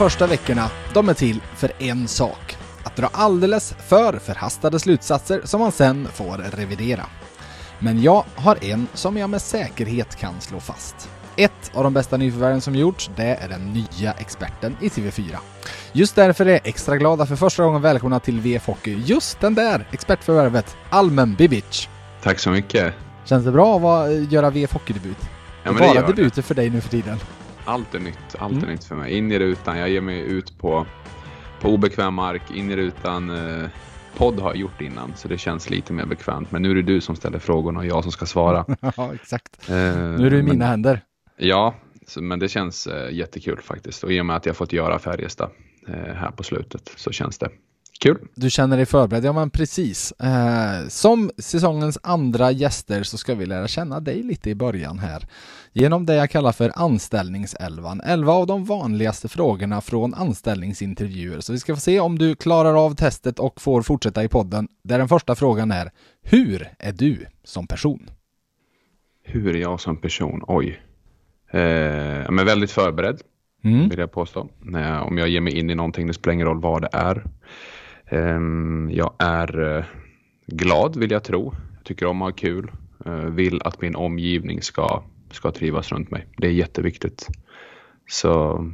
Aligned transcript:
Första 0.00 0.26
veckorna, 0.26 0.70
de 0.94 1.08
är 1.08 1.14
till 1.14 1.40
för 1.56 1.72
en 1.78 2.08
sak. 2.08 2.56
Att 2.84 2.96
dra 2.96 3.06
alldeles 3.12 3.74
för 3.88 4.18
förhastade 4.18 4.80
slutsatser 4.80 5.40
som 5.44 5.60
man 5.60 5.72
sen 5.72 6.08
får 6.12 6.36
revidera. 6.36 7.06
Men 7.78 8.02
jag 8.02 8.24
har 8.34 8.64
en 8.64 8.86
som 8.94 9.16
jag 9.16 9.30
med 9.30 9.42
säkerhet 9.42 10.16
kan 10.16 10.40
slå 10.40 10.60
fast. 10.60 11.10
Ett 11.36 11.70
av 11.74 11.84
de 11.84 11.92
bästa 11.92 12.16
nyförvärven 12.16 12.60
som 12.60 12.74
gjorts, 12.74 13.10
det 13.16 13.34
är 13.34 13.48
den 13.48 13.72
nya 13.72 14.12
experten 14.12 14.76
i 14.80 14.88
TV4. 14.88 15.36
Just 15.92 16.16
därför 16.16 16.46
är 16.46 16.50
jag 16.50 16.60
extra 16.64 16.96
glada 16.96 17.26
för 17.26 17.36
första 17.36 17.64
gången 17.64 17.82
välkomna 17.82 18.20
till 18.20 18.40
VF 18.40 18.66
Hockey. 18.66 19.02
Just 19.04 19.40
den 19.40 19.54
där 19.54 19.86
expertförvärvet, 19.90 20.76
Almen 20.90 21.34
Bibic. 21.34 21.88
Tack 22.22 22.38
så 22.38 22.50
mycket. 22.50 22.94
Känns 23.24 23.44
det 23.44 23.52
bra 23.52 23.78
att 23.78 24.32
göra 24.32 24.50
VF 24.50 24.72
Hockey-debut? 24.72 25.18
Ja, 25.64 25.72
det 25.72 25.84
är 25.84 25.94
bara 25.94 26.06
debuter 26.06 26.36
det. 26.36 26.42
för 26.42 26.54
dig 26.54 26.70
nu 26.70 26.80
för 26.80 26.88
tiden. 26.88 27.18
Allt 27.70 27.94
är 27.94 28.00
nytt, 28.00 28.36
allt 28.38 28.52
mm. 28.52 28.64
är 28.64 28.72
nytt 28.72 28.84
för 28.84 28.96
mig. 28.96 29.12
In 29.12 29.32
i 29.32 29.38
rutan, 29.38 29.78
jag 29.78 29.88
ger 29.90 30.00
mig 30.00 30.20
ut 30.20 30.58
på, 30.58 30.86
på 31.60 31.68
obekväm 31.68 32.14
mark, 32.14 32.42
in 32.54 32.70
i 32.70 32.76
rutan. 32.76 33.30
Eh, 33.30 33.68
podd 34.16 34.40
har 34.40 34.50
jag 34.50 34.56
gjort 34.56 34.80
innan, 34.80 35.12
så 35.16 35.28
det 35.28 35.38
känns 35.38 35.70
lite 35.70 35.92
mer 35.92 36.06
bekvämt. 36.06 36.52
Men 36.52 36.62
nu 36.62 36.70
är 36.70 36.74
det 36.74 36.82
du 36.82 37.00
som 37.00 37.16
ställer 37.16 37.38
frågorna 37.38 37.78
och 37.78 37.86
jag 37.86 38.02
som 38.02 38.12
ska 38.12 38.26
svara. 38.26 38.64
ja, 38.96 39.14
exakt. 39.14 39.68
Eh, 39.68 39.74
nu 39.74 40.26
är 40.26 40.30
du 40.30 40.38
i 40.38 40.42
mina 40.42 40.66
händer. 40.66 41.04
Ja, 41.36 41.74
så, 42.06 42.22
men 42.22 42.38
det 42.38 42.48
känns 42.48 42.86
eh, 42.86 43.14
jättekul 43.14 43.60
faktiskt. 43.60 44.04
Och 44.04 44.12
i 44.12 44.20
och 44.20 44.26
med 44.26 44.36
att 44.36 44.46
jag 44.46 44.56
fått 44.56 44.72
göra 44.72 44.98
Färjestad 44.98 45.50
eh, 45.88 46.14
här 46.14 46.30
på 46.30 46.42
slutet 46.42 46.92
så 46.96 47.12
känns 47.12 47.38
det 47.38 47.48
Kul. 48.00 48.18
Du 48.34 48.50
känner 48.50 48.76
dig 48.76 48.86
förberedd? 48.86 49.24
Ja 49.24 49.32
men 49.32 49.50
precis. 49.50 50.12
Eh, 50.12 50.88
som 50.88 51.30
säsongens 51.38 51.98
andra 52.02 52.50
gäster 52.50 53.02
så 53.02 53.18
ska 53.18 53.34
vi 53.34 53.46
lära 53.46 53.68
känna 53.68 54.00
dig 54.00 54.22
lite 54.22 54.50
i 54.50 54.54
början 54.54 54.98
här. 54.98 55.26
Genom 55.72 56.06
det 56.06 56.14
jag 56.14 56.30
kallar 56.30 56.52
för 56.52 56.72
anställningselvan. 56.74 58.00
Elva 58.00 58.32
av 58.32 58.46
de 58.46 58.64
vanligaste 58.64 59.28
frågorna 59.28 59.80
från 59.80 60.14
anställningsintervjuer. 60.14 61.40
Så 61.40 61.52
vi 61.52 61.58
ska 61.58 61.74
få 61.74 61.80
se 61.80 62.00
om 62.00 62.18
du 62.18 62.34
klarar 62.34 62.84
av 62.84 62.94
testet 62.94 63.38
och 63.38 63.60
får 63.60 63.82
fortsätta 63.82 64.24
i 64.24 64.28
podden. 64.28 64.68
Där 64.84 64.98
den 64.98 65.08
första 65.08 65.34
frågan 65.34 65.70
är 65.70 65.90
Hur 66.22 66.68
är 66.78 66.92
du 66.92 67.26
som 67.44 67.66
person? 67.66 68.10
Hur 69.22 69.56
är 69.56 69.60
jag 69.60 69.80
som 69.80 69.96
person? 69.96 70.44
Oj. 70.46 70.82
Eh, 71.50 71.60
jag 71.60 72.40
är 72.40 72.44
väldigt 72.44 72.70
förberedd. 72.70 73.20
Mm. 73.64 73.88
Vill 73.88 73.98
jag 73.98 74.12
påstå. 74.12 74.48
om 75.02 75.18
jag 75.18 75.28
ger 75.28 75.40
mig 75.40 75.58
in 75.58 75.70
i 75.70 75.74
någonting, 75.74 76.06
det 76.06 76.14
spelar 76.14 76.34
ingen 76.34 76.46
roll 76.46 76.60
vad 76.60 76.82
det 76.82 76.88
är. 76.92 77.24
Ehm, 78.10 78.90
jag 78.92 79.12
är 79.18 79.76
eh, 79.78 79.84
glad 80.46 80.96
vill 80.96 81.10
jag 81.10 81.24
tro. 81.24 81.54
Jag 81.76 81.84
tycker 81.84 82.06
om 82.06 82.22
att 82.22 82.26
ha 82.26 82.36
kul. 82.36 82.70
Eh, 83.06 83.12
vill 83.12 83.62
att 83.64 83.80
min 83.80 83.96
omgivning 83.96 84.62
ska, 84.62 85.02
ska 85.30 85.50
trivas 85.50 85.92
runt 85.92 86.10
mig. 86.10 86.26
Det 86.36 86.46
är 86.46 86.52
jätteviktigt. 86.52 87.28
Så 88.08 88.64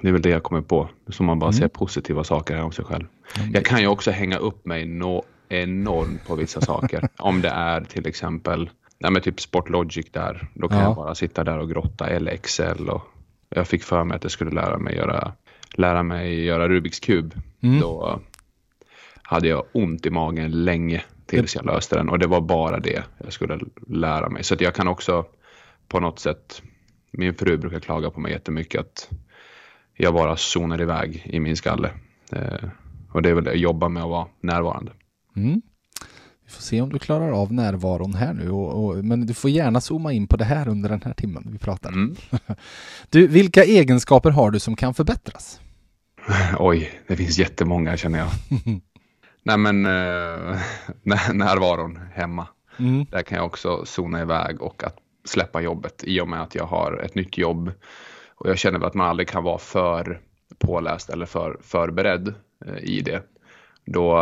det 0.00 0.08
är 0.08 0.12
väl 0.12 0.22
det 0.22 0.30
jag 0.30 0.42
kommer 0.42 0.62
på. 0.62 0.88
Så 1.08 1.22
man 1.22 1.38
bara 1.38 1.50
mm. 1.50 1.60
ser 1.60 1.68
positiva 1.68 2.24
saker 2.24 2.62
om 2.62 2.72
sig 2.72 2.84
själv. 2.84 3.04
Jag 3.52 3.64
kan 3.64 3.80
ju 3.80 3.86
också 3.86 4.10
hänga 4.10 4.38
upp 4.38 4.66
mig 4.66 4.86
no 4.86 5.24
enormt 5.48 6.26
på 6.26 6.34
vissa 6.34 6.60
saker. 6.60 7.08
om 7.18 7.42
det 7.42 7.48
är 7.48 7.80
till 7.80 8.06
exempel 8.06 8.70
nej 8.98 9.10
men 9.10 9.22
typ 9.22 9.40
Sportlogic 9.40 10.10
där. 10.10 10.48
Då 10.54 10.68
kan 10.68 10.78
ja. 10.78 10.84
jag 10.84 10.96
bara 10.96 11.14
sitta 11.14 11.44
där 11.44 11.58
och 11.58 11.70
grotta 11.70 12.08
eller 12.08 12.32
Excel. 12.32 12.88
Och 12.88 13.02
jag 13.48 13.68
fick 13.68 13.82
för 13.82 14.04
mig 14.04 14.16
att 14.16 14.22
jag 14.22 14.32
skulle 14.32 14.50
lära 14.50 14.78
mig 14.78 14.96
göra 14.96 15.32
lära 15.78 16.02
mig 16.02 16.44
göra 16.44 16.68
Rubiks 16.68 17.00
kub. 17.00 17.34
Mm. 17.62 17.80
Då 17.80 18.20
hade 19.22 19.48
jag 19.48 19.64
ont 19.72 20.06
i 20.06 20.10
magen 20.10 20.64
länge 20.64 21.04
tills 21.26 21.54
jag 21.54 21.66
löste 21.66 21.96
den 21.96 22.08
och 22.08 22.18
det 22.18 22.26
var 22.26 22.40
bara 22.40 22.80
det 22.80 23.04
jag 23.24 23.32
skulle 23.32 23.60
lära 23.86 24.28
mig. 24.28 24.44
Så 24.44 24.54
att 24.54 24.60
jag 24.60 24.74
kan 24.74 24.88
också 24.88 25.26
på 25.88 26.00
något 26.00 26.18
sätt, 26.18 26.62
min 27.10 27.34
fru 27.34 27.56
brukar 27.56 27.80
klaga 27.80 28.10
på 28.10 28.20
mig 28.20 28.32
jättemycket 28.32 28.80
att 28.80 29.10
jag 29.94 30.14
bara 30.14 30.36
zonar 30.36 30.80
iväg 30.80 31.22
i 31.26 31.40
min 31.40 31.56
skalle. 31.56 31.90
Eh, 32.32 32.68
och 33.12 33.22
det 33.22 33.30
är 33.30 33.34
väl 33.34 33.44
det, 33.44 33.54
jobba 33.54 33.88
med 33.88 34.02
att 34.02 34.08
vara 34.08 34.26
närvarande. 34.40 34.92
Mm. 35.36 35.62
Vi 36.44 36.52
får 36.52 36.62
se 36.62 36.80
om 36.80 36.92
du 36.92 36.98
klarar 36.98 37.30
av 37.30 37.52
närvaron 37.52 38.14
här 38.14 38.34
nu, 38.34 38.50
och, 38.50 38.84
och, 38.84 39.04
men 39.04 39.26
du 39.26 39.34
får 39.34 39.50
gärna 39.50 39.80
zooma 39.80 40.12
in 40.12 40.26
på 40.26 40.36
det 40.36 40.44
här 40.44 40.68
under 40.68 40.88
den 40.88 41.02
här 41.04 41.12
timmen 41.12 41.48
vi 41.52 41.58
pratar. 41.58 41.92
Mm. 41.92 42.16
Du, 43.10 43.26
vilka 43.26 43.64
egenskaper 43.64 44.30
har 44.30 44.50
du 44.50 44.58
som 44.58 44.76
kan 44.76 44.94
förbättras? 44.94 45.60
Oj, 46.58 47.00
det 47.06 47.16
finns 47.16 47.38
jättemånga 47.38 47.96
känner 47.96 48.18
jag. 48.18 48.28
Nej 49.42 49.58
men 49.58 49.86
eh, 49.86 50.60
närvaron 51.32 51.98
hemma. 52.14 52.48
Mm. 52.78 53.06
Där 53.10 53.22
kan 53.22 53.36
jag 53.36 53.46
också 53.46 53.84
zona 53.84 54.22
iväg 54.22 54.62
och 54.62 54.84
att 54.84 54.96
släppa 55.24 55.60
jobbet 55.60 56.04
i 56.06 56.20
och 56.20 56.28
med 56.28 56.42
att 56.42 56.54
jag 56.54 56.64
har 56.64 57.00
ett 57.04 57.14
nytt 57.14 57.38
jobb. 57.38 57.72
Och 58.34 58.50
jag 58.50 58.58
känner 58.58 58.86
att 58.86 58.94
man 58.94 59.06
aldrig 59.06 59.28
kan 59.28 59.44
vara 59.44 59.58
för 59.58 60.20
påläst 60.58 61.10
eller 61.10 61.26
för 61.26 61.58
förberedd 61.62 62.34
eh, 62.66 62.78
i 62.82 63.00
det. 63.00 63.22
Då 63.86 64.18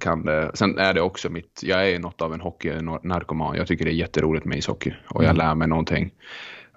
kan 0.00 0.24
det, 0.24 0.50
sen 0.54 0.78
är 0.78 0.94
det 0.94 1.00
också 1.00 1.30
mitt, 1.30 1.60
jag 1.62 1.90
är 1.90 1.98
något 1.98 2.22
av 2.22 2.34
en 2.34 2.40
hockeynarkoman. 2.40 3.56
Jag 3.56 3.66
tycker 3.66 3.84
det 3.84 3.90
är 3.90 3.94
jätteroligt 3.94 4.44
med 4.44 4.58
ishockey 4.58 4.94
och 5.08 5.24
jag 5.24 5.30
mm. 5.30 5.36
lär 5.36 5.54
mig 5.54 5.68
någonting 5.68 6.10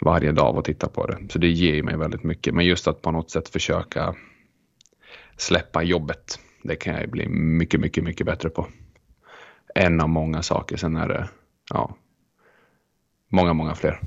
varje 0.01 0.31
dag 0.31 0.45
av 0.45 0.57
att 0.57 0.65
titta 0.65 0.87
på 0.87 1.07
det. 1.07 1.17
Så 1.29 1.39
det 1.39 1.47
ger 1.47 1.83
mig 1.83 1.97
väldigt 1.97 2.23
mycket. 2.23 2.53
Men 2.53 2.65
just 2.65 2.87
att 2.87 3.01
på 3.01 3.11
något 3.11 3.31
sätt 3.31 3.49
försöka 3.49 4.15
släppa 5.37 5.83
jobbet. 5.83 6.39
Det 6.63 6.75
kan 6.75 6.93
jag 6.93 7.09
bli 7.09 7.27
mycket, 7.27 7.79
mycket, 7.79 8.03
mycket 8.03 8.25
bättre 8.25 8.49
på. 8.49 8.67
En 9.75 10.01
av 10.01 10.09
många 10.09 10.41
saker. 10.41 10.77
Sen 10.77 10.95
är 10.95 11.07
det 11.07 11.29
ja, 11.69 11.95
många, 13.29 13.53
många 13.53 13.75
fler. 13.75 13.99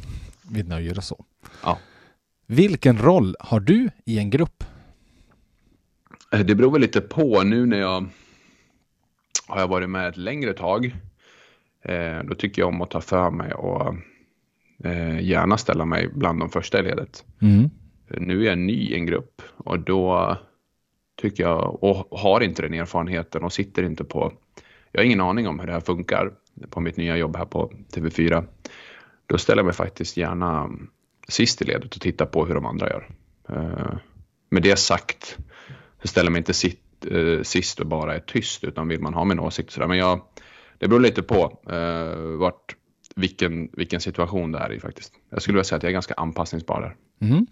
Vi 0.50 0.62
nöjer 0.62 0.98
oss 0.98 1.06
så. 1.06 1.24
Ja. 1.62 1.78
Vilken 2.46 2.98
roll 2.98 3.36
har 3.40 3.60
du 3.60 3.90
i 4.04 4.18
en 4.18 4.30
grupp? 4.30 4.64
Eh, 6.32 6.40
det 6.40 6.54
beror 6.54 6.70
väl 6.70 6.80
lite 6.80 7.00
på. 7.00 7.42
Nu 7.42 7.66
när 7.66 7.78
jag 7.78 8.06
har 9.46 9.60
jag 9.60 9.68
varit 9.68 9.90
med 9.90 10.08
ett 10.08 10.16
längre 10.16 10.52
tag. 10.52 10.96
Eh, 11.82 12.18
då 12.24 12.34
tycker 12.34 12.62
jag 12.62 12.68
om 12.68 12.82
att 12.82 12.90
ta 12.90 13.00
för 13.00 13.30
mig 13.30 13.52
och 13.52 13.94
eh, 14.84 15.20
gärna 15.20 15.58
ställa 15.58 15.84
mig 15.84 16.08
bland 16.14 16.40
de 16.40 16.50
första 16.50 16.78
i 16.78 16.82
ledet. 16.82 17.24
Mm. 17.40 17.70
Nu 18.08 18.42
är 18.42 18.48
jag 18.48 18.58
ny 18.58 18.72
i 18.72 18.94
en 18.94 19.06
grupp 19.06 19.42
och 19.56 19.80
då 19.80 20.36
tycker 21.20 21.42
jag, 21.42 21.84
och 21.84 22.18
har 22.18 22.40
inte 22.40 22.62
den 22.62 22.74
erfarenheten 22.74 23.42
och 23.42 23.52
sitter 23.52 23.82
inte 23.82 24.04
på, 24.04 24.32
jag 24.92 25.00
har 25.00 25.04
ingen 25.04 25.20
aning 25.20 25.48
om 25.48 25.60
hur 25.60 25.66
det 25.66 25.72
här 25.72 25.80
funkar 25.80 26.32
på 26.70 26.80
mitt 26.80 26.96
nya 26.96 27.16
jobb 27.16 27.36
här 27.36 27.44
på 27.44 27.72
TV4. 27.92 28.44
Då 29.26 29.38
ställer 29.38 29.58
jag 29.58 29.66
mig 29.66 29.74
faktiskt 29.74 30.16
gärna 30.16 30.70
sist 31.28 31.62
i 31.62 31.64
ledet 31.64 31.94
och 31.94 32.00
tittar 32.00 32.26
på 32.26 32.46
hur 32.46 32.54
de 32.54 32.66
andra 32.66 32.88
gör. 32.88 33.08
Eh, 33.48 33.96
med 34.50 34.62
det 34.62 34.78
sagt 34.78 35.36
så 36.02 36.08
ställer 36.08 36.26
jag 36.26 36.32
mig 36.32 36.38
inte 36.38 36.54
sitt, 36.54 37.06
eh, 37.10 37.42
sist 37.42 37.80
och 37.80 37.86
bara 37.86 38.14
är 38.14 38.20
tyst 38.20 38.64
utan 38.64 38.88
vill 38.88 39.00
man 39.00 39.14
ha 39.14 39.24
min 39.24 39.40
åsikt 39.40 39.70
sådär. 39.70 39.86
Men 39.86 39.98
jag, 39.98 40.20
det 40.78 40.88
beror 40.88 41.00
lite 41.00 41.22
på 41.22 41.58
eh, 41.70 42.38
vart, 42.38 42.76
vilken, 43.16 43.70
vilken 43.72 44.00
situation 44.00 44.52
det 44.52 44.58
är 44.58 44.72
i 44.72 44.80
faktiskt. 44.80 45.12
Jag 45.30 45.42
skulle 45.42 45.54
vilja 45.54 45.64
säga 45.64 45.76
att 45.76 45.82
jag 45.82 45.90
är 45.90 45.94
ganska 45.94 46.14
anpassningsbar 46.14 46.80
där. 46.80 46.96
Mm. 47.28 47.38
Mm-hmm. 47.38 47.46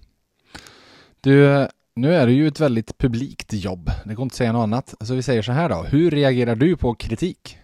Du, 1.21 1.69
nu 1.99 2.15
är 2.15 2.27
det 2.27 2.33
ju 2.33 2.47
ett 2.47 2.61
väldigt 2.61 2.99
publikt 2.99 3.53
jobb. 3.53 3.91
Det 4.05 4.15
går 4.15 4.23
inte 4.23 4.33
att 4.33 4.37
säga 4.37 4.53
något 4.53 4.63
annat. 4.63 4.95
Så 5.01 5.15
vi 5.15 5.23
säger 5.23 5.43
så 5.43 5.53
här 5.53 5.69
då. 5.69 5.83
Hur 5.83 6.11
reagerar 6.11 6.55
du 6.55 6.77
på 6.77 6.95
kritik? 6.95 7.59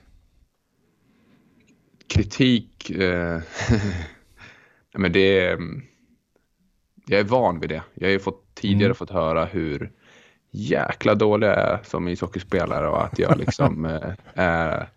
Kritik? 2.09 2.91
Eh, 2.91 3.41
men 4.95 5.13
det 5.13 5.39
är, 5.39 5.59
Jag 7.07 7.21
är 7.21 7.25
van 7.25 7.61
vid 7.61 7.69
det. 7.69 7.83
Jag 7.95 8.07
har 8.07 8.13
ju 8.13 8.19
fått, 8.19 8.55
tidigare 8.55 8.85
mm. 8.85 8.95
fått 8.95 9.11
höra 9.11 9.45
hur 9.45 9.93
jäkla 10.51 11.15
dålig 11.15 11.47
jag 11.47 11.59
är 11.59 11.81
som 11.83 12.09
ishockeyspelare 12.09 12.89
och 12.89 13.05
att 13.05 13.19
jag 13.19 13.39
liksom 13.39 13.85
eh, 13.85 14.13
är 14.35 14.89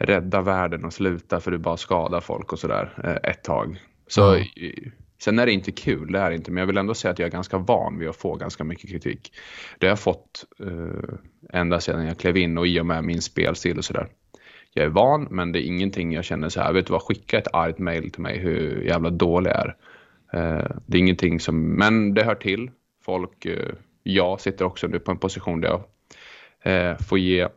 rädda 0.00 0.40
världen 0.40 0.84
och 0.84 0.92
sluta 0.92 1.40
för 1.40 1.50
du 1.50 1.58
bara 1.58 1.76
skadar 1.76 2.20
folk 2.20 2.52
och 2.52 2.58
sådär 2.58 2.92
eh, 3.04 3.30
ett 3.30 3.44
tag. 3.44 3.82
Så 4.06 4.34
mm. 4.34 4.46
Sen 5.18 5.38
är 5.38 5.46
det 5.46 5.52
inte 5.52 5.72
kul, 5.72 6.12
det 6.12 6.18
är 6.18 6.30
inte, 6.30 6.50
men 6.50 6.60
jag 6.60 6.66
vill 6.66 6.76
ändå 6.76 6.94
säga 6.94 7.12
att 7.12 7.18
jag 7.18 7.26
är 7.26 7.32
ganska 7.32 7.58
van 7.58 7.98
vid 7.98 8.08
att 8.08 8.16
få 8.16 8.34
ganska 8.34 8.64
mycket 8.64 8.90
kritik. 8.90 9.32
Det 9.78 9.86
har 9.86 9.90
jag 9.90 10.00
fått 10.00 10.44
uh, 10.60 11.14
ända 11.52 11.80
sedan 11.80 12.06
jag 12.06 12.18
klev 12.18 12.36
in 12.36 12.58
och 12.58 12.66
i 12.66 12.80
och 12.80 12.86
med 12.86 13.04
min 13.04 13.22
spelstil 13.22 13.78
och 13.78 13.84
sådär. 13.84 14.08
Jag 14.72 14.84
är 14.84 14.88
van, 14.88 15.28
men 15.30 15.52
det 15.52 15.66
är 15.66 15.66
ingenting 15.66 16.12
jag 16.12 16.24
känner 16.24 16.48
så 16.48 16.60
här, 16.60 16.72
vet 16.72 16.86
du 16.86 16.92
vad, 16.92 17.02
skicka 17.02 17.38
ett 17.38 17.54
argt 17.54 17.78
mail 17.78 18.10
till 18.10 18.22
mig 18.22 18.38
hur 18.38 18.82
jävla 18.82 19.10
dålig 19.10 19.50
jag 19.50 19.56
är. 19.56 19.76
Uh, 20.34 20.76
det 20.86 20.96
är 20.96 21.00
ingenting 21.00 21.40
som, 21.40 21.76
men 21.76 22.14
det 22.14 22.24
hör 22.24 22.34
till. 22.34 22.70
Folk, 23.04 23.46
uh, 23.46 23.72
jag 24.02 24.40
sitter 24.40 24.64
också 24.64 24.86
nu 24.86 24.98
på 24.98 25.10
en 25.10 25.18
position 25.18 25.60
där 25.60 25.68
jag 26.62 27.00
får 27.08 27.18
ge 27.18 27.48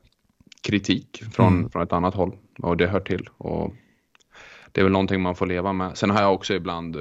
kritik 0.64 1.24
från, 1.32 1.58
mm. 1.58 1.70
från 1.70 1.84
ett 1.84 1.94
annat 1.94 2.16
håll 2.16 2.38
och 2.60 2.78
det 2.78 2.88
hör 2.88 3.00
till. 3.00 3.30
Och 3.38 3.74
det 4.72 4.82
är 4.82 4.84
väl 4.84 4.94
någonting 4.94 5.22
man 5.22 5.36
får 5.36 5.46
leva 5.46 5.74
med. 5.74 5.98
Sen 5.98 6.10
har 6.10 6.22
jag 6.22 6.34
också 6.34 6.54
ibland 6.54 6.98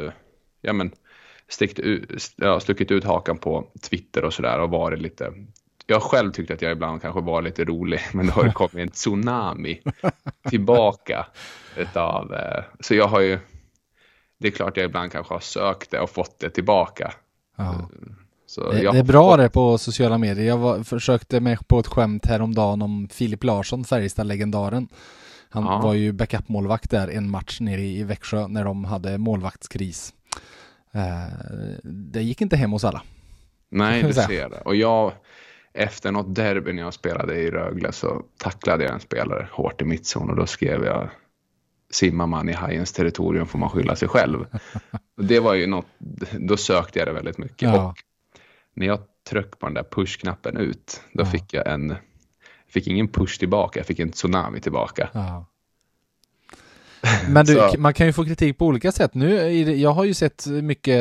ja, 0.61 0.73
men, 0.73 0.91
stickt 1.49 1.79
ut, 1.79 2.33
ja, 2.37 2.61
stuckit 2.61 2.91
ut 2.91 3.05
hakan 3.05 3.39
på 3.39 3.65
Twitter 3.91 4.25
och 4.25 4.33
sådär 4.35 4.61
och 4.61 4.71
varit 4.71 4.99
lite 5.03 5.33
jag 5.91 6.03
själv 6.03 6.33
tyckte 6.33 6.55
att 6.55 6.63
jag 6.63 6.73
ibland 6.73 7.03
kanske 7.03 7.21
var 7.21 7.43
lite 7.43 7.65
rolig, 7.65 8.01
men 8.13 8.27
då 8.27 8.33
har 8.33 8.45
det 8.45 8.53
kommit 8.53 8.75
en 8.75 8.89
tsunami 8.89 9.81
tillbaka. 10.49 11.27
Utav, 11.77 12.35
eh, 12.35 12.65
så 12.81 12.95
jag 12.95 13.09
har 13.09 13.21
ju, 13.21 13.39
det 14.39 14.49
är 14.49 14.53
klart 14.53 14.77
jag 14.77 14.85
ibland 14.87 15.13
kanske 15.13 15.35
har 15.35 15.41
sökt 15.41 15.91
det 15.91 16.01
och 16.01 16.11
fått 16.11 16.39
det 16.41 16.51
tillbaka. 16.51 17.13
Ja. 17.57 17.89
Så 18.47 18.71
det, 18.73 18.93
det 18.93 18.99
är 18.99 19.03
bra 19.03 19.31
fått- 19.31 19.39
det 19.39 19.49
på 19.51 19.79
sociala 19.79 20.19
medier. 20.19 20.47
Jag 20.47 20.59
var, 20.59 20.83
försökte 20.83 21.41
mig 21.41 21.59
på 21.69 21.79
ett 21.79 21.87
skämt 21.87 22.27
häromdagen 22.27 22.83
om 22.83 23.09
Filip 23.13 23.45
Larsson, 23.45 23.85
Färjestad-legendaren. 23.85 24.89
Han 25.51 25.65
Ja. 25.65 25.81
var 25.81 25.95
ju 25.95 26.13
backup-målvakt 26.13 26.91
där 26.91 27.09
en 27.09 27.31
match 27.31 27.61
nere 27.61 27.81
i 27.83 28.03
Växjö 28.03 28.49
när 28.49 28.65
de 28.65 28.85
hade 28.85 29.19
målvaktskris. 29.19 30.15
Eh, 30.93 31.33
det 31.85 32.23
gick 32.23 32.41
inte 32.41 32.57
hem 32.57 32.73
hos 32.73 32.85
alla. 32.85 33.03
Nej, 33.71 34.03
du 34.03 34.13
ser 34.13 34.49
det. 34.49 34.61
Och 34.61 34.77
jag, 34.77 35.13
efter 35.73 36.13
något 36.13 36.35
derby 36.35 36.73
när 36.73 36.83
jag 36.83 36.95
spelade 36.95 37.35
i 37.37 37.51
Rögle 37.51 37.93
så 37.93 38.23
tacklade 38.39 38.85
jag 38.85 38.95
en 38.95 39.01
spelare 39.01 39.49
hårt 39.53 39.83
i 39.83 39.85
mittzon 39.85 40.31
och 40.31 40.37
då 40.37 40.47
skrev 40.47 40.85
jag 40.85 41.09
simmar 41.91 42.27
man 42.27 42.49
i 42.49 42.53
hajens 42.53 42.93
territorium 42.93 43.47
får 43.47 43.59
man 43.59 43.71
skylla 43.71 43.97
sig 43.97 44.09
själv. 44.09 44.47
Det 45.17 45.41
var 45.41 45.55
ju 45.55 45.67
något, 45.67 45.87
då 46.39 46.57
sökte 46.57 46.99
jag 46.99 47.09
det 47.09 47.13
väldigt 47.13 47.39
mycket. 47.39 47.63
Ja. 47.69 47.89
Och 47.89 47.99
när 48.75 48.87
jag 48.87 49.01
tryckte 49.31 49.57
på 49.57 49.67
den 49.67 49.75
där 49.75 49.83
push-knappen 49.91 50.57
ut, 50.57 51.01
då 51.13 51.23
Ja. 51.23 51.27
fick 51.27 51.55
jag 51.55 51.67
en, 51.67 51.95
fick 52.69 52.87
ingen 52.87 53.09
push 53.09 53.39
tillbaka, 53.39 53.81
jag 53.81 53.87
fick 53.87 53.99
en 53.99 54.11
tsunami 54.13 54.61
tillbaka. 54.61 55.09
Ja. 55.13 55.47
Men 57.29 57.47
du, 57.47 57.61
man 57.79 57.95
kan 57.95 58.07
ju 58.07 58.13
få 58.13 58.25
kritik 58.25 58.59
på 58.59 58.67
olika 58.67 58.93
sätt. 58.93 59.15
Nu, 59.15 59.61
jag 59.63 59.91
har 59.91 60.05
ju 60.05 60.15
sett 60.15 60.47
mycket 60.47 60.99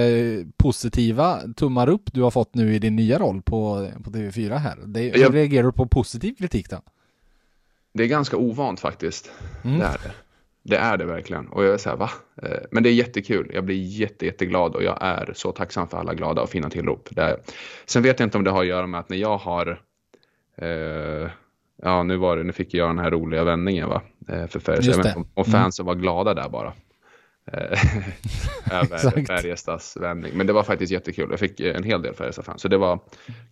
positiva 0.57 1.39
tummar 1.55 1.89
upp 1.89 2.03
du 2.13 2.21
har 2.21 2.31
fått 2.31 2.55
nu 2.55 2.75
i 2.75 2.79
din 2.79 2.95
nya 2.95 3.19
roll 3.19 3.41
på, 3.41 3.89
på 4.03 4.09
TV4 4.09 4.55
här. 4.57 4.77
Det, 4.85 4.99
hur 4.99 5.17
Jag- 5.17 5.35
reagerar 5.35 5.63
du 5.63 5.71
på 5.71 5.87
positiv 5.87 6.35
kritik 6.35 6.69
då? 6.69 6.81
Det 7.93 8.03
är 8.03 8.07
ganska 8.07 8.37
ovant 8.37 8.79
faktiskt. 8.79 9.31
Mm. 9.63 9.79
Det 9.79 9.85
är 9.85 9.91
det. 10.03 10.11
Det 10.63 10.77
är 10.77 10.97
det 10.97 11.05
verkligen. 11.05 11.47
Och 11.47 11.63
jag 11.63 11.73
är 11.73 11.77
så 11.77 11.89
här, 11.89 11.97
va? 11.97 12.09
Eh, 12.43 12.49
Men 12.71 12.83
det 12.83 12.89
är 12.89 12.93
jättekul. 12.93 13.51
Jag 13.53 13.65
blir 13.65 13.75
jätte, 13.83 14.25
jätteglad 14.25 14.75
och 14.75 14.83
jag 14.83 14.97
är 15.01 15.31
så 15.35 15.51
tacksam 15.51 15.87
för 15.87 15.97
alla 15.97 16.13
glada 16.13 16.41
och 16.41 16.49
fina 16.49 16.69
tillrop. 16.69 17.07
Det 17.11 17.21
är... 17.21 17.37
Sen 17.85 18.03
vet 18.03 18.19
jag 18.19 18.27
inte 18.27 18.37
om 18.37 18.43
det 18.43 18.51
har 18.51 18.61
att 18.61 18.67
göra 18.67 18.87
med 18.87 18.99
att 18.99 19.09
när 19.09 19.17
jag 19.17 19.37
har 19.37 19.81
eh, 20.57 21.29
Ja, 21.83 22.03
nu 22.03 22.17
var 22.17 22.37
det, 22.37 22.43
nu 22.43 22.51
fick 22.53 22.73
jag 22.73 22.89
den 22.89 22.99
här 22.99 23.11
roliga 23.11 23.43
vändningen 23.43 23.89
va? 23.89 24.01
Eh, 24.27 24.47
för 24.47 24.59
Färjestad. 24.59 25.13
Om- 25.15 25.27
om 25.33 25.45
fansen 25.45 25.85
var 25.85 25.95
glada 25.95 26.33
där 26.33 26.49
bara. 26.49 26.73
Eh, 27.51 27.79
Över. 28.71 29.25
Färjestads 29.25 29.97
vändning. 29.97 30.31
Men 30.35 30.47
det 30.47 30.53
var 30.53 30.63
faktiskt 30.63 30.91
jättekul. 30.91 31.27
Jag 31.29 31.39
fick 31.39 31.59
en 31.59 31.83
hel 31.83 32.01
del 32.01 32.13
Färjestad-fans. 32.13 32.61
Så 32.61 32.67
det 32.67 32.77
var 32.77 32.99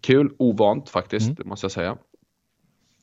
kul, 0.02 0.34
ovant 0.40 0.90
faktiskt, 0.90 1.28
Mm. 1.40 1.48
måste 1.50 1.66
jag 1.66 1.72
säga. 1.72 1.98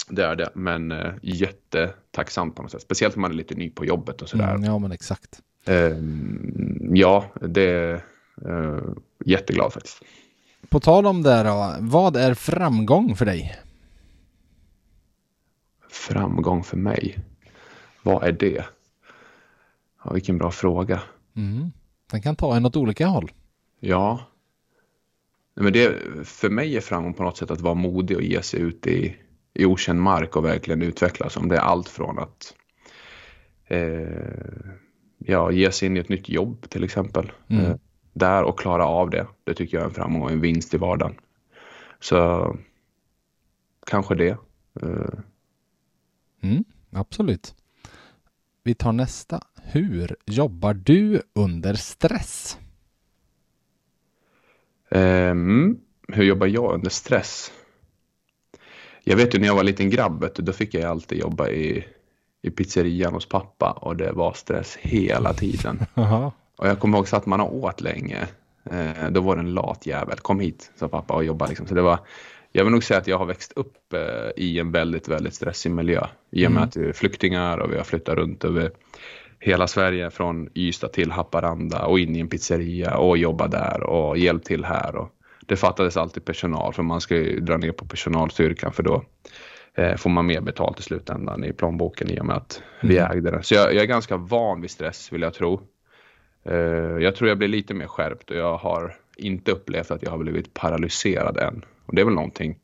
Det 0.09 0.25
är 0.25 0.37
det, 0.37 0.51
men 0.55 0.93
eh, 0.93 1.13
jättetacksamt 1.23 2.57
på 2.57 2.63
något 2.63 2.71
sätt. 2.71 2.83
Speciellt 2.83 3.17
om 3.17 3.23
man 3.23 3.31
är 3.31 3.35
lite 3.35 3.55
ny 3.55 3.71
på 3.71 3.85
jobbet 3.85 4.23
och 4.23 4.29
sådär. 4.29 4.51
Mm, 4.51 4.65
ja 4.65 4.79
men 4.79 4.93
exakt. 4.93 5.41
Ehm, 5.67 6.91
ja, 6.95 7.25
det 7.41 7.63
är 7.71 7.95
eh, 8.49 8.83
jätteglad 9.25 9.73
faktiskt. 9.73 10.03
På 10.69 10.81
tal 10.81 11.07
om 11.07 11.23
det 11.23 11.43
då, 11.43 11.75
vad 11.81 12.17
är 12.17 12.35
framgång 12.35 13.17
för 13.17 13.27
dig? 13.27 13.57
Framgång 15.91 16.65
för 16.65 16.77
mig. 16.77 17.19
Vad 18.03 18.25
är 18.25 18.33
det? 18.33 18.65
Ja, 20.05 20.13
vilken 20.13 20.39
bra 20.39 20.51
fråga. 20.51 21.03
Mm. 21.37 21.73
Den 22.11 22.23
kan 22.23 22.37
ta 22.37 22.57
en 22.57 22.67
åt 22.67 22.77
olika 22.77 23.07
håll. 23.07 23.33
Ja. 23.81 24.21
Men 25.55 25.73
det, 25.73 25.97
för 26.25 26.51
mig 26.51 26.77
är 26.77 26.81
framgång 26.81 27.15
på 27.15 27.23
något 27.23 27.37
sätt 27.37 27.51
att 27.51 27.61
vara 27.61 27.75
modig 27.75 28.17
och 28.17 28.23
ge 28.23 28.43
sig 28.43 28.61
ut 28.61 28.87
i, 28.87 29.17
i 29.55 29.65
okänd 29.65 30.01
mark 30.01 30.37
och 30.37 30.45
verkligen 30.45 30.83
utvecklas. 30.83 31.37
Om 31.37 31.49
det 31.49 31.57
är 31.57 31.61
allt 31.61 31.89
från 31.89 32.19
att 32.19 32.55
eh, 33.65 34.09
ja, 35.19 35.51
ge 35.51 35.73
sig 35.73 35.87
in 35.87 35.97
i 35.97 36.01
ett 36.01 36.09
nytt 36.09 36.29
jobb 36.29 36.71
till 36.71 36.85
exempel. 36.85 37.33
Mm. 37.49 37.65
Eh, 37.65 37.77
där 38.13 38.43
och 38.43 38.59
klara 38.59 38.87
av 38.87 39.11
det. 39.11 39.27
Det 39.45 39.55
tycker 39.55 39.77
jag 39.77 39.83
är 39.83 39.89
en 39.89 39.95
framgång 39.95 40.23
och 40.23 40.31
en 40.31 40.41
vinst 40.41 40.75
i 40.75 40.77
vardagen. 40.77 41.15
Så 42.01 42.57
kanske 43.87 44.15
det. 44.15 44.37
Eh, 44.83 45.19
Mm, 46.45 46.65
absolut. 46.91 47.55
Vi 48.65 48.75
tar 48.75 48.93
nästa. 48.93 49.41
Hur 49.63 50.17
jobbar 50.27 50.75
du 50.75 51.23
under 51.35 51.75
stress? 51.75 52.59
Ehm, 54.91 55.77
hur 56.09 56.25
jobbar 56.25 56.47
jag 56.47 56.75
under 56.75 56.91
stress? 56.91 57.53
Jag 59.05 59.17
vet 59.17 59.35
ju 59.35 59.39
när 59.39 59.47
jag 59.47 59.55
var 59.55 59.63
liten 59.63 59.91
grabb, 59.91 60.27
då 60.35 60.53
fick 60.53 60.75
jag 60.75 60.85
alltid 60.85 61.19
jobba 61.19 61.49
i, 61.49 61.85
i 62.43 62.51
pizzerian 62.51 63.15
hos 63.15 63.29
pappa 63.29 63.71
och 63.71 63.97
det 63.97 64.13
var 64.13 64.33
stress 64.33 64.77
hela 64.81 65.35
tiden. 65.35 65.79
Och 66.57 66.69
jag 66.69 66.79
kommer 66.79 66.99
ihåg 66.99 67.07
att 67.13 67.27
man 67.27 67.41
har 67.41 67.55
åt 67.55 67.81
länge. 67.81 68.29
Eh, 68.71 69.11
då 69.11 69.21
var 69.21 69.37
det 69.37 69.41
en 69.41 69.55
lat 69.55 69.87
jävel. 69.87 70.19
Kom 70.19 70.41
hit, 70.41 70.73
sa 70.77 70.89
pappa 70.89 71.15
och 71.15 71.25
jobba 71.25 71.47
liksom. 71.47 71.67
Så 71.67 71.75
det 71.75 71.83
var, 71.83 71.99
jag 72.53 72.65
vill 72.65 72.73
nog 72.73 72.85
säga 72.85 72.99
att 73.01 73.07
jag 73.07 73.19
har 73.19 73.27
växt 73.27 73.53
upp 73.57 73.93
eh, 73.93 74.01
i 74.37 74.59
en 74.59 74.73
väldigt, 74.73 75.09
väldigt 75.09 75.35
stressig 75.35 75.71
miljö. 75.71 76.07
I 76.31 76.47
och 76.47 76.51
med 76.51 76.57
Mm. 76.59 76.69
att 76.69 76.77
vi 76.77 76.89
är 76.89 76.93
flyktingar 76.93 77.59
och 77.59 77.73
vi 77.73 77.77
har 77.77 77.85
flyttat 77.85 78.15
runt 78.17 78.45
över 78.45 78.71
hela 79.41 79.67
Sverige 79.67 80.11
från 80.11 80.49
Ystad 80.55 80.89
till 80.89 81.11
Haparanda 81.11 81.85
och 81.87 81.99
in 81.99 82.17
i 82.17 82.21
en 82.21 82.29
pizzeria 82.29 82.97
och 82.97 83.19
jobba 83.19 83.49
där 83.49 83.83
och 83.83 84.19
hjälp 84.19 84.45
till 84.45 84.65
här. 84.65 84.97
Och 84.97 85.09
det 85.47 85.57
fattades 85.57 85.97
alltid 85.97 86.25
personal 86.25 86.73
för 86.73 86.83
man 86.83 87.01
ska 87.01 87.17
ju 87.17 87.41
dra 87.41 87.57
ner 87.57 87.73
på 87.73 87.87
personalstyrkan 87.87 88.73
för 88.73 88.83
då 88.83 89.05
eh, 89.75 89.97
får 89.97 90.11
man 90.11 90.27
mer 90.27 90.41
betalt 90.41 90.81
i 90.81 90.83
slutändan 90.83 91.45
i 91.45 91.53
plånboken 91.53 92.11
i 92.11 92.21
och 92.21 92.27
med 92.27 92.37
att 92.37 92.63
vi 92.83 92.99
Mm. 92.99 93.13
ägde 93.13 93.31
den. 93.31 93.43
Så 93.43 93.55
jag, 93.55 93.75
jag 93.75 93.83
är 93.83 93.87
ganska 93.87 94.17
van 94.17 94.61
vid 94.61 94.71
stress 94.71 95.13
vill 95.13 95.23
jag 95.23 95.35
tro. 95.35 95.61
Eh, 96.45 96.55
jag 96.99 97.17
tror 97.17 97.29
jag 97.29 97.39
blir 97.39 97.49
lite 97.49 97.75
mer 97.75 97.87
skärpt 97.87 98.31
och 98.31 98.37
jag 98.37 98.57
har 98.57 98.95
inte 99.17 99.53
upplevt 99.53 99.91
att 99.91 100.03
jag 100.03 100.11
har 100.11 100.19
blivit 100.19 100.55
paralyserad 100.55 101.37
än. 101.37 101.65
Och 101.87 101.95
det 101.95 102.01
är 102.01 102.05
väl 102.05 102.15
någonting 102.15 102.59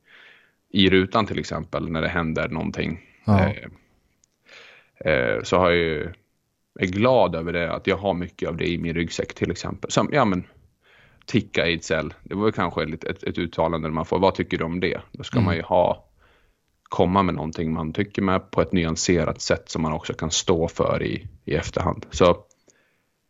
i 0.69 0.89
rutan 0.89 1.25
till 1.25 1.39
exempel 1.39 1.89
när 1.91 2.01
det 2.01 2.07
händer 2.07 2.49
någonting. 2.49 2.99
Ja. 3.25 3.39
Eh, 3.39 5.13
eh, 5.13 5.43
så 5.43 5.57
har 5.57 5.69
jag 5.69 5.77
ju, 5.79 6.11
är 6.79 6.85
glad 6.85 7.35
över 7.35 7.53
det 7.53 7.71
att 7.73 7.87
jag 7.87 7.97
har 7.97 8.13
mycket 8.13 8.49
av 8.49 8.57
det 8.57 8.67
i 8.67 8.77
min 8.77 8.93
ryggsäck 8.93 9.33
till 9.33 9.51
exempel. 9.51 9.91
Som, 9.91 10.09
ja 10.11 10.25
men, 10.25 10.43
ticka 11.25 11.65
Ejdsell. 11.65 12.13
Det 12.23 12.35
var 12.35 12.51
kanske 12.51 12.83
ett, 12.83 13.03
ett, 13.03 13.23
ett 13.23 13.37
uttalande 13.37 13.87
där 13.87 13.93
man 13.93 14.05
får, 14.05 14.19
vad 14.19 14.35
tycker 14.35 14.57
du 14.57 14.63
om 14.63 14.79
det? 14.79 15.01
Då 15.11 15.23
ska 15.23 15.37
Mm. 15.37 15.45
man 15.45 15.55
ju 15.55 15.61
ha, 15.61 16.05
komma 16.83 17.23
med 17.23 17.35
någonting 17.35 17.73
man 17.73 17.93
tycker 17.93 18.21
med 18.21 18.51
på 18.51 18.61
ett 18.61 18.71
nyanserat 18.71 19.41
sätt 19.41 19.69
som 19.69 19.81
man 19.81 19.93
också 19.93 20.13
kan 20.13 20.31
stå 20.31 20.67
för 20.67 21.03
i, 21.03 21.27
i 21.45 21.55
efterhand. 21.55 22.05
Så 22.11 22.37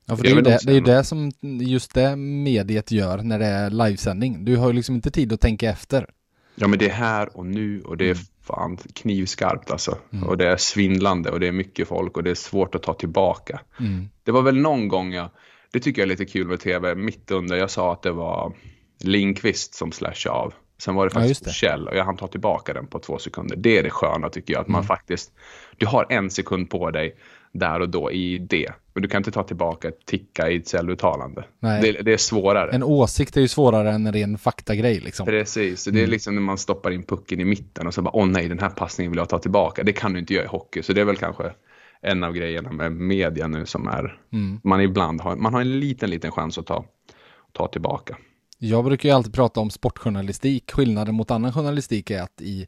Ja, 0.09 0.15
för 0.15 0.23
det 0.23 0.29
är, 0.29 0.35
ju 0.35 0.41
det, 0.41 0.59
det 0.65 0.71
är 0.71 0.75
ju 0.75 0.81
det 0.81 1.03
som 1.03 1.31
just 1.61 1.93
det 1.93 2.15
mediet 2.15 2.91
gör 2.91 3.17
när 3.17 3.39
det 3.39 3.45
är 3.45 3.69
livesändning. 3.69 4.45
Du 4.45 4.57
har 4.57 4.67
ju 4.67 4.73
liksom 4.73 4.95
inte 4.95 5.11
tid 5.11 5.33
att 5.33 5.41
tänka 5.41 5.69
efter. 5.69 6.09
Ja 6.55 6.67
men 6.67 6.79
det 6.79 6.85
är 6.89 6.93
här 6.93 7.37
och 7.37 7.45
nu 7.45 7.81
och 7.81 7.97
det 7.97 8.09
är 8.09 8.17
fan 8.43 8.77
knivskarpt 8.77 9.71
alltså. 9.71 9.97
Mm. 10.13 10.27
Och 10.27 10.37
det 10.37 10.47
är 10.47 10.57
svindlande 10.57 11.31
och 11.31 11.39
det 11.39 11.47
är 11.47 11.51
mycket 11.51 11.87
folk 11.87 12.17
och 12.17 12.23
det 12.23 12.29
är 12.29 12.35
svårt 12.35 12.75
att 12.75 12.83
ta 12.83 12.93
tillbaka. 12.93 13.59
Mm. 13.79 14.09
Det 14.23 14.31
var 14.31 14.41
väl 14.41 14.57
någon 14.57 14.87
gång 14.87 15.13
jag, 15.13 15.29
det 15.71 15.79
tycker 15.79 16.01
jag 16.01 16.05
är 16.05 16.09
lite 16.09 16.25
kul 16.25 16.47
med 16.47 16.59
tv, 16.59 16.95
mitt 16.95 17.31
under, 17.31 17.55
jag 17.57 17.69
sa 17.69 17.93
att 17.93 18.01
det 18.01 18.11
var 18.11 18.53
Lindqvist 19.03 19.73
som 19.73 19.91
slashade 19.91 20.35
av. 20.35 20.53
Sen 20.77 20.95
var 20.95 21.05
det 21.05 21.11
Ja, 21.13 21.19
faktiskt 21.19 21.45
det. 21.45 21.51
Kjell 21.51 21.87
och 21.87 21.95
jag 21.95 22.05
hann 22.05 22.17
ta 22.17 22.27
tillbaka 22.27 22.73
den 22.73 22.87
på 22.87 22.99
två 22.99 23.17
sekunder. 23.17 23.55
Det 23.55 23.77
är 23.77 23.83
det 23.83 23.89
sköna 23.89 24.29
tycker 24.29 24.53
jag, 24.53 24.61
att 24.61 24.67
man 24.67 24.79
Mm. 24.79 24.87
faktiskt, 24.87 25.31
du 25.77 25.85
har 25.85 26.05
en 26.09 26.29
sekund 26.29 26.69
på 26.69 26.91
dig 26.91 27.15
där 27.51 27.79
och 27.79 27.89
då 27.89 28.11
i 28.11 28.37
det. 28.37 28.73
Men 28.93 29.01
du 29.03 29.09
kan 29.09 29.19
inte 29.19 29.31
ta 29.31 29.43
tillbaka 29.43 29.87
ett 29.87 30.05
ticka 30.05 30.49
i 30.49 30.55
ett 30.55 30.73
uttalande. 30.73 31.43
Nej. 31.59 31.81
Det, 31.81 32.01
det 32.01 32.13
är 32.13 32.17
svårare. 32.17 32.71
En 32.71 32.83
åsikt 32.83 33.37
är 33.37 33.41
ju 33.41 33.47
svårare 33.47 33.91
än 33.91 34.07
en 34.07 34.13
ren 34.13 34.37
faktagrej 34.37 34.99
liksom. 34.99 35.25
Precis, 35.25 35.81
så 35.81 35.91
det 35.91 36.03
är 36.03 36.07
liksom 36.07 36.35
när 36.35 36.41
man 36.41 36.57
stoppar 36.57 36.91
in 36.91 37.03
pucken 37.03 37.39
i 37.39 37.45
mitten 37.45 37.87
och 37.87 37.93
så 37.93 38.01
bara 38.01 38.15
åh 38.15 38.25
nej 38.27 38.47
den 38.47 38.59
här 38.59 38.69
passningen 38.69 39.11
vill 39.11 39.17
jag 39.17 39.29
ta 39.29 39.39
tillbaka. 39.39 39.83
Det 39.83 39.93
kan 39.93 40.13
du 40.13 40.19
inte 40.19 40.33
göra 40.33 40.45
i 40.45 40.47
hockey 40.47 40.83
så 40.83 40.93
det 40.93 41.01
är 41.01 41.05
väl 41.05 41.15
kanske 41.15 41.51
en 42.01 42.23
av 42.23 42.33
grejerna 42.33 42.71
med 42.71 42.91
media 42.91 43.47
nu 43.47 43.65
som 43.65 43.87
är 43.87 44.19
Mm. 44.33 44.59
man 44.63 44.81
ibland 44.81 45.21
har, 45.21 45.35
man 45.35 45.53
har 45.53 45.61
en 45.61 45.79
liten 45.79 46.09
liten 46.09 46.31
chans 46.31 46.57
att 46.57 46.65
ta, 46.65 46.85
ta 47.53 47.67
tillbaka. 47.67 48.17
Jag 48.61 48.85
brukar 48.85 49.09
ju 49.09 49.15
alltid 49.15 49.33
prata 49.33 49.59
om 49.59 49.69
sportjournalistik. 49.69 50.71
Skillnaden 50.71 51.15
mot 51.15 51.31
annan 51.31 51.53
journalistik 51.53 52.11
är 52.11 52.21
att 52.21 52.41
i, 52.41 52.67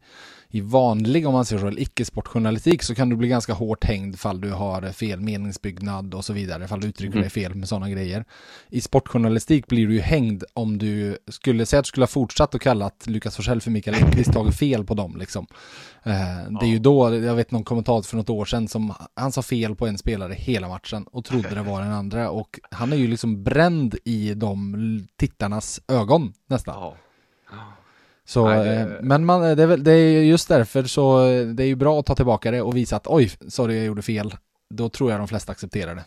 i 0.51 0.61
vanlig, 0.61 1.27
om 1.27 1.33
man 1.33 1.45
säger 1.45 1.71
så, 1.71 1.77
icke-sportjournalistik 1.77 2.83
så 2.83 2.95
kan 2.95 3.09
du 3.09 3.15
bli 3.15 3.27
ganska 3.27 3.53
hårt 3.53 3.83
hängd 3.83 4.19
fall 4.19 4.41
du 4.41 4.51
har 4.51 4.91
fel 4.91 5.19
meningsbyggnad 5.19 6.13
och 6.13 6.25
så 6.25 6.33
vidare, 6.33 6.67
fall 6.67 6.79
du 6.81 6.87
uttrycker 6.87 7.11
Mm. 7.13 7.21
dig 7.21 7.29
fel 7.29 7.55
med 7.55 7.69
sådana 7.69 7.89
grejer. 7.89 8.25
I 8.69 8.81
sportjournalistik 8.81 9.67
blir 9.67 9.87
du 9.87 9.93
ju 9.93 10.01
hängd 10.01 10.43
om 10.53 10.77
du 10.77 11.17
skulle 11.27 11.65
säga 11.65 11.79
att 11.79 11.85
du 11.85 11.87
skulle 11.87 12.03
ha 12.03 12.07
fortsatt 12.07 12.55
och 12.55 12.61
kallat 12.61 13.03
Lukas 13.07 13.35
Forsell 13.35 13.61
för 13.61 13.71
Mikael 13.71 13.97
Lindqvist 13.97 14.33
tagit 14.33 14.55
fel 14.55 14.85
på 14.85 14.93
dem 14.93 15.17
liksom. 15.17 15.47
Eh, 16.03 16.11
det 16.59 16.65
är 16.65 16.69
ju 16.69 16.79
då, 16.79 17.15
jag 17.15 17.35
vet 17.35 17.51
någon 17.51 17.63
kommentator 17.63 18.07
för 18.07 18.17
något 18.17 18.29
år 18.29 18.45
sedan 18.45 18.67
som, 18.67 18.93
han 19.15 19.31
sa 19.31 19.41
fel 19.41 19.75
på 19.75 19.87
en 19.87 19.97
spelare 19.97 20.33
hela 20.33 20.67
matchen 20.67 21.03
och 21.11 21.25
trodde 21.25 21.55
det 21.55 21.61
var 21.61 21.81
den 21.81 21.91
andra 21.91 22.29
och 22.29 22.59
han 22.71 22.93
är 22.93 22.97
ju 22.97 23.07
liksom 23.07 23.43
bränd 23.43 23.95
i 24.05 24.33
de 24.33 25.07
tittarnas 25.17 25.81
ögon 25.87 26.33
nästan. 26.47 26.75
Så, 28.27 28.47
Nej, 28.47 28.65
det- 28.65 28.75
eh, 28.75 28.87
men 29.01 29.25
man, 29.25 29.41
det, 29.41 29.63
är 29.63 29.67
väl, 29.67 29.83
det 29.83 29.91
är 29.91 30.21
just 30.23 30.47
därför 30.47 30.83
så 30.83 31.27
eh, 31.27 31.45
det 31.47 31.63
är 31.63 31.67
ju 31.67 31.75
bra 31.75 31.99
att 31.99 32.05
ta 32.05 32.15
tillbaka 32.15 32.51
det 32.51 32.61
och 32.61 32.75
visa 32.77 32.95
att 32.95 33.07
oj, 33.07 33.31
sorry 33.47 33.75
jag 33.77 33.85
gjorde 33.85 34.01
fel. 34.01 34.35
Då 34.73 34.89
tror 34.89 35.11
jag 35.11 35.19
de 35.19 35.27
flesta 35.27 35.51
accepterar 35.51 35.95
det. 35.95 36.03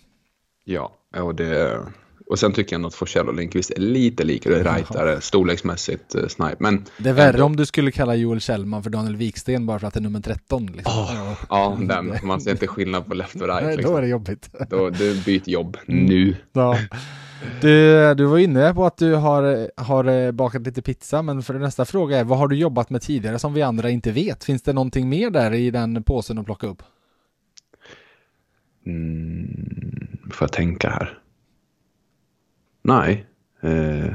Ja, 0.65 0.93
och 1.17 1.35
det, 1.35 1.81
och 2.27 2.39
sen 2.39 2.53
tycker 2.53 2.75
jag 2.77 2.81
nog 2.81 2.89
att 2.89 2.95
Forsell 2.95 3.29
och 3.29 3.35
Lindqvist 3.35 3.71
är 3.71 3.81
lite 3.81 4.25
likare 4.25 4.63
rightare 4.63 5.21
storleksmässigt 5.21 6.11
snipe. 6.29 6.57
Men 6.59 6.85
det 6.99 7.09
är 7.09 7.13
värre 7.13 7.29
ändå... 7.33 7.45
om 7.45 7.57
du 7.57 7.67
skulle 7.67 7.91
kalla 7.91 8.15
Joel 8.15 8.41
Kjellman 8.41 8.83
för 8.83 8.91
Daniel 8.91 9.17
Wiksten 9.17 9.67
bara 9.67 9.79
för 9.79 9.87
att 9.87 9.95
det 9.95 10.01
är 10.01 10.03
nummer 10.03 10.21
13. 10.21 10.67
Liksom. 10.67 10.93
Oh, 11.03 11.33
ja, 11.51 11.79
den. 11.81 12.15
Man 12.23 12.41
ser 12.41 12.51
inte 12.51 12.67
skillnad 12.67 13.07
på 13.07 13.15
left 13.15 13.35
och 13.35 13.49
right. 13.49 13.63
Nej, 13.65 13.77
liksom. 13.77 13.93
Då 13.93 13.99
är 13.99 14.03
det 14.03 14.09
jobbigt. 14.09 14.51
Då, 14.71 14.91
du 14.91 15.23
byter 15.25 15.49
jobb 15.51 15.77
nu. 15.87 16.37
Ja. 16.53 16.79
Du, 17.61 18.15
du 18.15 18.25
var 18.25 18.39
inne 18.39 18.75
på 18.75 18.87
att 18.87 18.97
du 18.97 19.15
har, 19.15 19.71
har 19.81 20.33
bakat 20.33 20.63
lite 20.63 20.83
pizza, 20.83 21.23
men 21.23 21.43
för 21.43 21.55
nästa 21.55 21.85
fråga 21.85 22.19
är 22.19 22.25
vad 22.25 22.39
har 22.39 22.49
du 22.49 22.57
jobbat 22.57 22.91
med 22.91 23.03
tidigare 23.03 23.39
som 23.39 23.55
vi 23.55 23.63
andra 23.63 23.91
inte 23.91 24.13
vet? 24.13 24.45
Finns 24.45 24.63
det 24.63 24.73
någonting 24.73 25.09
mer 25.09 25.31
där 25.31 25.53
i 25.53 25.71
den 25.71 26.03
påsen 26.03 26.39
att 26.39 26.45
plocka 26.47 26.67
upp? 26.67 26.83
Mm, 28.87 30.19
får 30.33 30.45
jag 30.45 30.53
tänka 30.53 30.91
här. 30.91 31.19
Nej, 32.83 33.27
eh, 33.61 34.15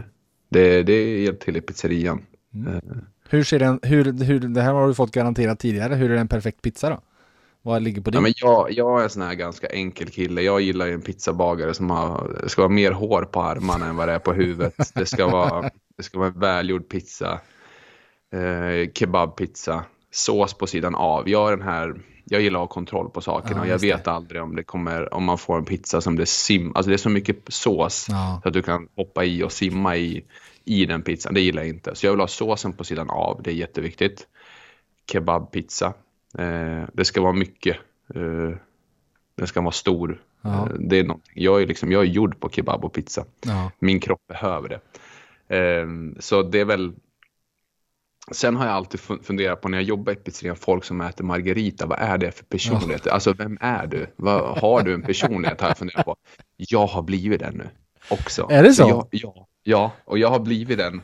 det, 0.49 0.83
det 0.83 0.93
är 0.93 1.21
helt 1.21 1.39
till 1.39 1.57
i 1.57 1.61
pizzerian. 1.61 2.21
Mm. 2.53 2.73
Eh. 2.73 2.81
Hur 3.29 3.43
ser 3.43 3.59
den, 3.59 3.79
hur, 3.83 4.23
hur, 4.23 4.39
det 4.39 4.61
här 4.61 4.73
har 4.73 4.87
du 4.87 4.93
fått 4.93 5.11
garanterat 5.11 5.59
tidigare, 5.59 5.95
hur 5.95 6.11
är 6.11 6.15
en 6.15 6.27
perfekt 6.27 6.61
pizza 6.61 6.89
då? 6.89 7.01
Vad 7.61 7.81
ligger 7.81 8.01
på 8.01 8.09
din? 8.09 8.17
Ja, 8.17 8.21
men 8.21 8.33
jag, 8.35 8.71
jag 8.71 8.99
är 8.99 9.03
en 9.03 9.09
sån 9.09 9.21
här 9.21 9.33
ganska 9.33 9.67
enkel 9.67 10.09
kille. 10.09 10.41
Jag 10.41 10.61
gillar 10.61 10.85
ju 10.85 10.93
en 10.93 11.01
pizzabagare 11.01 11.73
som 11.73 11.89
har, 11.89 12.43
ska 12.47 12.61
vara 12.61 12.69
mer 12.69 12.91
hår 12.91 13.23
på 13.23 13.41
armarna 13.41 13.85
än 13.85 13.95
vad 13.95 14.07
det 14.07 14.13
är 14.13 14.19
på 14.19 14.33
huvudet. 14.33 14.91
Det 14.95 15.05
ska 15.05 15.27
vara, 15.27 15.69
det 15.97 16.03
ska 16.03 16.19
vara 16.19 16.29
en 16.29 16.39
välgjord 16.39 16.89
pizza, 16.89 17.39
eh, 18.33 18.91
kebabpizza, 18.93 19.83
sås 20.11 20.53
på 20.53 20.67
sidan 20.67 20.95
av. 20.95 21.29
Jag 21.29 21.47
är 21.47 21.57
den 21.57 21.67
här 21.67 21.95
jag 22.31 22.41
gillar 22.41 22.59
att 22.59 22.67
ha 22.69 22.73
kontroll 22.73 23.09
på 23.09 23.21
sakerna 23.21 23.67
ja, 23.67 23.71
jag 23.71 23.79
vet 23.79 24.03
det. 24.03 24.11
aldrig 24.11 24.41
om 24.41 24.55
det 24.55 24.63
kommer, 24.63 25.13
om 25.13 25.23
man 25.23 25.37
får 25.37 25.57
en 25.57 25.65
pizza 25.65 26.01
som 26.01 26.15
det 26.15 26.25
sim, 26.25 26.71
alltså 26.75 26.89
det 26.89 26.95
är 26.95 26.97
så 26.97 27.09
mycket 27.09 27.37
sås 27.47 28.07
ja. 28.09 28.39
så 28.43 28.47
att 28.47 28.53
du 28.53 28.61
kan 28.61 28.87
hoppa 28.95 29.25
i 29.25 29.43
och 29.43 29.51
simma 29.51 29.97
i, 29.97 30.25
i 30.65 30.85
den 30.85 31.01
pizzan. 31.01 31.33
Det 31.33 31.41
gillar 31.41 31.61
jag 31.61 31.69
inte. 31.69 31.95
Så 31.95 32.05
jag 32.05 32.11
vill 32.11 32.19
ha 32.19 32.27
såsen 32.27 32.73
på 32.73 32.83
sidan 32.83 33.09
av, 33.09 33.41
det 33.43 33.49
är 33.49 33.55
jätteviktigt. 33.55 34.27
Kebabpizza, 35.11 35.93
det 36.93 37.05
ska 37.05 37.21
vara 37.21 37.33
mycket. 37.33 37.77
Eh, 38.15 38.57
den 39.35 39.47
ska 39.47 39.61
vara 39.61 39.71
stor. 39.71 40.21
Ja. 40.41 40.69
Eh, 40.69 40.75
det 40.79 40.99
är 40.99 41.03
någonting. 41.03 41.33
Jag 41.35 41.61
är 41.61 41.67
liksom, 41.67 41.91
jag 41.91 42.01
är 42.01 42.07
gjord 42.07 42.39
på 42.39 42.49
kebab 42.49 42.85
och 42.85 42.93
pizza. 42.93 43.25
Min 43.79 43.99
kropp 43.99 44.27
behöver 44.27 44.69
det. 44.69 44.79
Eh, 45.57 45.87
så 46.19 46.41
det 46.41 46.59
är 46.59 46.65
väl 46.65 46.93
Sen 48.31 48.55
har 48.55 48.65
jag 48.65 48.75
alltid 48.75 48.99
funderat 48.99 49.61
på 49.61 49.69
när 49.69 49.77
jag 49.77 49.85
jobbar 49.85 50.13
i 50.13 50.15
pizzerian, 50.15 50.55
folk 50.55 50.83
som 50.83 51.01
äter 51.01 51.23
margarita, 51.23 51.85
vad 51.85 51.99
är 51.99 52.17
det 52.17 52.31
för 52.31 52.45
personlighet? 52.45 53.05
Ja. 53.05 53.11
Alltså 53.11 53.33
vem 53.33 53.57
är 53.61 53.87
du? 53.87 54.07
Vad, 54.15 54.57
har 54.57 54.83
du 54.83 54.93
en 54.93 55.01
personlighet? 55.01 55.61
Har 55.61 55.67
jag 55.67 55.77
funderat 55.77 56.05
på. 56.05 56.15
Jag 56.57 56.87
har 56.87 57.01
blivit 57.01 57.39
den 57.39 57.53
nu 57.53 57.69
också. 58.09 58.47
Är 58.51 58.63
det 58.63 58.73
så? 58.73 58.83
så 58.83 58.89
jag, 58.89 59.07
ja, 59.11 59.47
ja, 59.63 59.91
och 60.05 60.19
jag 60.19 60.29
har 60.29 60.39
blivit 60.39 60.77
den. 60.77 61.01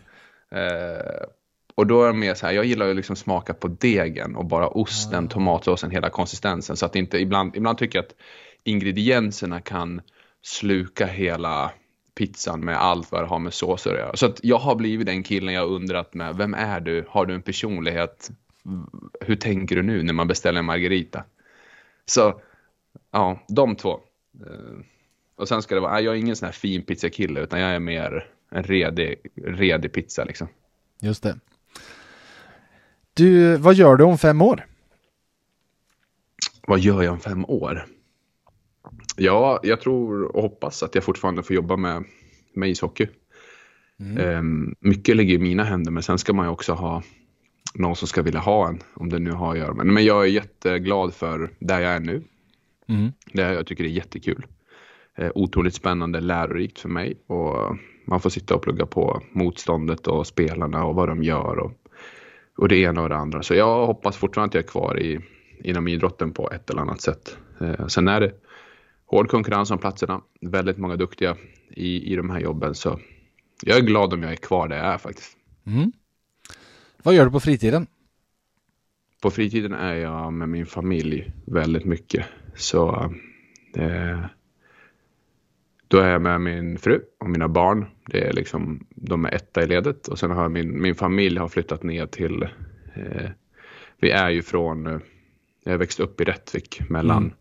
Och 1.75 1.87
då 1.87 2.03
är 2.03 2.07
det 2.07 2.19
mer 2.19 2.33
så 2.33 2.45
här, 2.45 2.53
jag 2.53 2.65
gillar 2.65 2.89
att 2.89 2.95
liksom 2.95 3.15
smaka 3.15 3.53
på 3.53 3.67
degen 3.67 4.35
och 4.35 4.45
bara 4.45 4.67
osten, 4.67 5.23
ja. 5.23 5.29
tomatsåsen, 5.29 5.91
hela 5.91 6.09
konsistensen. 6.09 6.77
Så 6.77 6.85
att 6.85 6.95
inte, 6.95 7.17
ibland, 7.17 7.55
ibland 7.55 7.77
tycker 7.77 7.97
jag 7.97 8.05
att 8.05 8.15
ingredienserna 8.63 9.61
kan 9.61 10.01
sluka 10.41 11.05
hela 11.05 11.71
pizzan 12.17 12.59
med 12.59 12.77
allt 12.77 13.11
vad 13.11 13.23
det 13.23 13.27
har 13.27 13.39
med 13.39 13.53
såser 13.53 13.93
att 13.93 13.99
göra. 13.99 14.15
Så 14.15 14.25
att 14.25 14.39
jag 14.43 14.57
har 14.57 14.75
blivit 14.75 15.07
den 15.07 15.23
killen 15.23 15.53
jag 15.53 15.69
undrat 15.69 16.13
med. 16.13 16.35
Vem 16.35 16.53
är 16.53 16.79
du? 16.79 17.05
Har 17.09 17.25
du 17.25 17.33
en 17.33 17.41
personlighet? 17.41 18.31
Hur 19.21 19.35
tänker 19.35 19.75
du 19.75 19.83
nu 19.83 20.03
när 20.03 20.13
man 20.13 20.27
beställer 20.27 20.59
en 20.59 20.65
margarita? 20.65 21.23
Så 22.05 22.41
ja, 23.11 23.45
de 23.47 23.75
två. 23.75 23.99
Eh, 24.45 24.85
och 25.35 25.47
sen 25.47 25.61
ska 25.61 25.75
det 25.75 25.81
vara, 25.81 26.01
jag 26.01 26.13
är 26.15 26.19
ingen 26.19 26.35
sån 26.35 26.45
här 26.45 26.53
fin 26.53 26.81
pizzakille 26.81 27.39
utan 27.41 27.59
jag 27.59 27.71
är 27.71 27.79
mer 27.79 28.27
en 28.51 28.63
redig, 28.63 29.15
redig 29.35 29.93
pizza 29.93 30.23
liksom. 30.23 30.47
Just 31.01 31.23
det. 31.23 31.39
Du, 33.17 33.57
vad 33.57 33.75
gör 33.75 33.95
du 33.95 34.03
om 34.03 34.17
fem 34.17 34.41
år? 34.41 34.65
Vad 36.67 36.79
gör 36.79 37.03
jag 37.03 37.13
om 37.13 37.19
fem 37.19 37.45
år? 37.45 37.85
Ja, 39.15 39.59
jag 39.63 39.81
tror 39.81 40.35
och 40.35 40.41
hoppas 40.41 40.83
att 40.83 40.95
jag 40.95 41.03
fortfarande 41.03 41.43
får 41.43 41.55
jobba 41.55 41.77
med, 41.77 42.03
med 42.53 42.69
ishockey. 42.69 43.07
Mm. 43.99 44.37
Um, 44.37 44.75
mycket 44.79 45.15
ligger 45.15 45.33
i 45.33 45.37
mina 45.37 45.63
händer, 45.63 45.91
men 45.91 46.03
sen 46.03 46.17
ska 46.17 46.33
man 46.33 46.45
ju 46.45 46.51
också 46.51 46.73
ha 46.73 47.03
någon 47.73 47.95
som 47.95 48.07
ska 48.07 48.21
vilja 48.21 48.39
ha 48.39 48.67
en, 48.69 48.79
om 48.93 49.09
det 49.09 49.19
nu 49.19 49.31
har 49.31 49.51
att 49.51 49.57
göra 49.57 49.73
med. 49.73 49.85
Men 49.85 50.05
jag 50.05 50.23
är 50.23 50.29
jätteglad 50.29 51.13
för 51.13 51.49
där 51.59 51.79
jag 51.79 51.91
är 51.91 51.99
nu. 51.99 52.23
Mm. 52.87 53.11
Det 53.33 53.41
jag 53.41 53.67
tycker 53.67 53.83
det 53.83 53.89
är 53.89 53.91
jättekul. 53.91 54.45
Eh, 55.17 55.31
otroligt 55.35 55.75
spännande, 55.75 56.19
lärorikt 56.19 56.79
för 56.79 56.89
mig 56.89 57.17
och 57.27 57.77
man 58.07 58.21
får 58.21 58.29
sitta 58.29 58.55
och 58.55 58.61
plugga 58.61 58.85
på 58.85 59.21
motståndet 59.31 60.07
och 60.07 60.27
spelarna 60.27 60.85
och 60.85 60.95
vad 60.95 61.09
de 61.09 61.23
gör 61.23 61.59
och, 61.59 61.71
och 62.57 62.67
det 62.67 62.77
ena 62.77 63.01
och 63.01 63.09
det 63.09 63.15
andra. 63.15 63.43
Så 63.43 63.53
jag 63.55 63.85
hoppas 63.85 64.17
fortfarande 64.17 64.49
att 64.49 64.53
jag 64.53 64.63
är 64.63 64.67
kvar 64.67 64.99
i, 64.99 65.19
inom 65.63 65.87
idrotten 65.87 66.31
på 66.31 66.51
ett 66.51 66.69
eller 66.69 66.81
annat 66.81 67.01
sätt. 67.01 67.37
Eh, 67.61 67.87
sen 67.87 68.07
är 68.07 68.21
det 68.21 68.33
hård 69.05 69.29
konkurrens 69.29 69.71
om 69.71 69.77
platserna. 69.77 70.21
Väldigt 70.41 70.77
många 70.77 70.95
duktiga 70.95 71.37
i, 71.69 72.13
i 72.13 72.15
de 72.15 72.29
här 72.29 72.39
jobben. 72.39 72.75
Så 72.75 72.99
jag 73.63 73.77
är 73.77 73.81
glad 73.81 74.13
om 74.13 74.23
jag 74.23 74.31
är 74.31 74.35
kvar 74.35 74.67
där 74.67 74.77
jag 74.77 74.85
är 74.85 74.97
faktiskt. 74.97 75.37
Mm. 75.65 75.91
Vad 77.03 77.13
gör 77.15 77.25
du 77.25 77.31
på 77.31 77.39
fritiden? 77.39 77.87
På 79.21 79.31
fritiden 79.31 79.73
är 79.73 79.95
jag 79.95 80.33
med 80.33 80.49
min 80.49 80.65
familj 80.65 81.31
väldigt 81.45 81.85
mycket. 81.85 82.25
Så 82.55 83.11
eh, 83.75 84.25
då 85.87 85.97
är 85.97 86.09
jag 86.09 86.21
med 86.21 86.41
min 86.41 86.77
fru 86.77 87.01
och 87.19 87.29
mina 87.29 87.47
barn. 87.47 87.85
Det 88.05 88.27
är 88.27 88.33
liksom, 88.33 88.85
de 88.89 89.25
är 89.25 89.35
etta 89.35 89.63
i 89.63 89.67
ledet 89.67 90.07
och 90.07 90.19
sen 90.19 90.31
har 90.31 90.49
min, 90.49 90.81
min 90.81 90.95
familj 90.95 91.39
har 91.39 91.47
flyttat 91.47 91.83
ner 91.83 92.05
till, 92.05 92.43
eh, 92.93 93.29
vi 93.99 94.11
är 94.11 94.29
ju 94.29 94.41
från, 94.41 94.87
eh, 94.87 94.99
jag 95.63 95.73
har 95.73 95.77
växt 95.77 95.99
upp 95.99 96.21
i 96.21 96.23
Rättvik 96.23 96.89
mellan 96.89 97.23
mm 97.23 97.33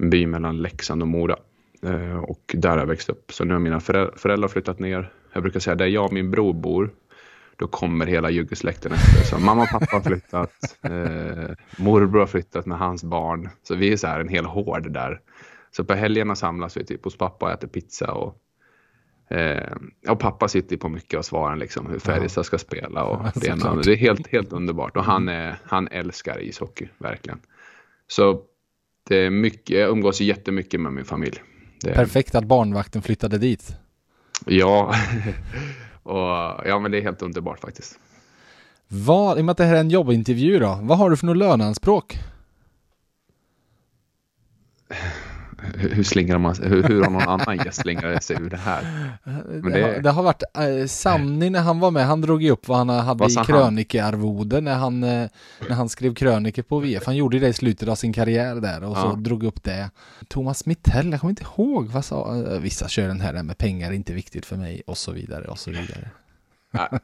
en 0.00 0.10
by 0.10 0.26
mellan 0.26 0.62
Leksand 0.62 1.02
och 1.02 1.08
Mora. 1.08 1.36
Eh, 1.82 2.16
och 2.16 2.54
där 2.58 2.70
har 2.70 2.78
jag 2.78 2.86
växt 2.86 3.08
upp. 3.08 3.32
Så 3.32 3.44
nu 3.44 3.52
har 3.52 3.60
mina 3.60 3.80
föräldrar 3.80 4.48
flyttat 4.48 4.78
ner. 4.78 5.12
Jag 5.32 5.42
brukar 5.42 5.60
säga 5.60 5.74
där 5.74 5.86
jag 5.86 6.04
och 6.04 6.12
min 6.12 6.30
bror 6.30 6.52
bor, 6.52 6.90
då 7.56 7.66
kommer 7.66 8.06
hela 8.06 8.30
juggesläkten 8.30 8.92
efter. 8.92 9.24
Så 9.24 9.38
mamma 9.38 9.62
och 9.62 9.68
pappa 9.68 9.96
har 9.96 10.00
flyttat, 10.00 10.52
eh, 10.82 11.56
morbror 11.84 12.20
har 12.20 12.26
flyttat 12.26 12.66
med 12.66 12.78
hans 12.78 13.04
barn. 13.04 13.48
Så 13.62 13.74
vi 13.74 13.92
är 13.92 13.96
så 13.96 14.06
här 14.06 14.20
en 14.20 14.28
hel 14.28 14.44
hård 14.44 14.90
där. 14.90 15.20
Så 15.70 15.84
på 15.84 15.94
helgerna 15.94 16.36
samlas 16.36 16.76
vi 16.76 16.84
typ 16.84 17.04
hos 17.04 17.16
pappa 17.16 17.46
och 17.46 17.52
äter 17.52 17.68
pizza. 17.68 18.12
Och, 18.12 18.36
eh, 19.36 19.76
och 20.08 20.18
pappa 20.18 20.48
sitter 20.48 20.76
på 20.76 20.88
mycket 20.88 21.18
av 21.18 21.22
svaren, 21.22 21.58
liksom, 21.58 21.86
hur 21.86 21.98
Färjestad 21.98 22.46
ska 22.46 22.58
spela. 22.58 23.04
Och 23.04 23.26
ja, 23.34 23.40
det, 23.40 23.46
ena. 23.46 23.74
det 23.74 23.92
är 23.92 23.96
helt, 23.96 24.26
helt 24.26 24.52
underbart. 24.52 24.96
Och 24.96 25.04
han, 25.04 25.28
är, 25.28 25.58
han 25.64 25.88
älskar 25.88 26.42
ishockey, 26.42 26.88
verkligen. 26.98 27.40
Så 28.06 28.42
det 29.08 29.16
är 29.16 29.30
mycket, 29.30 29.78
jag 29.78 29.90
umgås 29.90 30.20
jättemycket 30.20 30.80
med 30.80 30.92
min 30.92 31.04
familj. 31.04 31.42
Det... 31.80 31.94
Perfekt 31.94 32.34
att 32.34 32.44
barnvakten 32.44 33.02
flyttade 33.02 33.38
dit. 33.38 33.76
Ja, 34.46 34.94
och, 36.02 36.66
ja 36.68 36.78
men 36.78 36.90
det 36.90 36.98
är 36.98 37.02
helt 37.02 37.22
underbart 37.22 37.60
faktiskt. 37.60 37.98
Vad, 38.88 39.38
i 39.38 39.40
och 39.40 39.44
med 39.44 39.50
att 39.52 39.58
det 39.58 39.64
här 39.64 39.76
är 39.76 39.80
en 39.80 39.90
jobbintervju 39.90 40.58
då, 40.58 40.78
vad 40.82 40.98
har 40.98 41.10
du 41.10 41.16
för 41.16 41.26
något 41.26 41.36
löneanspråk? 41.36 42.18
Hur 45.76 46.02
slingrar 46.02 46.38
man 46.38 46.56
hur, 46.62 46.82
hur 46.82 47.02
har 47.02 47.10
någon 47.10 47.28
annan 47.28 47.56
gäst 47.56 47.80
slingrat 47.80 48.24
sig 48.24 48.36
ur 48.36 48.50
det 48.50 48.56
här? 48.56 48.82
Det, 49.24 49.70
det, 49.70 49.82
har, 49.82 50.02
det, 50.02 50.10
har 50.10 50.22
varit, 50.22 50.42
eh, 50.54 50.86
Sanni 50.86 51.50
när 51.50 51.60
han 51.60 51.80
var 51.80 51.90
med, 51.90 52.06
han 52.06 52.20
drog 52.20 52.42
ju 52.42 52.50
upp 52.50 52.68
vad 52.68 52.78
han 52.78 52.88
hade 52.88 53.20
vad 53.20 53.30
i 53.30 53.34
krönikearvode 53.34 54.60
när 54.60 54.74
han, 54.74 55.02
eh, 55.02 55.28
när 55.68 55.74
han 55.74 55.88
skrev 55.88 56.14
kröniker 56.14 56.62
på 56.62 56.78
VF. 56.78 57.06
Han 57.06 57.16
gjorde 57.16 57.38
det 57.38 57.48
i 57.48 57.52
slutet 57.52 57.88
av 57.88 57.94
sin 57.94 58.12
karriär 58.12 58.54
där 58.54 58.84
och 58.84 58.96
ja. 58.96 59.02
så 59.02 59.16
drog 59.16 59.42
upp 59.42 59.62
det. 59.62 59.90
Thomas 60.28 60.66
Mittell, 60.66 61.10
jag 61.10 61.20
kommer 61.20 61.30
inte 61.30 61.44
ihåg 61.56 61.86
vad 61.86 62.04
sa, 62.04 62.36
eh, 62.36 62.60
vissa 62.60 62.88
kör 62.88 63.08
den 63.08 63.20
här 63.20 63.42
med 63.42 63.58
pengar 63.58 63.90
är 63.90 63.94
inte 63.94 64.12
viktigt 64.12 64.46
för 64.46 64.56
mig 64.56 64.82
och 64.86 64.98
så 64.98 65.12
vidare 65.12 65.44
och 65.44 65.58
så 65.58 65.70
vidare. 65.70 66.10
Ja. 66.70 66.98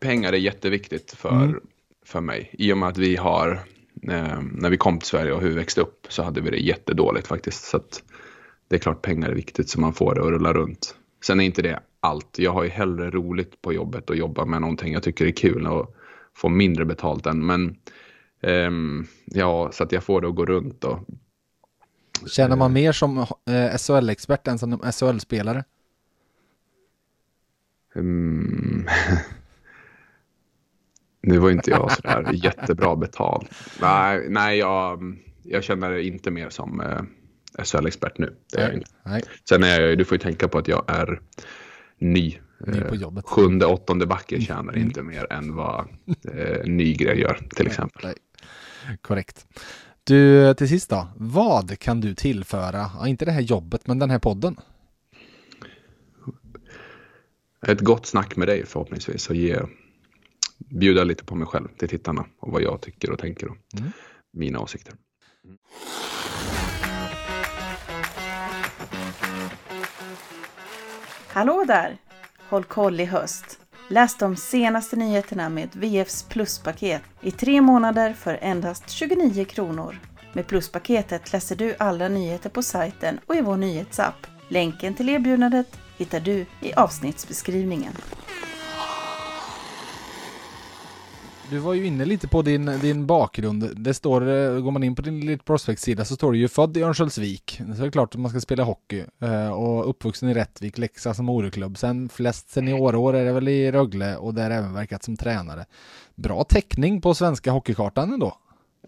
Pengar 0.00 0.32
är 0.32 0.36
jätteviktigt 0.36 1.12
för, 1.12 1.42
mm. 1.42 1.60
för 2.06 2.20
mig 2.20 2.50
i 2.52 2.72
och 2.72 2.78
med 2.78 2.88
att 2.88 2.98
vi 2.98 3.16
har 3.16 3.60
eh, 4.08 4.40
när 4.52 4.70
vi 4.70 4.76
kom 4.76 4.98
till 4.98 5.08
Sverige 5.08 5.32
och 5.32 5.40
hur 5.40 5.48
vi 5.48 5.54
växte 5.54 5.80
upp 5.80 6.06
så 6.08 6.22
hade 6.22 6.40
vi 6.40 6.50
det 6.50 6.56
jättedåligt 6.56 7.26
faktiskt. 7.26 7.64
Så 7.64 7.80
det 8.68 8.76
är 8.76 8.80
klart 8.80 9.02
pengar 9.02 9.28
är 9.28 9.34
viktigt 9.34 9.68
så 9.68 9.80
man 9.80 9.92
får 9.92 10.14
det 10.14 10.20
att 10.20 10.30
rulla 10.30 10.52
runt. 10.52 10.94
Sen 11.24 11.40
är 11.40 11.44
inte 11.44 11.62
det 11.62 11.80
allt. 12.00 12.38
Jag 12.38 12.52
har 12.52 12.62
ju 12.62 12.68
hellre 12.68 13.10
roligt 13.10 13.62
på 13.62 13.72
jobbet 13.72 14.10
och 14.10 14.16
jobba 14.16 14.44
med 14.44 14.60
någonting 14.60 14.92
jag 14.92 15.02
tycker 15.02 15.26
är 15.26 15.30
kul 15.30 15.66
och 15.66 15.94
få 16.36 16.48
mindre 16.48 16.84
betalt 16.84 17.26
än. 17.26 17.46
Men 17.46 17.76
eh, 18.42 18.70
ja, 19.24 19.70
så 19.72 19.84
att 19.84 19.92
jag 19.92 20.04
får 20.04 20.20
det 20.20 20.28
att 20.28 20.34
gå 20.34 20.46
runt 20.46 20.84
och 20.84 20.98
Känner 22.26 22.56
man 22.56 22.72
mer 22.72 22.92
som 22.92 23.18
eh, 23.18 23.76
SHL-expert 23.76 24.48
än 24.48 24.58
som 24.58 24.78
SHL-spelare? 24.78 25.64
Um, 27.94 28.88
Nu 31.22 31.38
var 31.38 31.50
inte 31.50 31.70
jag 31.70 31.92
sådär 31.92 32.30
jättebra 32.32 32.96
betald. 32.96 33.48
Nej, 33.80 34.26
nej 34.28 34.58
jag, 34.58 35.16
jag 35.42 35.64
känner 35.64 35.98
inte 35.98 36.30
mer 36.30 36.50
som, 36.50 36.80
eh, 36.80 37.02
SHL-expert 37.64 38.18
nu. 38.18 38.36
Det 38.52 38.60
är 38.60 38.64
jag 38.66 38.74
inte. 38.74 38.90
Nej, 39.02 39.22
Sen 39.48 39.62
är 39.62 39.80
jag, 39.80 39.98
du 39.98 40.04
får 40.04 40.14
ju 40.14 40.18
tänka 40.22 40.48
på 40.48 40.58
att 40.58 40.68
jag 40.68 40.84
är 40.88 41.20
ny. 41.98 42.38
Ny 42.66 42.80
på 42.80 42.94
Eh, 42.94 43.00
jobbet. 43.00 43.24
Sjunde, 43.26 43.66
åttonde 43.66 44.06
backen 44.06 44.40
tjänar 44.40 44.78
inte 44.78 45.02
mer 45.02 45.32
än 45.32 45.54
vad 45.54 45.88
eh, 46.34 46.64
Nygren 46.64 47.18
gör 47.18 47.38
till 47.54 47.66
exempel. 47.66 48.02
nej. 48.04 48.14
Korrekt. 49.02 49.46
Du, 50.04 50.54
till 50.54 50.68
sist 50.68 50.90
då. 50.90 51.08
Vad 51.16 51.78
kan 51.78 52.00
du 52.00 52.14
tillföra, 52.14 52.90
ja, 52.98 53.08
inte 53.08 53.24
det 53.24 53.32
här 53.32 53.40
jobbet, 53.40 53.86
men 53.86 53.98
den 53.98 54.10
här 54.10 54.18
podden? 54.18 54.56
Ett 57.66 57.80
gott 57.80 58.06
snack 58.06 58.36
med 58.36 58.48
dig 58.48 58.66
förhoppningsvis 58.66 59.30
och 59.30 59.36
ge, 59.36 59.58
bjuda 60.68 61.04
lite 61.04 61.24
på 61.24 61.34
mig 61.34 61.46
själv 61.46 61.68
till 61.68 61.88
tittarna 61.88 62.26
och 62.38 62.52
vad 62.52 62.62
jag 62.62 62.80
tycker 62.80 63.10
och 63.10 63.18
tänker 63.18 63.48
och 63.48 63.56
Mm. 63.78 63.92
mina 64.32 64.60
åsikter. 64.60 64.94
Hallå 71.28 71.64
där! 71.66 71.96
Håll 72.48 72.64
koll 72.64 73.00
i 73.00 73.04
höst. 73.04 73.60
Läs 73.88 74.16
de 74.18 74.36
senaste 74.36 74.96
nyheterna 74.96 75.48
med 75.48 75.68
VFs 75.76 76.22
pluspaket 76.22 77.02
i 77.20 77.30
tre 77.30 77.60
månader 77.60 78.12
för 78.12 78.38
endast 78.42 78.90
29 78.90 79.44
kronor. 79.44 79.98
Med 80.32 80.46
pluspaketet 80.46 81.32
läser 81.32 81.56
du 81.56 81.74
alla 81.78 82.08
nyheter 82.08 82.50
på 82.50 82.62
sajten 82.62 83.20
och 83.26 83.36
i 83.36 83.40
vår 83.40 83.56
nyhetsapp. 83.56 84.26
Länken 84.48 84.94
till 84.94 85.08
erbjudandet 85.08 85.78
hittar 85.96 86.20
du 86.20 86.46
i 86.60 86.72
avsnittsbeskrivningen. 86.74 87.92
Du 91.50 91.58
var 91.58 91.74
ju 91.74 91.86
inne 91.86 92.04
lite 92.04 92.28
på 92.28 92.42
din, 92.42 92.78
din 92.82 93.06
bakgrund. 93.06 93.70
Det 93.76 93.94
står, 93.94 94.28
eh, 94.28 94.60
går 94.60 94.70
man 94.70 94.82
in 94.82 94.94
på 94.94 95.02
din 95.02 95.22
Elite 95.22 95.44
Prospect-sida 95.44 96.04
så 96.04 96.14
står 96.14 96.32
det 96.32 96.38
ju 96.38 96.48
född 96.48 96.76
i 96.76 96.82
Örnsköldsvik. 96.82 97.60
Så 97.76 97.82
det 97.82 97.86
är 97.86 97.90
klart 97.90 98.14
att 98.14 98.20
man 98.20 98.30
ska 98.30 98.40
spela 98.40 98.62
hockey. 98.62 99.04
Eh, 99.20 99.50
och 99.50 99.90
uppvuxen 99.90 100.28
i 100.28 100.34
Rättvik, 100.34 100.78
Leksand 100.78 101.16
som 101.16 101.24
moderklubb. 101.24 101.78
Sen 101.78 102.08
flest 102.08 102.50
seniorår 102.50 103.16
är 103.16 103.24
det 103.24 103.32
väl 103.32 103.48
i 103.48 103.72
Rögle 103.72 104.16
och 104.16 104.34
där 104.34 104.50
även 104.50 104.74
verkat 104.74 105.02
som 105.02 105.16
tränare. 105.16 105.66
Bra 106.14 106.44
täckning 106.44 107.00
på 107.00 107.14
svenska 107.14 107.50
hockeykartan 107.50 108.12
ändå. 108.12 108.36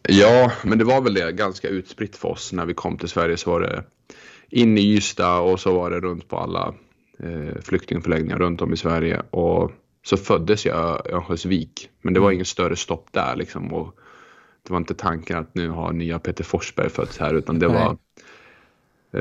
Ja, 0.08 0.52
men 0.64 0.78
det 0.78 0.84
var 0.84 1.00
väl 1.00 1.14
det 1.14 1.32
ganska 1.32 1.68
utspritt 1.68 2.16
för 2.16 2.28
oss 2.28 2.52
när 2.52 2.66
vi 2.66 2.74
kom 2.74 2.98
till 2.98 3.08
Sverige 3.08 3.36
så 3.36 3.50
var 3.50 3.60
det 3.60 3.84
in 4.48 4.78
i 4.78 4.94
Ystad 4.94 5.40
och 5.40 5.60
så 5.60 5.74
var 5.74 5.90
det 5.90 6.00
runt 6.00 6.28
på 6.28 6.38
alla 6.38 6.74
eh, 7.18 7.60
flyktingförläggningar 7.62 8.38
runt 8.38 8.62
om 8.62 8.72
i 8.72 8.76
Sverige 8.76 9.22
och 9.30 9.72
så 10.04 10.16
föddes 10.16 10.66
jag 10.66 11.06
i 11.06 11.12
Örnsköldsvik 11.12 11.90
men 12.02 12.14
det 12.14 12.20
var 12.20 12.30
ingen 12.30 12.44
större 12.44 12.76
stopp 12.76 13.08
där 13.10 13.36
liksom 13.36 13.72
och 13.72 13.98
det 14.62 14.72
var 14.72 14.78
inte 14.78 14.94
tanken 14.94 15.38
att 15.38 15.54
nu 15.54 15.68
har 15.68 15.92
nya 15.92 16.18
Peter 16.18 16.44
Forsberg 16.44 16.90
fötts 16.90 17.18
här 17.18 17.34
utan 17.34 17.58
det 17.58 17.68
Nej. 17.68 17.76
var 17.76 17.96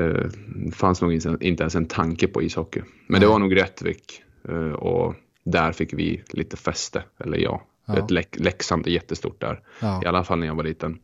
eh, 0.00 0.26
fanns 0.72 1.02
nog 1.02 1.12
inte, 1.12 1.62
ens 1.62 1.74
en 1.74 1.86
tanke 1.86 2.26
på 2.26 2.42
ishockey. 2.42 2.82
Men 3.06 3.20
det 3.20 3.26
var 3.26 3.38
nog 3.38 3.56
Rättvik 3.56 4.22
eh, 4.48 4.72
och 4.72 5.14
där 5.44 5.72
fick 5.72 5.92
vi 5.92 6.22
lite 6.30 6.56
fäste, 6.56 7.02
eller 7.18 7.38
jag. 7.38 7.62
Ja. 7.86 7.96
Ett 7.98 8.10
Lek- 8.10 8.36
Leksand 8.40 8.86
är 8.86 8.90
jättestort 8.90 9.40
där. 9.40 9.60
Ja. 9.80 10.02
I 10.04 10.06
alla 10.06 10.24
fall 10.24 10.38
när 10.38 10.46
jag 10.46 10.54
var 10.54 10.64
liten. 10.64 10.98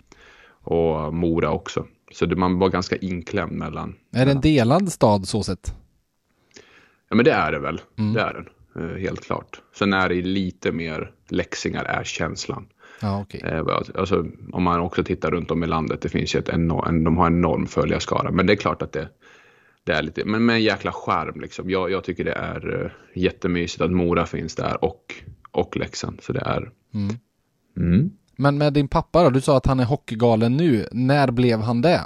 Och 0.51 1.15
Mora 1.15 1.51
också. 1.51 1.87
Så 2.13 2.27
det, 2.27 2.37
man 2.37 2.59
var 2.59 2.69
ganska 2.69 2.97
inklämd 2.97 3.53
mellan. 3.53 3.95
Är 4.13 4.27
det 4.27 4.33
en 4.33 4.41
delad 4.41 4.93
stad 4.93 5.29
så 5.29 5.43
sett? 5.43 5.75
Ja 7.09 7.17
men 7.17 7.25
det 7.25 7.33
är 7.33 7.53
det 7.53 7.59
väl. 7.59 7.81
Mm. 7.99 8.13
Det 8.13 8.21
är 8.21 8.35
den. 8.35 8.49
Eh, 8.79 8.97
Helt 9.01 9.25
klart. 9.25 9.61
Sen 9.75 9.93
är 9.93 10.09
det 10.09 10.23
lite 10.23 10.73
mer 10.73 11.11
läxingar 11.29 11.85
är 11.85 12.05
känslan. 12.05 12.67
Ja, 13.01 13.21
okej. 13.21 13.41
Eh, 13.45 13.65
Alltså, 13.95 14.27
om 14.53 14.62
man 14.62 14.81
också 14.81 15.05
tittar 15.05 15.31
runt 15.31 15.51
om 15.51 15.64
i 15.64 15.67
landet. 15.67 16.01
Det 16.03 16.09
finns 16.09 16.35
ju 16.35 16.38
ett 16.38 16.49
enorm, 16.49 16.88
en, 16.88 17.05
de 17.05 17.17
har 17.17 17.27
en 17.27 17.37
enorm 17.38 17.67
följarskara. 17.67 18.31
Men 18.31 18.47
det 18.47 18.53
är 18.53 18.57
klart 18.57 18.83
att 18.83 18.93
det, 18.93 19.09
det 19.85 19.93
är 19.93 20.03
lite, 20.03 20.25
men 20.25 20.47
med 20.47 20.55
en 20.57 20.62
jäkla 20.62 20.93
charm 20.93 21.41
liksom. 21.41 21.71
Jag, 21.71 21.91
jag 21.91 22.05
tycker 22.05 22.25
det 22.25 22.33
är 22.33 22.83
uh, 22.85 22.91
jättemysigt 23.14 23.81
att 23.81 23.91
Mora 23.91 24.27
finns 24.27 24.55
där 24.55 24.85
och, 24.85 25.14
och 25.51 25.77
Leksand. 25.77 26.21
Så 26.23 26.33
det 26.33 26.41
är, 26.41 26.71
Mm. 26.95 27.17
mm. 27.77 28.11
Men 28.37 28.59
med 28.59 28.73
din 28.73 28.88
pappa 28.88 29.23
då? 29.25 29.31
Du 29.31 29.41
sa 29.41 29.57
att 29.57 29.67
han 29.67 29.81
är 29.81 29.85
hockeygalen 29.85 30.57
nu. 30.57 30.87
När 30.93 31.31
blev 31.31 31.61
han 31.61 31.83
det? 31.83 32.01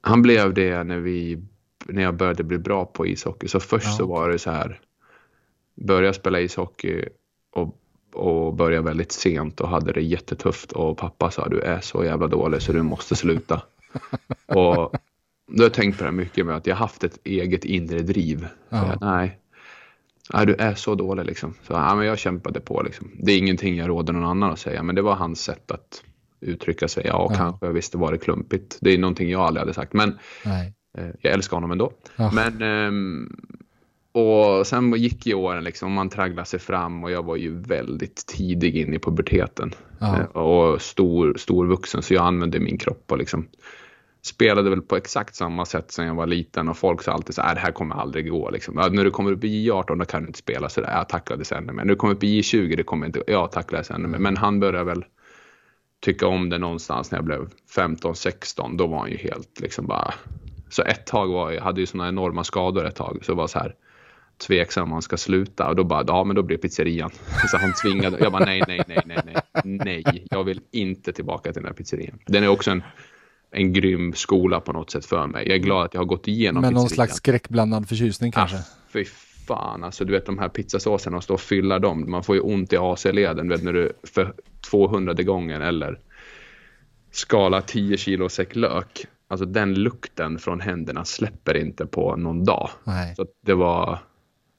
Han 0.00 0.22
blev 0.22 0.54
det 0.54 0.84
när 0.84 0.98
vi 0.98 1.42
när 1.86 2.02
jag 2.02 2.16
började 2.16 2.44
bli 2.44 2.58
bra 2.58 2.84
på 2.84 3.06
ishockey. 3.06 3.48
Så 3.48 3.60
först 3.60 3.86
Ja, 3.86 3.92
så 3.92 4.06
var 4.06 4.28
det 4.28 4.38
så 4.38 4.50
här. 4.50 4.80
Började 5.86 6.14
spela 6.14 6.40
ishockey 6.40 7.04
och, 7.52 7.76
och 8.14 8.54
började 8.54 8.84
väldigt 8.86 9.12
sent 9.12 9.60
och 9.60 9.68
hade 9.68 9.92
det 9.92 10.00
jättetufft. 10.02 10.72
Och 10.72 10.98
pappa 10.98 11.30
sa 11.30 11.48
du 11.48 11.60
är 11.60 11.80
så 11.80 12.04
jävla 12.04 12.26
dålig 12.26 12.62
så 12.62 12.72
du 12.72 12.82
måste 12.82 13.16
sluta. 13.16 13.62
och 14.46 14.92
då 15.46 15.58
har 15.58 15.62
jag 15.62 15.72
tänkt 15.72 15.98
på 15.98 16.04
det 16.04 16.12
mycket 16.12 16.46
med 16.46 16.56
att 16.56 16.66
jag 16.66 16.76
haft 16.76 17.04
ett 17.04 17.18
eget 17.24 17.64
inre 17.64 17.98
driv. 17.98 18.46
Ja. 18.68 18.86
Jag, 18.86 18.98
nej, 19.00 19.38
nej, 20.34 20.46
du 20.46 20.54
är 20.54 20.74
så 20.74 20.94
dålig 20.94 21.24
liksom. 21.26 21.54
Så 21.62 21.72
ja, 21.72 21.94
men 21.94 22.06
jag 22.06 22.18
kämpade 22.18 22.60
på 22.60 22.82
liksom. 22.82 23.10
Det 23.14 23.32
är 23.32 23.38
ingenting 23.38 23.76
jag 23.76 23.88
råder 23.88 24.12
någon 24.12 24.24
annan 24.24 24.50
att 24.52 24.58
säga. 24.58 24.82
Men 24.82 24.94
det 24.94 25.02
var 25.02 25.14
hans 25.14 25.40
sätt 25.42 25.70
att 25.70 26.02
uttrycka 26.40 26.88
sig. 26.88 27.04
Ja, 27.06 27.26
Ja. 27.30 27.36
kanske 27.36 27.68
visst 27.72 27.92
det 27.92 27.98
var 27.98 28.12
det 28.12 28.18
klumpigt. 28.18 28.78
Det 28.80 28.90
är 28.90 28.98
någonting 28.98 29.30
jag 29.30 29.40
aldrig 29.40 29.60
hade 29.60 29.74
sagt. 29.74 29.92
Men 29.92 30.18
Nej. 30.44 30.72
Eh, 30.98 31.06
Jag 31.20 31.32
älskar 31.32 31.56
honom 31.56 31.70
ändå. 31.72 31.92
Ja. 32.16 32.30
Men, 32.34 32.62
ehm, 32.62 33.36
och 34.12 34.66
sen 34.66 34.92
gick 34.92 35.26
ju 35.26 35.34
åren 35.34 35.64
liksom, 35.64 35.92
man 35.92 36.08
tragglade 36.08 36.48
sig 36.48 36.60
fram 36.60 37.04
och 37.04 37.10
jag 37.10 37.22
var 37.22 37.36
ju 37.36 37.60
väldigt 37.60 38.26
tidig 38.26 38.76
in 38.76 38.94
i 38.94 38.98
puberteten. 38.98 39.74
Ja. 39.98 40.18
Eh, 40.20 40.26
Och 40.26 40.82
stor, 40.82 41.66
vuxen 41.66 42.02
så 42.02 42.14
jag 42.14 42.24
använde 42.24 42.60
min 42.60 42.78
kropp 42.78 43.12
och 43.12 43.18
liksom 43.18 43.48
spelade 44.22 44.70
väl 44.70 44.82
på 44.82 44.96
exakt 44.96 45.34
samma 45.34 45.64
sätt 45.64 45.92
sen 45.92 46.06
jag 46.06 46.14
var 46.14 46.26
liten 46.26 46.68
och 46.68 46.76
folk 46.76 47.02
sa 47.02 47.12
alltid 47.12 47.34
så 47.34 47.42
här, 47.42 47.54
det 47.54 47.60
här 47.60 47.72
kommer 47.72 47.94
aldrig 47.94 48.30
gå 48.30 48.50
liksom. 48.50 48.74
Ja, 48.76 48.88
när 48.88 49.04
du 49.04 49.10
kommer 49.10 49.32
upp 49.32 49.44
i 49.44 49.68
J18 49.70 49.98
då 49.98 50.04
kan 50.04 50.22
du 50.22 50.26
inte 50.26 50.38
spela 50.38 50.68
så 50.68 50.80
där, 50.80 50.92
jag 50.96 51.08
tacklades 51.08 51.52
ännu 51.52 51.72
mer. 51.72 51.84
När 51.84 51.92
du 51.92 51.96
kommer 51.96 52.14
upp 52.14 52.24
i 52.24 52.40
J20 52.40 52.76
det 52.76 52.82
kommer 52.82 53.06
inte, 53.06 53.22
jag 53.26 53.52
tacklades 53.52 53.90
ännu 53.90 54.08
mer. 54.08 54.18
Men 54.18 54.36
han 54.36 54.60
började 54.60 54.84
väl 54.84 55.04
tycka 56.00 56.26
om 56.26 56.48
det 56.48 56.58
någonstans 56.58 57.10
när 57.10 57.18
jag 57.18 57.24
blev 57.24 57.48
15-16. 57.76 58.76
Då 58.76 58.86
var 58.86 58.98
han 58.98 59.10
ju 59.10 59.16
helt 59.16 59.60
liksom 59.60 59.86
bara 59.86 60.14
så 60.68 60.82
ett 60.82 61.06
tag 61.06 61.28
var 61.32 61.50
jag 61.50 61.62
hade 61.62 61.80
ju 61.80 61.86
såna 61.86 62.08
enorma 62.08 62.44
skador 62.44 62.86
ett 62.86 62.96
tag. 62.96 63.18
Så 63.22 63.34
var 63.34 63.46
så 63.46 63.58
här 63.58 63.74
tveksam 64.38 64.84
om 64.84 64.92
han 64.92 65.02
ska 65.02 65.16
sluta. 65.16 65.68
Och 65.68 65.76
då 65.76 65.84
bara, 65.84 66.04
ja 66.06 66.24
men 66.24 66.36
då 66.36 66.42
blir 66.42 66.56
pizzerian. 66.56 67.10
Så 67.50 67.56
han 67.56 67.72
tvingade. 67.82 68.18
Jag 68.20 68.32
bara, 68.32 68.44
nej, 68.44 68.62
nej, 68.68 68.82
nej, 68.86 69.02
nej, 69.06 69.18
nej. 69.24 69.34
Nej, 69.64 70.26
jag 70.30 70.44
vill 70.44 70.60
inte 70.70 71.12
tillbaka 71.12 71.52
till 71.52 71.62
den 71.62 71.68
här 71.68 71.74
pizzerian. 71.74 72.18
Den 72.26 72.44
är 72.44 72.48
också 72.48 72.70
en, 72.70 72.82
en 73.50 73.72
grym 73.72 74.12
skola 74.12 74.60
på 74.60 74.72
något 74.72 74.90
sätt 74.90 75.06
för 75.06 75.26
mig. 75.26 75.48
Jag 75.48 75.54
är 75.54 75.60
glad 75.60 75.84
att 75.84 75.94
jag 75.94 76.00
har 76.00 76.06
gått 76.06 76.28
igenom 76.28 76.62
Med 76.62 76.72
någon 76.72 76.90
slags 76.90 77.14
skräckblandad 77.14 77.88
förtjusning 77.88 78.32
kanske? 78.32 78.56
Ah, 78.56 78.64
fy 78.92 79.04
fan, 79.46 79.84
alltså 79.84 80.04
du 80.04 80.12
vet 80.12 80.26
de 80.26 80.38
här 80.38 80.48
pizzasåserna 80.48 81.16
och 81.16 81.24
stå 81.24 81.34
och 81.34 81.40
fylla 81.40 81.78
dem. 81.78 82.10
Man 82.10 82.24
får 82.24 82.34
ju 82.34 82.40
ont 82.40 82.72
i 82.72 82.76
AC-leden, 82.76 83.48
du 83.48 83.54
vet 83.54 83.64
när 83.64 83.72
du 83.72 83.92
för 84.14 84.34
200 84.70 85.14
gången 85.14 85.62
eller 85.62 85.98
skala 87.10 87.62
10 87.62 87.96
kilo 87.96 88.28
säck 88.28 88.56
lök. 88.56 89.06
Alltså 89.28 89.46
den 89.46 89.74
lukten 89.74 90.38
från 90.38 90.60
händerna 90.60 91.04
släpper 91.04 91.56
inte 91.56 91.86
på 91.86 92.16
någon 92.16 92.44
dag. 92.44 92.70
Nej. 92.84 93.14
Så 93.16 93.26
det 93.46 93.54
var 93.54 93.98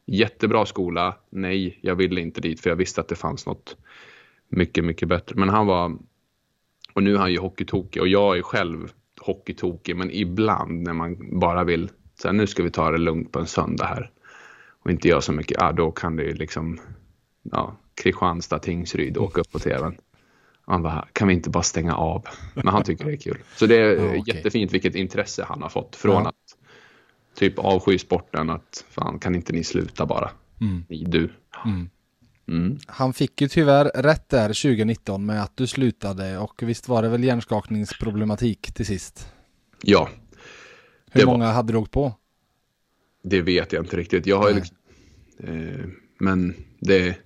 jättebra 0.06 0.66
skola. 0.66 1.16
Nej, 1.30 1.80
jag 1.82 1.96
ville 1.96 2.22
inte 2.22 2.42
dit 2.42 2.62
för 2.62 2.70
jag 2.70 2.78
visste 2.78 3.02
att 3.02 3.08
det 3.08 3.16
fanns 3.16 3.46
något 3.46 3.78
mycket, 4.50 4.84
mycket 4.86 5.08
bättre. 5.08 5.36
Men 5.36 5.50
han 5.50 5.68
var, 5.68 5.98
och 6.94 7.04
nu 7.04 7.14
är 7.14 7.18
han 7.20 7.32
ju 7.32 7.40
hockeytokig 7.40 8.02
och 8.02 8.08
jag 8.08 8.38
är 8.38 8.42
själv 8.42 8.92
hockeytokig. 9.22 9.96
Men 9.96 10.12
ibland 10.12 10.82
när 10.84 10.94
man 10.94 11.40
bara 11.40 11.64
vill, 11.64 11.90
så 12.16 12.28
här, 12.28 12.34
nu 12.34 12.48
ska 12.48 12.64
vi 12.64 12.72
ta 12.72 12.92
det 12.92 12.98
lugnt 12.98 13.32
på 13.32 13.40
en 13.40 13.48
söndag 13.48 13.86
här 13.86 14.12
och 14.84 14.92
inte 14.92 15.08
göra 15.08 15.22
så 15.22 15.32
mycket, 15.32 15.58
ja, 15.60 15.72
då 15.72 15.92
kan 15.92 16.16
det 16.16 16.24
ju 16.24 16.34
liksom, 16.34 16.80
ja, 17.44 17.76
Kristianstad, 17.96 18.60
Tingsryd, 18.60 19.18
åka 19.18 19.42
upp 19.42 19.52
på 19.52 19.60
tvn. 19.60 19.96
Han 20.66 20.84
bara, 20.84 21.08
kan 21.14 21.28
vi 21.28 21.34
inte 21.34 21.50
bara 21.50 21.64
stänga 21.64 21.96
av? 21.96 22.24
Men 22.54 22.68
han 22.68 22.84
tycker 22.84 23.06
det 23.06 23.12
är 23.12 23.18
kul. 23.18 23.38
Så 23.56 23.66
det 23.66 23.76
är 23.76 23.96
Ja, 23.96 24.20
okej. 24.20 24.36
jättefint 24.36 24.74
vilket 24.74 24.96
intresse 24.96 25.44
han 25.44 25.62
har 25.62 25.70
fått 25.70 25.96
från 25.96 26.24
Ja. 26.24 26.30
att 26.30 26.36
typ 27.36 27.60
avsky 27.60 27.98
sporten, 28.00 28.50
att 28.50 28.86
fan 28.90 29.20
kan 29.20 29.36
inte 29.36 29.54
ni 29.54 29.64
sluta 29.64 30.06
bara? 30.06 30.32
Mm. 30.62 30.86
Ni, 30.90 31.04
du. 31.04 31.30
Mm. 31.66 31.90
Mm. 32.48 32.78
Han 32.88 33.14
fick 33.14 33.42
ju 33.42 33.48
tyvärr 33.48 33.86
rätt 33.86 34.30
där 34.30 34.48
2019 34.48 35.26
med 35.26 35.44
att 35.44 35.58
du 35.58 35.68
slutade 35.68 36.38
och 36.38 36.64
visst 36.64 36.88
var 36.88 37.02
det 37.02 37.10
väl 37.10 37.24
hjärnskakningsproblematik 37.24 38.74
till 38.74 38.86
sist? 38.86 39.34
Ja, 39.82 40.10
Hur 41.12 41.20
Det 41.22 41.26
var- 41.26 41.34
många 41.34 41.52
hade 41.52 41.74
du 41.74 41.78
åkt 41.80 41.92
på? 41.92 42.14
det 43.24 43.42
vet 43.42 43.74
jag 43.74 43.84
inte 43.84 43.98
riktigt. 43.98 44.26
Jag 44.28 44.38
har 44.38 44.50
ju 44.50 44.56
liksom, 44.56 44.78
eh, 45.40 45.86
men 46.20 46.56
det 46.80 47.18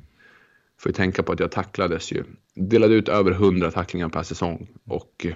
får 0.79 0.89
ju 0.89 0.93
tänka 0.93 1.23
på 1.23 1.31
att 1.31 1.39
jag 1.39 1.51
tacklades 1.51 2.11
ju. 2.11 2.23
Delade 2.55 2.95
ut 2.95 3.09
över 3.09 3.31
100 3.31 3.71
tacklingar 3.71 4.09
per 4.09 4.23
säsong 4.23 4.67
och 4.85 5.25
eh, 5.25 5.35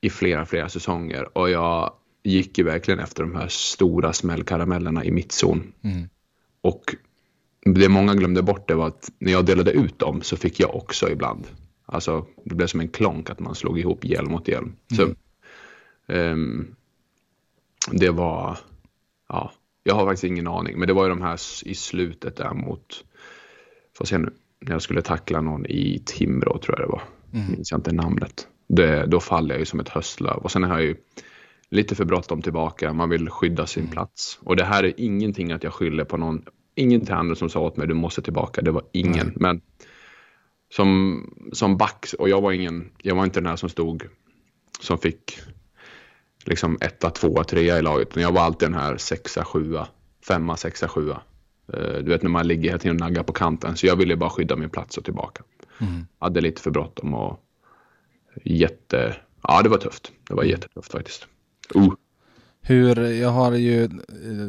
i 0.00 0.10
flera, 0.10 0.46
flera 0.46 0.68
säsonger. 0.68 1.38
Och 1.38 1.50
jag 1.50 1.92
gick 2.24 2.58
ju 2.58 2.64
verkligen 2.64 3.00
efter 3.00 3.22
de 3.22 3.34
här 3.34 3.48
stora 3.48 4.12
smällkaramellerna 4.12 5.04
i 5.04 5.10
mittzon. 5.10 5.72
Mm. 5.82 6.08
Och 6.60 6.94
det 7.64 7.88
många 7.88 8.14
glömde 8.14 8.42
bort 8.42 8.68
det 8.68 8.74
var 8.74 8.86
att 8.86 9.10
när 9.18 9.32
jag 9.32 9.46
delade 9.46 9.70
ut 9.70 9.98
dem 9.98 10.22
så 10.22 10.36
fick 10.36 10.60
jag 10.60 10.74
också 10.74 11.10
ibland. 11.10 11.46
Alltså 11.86 12.26
det 12.44 12.54
blev 12.54 12.66
som 12.66 12.80
en 12.80 12.88
klonk 12.88 13.30
att 13.30 13.40
man 13.40 13.54
slog 13.54 13.78
ihop 13.78 14.04
hjälm 14.04 14.30
mot 14.30 14.48
hjälm. 14.48 14.76
Så, 14.96 15.14
ehm, 16.12 16.74
det 17.92 18.10
var, 18.10 18.58
ja, 19.28 19.52
jag 19.82 19.94
har 19.94 20.06
faktiskt 20.06 20.24
ingen 20.24 20.46
aning, 20.46 20.78
men 20.78 20.88
det 20.88 20.94
var 20.94 21.04
ju 21.04 21.10
de 21.10 21.22
här 21.22 21.40
i 21.64 21.74
slutet 21.74 22.36
där 22.36 22.54
mot, 22.54 23.04
får 23.98 24.04
se 24.04 24.18
nu, 24.18 24.30
när 24.60 24.72
jag 24.72 24.82
skulle 24.82 25.02
tackla 25.02 25.40
någon 25.40 25.66
i 25.66 26.02
Timrå 26.06 26.58
tror 26.58 26.80
jag 26.80 26.88
det 26.88 26.92
var, 26.92 27.02
mm. 27.32 27.52
minns 27.52 27.70
jag 27.70 27.78
inte 27.78 27.92
namnet. 27.92 28.48
Det, 28.66 29.06
då 29.06 29.20
faller 29.20 29.54
jag 29.54 29.60
ju 29.60 29.64
som 29.64 29.80
ett 29.80 29.88
höstlöv 29.88 30.36
och 30.36 30.50
sen 30.50 30.62
har 30.62 30.74
jag 30.74 30.82
ju 30.82 30.96
lite 31.74 31.94
för 31.94 32.04
bråttom 32.04 32.42
tillbaka, 32.42 32.92
man 32.92 33.10
vill 33.10 33.30
skydda 33.30 33.66
sin 33.66 33.82
mm. 33.82 33.92
plats. 33.92 34.38
Och 34.42 34.56
det 34.56 34.64
här 34.64 34.84
är 34.84 34.92
ingenting 34.96 35.52
att 35.52 35.62
jag 35.62 35.74
skyller 35.74 36.04
på 36.04 36.16
någon, 36.16 36.42
ingen 36.74 37.06
tränare 37.06 37.36
som 37.36 37.48
sa 37.48 37.60
åt 37.60 37.76
mig 37.76 37.86
du 37.86 37.94
måste 37.94 38.22
tillbaka, 38.22 38.62
det 38.62 38.70
var 38.70 38.82
ingen. 38.92 39.28
Mm. 39.28 39.34
Men 39.36 39.60
som, 40.74 41.20
som 41.52 41.76
back, 41.76 42.06
och 42.18 42.28
jag 42.28 42.40
var 42.40 42.52
ingen, 42.52 42.90
jag 43.02 43.14
var 43.14 43.24
inte 43.24 43.40
den 43.40 43.46
här 43.46 43.56
som 43.56 43.68
stod, 43.68 44.02
som 44.80 44.98
fick 44.98 45.38
liksom 46.44 46.78
etta, 46.80 47.10
tvåa, 47.10 47.44
trea 47.44 47.78
i 47.78 47.82
laget. 47.82 48.16
Jag 48.16 48.32
var 48.32 48.42
alltid 48.42 48.68
den 48.68 48.80
här 48.80 48.96
sexa, 48.96 49.44
sjua, 49.44 49.88
femma, 50.28 50.56
sexa, 50.56 50.88
sjua. 50.88 51.22
Eh, 51.72 51.98
du 51.98 52.10
vet 52.10 52.22
när 52.22 52.30
man 52.30 52.48
ligger 52.48 52.68
hela 52.68 52.78
tiden 52.78 52.96
och 52.96 53.00
naggar 53.00 53.22
på 53.22 53.32
kanten. 53.32 53.76
Så 53.76 53.86
jag 53.86 53.96
ville 53.96 54.16
bara 54.16 54.30
skydda 54.30 54.56
min 54.56 54.70
plats 54.70 54.98
och 54.98 55.04
tillbaka. 55.04 55.42
Mm. 55.80 56.06
Hade 56.18 56.40
lite 56.40 56.62
för 56.62 56.70
bråttom 56.70 57.14
och 57.14 57.40
jätte... 58.44 59.16
Ja, 59.42 59.62
det 59.62 59.68
var 59.68 59.78
tufft. 59.78 60.12
Det 60.28 60.34
var 60.34 60.42
mm. 60.42 60.50
jättetufft 60.50 60.92
faktiskt. 60.92 61.26
Uh. 61.76 61.92
Hur, 62.66 62.98
jag 62.98 63.30
har 63.30 63.52
ju, 63.52 63.88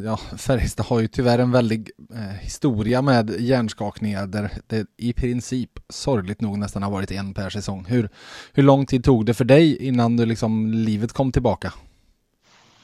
ja, 0.06 0.18
Färjestad 0.38 0.86
har 0.86 1.00
ju 1.00 1.08
tyvärr 1.08 1.40
en 1.40 1.52
väldig 1.52 1.92
eh, 2.14 2.20
historia 2.42 3.02
med 3.02 3.36
hjärnskakningar 3.40 4.28
där 4.28 4.52
det 4.68 4.88
i 4.98 5.14
princip 5.14 5.70
sorgligt 5.90 6.42
nog 6.42 6.58
nästan 6.58 6.84
har 6.84 6.92
varit 6.92 7.12
en 7.12 7.34
per 7.34 7.50
säsong. 7.50 7.86
Hur, 7.88 8.10
hur 8.54 8.64
lång 8.64 8.86
tid 8.86 9.04
tog 9.04 9.26
det 9.26 9.34
för 9.34 9.46
dig 9.46 9.88
innan 9.88 10.18
du 10.18 10.26
liksom 10.26 10.74
livet 10.74 11.14
kom 11.14 11.32
tillbaka? 11.32 11.74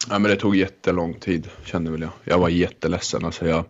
Ja, 0.10 0.20
men 0.20 0.32
det 0.32 0.36
tog 0.36 0.56
jättelång 0.56 1.13
tid 1.13 1.48
kände 1.65 1.91
väl 1.91 2.02
jag. 2.02 2.12
Jag 2.24 2.39
var 2.39 2.50
jätteledsen. 2.50 3.26
Alltså 3.26 3.48
jag 3.48 3.65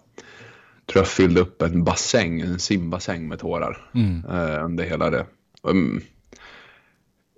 tror 0.85 1.01
jag 1.01 1.07
fyllde 1.07 1.41
upp 1.41 1.61
en 1.61 1.83
bassäng, 1.83 2.41
en 2.41 2.59
simbassäng 2.59 3.27
med 3.27 3.39
tårar 3.39 3.89
mm. 3.93 4.25
eh, 4.25 4.65
under 4.65 4.83
hela 4.83 5.09
det. 5.09 5.25
Um, 5.61 6.01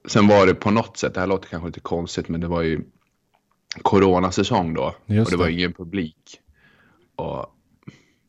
sen 0.08 0.28
var 0.28 0.46
det 0.46 0.56
på 0.56 0.72
något 0.72 0.98
sätt, 0.98 1.14
det 1.14 1.20
här 1.20 1.28
låter 1.28 1.50
kanske 1.50 1.68
lite 1.68 1.80
konstigt, 1.80 2.30
men 2.30 2.42
det 2.42 2.48
var 2.48 2.62
ju 2.62 2.82
coronasäsong 3.82 4.74
då. 4.74 4.96
Just 5.06 5.26
och 5.26 5.38
det 5.38 5.44
var 5.44 5.50
ingen 5.50 5.74
publik. 5.74 6.40
Och 7.16 7.46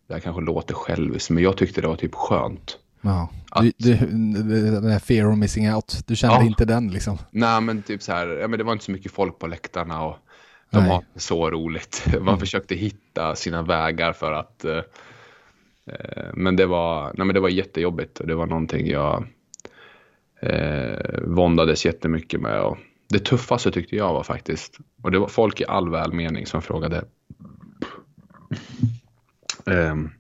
det 0.09 0.14
här 0.14 0.20
kanske 0.20 0.42
låter 0.42 0.74
själviskt, 0.74 1.30
men 1.30 1.42
jag 1.42 1.57
tyckte 1.57 1.80
det 1.80 1.88
var 1.88 1.96
typ 1.96 2.14
skönt. 2.14 2.78
Ja, 3.00 3.28
att, 3.50 3.64
du, 3.76 3.94
du, 3.96 4.70
den 4.70 4.90
här 4.90 4.98
fear 4.98 5.33
of 5.33 5.38
missing 5.38 5.74
out, 5.74 5.98
du 6.07 6.16
kände 6.16 6.37
ja, 6.37 6.42
inte 6.42 6.64
den 6.64 6.90
liksom? 6.90 7.18
Nej, 7.30 7.61
men 7.61 7.83
typ 7.83 8.02
så 8.02 8.12
här, 8.12 8.26
ja, 8.26 8.48
men 8.48 8.59
det 8.59 8.64
var 8.64 8.72
inte 8.72 8.85
så 8.85 8.90
mycket 8.90 9.12
folk 9.12 9.38
på 9.38 9.46
läktarna 9.46 10.04
och 10.04 10.16
de 10.70 10.80
nej. 10.80 10.90
har 10.90 11.04
så 11.16 11.50
roligt. 11.50 12.07
Man 12.12 12.28
mm. 12.28 12.38
försökte 12.38 12.74
hitta 12.74 13.35
sina 13.35 13.62
vägar 13.62 14.12
för 14.12 14.33
att 14.33 14.64
eh, 14.64 14.83
eh, 15.87 16.26
men, 16.35 16.57
det 16.57 16.66
var, 16.66 17.12
nej, 17.14 17.26
men 17.26 17.35
det 17.35 17.40
var 17.40 17.48
jättejobbigt 17.48 18.20
och 18.20 18.26
det 18.26 18.35
var 18.35 18.46
någonting 18.46 18.87
jag 18.87 19.26
eh, 20.40 21.20
våndades 21.22 21.87
jättemycket 21.87 22.40
med. 22.40 22.61
Och, 22.61 22.78
det 23.14 23.20
tuffaste 23.20 23.70
tyckte 23.70 23.96
jag 23.96 24.12
var 24.12 24.22
faktiskt, 24.22 24.79
och 25.03 25.11
det 25.11 25.18
var 25.18 25.29
folk 25.29 25.61
i 25.61 25.64
all 25.64 25.90
välmening 25.90 26.46
som 26.46 26.62
frågade 26.62 27.05
um, 29.64 30.11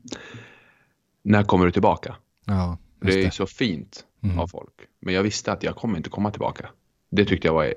när 1.22 1.44
kommer 1.44 1.66
du 1.66 1.72
tillbaka? 1.72 2.16
Ja, 2.46 2.78
det 3.00 3.24
är 3.24 3.30
så 3.30 3.46
fint 3.46 4.04
mm. 4.22 4.38
av 4.38 4.46
folk. 4.46 4.72
Men 5.00 5.14
jag 5.14 5.22
visste 5.22 5.52
att 5.52 5.62
jag 5.62 5.76
kommer 5.76 5.96
inte 5.96 6.10
komma 6.10 6.30
tillbaka. 6.30 6.68
Det 7.10 7.24
tyckte 7.24 7.48
jag 7.48 7.54
var, 7.54 7.74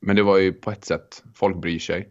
men 0.00 0.16
det 0.16 0.22
var 0.22 0.38
ju 0.38 0.52
på 0.52 0.70
ett 0.70 0.84
sätt, 0.84 1.22
folk 1.34 1.56
bryr 1.56 1.78
sig. 1.78 2.08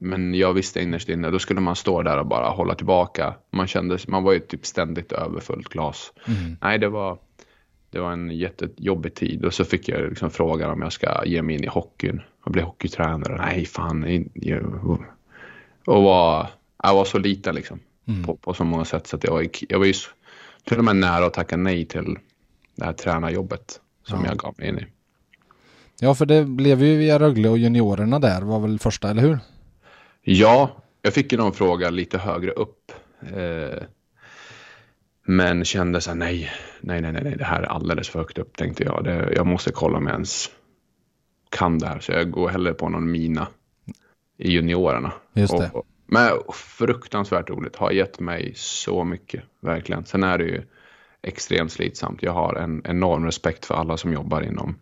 Men 0.00 0.34
jag 0.34 0.52
visste 0.52 0.82
innerst 0.82 1.08
inne, 1.08 1.30
då 1.30 1.38
skulle 1.38 1.60
man 1.60 1.76
stå 1.76 2.02
där 2.02 2.18
och 2.18 2.26
bara 2.26 2.48
hålla 2.48 2.74
tillbaka. 2.74 3.34
Man 3.50 3.66
kände, 3.66 3.98
man 4.08 4.22
var 4.22 4.32
ju 4.32 4.40
typ 4.40 4.66
ständigt 4.66 5.12
överfullt 5.12 5.68
glas. 5.68 6.12
Mm. 6.28 6.56
Nej, 6.62 6.78
det 6.78 6.88
var, 6.88 7.18
det 7.96 8.02
var 8.02 8.12
en 8.12 8.30
jättejobbig 8.30 9.14
tid 9.14 9.44
och 9.44 9.54
så 9.54 9.64
fick 9.64 9.88
jag 9.88 10.08
liksom 10.08 10.30
frågan 10.30 10.70
om 10.70 10.82
jag 10.82 10.92
ska 10.92 11.24
ge 11.24 11.42
mig 11.42 11.56
in 11.56 11.64
i 11.64 11.66
hockeyn 11.66 12.22
och 12.44 12.52
bli 12.52 12.62
hockeytränare. 12.62 13.36
Nej, 13.36 13.64
fan. 13.64 14.28
Och 15.86 16.02
var, 16.02 16.46
jag 16.82 16.94
var 16.94 17.04
så 17.04 17.18
liten 17.18 17.54
liksom 17.54 17.80
mm. 18.08 18.24
på, 18.24 18.36
på 18.36 18.54
så 18.54 18.64
många 18.64 18.84
sätt 18.84 19.06
så 19.06 19.16
att 19.16 19.24
jag 19.24 19.32
var, 19.32 19.46
jag 19.68 19.78
var 19.78 19.86
ju 19.86 19.92
till 20.64 20.78
och 20.78 20.84
med 20.84 20.96
nära 20.96 21.26
att 21.26 21.34
tacka 21.34 21.56
nej 21.56 21.86
till 21.86 22.18
det 22.74 22.84
här 22.84 22.92
tränarjobbet 22.92 23.80
som 24.02 24.20
ja. 24.24 24.26
jag 24.30 24.38
gav 24.38 24.54
mig 24.58 24.68
in 24.68 24.78
i. 24.78 24.86
Ja, 26.00 26.14
för 26.14 26.26
det 26.26 26.44
blev 26.44 26.82
ju 26.82 26.96
via 26.96 27.18
Rögle 27.18 27.48
och 27.48 27.58
juniorerna 27.58 28.18
där 28.18 28.42
var 28.42 28.60
väl 28.60 28.78
första, 28.78 29.10
eller 29.10 29.22
hur? 29.22 29.38
Ja, 30.22 30.70
jag 31.02 31.14
fick 31.14 31.32
ju 31.32 31.38
någon 31.38 31.52
fråga 31.52 31.90
lite 31.90 32.18
högre 32.18 32.50
upp. 32.50 32.92
Eh, 33.20 33.82
men 35.28 35.64
kände 35.64 36.00
så 36.00 36.10
här, 36.10 36.16
nej, 36.16 36.50
nej, 36.80 37.00
nej, 37.00 37.12
nej, 37.12 37.36
det 37.38 37.44
här 37.44 37.62
är 37.62 37.66
alldeles 37.66 38.08
för 38.08 38.18
högt 38.18 38.38
upp 38.38 38.56
tänkte 38.56 38.84
jag. 38.84 39.04
Det, 39.04 39.32
jag 39.36 39.46
måste 39.46 39.72
kolla 39.72 39.98
om 39.98 40.06
jag 40.06 40.12
ens 40.12 40.50
kan 41.50 41.78
det 41.78 41.86
här. 41.86 42.00
Så 42.00 42.12
jag 42.12 42.30
går 42.30 42.48
hellre 42.48 42.74
på 42.74 42.88
någon 42.88 43.10
mina 43.10 43.48
i 44.38 44.50
juniorerna. 44.50 45.12
Just 45.32 45.58
det. 45.58 45.70
Och, 45.74 45.86
men 46.06 46.30
fruktansvärt 46.52 47.50
roligt. 47.50 47.76
Har 47.76 47.90
gett 47.90 48.20
mig 48.20 48.52
så 48.56 49.04
mycket, 49.04 49.42
verkligen. 49.60 50.04
Sen 50.04 50.24
är 50.24 50.38
det 50.38 50.44
ju 50.44 50.62
extremt 51.22 51.72
slitsamt. 51.72 52.22
Jag 52.22 52.32
har 52.32 52.54
en 52.54 52.82
enorm 52.84 53.24
respekt 53.24 53.66
för 53.66 53.74
alla 53.74 53.96
som 53.96 54.12
jobbar 54.12 54.42
inom 54.42 54.74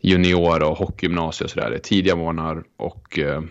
junior 0.00 0.62
och 0.62 0.76
hockeygymnasium 0.76 1.44
och 1.44 1.50
sådär. 1.50 1.70
Det 1.70 1.76
är 1.76 1.80
tidiga 1.80 2.16
morgnar 2.16 2.64
och 2.76 3.18
eh, 3.18 3.42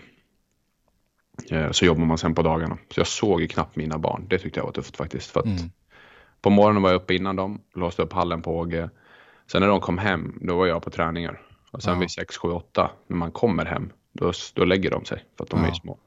eh, 1.50 1.70
så 1.70 1.84
jobbar 1.84 2.04
man 2.04 2.18
sen 2.18 2.34
på 2.34 2.42
dagarna. 2.42 2.78
Så 2.90 3.00
jag 3.00 3.06
såg 3.06 3.40
ju 3.40 3.48
knappt 3.48 3.76
mina 3.76 3.98
barn. 3.98 4.26
Det 4.28 4.38
tyckte 4.38 4.60
jag 4.60 4.64
var 4.64 4.72
tufft 4.72 4.96
faktiskt. 4.96 5.30
För 5.30 5.40
att 5.40 5.46
mm. 5.46 5.70
På 6.44 6.50
morgonen 6.50 6.82
var 6.82 6.90
jag 6.90 6.96
uppe 6.96 7.14
innan 7.14 7.36
dem, 7.36 7.60
låste 7.74 8.02
upp 8.02 8.12
hallen 8.12 8.42
på 8.42 8.58
Åge. 8.58 8.90
Sen 9.46 9.60
när 9.60 9.68
de 9.68 9.80
kom 9.80 9.98
hem, 9.98 10.38
då 10.40 10.56
var 10.56 10.66
jag 10.66 10.82
på 10.82 10.90
träningar. 10.90 11.42
Och 11.70 11.82
sen 11.82 11.94
ja. 11.94 12.00
vid 12.00 12.10
6, 12.10 12.36
7, 12.36 12.48
8, 12.48 12.90
när 13.06 13.16
man 13.16 13.32
kommer 13.32 13.64
hem, 13.64 13.92
då, 14.12 14.32
då 14.54 14.64
lägger 14.64 14.90
de 14.90 15.04
sig 15.04 15.24
för 15.36 15.44
att 15.44 15.50
de 15.50 15.60
ja. 15.60 15.68
är 15.68 15.72
små. 15.72 15.98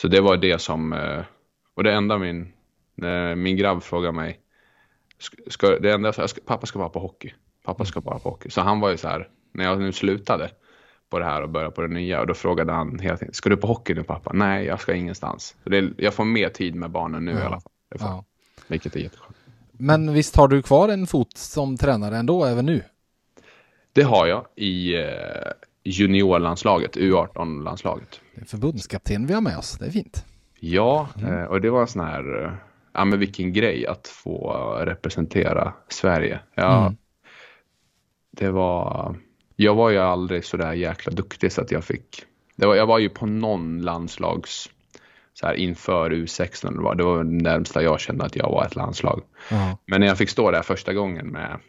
Så 0.00 0.08
det 0.08 0.20
var 0.20 0.36
det 0.36 0.58
som, 0.58 0.92
eh, 0.92 1.22
och 1.74 1.84
det 1.84 1.92
enda 1.92 2.18
min, 2.18 2.52
min 3.36 3.56
grabb 3.56 3.82
frågade 3.82 4.12
mig, 4.12 4.40
ska, 5.48 5.78
det 5.78 5.92
enda, 5.92 6.12
jag 6.16 6.30
ska, 6.30 6.40
pappa 6.46 6.66
ska 6.66 6.78
vara 6.78 6.88
på 6.88 6.98
hockey. 6.98 7.34
Pappa 7.64 7.84
ska 7.84 8.00
vara 8.00 8.18
på 8.18 8.28
hockey. 8.30 8.50
Så 8.50 8.60
han 8.60 8.80
var 8.80 8.90
ju 8.90 8.96
så 8.96 9.08
här, 9.08 9.28
när 9.52 9.64
jag 9.64 9.80
nu 9.80 9.92
slutade 9.92 10.50
på 11.10 11.18
det 11.18 11.24
här 11.24 11.42
och 11.42 11.48
började 11.48 11.74
på 11.74 11.82
det 11.82 11.88
nya 11.88 12.20
och 12.20 12.26
då 12.26 12.34
frågade 12.34 12.72
han 12.72 12.98
hela 12.98 13.16
tiden, 13.16 13.34
ska 13.34 13.48
du 13.48 13.56
på 13.56 13.66
hockey 13.66 13.94
nu 13.94 14.02
pappa? 14.02 14.30
Nej, 14.32 14.66
jag 14.66 14.80
ska 14.80 14.94
ingenstans. 14.94 15.56
Så 15.62 15.70
det, 15.70 15.90
jag 15.96 16.14
får 16.14 16.24
mer 16.24 16.48
tid 16.48 16.74
med 16.74 16.90
barnen 16.90 17.24
nu 17.24 17.32
ja. 17.32 17.38
i 17.38 17.42
alla 17.42 17.60
fall. 17.60 17.72
Ja. 17.88 18.24
Vilket 18.68 18.96
är 18.96 19.00
jätteskönt. 19.00 19.27
Men 19.78 20.12
visst 20.12 20.36
har 20.36 20.48
du 20.48 20.62
kvar 20.62 20.88
en 20.88 21.06
fot 21.06 21.36
som 21.36 21.76
tränare 21.76 22.16
ändå, 22.16 22.44
även 22.44 22.66
nu? 22.66 22.82
Det 23.92 24.02
har 24.02 24.26
jag 24.26 24.46
i 24.56 24.94
eh, 24.94 25.04
juniorlandslaget, 25.84 26.96
U18-landslaget. 26.96 28.20
Förbundskapten 28.46 29.26
vi 29.26 29.34
har 29.34 29.40
med 29.40 29.58
oss, 29.58 29.78
det 29.78 29.86
är 29.86 29.90
fint. 29.90 30.24
Ja, 30.60 31.08
mm. 31.16 31.34
Eh, 31.34 31.44
och 31.44 31.60
det 31.60 31.70
var 31.70 31.80
en 31.80 31.86
sån 31.86 32.04
här, 32.04 32.44
eh, 32.44 32.52
ja 32.92 33.04
men 33.04 33.18
vilken 33.18 33.52
grej 33.52 33.86
att 33.86 34.08
få 34.08 34.52
representera 34.80 35.72
Sverige. 35.88 36.40
Ja, 36.54 36.80
mm. 36.80 36.96
Det 38.30 38.50
var, 38.50 39.16
jag 39.56 39.74
var 39.74 39.90
ju 39.90 39.98
aldrig 39.98 40.44
så 40.44 40.56
där 40.56 40.72
jäkla 40.72 41.12
duktig 41.12 41.52
så 41.52 41.60
att 41.60 41.70
jag 41.70 41.84
fick, 41.84 42.22
det 42.56 42.66
var, 42.66 42.74
jag 42.74 42.86
var 42.86 42.98
ju 42.98 43.08
på 43.08 43.26
någon 43.26 43.82
landslags 43.82 44.70
så 45.40 45.46
här 45.46 45.54
inför 45.54 46.10
U16 46.10 46.76
det 46.76 46.82
var, 46.82 46.94
det 46.94 47.04
var 47.04 47.24
det 47.24 47.42
närmsta 47.42 47.82
jag 47.82 48.00
kände 48.00 48.24
att 48.24 48.36
jag 48.36 48.50
var 48.50 48.64
ett 48.64 48.76
landslag. 48.76 49.22
Mm. 49.50 49.76
Men 49.86 50.00
när 50.00 50.06
jag 50.06 50.18
fick 50.18 50.30
stå 50.30 50.50
där 50.50 50.62
första 50.62 50.94
gången 50.94 51.26
med 51.26 51.60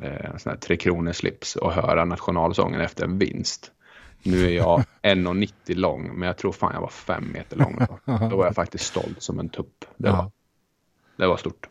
eh, 0.00 0.36
sån 0.36 0.50
här 0.50 0.58
Tre 0.58 0.76
Kronor 0.76 1.12
slips 1.12 1.56
och 1.56 1.72
höra 1.72 2.04
nationalsången 2.04 2.80
efter 2.80 3.04
en 3.04 3.18
vinst. 3.18 3.72
Nu 4.22 4.46
är 4.46 4.50
jag 4.50 4.84
1,90 5.02 5.74
lång, 5.74 6.18
men 6.18 6.26
jag 6.26 6.36
tror 6.36 6.52
fan 6.52 6.74
jag 6.74 6.80
var 6.80 6.88
fem 6.88 7.32
meter 7.32 7.56
lång. 7.56 7.78
Då, 7.78 7.98
då 8.30 8.36
var 8.36 8.44
jag 8.44 8.54
faktiskt 8.54 8.84
stolt 8.84 9.22
som 9.22 9.38
en 9.38 9.48
tupp. 9.48 9.84
Det, 9.96 10.10
var, 10.10 10.30
det 11.16 11.26
var 11.26 11.36
stort 11.36 11.68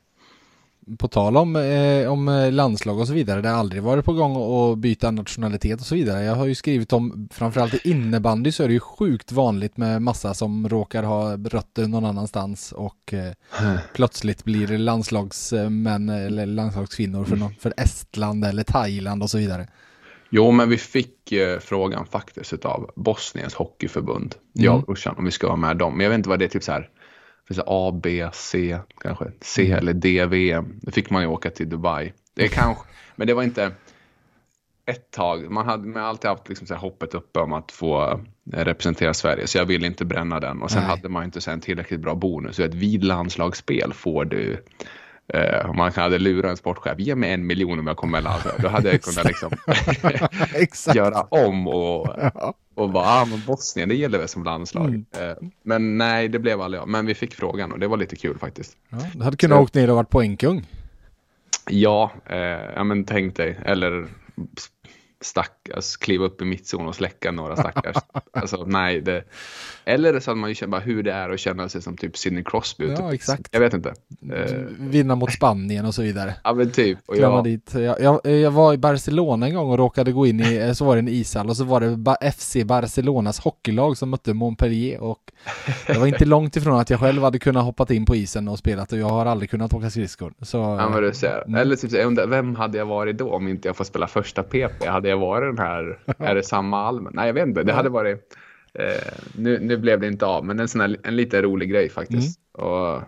på 0.99 1.07
tal 1.07 1.37
om, 1.37 1.55
eh, 1.55 2.11
om 2.11 2.27
eh, 2.27 2.51
landslag 2.51 2.99
och 2.99 3.07
så 3.07 3.13
vidare, 3.13 3.41
det 3.41 3.49
har 3.49 3.55
aldrig 3.55 3.83
varit 3.83 4.05
på 4.05 4.13
gång 4.13 4.35
att 4.35 4.77
byta 4.77 5.11
nationalitet 5.11 5.79
och 5.79 5.85
så 5.85 5.95
vidare. 5.95 6.23
Jag 6.23 6.35
har 6.35 6.45
ju 6.45 6.55
skrivit 6.55 6.93
om, 6.93 7.29
framförallt 7.31 7.73
i 7.73 7.89
innebandy 7.89 8.51
så 8.51 8.63
är 8.63 8.67
det 8.67 8.73
ju 8.73 8.79
sjukt 8.79 9.31
vanligt 9.31 9.77
med 9.77 10.01
massa 10.01 10.33
som 10.33 10.69
råkar 10.69 11.03
ha 11.03 11.37
rötter 11.37 11.87
någon 11.87 12.05
annanstans 12.05 12.71
och 12.71 13.13
eh, 13.13 13.31
plötsligt 13.93 14.43
blir 14.43 14.77
landslagsmän 14.77 16.09
eller 16.09 16.45
landslagskvinnor 16.45 17.23
för, 17.23 17.35
någon, 17.35 17.55
för 17.59 17.73
Estland 17.77 18.45
eller 18.45 18.63
Thailand 18.63 19.23
och 19.23 19.29
så 19.29 19.37
vidare. 19.37 19.67
Jo, 20.29 20.51
men 20.51 20.69
vi 20.69 20.77
fick 20.77 21.31
eh, 21.31 21.59
frågan 21.59 22.05
faktiskt 22.05 22.65
av 22.65 22.91
Bosniens 22.95 23.53
hockeyförbund, 23.53 24.35
mm. 24.55 24.65
jag 24.65 24.75
och 24.75 24.81
brorsan, 24.81 25.15
om 25.17 25.25
vi 25.25 25.31
ska 25.31 25.47
vara 25.47 25.57
med 25.57 25.77
dem. 25.77 25.97
Men 25.97 26.03
jag 26.03 26.09
vet 26.09 26.17
inte 26.17 26.29
vad 26.29 26.39
det 26.39 26.45
är, 26.45 26.49
typ 26.49 26.63
så 26.63 26.71
här 26.71 26.89
finns 27.47 27.59
A, 27.65 27.99
B, 28.03 28.29
C 28.33 28.79
kanske. 29.01 29.31
C 29.41 29.71
eller 29.71 29.93
D, 29.93 30.25
VM. 30.25 30.79
Då 30.81 30.91
fick 30.91 31.09
man 31.09 31.21
ju 31.21 31.27
åka 31.27 31.49
till 31.49 31.69
Dubai. 31.69 32.13
Det 32.33 32.43
är 32.43 32.47
kanske, 32.47 32.83
men 33.15 33.27
det 33.27 33.33
var 33.33 33.43
inte. 33.43 33.71
ett 34.85 35.11
tag. 35.11 35.51
Man 35.51 35.65
hade 35.65 35.87
man 35.87 36.03
alltid 36.03 36.29
haft 36.29 36.49
liksom 36.49 36.67
så 36.67 36.75
hoppet 36.75 37.13
uppe 37.13 37.39
om 37.39 37.53
att 37.53 37.71
få 37.71 38.21
eh, 38.53 38.59
representera 38.59 39.13
Sverige, 39.13 39.47
så 39.47 39.57
jag 39.57 39.65
ville 39.65 39.87
inte 39.87 40.05
bränna 40.05 40.39
den. 40.39 40.61
Och 40.61 40.71
sen 40.71 40.81
Nej. 40.81 40.89
hade 40.89 41.09
man 41.09 41.23
inte 41.23 41.41
så 41.41 41.51
en 41.51 41.61
tillräckligt 41.61 41.99
bra 41.99 42.15
bonus. 42.15 42.55
Så 42.55 42.63
att 42.63 42.73
vid 42.73 43.03
landslagsspel 43.03 43.93
får 43.93 44.25
du 44.25 44.63
eh, 45.33 45.69
om 45.69 45.77
man 45.77 45.91
hade 45.95 46.19
lurat 46.19 46.49
en 46.51 46.57
sportchef, 46.57 46.99
ge 46.99 47.15
mig 47.15 47.31
en 47.31 47.47
miljon 47.47 47.79
om 47.79 47.87
jag 47.87 47.97
kommer 47.97 48.11
med 48.11 48.23
landslaget. 48.23 48.61
Då 48.61 48.67
hade 48.67 48.91
jag 48.91 49.01
kunnat 49.01 49.25
liksom 49.25 49.51
göra 50.95 51.21
om 51.21 51.67
och, 51.67 52.07
och 52.75 52.89
bara, 52.89 53.05
ah, 53.05 53.25
men 53.25 53.41
Bosnien, 53.47 53.89
det 53.89 53.95
gäller 53.95 54.17
väl 54.19 54.27
som 54.27 54.43
landslag. 54.43 54.87
Mm. 54.87 55.05
Eh, 55.19 55.35
men 55.63 55.97
nej, 55.97 56.27
det 56.27 56.39
blev 56.39 56.61
aldrig 56.61 56.81
jag. 56.81 56.87
Men 56.87 57.05
vi 57.05 57.15
fick 57.15 57.33
frågan 57.33 57.71
och 57.71 57.79
det 57.79 57.87
var 57.87 57.97
lite 57.97 58.15
kul 58.15 58.37
faktiskt. 58.37 58.77
Ja, 58.89 58.97
du 59.13 59.23
hade 59.23 59.37
kunnat 59.37 59.57
Så- 59.57 59.63
åkt 59.63 59.73
ner 59.73 59.89
och 59.89 59.95
varit 59.95 60.09
poängkung. 60.09 60.65
Ja, 61.69 62.11
eh, 62.25 62.37
ja 62.75 62.83
men 62.83 63.03
tänk 63.05 63.35
dig. 63.35 63.59
Eller 63.65 64.07
stackars, 65.25 65.97
kliva 65.97 66.25
upp 66.25 66.41
i 66.41 66.45
mittzon 66.45 66.87
och 66.87 66.95
släcka 66.95 67.31
några 67.31 67.55
stackars. 67.55 67.95
alltså 68.33 68.63
nej, 68.65 69.01
det... 69.01 69.23
Eller 69.85 70.19
så 70.19 70.31
hade 70.31 70.41
man 70.41 70.49
ju 70.49 70.55
känt 70.55 70.71
bara 70.71 70.81
hur 70.81 71.03
det 71.03 71.11
är 71.11 71.29
att 71.29 71.39
känna 71.39 71.69
sig 71.69 71.81
som 71.81 71.97
typ 71.97 72.17
Sidney 72.17 72.43
Crosby. 72.43 72.87
Ja, 72.89 72.95
typ. 72.95 73.13
exakt. 73.13 73.47
Jag 73.51 73.59
vet 73.59 73.73
inte. 73.73 73.93
Eh, 74.33 74.57
Vinna 74.79 75.15
mot 75.15 75.33
Spanien 75.33 75.85
och 75.85 75.95
så 75.95 76.01
vidare. 76.01 76.35
ja 76.43 76.53
men 76.53 76.71
typ. 76.71 76.99
Och 77.05 77.17
jag, 77.17 77.43
dit. 77.43 77.73
Jag, 77.73 78.01
jag, 78.01 78.25
jag 78.25 78.51
var 78.51 78.73
i 78.73 78.77
Barcelona 78.77 79.47
en 79.47 79.55
gång 79.55 79.69
och 79.69 79.77
råkade 79.77 80.11
gå 80.11 80.27
in 80.27 80.39
i, 80.39 80.55
eh, 80.55 80.71
så 80.73 80.85
var 80.85 80.95
det 80.95 80.99
en 80.99 81.07
ishall 81.07 81.49
och 81.49 81.57
så 81.57 81.63
var 81.63 81.81
det 81.81 82.31
FC 82.31 82.57
Barcelonas 82.65 83.39
hockeylag 83.39 83.97
som 83.97 84.09
mötte 84.09 84.33
Montpellier 84.33 84.99
och 84.99 85.31
det 85.87 85.97
var 85.97 86.07
inte 86.07 86.25
långt 86.25 86.55
ifrån 86.55 86.79
att 86.79 86.89
jag 86.89 86.99
själv 86.99 87.23
hade 87.23 87.39
kunnat 87.39 87.63
hoppat 87.63 87.91
in 87.91 88.05
på 88.05 88.15
isen 88.15 88.47
och 88.47 88.59
spelat 88.59 88.91
och 88.91 88.97
jag 88.97 89.09
har 89.09 89.25
aldrig 89.25 89.49
kunnat 89.49 89.73
åka 89.73 89.89
skridskor. 89.89 90.33
Så, 90.41 90.57
ja, 90.57 90.89
men 90.89 91.03
du 91.03 91.13
ser. 91.13 91.43
Mm. 91.47 91.61
Eller 91.61 91.75
typ, 91.75 91.91
jag 91.91 92.05
undrar, 92.05 92.27
vem 92.27 92.55
hade 92.55 92.77
jag 92.77 92.85
varit 92.85 93.17
då 93.17 93.31
om 93.31 93.47
inte 93.47 93.67
jag 93.67 93.75
får 93.75 93.83
spela 93.83 94.07
första 94.07 94.43
PP? 94.43 94.85
Hade 94.87 95.09
jag 95.09 95.14
varit 95.17 95.55
den 95.55 95.65
här, 95.65 95.99
är 96.19 96.35
det 96.35 96.43
samma 96.43 96.81
Almen? 96.87 97.13
Nej, 97.15 97.27
jag 97.27 97.33
vet 97.33 97.47
inte. 97.47 97.63
Det 97.63 97.73
hade 97.73 97.89
varit, 97.89 98.37
eh, 98.73 99.13
nu, 99.35 99.59
nu 99.59 99.77
blev 99.77 99.99
det 99.99 100.07
inte 100.07 100.25
av, 100.25 100.45
men 100.45 100.59
en 100.59 100.67
sån 100.67 100.81
här, 100.81 100.97
en 101.03 101.15
lite 101.15 101.41
rolig 101.41 101.69
grej 101.69 101.89
faktiskt. 101.89 102.39
Mm. 102.57 102.69
Och, 102.69 103.01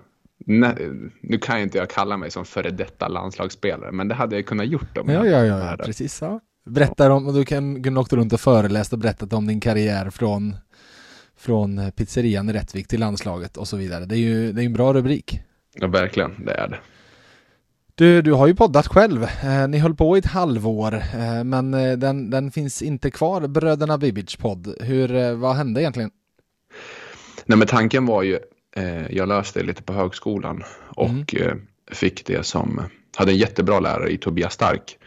ne, 0.46 0.76
nu 1.22 1.38
kan 1.38 1.58
ju 1.58 1.64
inte 1.64 1.78
jag 1.78 1.90
kalla 1.90 2.18
mig 2.18 2.32
som 2.32 2.46
före 2.46 2.70
detta 2.70 3.08
landslagsspelare, 3.08 3.92
men 3.92 4.08
det 4.08 4.16
hade 4.16 4.36
jag 4.36 4.46
kunnat 4.46 4.68
gjort 4.68 4.98
om 4.98 5.10
ja, 5.10 5.26
jag 5.26 5.28
ja, 5.28 5.46
ja, 5.46 5.70
ja 5.70 5.76
där. 5.76 5.86
precis. 5.86 6.22
Ja. 6.22 6.40
Berättar 6.66 7.10
om, 7.10 7.34
du 7.34 7.46
kan, 7.46 7.84
kunde 7.84 8.00
åkt 8.00 8.14
runt 8.14 8.34
och 8.34 8.40
föreläst 8.40 8.94
och 8.94 9.00
berättat 9.00 9.34
om 9.34 9.48
din 9.48 9.60
karriär 9.60 10.10
från, 10.10 10.56
från 11.38 11.92
pizzerian 11.92 12.50
i 12.50 12.54
Rättvik 12.54 12.88
till 12.88 13.00
landslaget 13.00 13.58
och 13.58 13.68
så 13.68 13.78
vidare. 13.78 14.06
Det 14.06 14.16
är 14.16 14.20
ju 14.20 14.52
det 14.52 14.62
är 14.62 14.66
en 14.66 14.74
bra 14.74 14.94
rubrik. 14.94 15.42
Ja, 15.74 15.88
verkligen, 15.88 16.46
det 16.46 16.52
är 16.52 16.68
det. 16.68 16.78
Du, 17.98 18.22
du 18.22 18.34
har 18.34 18.48
ju 18.48 18.56
poddat 18.56 18.88
själv. 18.88 19.24
Eh, 19.24 19.68
ni 19.68 19.78
höll 19.78 19.96
på 19.96 20.16
i 20.16 20.20
ett 20.20 20.26
halvår, 20.26 20.94
eh, 20.96 21.44
men 21.44 21.74
eh, 21.74 21.98
den, 21.98 22.30
den 22.30 22.52
finns 22.52 22.82
inte 22.82 23.12
kvar, 23.12 23.48
Bröderna 23.48 23.98
Bibic 23.98 24.36
podd. 24.36 24.76
Hur, 24.80 25.16
eh, 25.16 25.34
vad 25.34 25.56
hände 25.56 25.82
egentligen? 25.82 26.12
Nej, 27.46 27.58
men 27.58 27.68
tanken 27.68 28.06
var 28.06 28.24
ju, 28.24 28.40
eh, 28.76 29.12
jag 29.12 29.28
löste 29.28 29.64
lite 29.64 29.84
på 29.84 29.94
högskolan 29.94 30.64
och 30.96 31.36
Mm. 31.36 31.62
fick 31.92 32.26
det 32.26 32.46
som, 32.46 32.82
hade 33.18 33.32
en 33.32 33.38
jättebra 33.38 33.80
lärare 33.80 34.10
i 34.10 34.18
Tobias 34.18 34.54
Stark. 34.54 34.98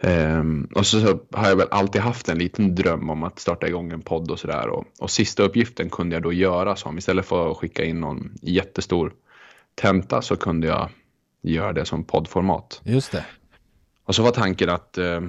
Ehm, 0.00 0.68
och 0.74 0.86
så, 0.86 1.00
så 1.00 1.20
har 1.32 1.48
jag 1.48 1.56
väl 1.56 1.68
alltid 1.70 2.00
haft 2.00 2.28
en 2.28 2.38
liten 2.38 2.74
dröm 2.74 3.10
om 3.10 3.22
att 3.22 3.38
starta 3.38 3.68
igång 3.68 3.92
en 3.92 4.02
podd 4.02 4.30
och 4.30 4.38
sådär. 4.38 4.68
Och, 4.68 4.84
och 5.00 5.10
sista 5.10 5.42
uppgiften 5.42 5.90
kunde 5.90 6.16
jag 6.16 6.22
då 6.22 6.32
göra 6.32 6.76
som, 6.76 6.98
istället 6.98 7.26
för 7.26 7.50
att 7.50 7.56
skicka 7.56 7.84
in 7.84 8.00
någon 8.00 8.32
jättestor 8.42 9.12
tenta 9.74 10.22
så 10.22 10.36
kunde 10.36 10.66
jag 10.66 10.88
göra 11.52 11.72
det 11.72 11.84
som 11.84 12.04
poddformat. 12.04 12.80
Just 12.84 13.12
det. 13.12 13.24
Och 14.04 14.14
så 14.14 14.22
var 14.22 14.30
tanken 14.30 14.70
att 14.70 14.98
eh, 14.98 15.20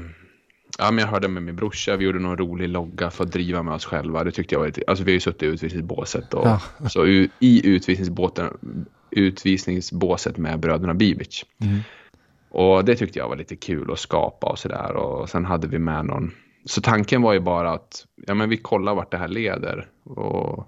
ja, 0.77 0.91
men 0.91 0.97
jag 0.97 1.07
hörde 1.07 1.27
med 1.27 1.43
min 1.43 1.55
brorsa, 1.55 1.95
vi 1.95 2.05
gjorde 2.05 2.19
någon 2.19 2.37
rolig 2.37 2.69
logga 2.69 3.09
för 3.09 3.23
att 3.23 3.31
driva 3.31 3.63
med 3.63 3.73
oss 3.73 3.85
själva. 3.85 4.23
Det 4.23 4.31
tyckte 4.31 4.55
jag 4.55 4.59
var 4.59 4.67
lite, 4.67 4.83
alltså 4.87 5.03
vi 5.03 5.11
har 5.11 5.13
ju 5.13 5.19
suttit 5.19 5.43
i 5.43 5.45
utvisningsbåset 5.45 6.33
och 6.33 6.47
Ja. 6.47 6.61
så 6.89 7.05
i 7.39 7.61
utvisningsbåten, 7.63 8.57
utvisningsbåset 9.11 10.37
med 10.37 10.59
bröderna 10.59 10.93
Bibic. 10.93 11.45
Mm. 11.61 11.79
Och 12.49 12.85
det 12.85 12.95
tyckte 12.95 13.19
jag 13.19 13.29
var 13.29 13.35
lite 13.35 13.55
kul 13.55 13.91
att 13.91 13.99
skapa 13.99 14.47
och 14.47 14.59
sådär. 14.59 14.95
Och 14.95 15.29
sen 15.29 15.45
hade 15.45 15.67
vi 15.67 15.79
med 15.79 16.05
någon. 16.05 16.31
Så 16.65 16.81
tanken 16.81 17.21
var 17.21 17.33
ju 17.33 17.39
bara 17.39 17.71
att 17.71 18.05
ja, 18.27 18.33
men 18.33 18.49
vi 18.49 18.57
kollar 18.57 18.95
vart 18.95 19.11
det 19.11 19.17
här 19.17 19.27
leder. 19.27 19.87
Och 20.03 20.67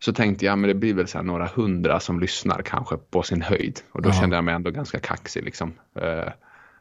så 0.00 0.12
tänkte 0.12 0.46
jag, 0.46 0.58
men 0.58 0.68
det 0.68 0.74
blir 0.74 0.94
väl 0.94 1.06
så 1.08 1.18
här 1.18 1.24
några 1.24 1.46
hundra 1.46 2.00
som 2.00 2.20
lyssnar 2.20 2.62
kanske 2.62 2.96
på 2.96 3.22
sin 3.22 3.42
höjd. 3.42 3.80
Och 3.92 4.02
då 4.02 4.08
Ja. 4.08 4.12
kände 4.12 4.36
jag 4.36 4.44
mig 4.44 4.54
ändå 4.54 4.70
ganska 4.70 4.98
kaxig 4.98 5.44
liksom. 5.44 5.72
Eh, 6.00 6.28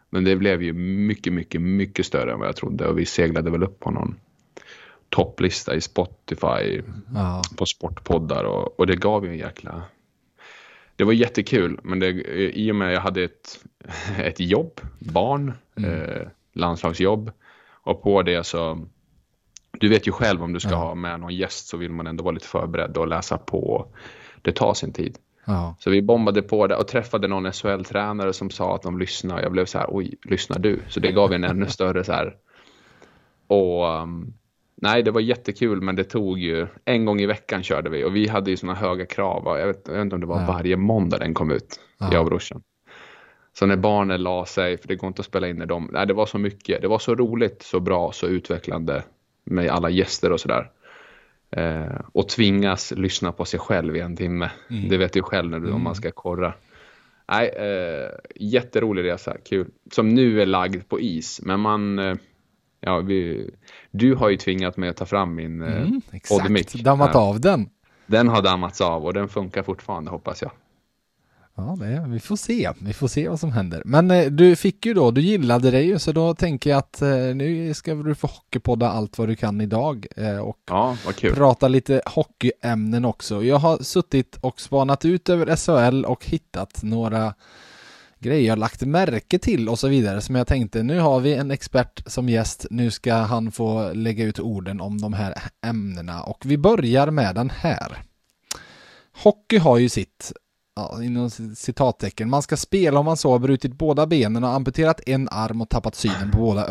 Men 0.09 0.23
det 0.23 0.35
blev 0.35 0.63
ju 0.63 0.73
mycket, 0.73 1.33
mycket, 1.33 1.61
mycket 1.61 2.05
större 2.05 2.31
än 2.33 2.39
vad 2.39 2.47
jag 2.47 2.55
trodde. 2.55 2.87
Och 2.87 2.99
vi 2.99 3.05
seglade 3.05 3.51
väl 3.51 3.63
upp 3.63 3.79
på 3.79 3.91
någon 3.91 4.15
topplista 5.09 5.75
i 5.75 5.81
Spotify 5.81 6.81
Ja. 7.15 7.41
på 7.57 7.65
sportpoddar 7.65 8.43
och, 8.43 8.79
och 8.79 8.87
det 8.87 8.95
gav 8.95 9.25
ju 9.25 9.31
en 9.31 9.37
jäkla... 9.37 9.81
Det 10.95 11.03
var 11.03 11.13
jättekul, 11.13 11.79
men 11.83 11.99
det, 11.99 12.09
i 12.57 12.71
och 12.71 12.75
med 12.75 12.87
att 12.87 12.93
jag 12.93 13.01
hade 13.01 13.23
ett, 13.23 13.59
ett 14.17 14.39
jobb, 14.39 14.81
barn, 14.99 15.53
eh, 15.85 16.27
landslagsjobb 16.53 17.31
och 17.71 18.03
på 18.03 18.21
det 18.21 18.43
så... 18.45 18.87
Du 19.79 19.89
vet 19.89 20.07
ju 20.07 20.11
själv 20.11 20.43
om 20.43 20.53
du 20.53 20.59
ska 20.59 20.69
Ja. 20.71 20.75
ha 20.77 20.95
med 20.95 21.19
någon 21.19 21.35
gäst 21.35 21.67
så 21.67 21.77
vill 21.77 21.91
man 21.91 22.07
ändå 22.07 22.23
vara 22.23 22.33
lite 22.33 22.47
förberedd 22.47 22.97
och 22.97 23.07
läsa 23.07 23.37
på. 23.37 23.87
Det 24.41 24.51
tar 24.51 24.73
sin 24.73 24.93
tid. 24.93 25.17
Ja. 25.45 25.75
Så 25.79 25.89
vi 25.89 26.01
bombade 26.01 26.41
på 26.41 26.67
det 26.67 26.75
och 26.75 26.87
träffade 26.87 27.27
någon 27.27 27.51
SHL-tränare 27.51 28.33
som 28.33 28.49
sa 28.49 28.75
att 28.75 28.81
de 28.81 28.99
lyssnar. 28.99 29.41
Jag 29.41 29.51
blev 29.51 29.65
så 29.65 29.77
här, 29.77 29.87
oj, 29.89 30.13
lyssnar 30.23 30.59
du? 30.59 30.79
Så 30.87 30.99
det 30.99 31.11
gav 31.11 31.33
en 31.33 31.43
ännu 31.43 31.65
större 31.69 32.03
så 32.03 32.11
här. 32.13 32.35
Och 33.47 33.85
um, 34.01 34.33
nej, 34.81 35.03
det 35.03 35.11
var 35.11 35.21
jättekul, 35.21 35.81
men 35.81 35.95
det 35.95 36.03
tog 36.03 36.39
ju 36.39 36.67
en 36.85 37.05
gång 37.05 37.21
i 37.21 37.25
veckan 37.25 37.63
körde 37.63 37.89
vi 37.89 38.03
och 38.03 38.15
vi 38.15 38.27
hade 38.27 38.49
ju 38.51 38.57
sådana 38.57 38.79
höga 38.79 39.05
krav. 39.05 39.57
Jag 39.59 39.67
vet, 39.67 39.81
jag 39.87 39.93
vet 39.93 40.01
inte 40.01 40.15
om 40.15 40.21
det 40.21 40.27
var 40.27 40.41
Ja. 40.41 40.47
varje 40.47 40.77
måndag 40.77 41.17
den 41.17 41.33
kom 41.33 41.51
ut, 41.51 41.79
Ja. 41.99 42.09
jag 42.11 42.19
och 42.21 42.25
brorsan. 42.27 42.61
Så 43.53 43.65
när 43.65 43.75
barnen 43.75 44.23
la 44.23 44.45
sig, 44.45 44.77
för 44.77 44.87
det 44.87 44.95
går 44.95 45.07
inte 45.07 45.19
att 45.19 45.25
spela 45.25 45.47
in 45.47 45.55
när 45.55 45.65
de, 45.65 45.89
nej 45.93 46.07
det 46.07 46.13
var 46.13 46.25
så 46.25 46.37
mycket, 46.37 46.81
det 46.81 46.87
var 46.87 46.99
så 46.99 47.15
roligt, 47.15 47.61
så 47.63 47.79
bra, 47.79 48.11
så 48.11 48.27
utvecklande 48.27 49.03
med 49.47 49.69
alla 49.69 49.89
gäster 49.89 50.31
och 50.31 50.39
sådär. 50.39 50.71
Eh, 51.51 51.99
och 52.13 52.29
tvingas 52.29 52.91
lyssna 52.91 53.31
på 53.31 53.45
sig 53.45 53.59
själv 53.59 53.95
i 53.95 53.99
en 53.99 54.15
timme. 54.15 54.51
Mm. 54.69 54.89
Det 54.89 54.97
vet 54.97 55.13
du 55.13 55.21
själv 55.21 55.49
när 55.49 55.59
du, 55.59 55.71
om 55.71 55.83
man 55.83 55.95
ska 55.95 56.11
korra. 56.11 56.53
Nej, 57.31 57.47
eh, 57.47 58.09
jätterolig 58.35 59.03
resa, 59.03 59.37
kul. 59.45 59.67
Som 59.91 60.09
nu 60.09 60.41
är 60.41 60.45
lagd 60.45 60.89
på 60.89 60.99
is, 60.99 61.41
men 61.43 61.59
man, 61.59 61.99
eh, 61.99 62.15
ja, 62.79 62.99
vi, 62.99 63.49
du 63.91 64.15
har 64.15 64.29
ju 64.29 64.37
tvingat 64.37 64.77
mig 64.77 64.89
att 64.89 64.97
ta 64.97 65.05
fram 65.05 65.35
min 65.35 65.61
eh, 65.61 65.81
Mm, 65.81 66.01
exakt, 66.11 66.73
dammat 66.83 67.15
av 67.15 67.39
den. 67.41 67.69
Den 68.05 68.27
har 68.27 68.41
dammats 68.41 68.81
av 68.81 69.05
och 69.05 69.13
den 69.13 69.27
funkar 69.27 69.63
fortfarande 69.63 70.11
hoppas 70.11 70.41
jag. 70.41 70.51
Ja, 71.57 71.75
det, 71.79 72.05
vi 72.07 72.19
får 72.19 72.35
se. 72.35 72.71
Vi 72.81 72.93
får 72.93 73.07
se 73.07 73.29
vad 73.29 73.39
som 73.39 73.51
händer. 73.51 73.81
Men 73.85 74.11
eh, 74.11 74.25
du 74.25 74.55
fick 74.55 74.85
ju 74.85 74.93
då, 74.93 75.11
du 75.11 75.21
gillade 75.21 75.71
det 75.71 75.81
ju, 75.81 75.99
så 75.99 76.11
då 76.11 76.35
tänker 76.35 76.69
jag 76.69 76.77
att 76.77 77.01
eh, 77.01 77.09
nu 77.09 77.73
ska 77.73 77.95
du 77.95 78.15
få 78.15 78.27
hockeypodda 78.27 78.89
allt 78.89 79.17
vad 79.17 79.27
du 79.27 79.35
kan 79.35 79.61
idag 79.61 80.07
eh, 80.15 80.37
och 80.37 80.57
Ja, 80.69 80.97
prata 81.33 81.67
lite 81.67 82.01
hockeyämnen 82.05 83.05
också. 83.05 83.43
Jag 83.43 83.57
har 83.57 83.77
suttit 83.77 84.37
och 84.41 84.61
spanat 84.61 85.05
ut 85.05 85.29
över 85.29 85.55
SHL 85.55 86.05
och 86.05 86.25
hittat 86.25 86.83
några 86.83 87.33
grejer 88.19 88.47
jag 88.47 88.59
lagt 88.59 88.81
märke 88.81 89.39
till 89.39 89.69
och 89.69 89.79
så 89.79 89.87
vidare 89.87 90.21
som 90.21 90.35
jag 90.35 90.47
tänkte 90.47 90.83
nu 90.83 90.99
har 90.99 91.19
vi 91.19 91.33
en 91.33 91.51
expert 91.51 92.03
som 92.05 92.29
gäst, 92.29 92.65
nu 92.69 92.91
ska 92.91 93.13
han 93.13 93.51
få 93.51 93.93
lägga 93.93 94.25
ut 94.25 94.39
orden 94.39 94.81
om 94.81 95.01
de 95.01 95.13
här 95.13 95.33
ämnena 95.65 96.23
och 96.23 96.45
vi 96.45 96.57
börjar 96.57 97.11
med 97.11 97.35
den 97.35 97.49
här. 97.49 97.97
Hockey 99.23 99.57
har 99.57 99.77
ju 99.77 99.89
sitt 99.89 100.31
ja, 100.77 101.03
inom 101.03 101.29
citattecken. 101.55 102.29
Man 102.29 102.41
ska 102.41 102.57
spela 102.57 102.99
om 102.99 103.05
man 103.05 103.17
så 103.17 103.31
har 103.31 103.39
brutit 103.39 103.73
båda 103.73 104.07
benen 104.07 104.43
och 104.43 104.49
amputerat 104.49 105.01
en 105.05 105.29
arm 105.31 105.61
och 105.61 105.69
tappat 105.69 105.95
synen 105.95 106.31
på 106.31 106.37
båda 106.37 106.67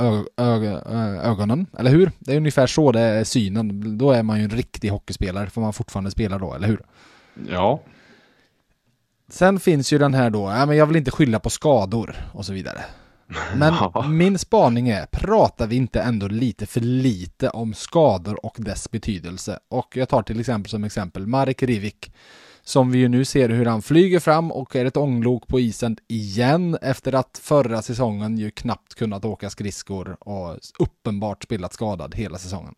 ögonen. 1.23 1.67
Eller 1.79 1.91
hur? 1.91 2.13
Det 2.19 2.33
är 2.33 2.37
ungefär 2.37 2.67
så 2.67 2.93
det 2.93 3.01
är 3.01 3.25
synen. 3.25 3.99
Då 3.99 4.11
är 4.11 4.23
man 4.23 4.39
ju 4.39 4.45
en 4.45 4.51
riktig 4.51 4.89
hockeyspelare. 4.89 5.51
Får 5.51 5.61
man 5.61 5.73
fortfarande 5.73 6.11
spela 6.11 6.39
då, 6.39 6.55
eller 6.55 6.69
hur? 6.69 6.81
Ja, 7.51 7.81
Sen 9.29 9.61
finns 9.61 9.93
ju 9.93 9.99
den 9.99 10.15
här 10.15 10.31
då, 10.31 10.51
ja, 10.51 10.67
men 10.67 10.77
jag 10.77 10.87
vill 10.87 10.97
inte 10.97 11.11
skylla 11.11 11.41
på 11.41 11.51
skador 11.51 12.17
och 12.33 12.47
så 12.47 12.53
vidare. 12.53 12.85
Men 13.55 13.75
min 14.17 14.39
spaning 14.39 14.89
är, 14.89 15.07
pratar 15.07 15.67
vi 15.67 15.77
inte 15.77 16.01
ändå 16.01 16.29
lite 16.29 16.67
för 16.67 16.81
lite 16.81 17.51
om 17.51 17.75
skador 17.75 18.47
och 18.47 18.57
dess 18.59 18.91
betydelse? 18.91 19.59
Och 19.69 19.97
jag 19.97 20.09
tar 20.09 20.23
till 20.23 20.41
exempel 20.41 20.71
som 20.71 20.85
exempel 20.85 21.27
Marek 21.27 21.63
Rivik, 21.63 22.13
som 22.69 22.91
vi 22.91 22.99
ju 22.99 23.09
nu 23.09 23.25
ser 23.25 23.49
hur 23.49 23.67
han 23.67 23.83
flyger 23.83 24.21
fram 24.21 24.53
och 24.53 24.77
är 24.77 24.85
ett 24.85 24.97
ånglok 24.97 25.49
på 25.49 25.61
isen 25.61 25.97
igen 26.09 26.79
efter 26.83 27.15
att 27.15 27.41
förra 27.43 27.83
säsongen 27.83 28.39
ju 28.39 28.51
knappt 28.51 28.95
kunnat 28.95 29.25
åka 29.25 29.51
skridskor 29.51 30.17
och 30.21 30.59
uppenbart 30.79 31.45
spelat 31.45 31.73
skadad 31.73 32.15
hela 32.15 32.39
säsongen. 32.39 32.75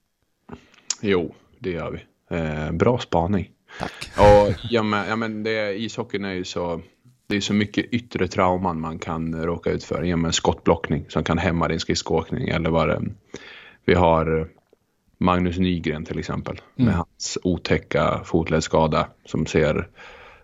jo, 1.00 1.34
det 1.58 1.70
gör 1.70 1.90
vi. 1.90 2.00
Eh, 2.36 2.72
bra 2.72 2.98
spaning. 2.98 3.50
Tack. 3.78 4.10
Och 4.16 4.54
ja, 4.70 4.82
men, 4.82 5.08
ja, 5.08 5.16
men 5.16 5.42
det, 5.42 5.80
ishockeyn 5.80 6.24
är 6.24 6.32
ju 6.32 6.44
så, 6.44 6.80
det 7.26 7.36
är 7.36 7.40
så 7.40 7.54
mycket 7.54 7.84
yttre 7.84 8.28
trauman 8.28 8.80
man 8.80 8.98
kan 8.98 9.44
råka 9.44 9.70
ut 9.70 9.84
för 9.84 10.02
en 10.02 10.32
skottblockning 10.32 11.04
som 11.08 11.24
kan 11.24 11.38
hämma 11.38 11.68
din 11.68 11.80
skridskoåkning 11.80 12.48
eller 12.48 12.70
vad 12.70 12.88
det 12.88 13.02
Vi 13.84 13.94
har 13.94 14.48
Magnus 15.18 15.58
Nygren 15.58 16.04
till 16.04 16.18
exempel 16.18 16.60
mm. 16.76 16.86
med 16.86 16.94
hans 16.94 17.38
otäcka 17.42 18.20
fotledsskada 18.24 19.08
som 19.24 19.46
ser 19.46 19.88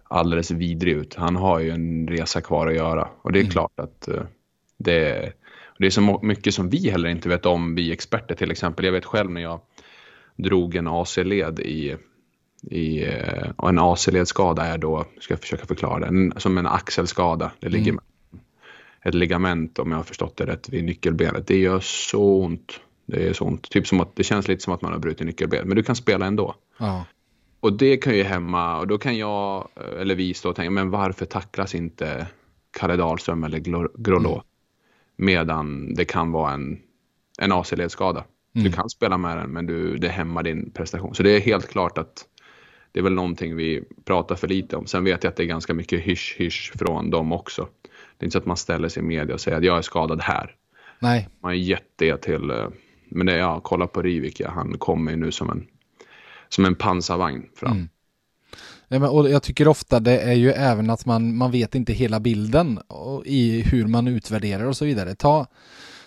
alldeles 0.03 0.51
vidrig 0.51 0.93
ut. 0.93 1.15
Han 1.15 1.37
har 1.37 1.61
ju 1.61 1.71
en 1.71 2.09
resa 2.09 2.41
kvar 2.41 2.67
att 2.67 2.75
göra 2.75 3.09
och 3.23 3.33
det 3.33 3.39
är 3.39 3.43
mm. 3.43 3.53
klart 3.53 3.81
att 3.81 4.09
uh, 4.09 4.23
det, 4.77 5.09
är, 5.09 5.33
det 5.79 5.87
är 5.87 5.91
så 5.91 6.21
mycket 6.23 6.55
som 6.55 6.69
vi 6.69 6.91
heller 6.91 7.09
inte 7.09 7.29
vet 7.29 7.47
om, 7.47 7.75
vi 7.75 7.93
experter 7.93 8.35
till 8.35 8.51
exempel. 8.51 8.85
Jag 8.85 8.93
vet 8.93 9.05
själv 9.05 9.31
när 9.31 9.41
jag 9.41 9.61
drog 10.37 10.77
en 10.77 10.87
AC-led 10.87 11.61
i 11.61 11.97
i, 12.71 13.05
eh, 13.05 13.51
och 13.57 13.69
en 13.69 13.79
AC-ledskada 13.79 14.67
är 14.67 14.79
då, 14.79 15.05
ska 15.21 15.33
jag 15.35 15.41
försöka 15.41 15.67
förklara 15.67 15.99
det, 15.99 16.07
en, 16.07 16.33
som 16.37 16.59
en 16.59 16.67
axelskada. 16.67 17.53
Det 17.61 17.69
ligger 17.69 17.91
mm. 17.91 18.05
ett 19.03 19.15
ligament 19.15 19.79
om 19.79 19.91
jag 19.91 19.99
har 19.99 20.05
förstått 20.05 20.37
det 20.37 20.47
rätt 20.47 20.69
vid 20.69 20.85
nyckelbenet. 20.85 21.47
Det 21.47 21.59
gör 21.59 21.81
så 21.81 22.45
ont. 22.45 22.81
Det 23.07 23.29
är 23.29 23.33
så 23.33 23.45
ont. 23.45 23.71
Typ 23.71 23.87
som 23.87 24.01
att, 24.01 24.17
det 24.17 24.25
känns 24.25 24.49
lite 24.49 24.63
som 24.63 24.73
att 24.73 24.83
man 24.83 24.93
har 24.93 24.99
brutit 24.99 25.27
nyckelbenet, 25.27 25.67
men 25.67 25.77
du 25.77 25.83
kan 25.83 25.97
spela 25.97 26.27
ändå. 26.27 26.55
Ja. 26.79 27.05
Och 27.61 27.73
det 27.73 27.97
kan 27.97 28.17
ju 28.17 28.23
hämma, 28.23 28.79
och 28.79 28.87
då 28.87 28.99
kan 28.99 29.17
jag, 29.17 29.69
eller 30.01 30.15
vi 30.15 30.35
stå 30.35 30.51
och 30.51 30.57
tänka, 30.57 30.71
men 30.71 30.91
varför 30.91 31.27
tacklas 31.27 31.75
inte 31.75 32.27
Kalle 32.79 32.97
Dahlström 32.97 33.45
eller 33.45 33.59
Grolå? 33.99 34.33
Mm. 34.33 34.45
Medan 35.17 35.95
det 35.95 36.05
kan 36.05 36.33
vara 36.33 36.53
en, 36.53 36.79
en 37.39 37.53
AC-ledskada. 37.53 38.25
Mm. 38.55 38.65
Du 38.65 38.73
kan 38.73 38.91
spela 38.91 39.19
med 39.19 39.37
den, 39.37 39.51
men 39.51 39.67
du, 39.67 39.97
det 39.97 40.09
hämmar 40.09 40.43
din 40.43 40.71
prestation. 40.71 41.15
Så 41.15 41.23
det 41.23 41.31
är 41.31 41.41
helt 41.41 41.69
klart 41.69 41.99
att 41.99 42.25
det 42.93 43.01
är 43.01 43.05
väl 43.05 43.13
någonting 43.13 43.57
vi 43.57 43.85
pratar 44.05 44.35
för 44.35 44.49
lite 44.49 44.77
om. 44.77 44.87
Sen 44.87 45.05
vet 45.05 45.25
jag 45.25 45.31
att 45.31 45.37
det 45.37 45.43
är 45.43 45.47
ganska 45.47 45.75
mycket 45.75 46.01
hysch-hysch 46.01 46.73
från 46.79 47.11
dem 47.11 47.33
också. 47.33 47.69
Det 48.19 48.25
är 48.25 48.27
inte 48.27 48.33
så 48.33 48.39
att 48.39 48.47
man 48.47 48.57
ställer 48.57 48.89
sig 48.89 49.03
i 49.03 49.07
media 49.07 49.35
och 49.35 49.41
säger 49.41 49.59
att 49.59 49.65
jag 49.65 49.79
är 49.79 49.83
skadad 49.83 50.21
här. 50.21 50.57
Nej. 50.99 51.29
Man 51.41 51.49
har 51.49 51.57
gett 51.57 51.93
det 51.97 52.17
till, 52.17 52.51
eh, 52.51 52.69
men 53.15 53.27
det 53.27 53.33
är, 53.33 53.39
ja, 53.39 53.61
kolla 53.61 53.87
på 53.87 54.03
Rivik, 54.03 54.41
ja, 54.41 54.51
han 54.51 54.79
kommer 54.79 55.11
ju 55.11 55.17
nu 55.17 55.33
som 55.33 55.51
en, 55.51 55.67
som 56.49 56.65
en 56.65 56.75
pansarvagn 56.75 57.49
fram. 57.57 57.73
Mm. 57.73 57.89
Ja, 58.89 58.99
men, 58.99 59.09
och 59.09 59.31
jag 59.31 59.43
tycker 59.43 59.69
ofta 59.69 60.01
det 60.01 60.19
är 60.19 60.33
ju 60.33 60.51
även 60.51 60.91
att 60.91 61.07
man, 61.07 61.37
man 61.37 61.51
vet 61.51 61.75
inte 61.75 61.93
hela 61.93 62.21
bilden 62.21 62.79
i 63.25 63.63
hur 63.63 63.87
man 63.87 64.09
utvärderar 64.09 64.65
och 64.65 64.77
så 64.77 64.85
vidare. 64.85 65.15
Ta, 65.15 65.47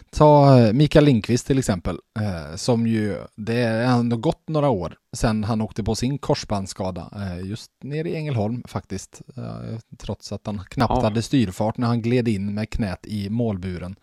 Ta 0.09 0.59
eh, 0.59 0.73
Mikael 0.73 1.05
Lindqvist 1.05 1.47
till 1.47 1.59
exempel, 1.59 1.99
eh, 2.19 2.55
som 2.55 2.87
ju, 2.87 3.17
det 3.35 3.53
är 3.53 3.85
ändå 3.85 4.17
gått 4.17 4.49
några 4.49 4.69
år 4.69 4.97
sedan 5.13 5.43
han 5.43 5.61
åkte 5.61 5.83
på 5.83 5.95
sin 5.95 6.17
korsbandsskada, 6.17 7.09
eh, 7.15 7.47
just 7.47 7.71
nere 7.83 8.09
i 8.09 8.15
Ängelholm 8.15 8.63
faktiskt, 8.67 9.21
eh, 9.37 9.79
trots 9.97 10.31
att 10.31 10.45
han 10.45 10.61
knappt 10.69 10.93
ja. 10.95 11.01
hade 11.01 11.21
styrfart 11.21 11.77
när 11.77 11.87
han 11.87 12.01
gled 12.01 12.27
in 12.27 12.53
med 12.53 12.69
knät 12.69 13.05
i 13.07 13.29
målburen. 13.29 13.95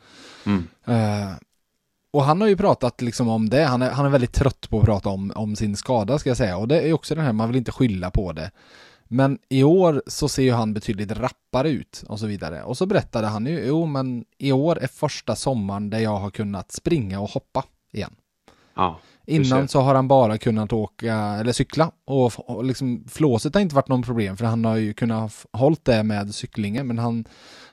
Mm. 0.47 0.65
Och 2.15 2.25
han 2.25 2.41
har 2.41 2.49
ju 2.49 2.57
pratat 2.57 3.03
liksom 3.03 3.29
om 3.29 3.49
det, 3.49 3.65
han 3.65 3.83
är, 3.83 3.91
han 3.91 4.07
är 4.07 4.11
väldigt 4.11 4.33
trött 4.33 4.71
på 4.71 4.79
att 4.79 4.85
prata 4.85 5.09
om, 5.09 5.33
om 5.35 5.57
sin 5.57 5.77
skada 5.77 6.19
ska 6.19 6.31
jag 6.31 6.37
säga, 6.37 6.57
och 6.57 6.69
det 6.69 6.81
är 6.81 6.93
också 6.93 7.15
det 7.15 7.21
här, 7.21 7.33
man 7.33 7.49
vill 7.49 7.57
inte 7.57 7.73
skylla 7.73 8.11
på 8.11 8.33
det. 8.33 8.51
Men 9.05 9.39
i 9.49 9.63
år 9.63 10.03
så 10.07 10.29
ser 10.29 10.43
ju 10.43 10.53
han 10.53 10.75
betydligt 10.75 11.13
rappare 11.13 11.71
ut 11.71 12.05
och 12.09 12.21
så 12.21 12.27
vidare. 12.27 12.63
Och 12.63 12.77
så 12.77 12.87
berättade 12.87 13.27
han 13.27 13.47
ju, 13.47 13.65
jo 13.67 13.87
men 13.87 14.25
i 14.39 14.53
år 14.53 14.79
är 14.79 14.87
första 14.87 15.37
sommaren 15.37 15.91
där 15.91 15.99
jag 15.99 16.17
har 16.17 16.31
kunnat 16.31 16.73
springa 16.73 17.21
och 17.21 17.31
hoppa 17.31 17.65
igen. 17.93 18.15
Ja, 18.75 19.01
Innan 19.27 19.69
så 19.69 19.81
har 19.81 19.95
han 19.95 20.09
bara 20.09 20.39
kunnat 20.39 20.73
åka 20.73 21.15
eller 21.15 21.53
cykla 21.53 21.91
och, 22.05 22.51
och 22.51 22.65
liksom 22.65 23.05
flåset 23.09 23.55
har 23.55 23.61
inte 23.61 23.75
varit 23.75 23.89
någon 23.89 24.03
problem 24.03 24.37
för 24.37 24.45
han 24.45 24.65
har 24.65 24.77
ju 24.77 24.95
kunnat 24.95 25.47
hållt 25.53 25.85
det 25.85 26.03
med 26.03 26.35
cyklingen 26.35 26.87
men 26.87 26.99
han, 26.99 27.25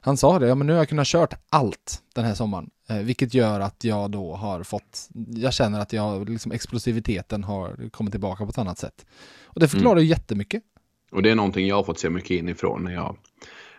han 0.04 0.18
sa 0.18 0.40
det, 0.40 0.48
ja 0.48 0.56
men 0.56 0.68
nu 0.68 0.74
har 0.74 0.80
jag 0.80 0.90
kunnat 0.90 1.08
kört 1.08 1.34
allt 1.50 2.02
den 2.16 2.26
här 2.26 2.34
sommaren. 2.34 2.70
Eh, 2.90 2.98
vilket 2.98 3.34
gör 3.34 3.60
att 3.60 3.84
jag 3.84 4.12
då 4.12 4.36
har 4.36 4.64
fått, 4.64 5.10
jag 5.36 5.54
känner 5.54 5.80
att 5.80 5.94
jag, 5.94 6.30
liksom 6.30 6.52
explosiviteten 6.52 7.44
har 7.44 7.90
kommit 7.90 8.14
tillbaka 8.14 8.44
på 8.44 8.50
ett 8.50 8.58
annat 8.58 8.80
sätt. 8.80 9.06
Och 9.46 9.60
det 9.60 9.68
förklarar 9.68 9.96
mm. 9.96 10.04
ju 10.04 10.10
jättemycket. 10.10 10.64
Och 11.12 11.24
det 11.24 11.32
är 11.32 11.36
någonting 11.36 11.68
jag 11.68 11.76
har 11.76 11.84
fått 11.84 12.00
se 12.00 12.10
mycket 12.10 12.32
inifrån 12.32 12.84
när 12.84 12.92
jag, 12.92 13.18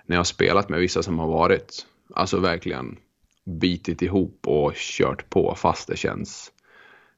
när 0.07 0.17
jag 0.17 0.21
har 0.21 0.25
spelat 0.25 0.69
med 0.69 0.81
vissa 0.81 1.03
som 1.03 1.19
har 1.19 1.27
varit, 1.27 1.87
alltså 2.15 2.41
verkligen 2.41 2.97
bitit 3.45 4.03
ihop 4.03 4.39
och 4.47 4.73
kört 4.75 5.31
på 5.31 5.55
fast 5.55 5.89
det 5.89 5.97
känns, 5.97 6.53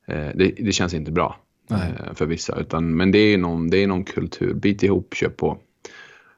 eh, 0.06 0.28
det, 0.34 0.54
det, 0.58 0.72
känns 0.72 0.94
inte 0.94 1.12
bra 1.12 1.36
eh, 1.70 2.14
för 2.14 2.26
vissa. 2.26 2.56
Utan, 2.56 2.96
men 2.96 3.12
det 3.12 3.18
är, 3.18 3.38
någon, 3.38 3.70
det 3.70 3.82
är 3.82 3.86
någon 3.86 4.04
kultur, 4.04 4.54
bit 4.54 4.82
ihop, 4.82 5.14
kör 5.14 5.28
på. 5.28 5.58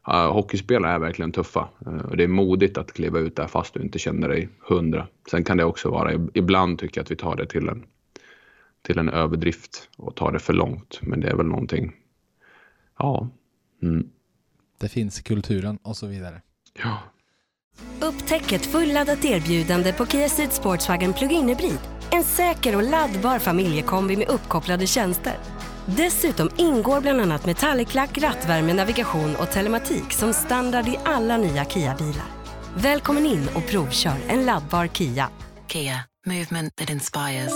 Hockeyspelare 0.07 0.93
är 0.93 0.99
verkligen 0.99 1.33
tuffa. 1.33 1.69
Uh, 1.87 2.01
och 2.01 2.17
det 2.17 2.25
är 2.25 2.29
modigt 2.29 2.79
att 2.79 2.93
kliva 2.93 3.19
ut 3.19 3.37
där 3.37 3.47
fast 3.47 3.75
du 3.75 3.81
inte 3.81 3.99
känner 3.99 4.29
dig 4.29 4.49
hundra. 4.69 5.07
Sen 5.31 5.45
kan 5.45 5.57
det 5.57 5.65
också 5.65 5.91
vara, 5.91 6.13
ibland 6.35 6.79
tycker 6.79 6.99
jag 6.99 7.05
att 7.05 7.11
vi 7.11 7.17
tar 7.17 7.37
det 7.37 7.47
till 7.47 7.69
en, 7.69 7.85
till 8.83 8.99
en 8.99 9.09
överdrift 9.09 9.89
och 9.97 10.15
tar 10.15 10.33
det 10.33 10.39
för 10.39 10.53
långt. 10.53 10.99
Men 11.03 11.21
det 11.21 11.29
är 11.29 11.37
väl 11.37 11.47
någonting, 11.47 11.93
ja, 12.99 13.29
Mm. 13.83 14.09
Det 14.79 14.89
finns 14.89 15.21
i 15.21 15.23
kulturen 15.23 15.79
och 15.83 15.97
så 15.97 16.07
vidare. 16.07 16.43
Ja. 16.83 16.99
Upptäck 18.01 18.53
ett 18.53 18.67
fulladdat 18.67 19.25
erbjudande 19.25 19.93
på 19.93 20.07
Kia 20.07 20.29
Ceed 20.29 20.53
Sportswagen 20.53 21.13
Plug-in 21.13 21.49
Hybrid. 21.49 21.79
En 22.13 22.25
säker 22.25 22.77
och 22.77 22.83
laddbar 22.83 23.39
familjekombi 23.39 24.17
med 24.17 24.29
uppkopplade 24.29 24.87
tjänster. 24.87 25.35
Dessutom 25.87 26.51
ingår 26.57 27.01
bland 27.01 27.21
annat 27.21 27.47
metalliklack, 27.47 28.19
rattvärme, 28.19 28.75
navigation 28.75 29.37
och 29.37 29.51
telematik 29.51 30.13
som 30.13 30.33
standard 30.33 30.89
i 30.89 30.99
alla 31.05 31.37
nya 31.37 31.65
Kia-bilar. 31.65 32.27
Välkommen 32.77 33.27
in 33.27 33.49
och 33.55 33.67
provkör 33.67 34.17
en 34.29 34.45
laddbar 34.45 34.87
Kia. 34.87 35.31
Kia, 35.69 36.05
movement 36.27 36.77
that 36.77 36.91
inspires. 36.91 37.53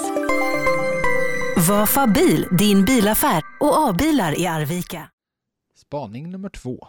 Var 1.69 1.87
Fabil 1.87 2.47
din 2.59 2.85
bilaffär 2.85 3.43
och 3.61 3.89
A-bilar 3.89 4.41
i 4.41 4.47
Arvika. 4.47 5.09
Spaning 5.77 6.31
nummer 6.31 6.49
två. 6.49 6.89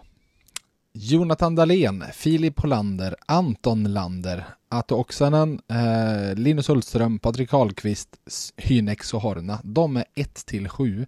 Jonathan 0.94 1.56
Dahlén, 1.56 2.04
Filip 2.14 2.60
Hollander, 2.60 3.16
Anton 3.26 3.84
Lander, 3.84 4.46
Ato 4.70 4.96
Oksanen, 4.96 5.60
eh, 5.68 6.36
Linus 6.36 6.70
Hultström, 6.70 7.20
Patrik 7.20 7.50
Karlqvist, 7.50 8.16
Hynex 8.58 9.14
och 9.14 9.22
Horna. 9.22 9.60
De 9.64 9.98
är 9.98 10.06
1 10.16 10.46
till 10.46 10.70
7. 10.70 11.06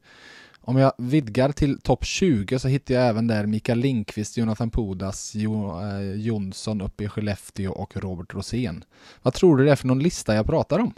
Om 0.61 0.77
jag 0.77 0.93
vidgar 0.97 1.51
till 1.51 1.81
topp 1.81 2.05
20 2.05 2.59
så 2.59 2.67
hittar 2.67 2.93
jag 2.93 3.07
även 3.07 3.27
där 3.27 3.45
Mikael 3.45 3.79
Linkvist, 3.79 4.37
Jonathan 4.37 4.71
Pudas, 4.71 5.35
jo, 5.35 5.81
eh, 5.81 6.13
Jonsson 6.15 6.81
uppe 6.81 7.03
i 7.03 7.09
Skellefteå 7.09 7.71
och 7.71 7.97
Robert 7.97 8.33
Rosén. 8.33 8.83
Vad 9.21 9.33
tror 9.33 9.57
du 9.57 9.65
det 9.65 9.71
är 9.71 9.75
för 9.75 9.87
någon 9.87 10.03
lista 10.03 10.35
jag 10.35 10.45
pratar 10.45 10.79
om? 10.79 10.93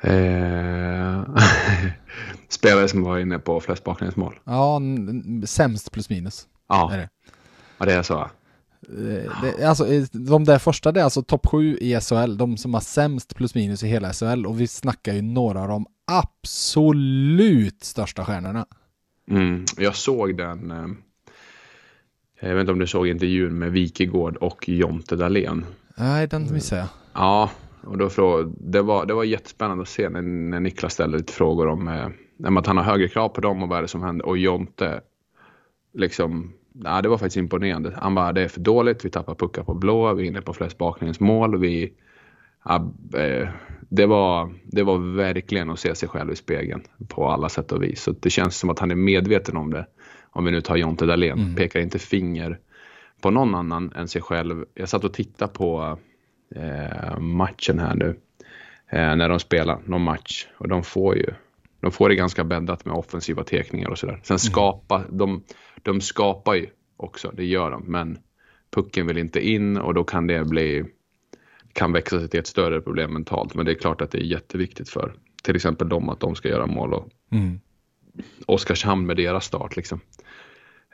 Eh, 0.00 1.22
spelare 2.48 2.88
som 2.88 3.02
var 3.02 3.18
inne 3.18 3.38
på 3.38 3.60
flest 3.60 3.84
baklängesmål. 3.84 4.38
Ja, 4.44 4.80
sämst 5.44 5.92
plus 5.92 6.10
minus. 6.10 6.48
Ja, 6.68 6.92
är 6.92 6.98
det. 6.98 7.08
ja 7.78 7.86
det 7.86 7.92
är 7.92 8.02
så. 8.02 8.20
Eh, 8.88 9.32
det, 9.42 9.64
alltså, 9.68 9.86
de 10.12 10.44
där 10.44 10.58
första, 10.58 10.92
det 10.92 11.00
är 11.00 11.04
alltså 11.04 11.22
topp 11.22 11.46
sju 11.46 11.78
i 11.80 12.00
SHL, 12.00 12.36
de 12.36 12.56
som 12.56 12.74
har 12.74 12.80
sämst 12.80 13.36
plus 13.36 13.54
minus 13.54 13.82
i 13.82 13.86
hela 13.86 14.12
SHL 14.12 14.46
och 14.46 14.60
vi 14.60 14.66
snackar 14.66 15.12
ju 15.12 15.22
några 15.22 15.62
av 15.62 15.68
de 15.68 15.86
absolut 16.06 17.84
största 17.84 18.24
stjärnorna. 18.24 18.66
Mm, 19.30 19.64
jag 19.76 19.96
såg 19.96 20.36
den, 20.36 20.70
eh, 20.70 20.86
jag 22.40 22.54
vet 22.54 22.60
inte 22.60 22.72
om 22.72 22.78
du 22.78 22.86
såg 22.86 23.08
intervjun 23.08 23.58
med 23.58 23.72
Wikegård 23.72 24.36
och 24.36 24.68
Jonte 24.68 25.16
Dahlén. 25.16 25.66
Nej, 25.96 26.26
den 26.26 26.52
missade 26.52 26.80
jag. 26.80 26.88
Ja, 27.12 27.50
och 27.84 27.98
då 27.98 28.08
fråg, 28.08 28.54
det, 28.60 28.82
var, 28.82 29.06
det 29.06 29.14
var 29.14 29.24
jättespännande 29.24 29.82
att 29.82 29.88
se 29.88 30.08
när, 30.08 30.22
när 30.22 30.60
Niklas 30.60 30.92
ställde 30.92 31.18
lite 31.18 31.32
frågor 31.32 31.68
om, 31.68 31.88
eh, 31.88 32.56
att 32.58 32.66
han 32.66 32.76
har 32.76 32.84
högre 32.84 33.08
krav 33.08 33.28
på 33.28 33.40
dem 33.40 33.62
och 33.62 33.68
vad 33.68 33.78
är 33.78 33.82
det 33.82 33.88
som 33.88 34.02
händer. 34.02 34.26
Och 34.26 34.38
Jonte, 34.38 35.00
liksom, 35.96 36.52
ja, 36.84 37.02
det 37.02 37.08
var 37.08 37.18
faktiskt 37.18 37.36
imponerande. 37.36 37.92
Han 37.96 38.14
bara, 38.14 38.32
det 38.32 38.42
är 38.42 38.48
för 38.48 38.60
dåligt, 38.60 39.04
vi 39.04 39.10
tappar 39.10 39.34
puckar 39.34 39.62
på 39.62 39.74
blå, 39.74 40.14
vi 40.14 40.22
är 40.22 40.26
inne 40.26 40.42
på 40.42 40.52
flest 40.52 40.78
baklängesmål. 40.78 41.58
Vi, 41.58 41.92
ja, 42.64 42.92
eh, 43.14 43.48
det, 43.88 44.06
var, 44.06 44.54
det 44.64 44.82
var 44.82 45.16
verkligen 45.16 45.70
att 45.70 45.78
se 45.78 45.94
sig 45.94 46.08
själv 46.08 46.32
i 46.32 46.36
spegeln 46.36 46.82
på 47.08 47.28
alla 47.28 47.48
sätt 47.48 47.72
och 47.72 47.82
vis. 47.82 48.02
Så 48.02 48.10
det 48.20 48.30
känns 48.30 48.58
som 48.58 48.70
att 48.70 48.78
han 48.78 48.90
är 48.90 48.94
medveten 48.94 49.56
om 49.56 49.70
det. 49.70 49.86
Om 50.30 50.44
vi 50.44 50.50
nu 50.50 50.60
tar 50.60 50.76
Jonte 50.76 51.06
Dahlén, 51.06 51.38
mm. 51.38 51.54
pekar 51.54 51.80
inte 51.80 51.98
finger 51.98 52.58
på 53.20 53.30
någon 53.30 53.54
annan 53.54 53.92
än 53.92 54.08
sig 54.08 54.22
själv. 54.22 54.64
Jag 54.74 54.88
satt 54.88 55.04
och 55.04 55.12
tittade 55.12 55.52
på 55.52 55.98
eh, 56.54 57.18
matchen 57.18 57.78
här 57.78 57.94
nu. 57.94 58.16
Eh, 58.90 59.16
när 59.16 59.28
de 59.28 59.40
spelar 59.40 59.78
någon 59.84 60.02
match. 60.02 60.46
Och 60.58 60.68
de 60.68 60.82
får 60.82 61.16
ju 61.16 61.26
de 61.80 61.92
får 61.92 62.08
det 62.08 62.14
ganska 62.14 62.44
bäddat 62.44 62.84
med 62.84 62.94
offensiva 62.94 63.44
tekningar 63.44 63.88
och 63.88 63.98
sådär. 63.98 64.20
Sen 64.22 64.34
mm. 64.34 64.38
skapa, 64.38 64.96
mm. 64.96 65.16
de, 65.16 65.42
de 65.82 66.00
skapar 66.00 66.54
ju 66.54 66.66
också, 66.96 67.32
det 67.36 67.44
gör 67.44 67.70
de. 67.70 67.82
Men 67.86 68.18
pucken 68.70 69.06
vill 69.06 69.18
inte 69.18 69.48
in 69.48 69.76
och 69.76 69.94
då 69.94 70.04
kan 70.04 70.26
det 70.26 70.44
bli 70.44 70.84
kan 71.72 71.92
växa 71.92 72.18
sig 72.18 72.28
till 72.28 72.40
ett 72.40 72.46
större 72.46 72.80
problem 72.80 73.12
mentalt. 73.12 73.54
Men 73.54 73.66
det 73.66 73.72
är 73.72 73.74
klart 73.74 74.00
att 74.00 74.10
det 74.10 74.18
är 74.18 74.22
jätteviktigt 74.22 74.88
för 74.88 75.14
till 75.42 75.56
exempel 75.56 75.88
dem 75.88 76.08
att 76.08 76.20
de 76.20 76.34
ska 76.34 76.48
göra 76.48 76.66
mål 76.66 76.94
och 76.94 77.08
mm. 77.30 77.60
Oskarshamn 78.46 79.06
med 79.06 79.16
deras 79.16 79.44
start 79.44 79.76
liksom. 79.76 80.00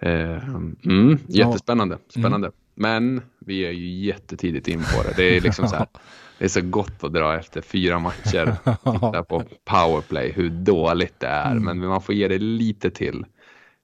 Eh, 0.00 0.48
mm, 0.84 1.18
jättespännande. 1.26 1.98
Spännande. 2.08 2.46
Mm. 2.46 2.61
Men 2.74 3.22
vi 3.38 3.66
är 3.66 3.70
ju 3.70 4.04
jättetidigt 4.04 4.68
in 4.68 4.78
på 4.78 5.02
det. 5.02 5.14
Det 5.16 5.36
är 5.36 5.40
liksom 5.40 5.68
så 5.68 5.76
här. 5.76 5.86
Det 6.38 6.46
är 6.46 6.48
så 6.48 6.60
gott 6.60 7.04
att 7.04 7.12
dra 7.12 7.38
efter 7.38 7.60
fyra 7.60 7.98
matcher. 7.98 8.56
Titta 8.64 9.22
på 9.22 9.42
powerplay, 9.64 10.32
hur 10.32 10.50
dåligt 10.50 11.20
det 11.20 11.26
är. 11.26 11.50
Mm. 11.50 11.64
Men 11.64 11.88
man 11.88 12.02
får 12.02 12.14
ge 12.14 12.28
det 12.28 12.38
lite 12.38 12.90
till. 12.90 13.24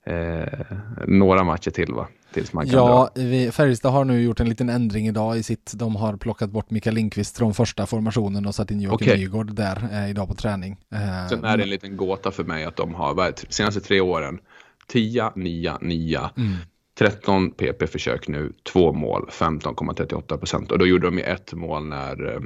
Eh, 0.06 0.76
några 1.06 1.44
matcher 1.44 1.70
till 1.70 1.92
va? 1.92 2.08
Tills 2.32 2.52
man 2.52 2.64
kan 2.66 2.74
ja, 2.74 3.10
vi, 3.14 3.50
Färjestad 3.52 3.92
har 3.92 4.04
nu 4.04 4.22
gjort 4.22 4.40
en 4.40 4.48
liten 4.48 4.68
ändring 4.68 5.08
idag 5.08 5.38
i 5.38 5.42
sitt. 5.42 5.72
De 5.74 5.96
har 5.96 6.16
plockat 6.16 6.50
bort 6.50 6.70
Mikael 6.70 6.94
Lindqvist 6.94 7.38
från 7.38 7.54
första 7.54 7.86
formationen 7.86 8.46
och 8.46 8.54
satt 8.54 8.70
in 8.70 8.80
Joakim 8.80 9.08
okay. 9.08 9.18
Nygård 9.18 9.54
där 9.54 9.88
eh, 9.92 10.10
idag 10.10 10.28
på 10.28 10.34
träning. 10.34 10.76
Eh, 10.92 11.28
Sen 11.28 11.44
är 11.44 11.56
det 11.56 11.62
en 11.62 11.70
liten 11.70 11.96
gåta 11.96 12.30
för 12.30 12.44
mig 12.44 12.64
att 12.64 12.76
de 12.76 12.94
har, 12.94 13.52
senaste 13.52 13.80
tre 13.80 14.00
åren, 14.00 14.38
10, 14.86 15.30
9, 15.36 15.72
9. 15.80 16.20
Mm. 16.36 16.56
13 16.98 17.50
PP-försök 17.50 18.28
nu, 18.28 18.52
två 18.72 18.92
mål, 18.92 19.28
15,38 19.32 20.36
procent. 20.36 20.72
Och 20.72 20.78
då 20.78 20.86
gjorde 20.86 21.06
de 21.06 21.18
ju 21.18 21.24
ett 21.24 21.52
mål 21.52 21.86
när, 21.86 22.34
eh, 22.34 22.40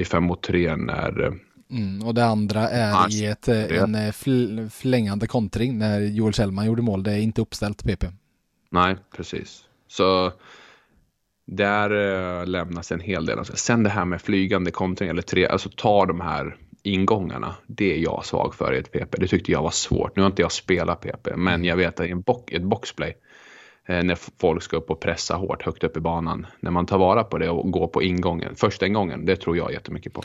i 0.00 0.04
5 0.04 0.24
mot 0.24 0.42
3 0.42 0.76
när 0.76 1.22
eh, 1.22 1.32
Mm, 1.70 2.06
och 2.06 2.14
det 2.14 2.24
andra 2.24 2.68
är 2.68 2.92
Mars. 2.92 3.14
i 3.14 3.26
ett, 3.26 3.48
eh, 3.48 3.82
en 3.82 4.12
fl 4.12 4.68
förlängande 4.68 5.26
kontring 5.26 5.78
när 5.78 6.00
Joel 6.00 6.32
Kjellman 6.32 6.66
gjorde 6.66 6.82
mål. 6.82 7.02
Det 7.02 7.12
är 7.12 7.18
inte 7.18 7.40
uppställt 7.40 7.84
PP. 7.84 8.04
Nej, 8.70 8.96
precis. 9.16 9.62
Så 9.88 10.32
där 11.46 12.46
lämnas 12.46 12.92
en 12.92 13.00
hel 13.00 13.26
del. 13.26 13.44
Sen 13.44 13.82
det 13.82 13.90
här 13.90 14.04
med 14.04 14.22
flygande 14.22 14.70
kontring 14.70 15.08
eller 15.08 15.22
tre, 15.22 15.46
alltså 15.46 15.70
ta 15.76 16.06
de 16.06 16.20
här 16.20 16.56
ingångarna. 16.82 17.54
Det 17.66 17.94
är 17.94 17.98
jag 17.98 18.24
svag 18.24 18.54
för 18.54 18.74
i 18.74 18.78
ett 18.78 18.92
PP. 18.92 19.16
Det 19.18 19.28
tyckte 19.28 19.52
jag 19.52 19.62
var 19.62 19.70
svårt. 19.70 20.16
Nu 20.16 20.22
har 20.22 20.30
inte 20.30 20.42
jag 20.42 20.52
spelat 20.52 21.00
PP, 21.00 21.36
men 21.36 21.64
jag 21.64 21.76
vet 21.76 22.00
att 22.00 22.06
i 22.06 22.10
en 22.10 22.20
bo 22.20 22.44
ett 22.50 22.62
boxplay 22.62 23.08
eh, 23.10 23.14
Eh, 23.88 24.04
när 24.04 24.18
folk 24.40 24.62
ska 24.62 24.76
upp 24.76 24.90
och 24.90 25.00
pressa 25.00 25.34
hårt 25.34 25.62
högt 25.62 25.84
upp 25.84 25.96
i 25.96 26.00
banan. 26.00 26.46
När 26.60 26.70
man 26.70 26.86
tar 26.86 26.98
vara 26.98 27.24
på 27.24 27.38
det 27.38 27.50
och 27.50 27.70
går 27.70 27.86
på 27.86 28.02
ingången, 28.02 28.56
första 28.56 28.86
ingången, 28.86 29.24
det 29.24 29.36
tror 29.36 29.56
jag 29.56 29.72
jättemycket 29.72 30.12
på. 30.12 30.22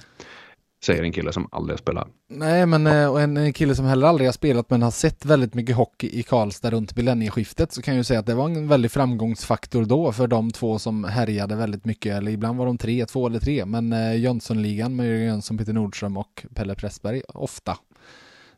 Säger 0.85 1.03
en 1.03 1.11
kille 1.11 1.33
som 1.33 1.47
aldrig 1.51 1.73
har 1.73 1.77
spelat. 1.77 2.07
Nej, 2.29 2.65
men 2.65 2.87
eh, 2.87 3.11
och 3.11 3.21
en 3.21 3.53
kille 3.53 3.75
som 3.75 3.85
heller 3.85 4.07
aldrig 4.07 4.27
har 4.27 4.33
spelat 4.33 4.69
men 4.69 4.81
har 4.81 4.91
sett 4.91 5.25
väldigt 5.25 5.53
mycket 5.53 5.75
hockey 5.75 6.19
i 6.19 6.23
Karlstad 6.23 6.71
runt 6.71 6.95
millennieskiftet 6.95 7.71
så 7.71 7.81
kan 7.81 7.93
jag 7.93 7.99
ju 7.99 8.03
säga 8.03 8.19
att 8.19 8.25
det 8.25 8.33
var 8.33 8.45
en 8.45 8.67
väldig 8.67 8.91
framgångsfaktor 8.91 9.85
då 9.85 10.11
för 10.11 10.27
de 10.27 10.51
två 10.51 10.79
som 10.79 11.03
härjade 11.03 11.55
väldigt 11.55 11.85
mycket, 11.85 12.15
eller 12.15 12.31
ibland 12.31 12.57
var 12.57 12.65
de 12.65 12.77
tre, 12.77 13.05
två 13.05 13.27
eller 13.27 13.39
tre, 13.39 13.65
men 13.65 13.93
eh, 13.93 14.19
Jönssonligan 14.19 14.95
med 14.95 15.07
Jörgen 15.07 15.25
Jönsson, 15.25 15.57
Peter 15.57 15.73
Nordström 15.73 16.17
och 16.17 16.45
Pelle 16.55 16.75
Pressberg 16.75 17.21
ofta. 17.27 17.77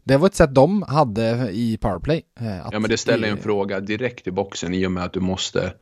Det 0.06 0.18
var 0.18 0.28
ett 0.28 0.36
sätt 0.36 0.54
de 0.54 0.82
hade 0.82 1.50
i 1.52 1.78
powerplay. 1.78 2.22
Eh, 2.40 2.58
ja, 2.58 2.80
men 2.80 2.90
det 2.90 2.98
ställer 2.98 3.28
en 3.28 3.38
fråga 3.38 3.80
direkt 3.80 4.28
i 4.28 4.32
boxen 4.32 4.74
i 4.74 4.88
och 4.88 4.92
med 4.92 5.04
att 5.04 5.14
du 5.14 5.20
måste 5.20 5.74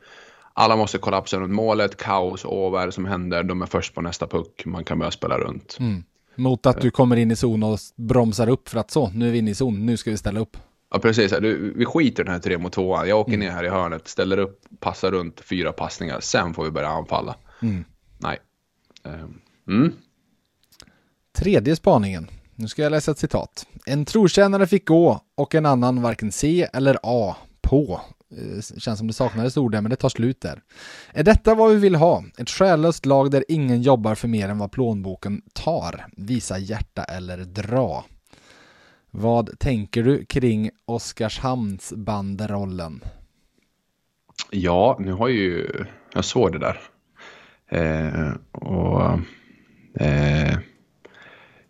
alla 0.54 0.76
måste 0.76 0.98
kollapsa 0.98 1.40
runt 1.40 1.54
målet, 1.54 1.98
kaos, 1.98 2.46
och 2.46 2.72
vad 2.72 2.82
är 2.82 2.86
det 2.86 2.92
som 2.92 3.06
händer? 3.06 3.44
De 3.44 3.62
är 3.62 3.66
först 3.66 3.94
på 3.94 4.02
nästa 4.02 4.28
puck, 4.28 4.66
man 4.66 4.84
kan 4.84 5.00
börja 5.00 5.12
spela 5.12 5.38
runt. 5.38 5.78
Mm. 5.80 6.04
Mot 6.36 6.66
att 6.66 6.82
du 6.82 6.92
kommer 6.92 7.16
in 7.16 7.32
i 7.32 7.36
zon 7.36 7.64
och 7.64 7.80
bromsar 7.96 8.50
upp 8.50 8.70
för 8.70 8.80
att 8.80 8.92
så, 8.92 9.10
nu 9.10 9.28
är 9.28 9.32
vi 9.32 9.38
inne 9.38 9.52
i 9.52 9.56
zon, 9.56 9.86
nu 9.86 9.98
ska 9.98 10.12
vi 10.12 10.18
ställa 10.18 10.40
upp. 10.40 10.58
Ja, 10.92 11.00
precis. 11.00 11.32
Du, 11.32 11.74
vi 11.78 11.86
skiter 11.86 12.24
den 12.24 12.34
här 12.34 12.40
tre 12.40 12.58
mot 12.58 12.74
tvåan. 12.74 13.10
Jag 13.10 13.20
åker 13.20 13.34
mm. 13.34 13.40
ner 13.40 13.52
här 13.52 13.64
i 13.64 13.70
hörnet, 13.70 14.08
ställer 14.08 14.38
upp, 14.38 14.62
passar 14.80 15.12
runt 15.12 15.42
fyra 15.42 15.72
passningar. 15.72 16.20
Sen 16.20 16.54
får 16.54 16.64
vi 16.64 16.72
börja 16.72 16.90
anfalla. 16.90 17.36
Mm. 17.62 17.86
Nej. 18.18 18.40
Ehm, 19.04 19.42
mm. 19.68 19.94
Tredje 21.36 21.76
spaningen. 21.76 22.28
Nu 22.56 22.68
ska 22.68 22.82
jag 22.82 22.92
läsa 22.92 23.12
ett 23.12 23.18
citat. 23.18 23.66
En 23.86 24.06
trotjänare 24.06 24.68
fick 24.68 24.88
gå 24.88 25.22
och 25.36 25.56
en 25.56 25.66
annan 25.66 26.02
varken 26.02 26.32
C 26.32 26.68
eller 26.74 26.98
A 27.04 27.36
på. 27.62 28.02
Eh, 28.32 28.62
känns 28.78 28.98
som 29.00 29.08
det 29.08 29.14
saknades 29.14 29.58
ord 29.58 29.72
där, 29.72 29.82
men 29.82 29.90
det 29.90 29.96
tar 29.96 30.10
slut 30.10 30.42
där. 30.42 30.62
Är 31.14 31.24
detta 31.24 31.56
vad 31.56 31.72
vi 31.72 31.76
vill 31.76 31.96
ha? 31.96 32.24
Ett 32.38 32.50
själlöst 32.50 33.06
lag 33.06 33.32
där 33.32 33.46
ingen 33.48 33.82
jobbar 33.82 34.16
för 34.16 34.28
mer 34.28 34.50
än 34.50 34.58
vad 34.58 34.72
plånboken 34.72 35.42
tar. 35.54 36.06
Visa 36.18 36.58
hjärta 36.58 37.04
eller 37.04 37.38
dra. 37.38 38.06
Vad 39.12 39.60
tänker 39.60 40.04
du 40.04 40.26
kring 40.26 40.70
Oskarshamns 40.86 41.94
banderollen? 41.96 43.04
Ja, 44.52 44.98
nu 45.00 45.14
har 45.14 45.28
ju 45.28 45.68
jag 46.14 46.26
såg 46.26 46.52
det 46.52 46.60
där. 46.60 46.80
Eh, 47.70 48.34
och 48.52 49.20
eh, 50.04 50.58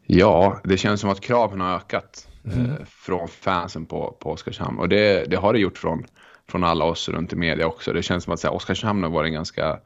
ja, 0.05 0.59
det 0.63 0.77
känns 0.77 1.01
som 1.01 1.09
att 1.09 1.21
kraven 1.21 1.61
har 1.61 1.75
ökat 1.75 2.27
mm. 2.45 2.65
eh, 2.65 2.85
från 2.85 3.27
fansen 3.27 3.85
på, 3.85 4.17
på 4.19 4.31
Oskarshamn 4.31 4.79
och 4.79 4.89
det, 4.89 5.29
det 5.29 5.35
har 5.35 5.53
det 5.53 5.59
gjort 5.59 5.77
från 5.77 6.05
från 6.47 6.63
alla 6.63 6.85
oss 6.85 7.09
runt 7.09 7.33
i 7.33 7.35
media 7.35 7.67
också. 7.67 7.93
Det 7.93 8.03
känns 8.03 8.23
som 8.23 8.33
att 8.33 8.39
säga, 8.39 8.51
Oskarshamn 8.51 9.03
har 9.03 9.09
varit 9.09 9.27
en 9.27 9.33
ganska 9.33 9.79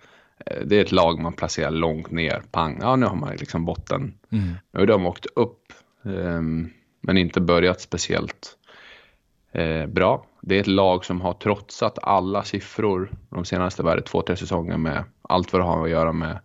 eh, 0.46 0.62
det 0.66 0.76
är 0.76 0.82
ett 0.82 0.92
lag 0.92 1.20
man 1.20 1.34
placerar 1.34 1.72
långt 1.72 2.12
ner. 2.12 2.42
Pang, 2.52 2.78
ja 2.82 2.96
nu 2.96 3.06
har 3.06 3.16
man 3.16 3.36
liksom 3.36 3.66
botten. 3.66 4.14
Mm. 4.30 4.54
Nu 4.72 4.80
har 4.80 4.86
de 4.86 5.06
åkt 5.06 5.26
upp 5.26 5.74
um, 6.02 6.74
men 7.02 7.18
inte 7.18 7.42
börjat 7.42 7.82
speciellt 7.82 8.58
uh, 9.58 9.86
bra. 9.86 10.26
Det 10.42 10.56
är 10.56 10.60
ett 10.60 10.68
lag 10.68 11.06
som 11.06 11.22
har 11.22 11.34
trotsat 11.34 12.00
alla 12.02 12.44
siffror 12.44 13.12
de 13.30 13.46
senaste 13.46 13.84
vad 13.84 14.06
två, 14.06 14.22
tre 14.22 14.36
säsonger 14.36 14.78
med 14.78 15.04
allt 15.22 15.54
vad 15.54 15.62
det 15.62 15.66
har 15.66 15.84
att 15.84 15.90
göra 15.90 16.12
med 16.12 16.40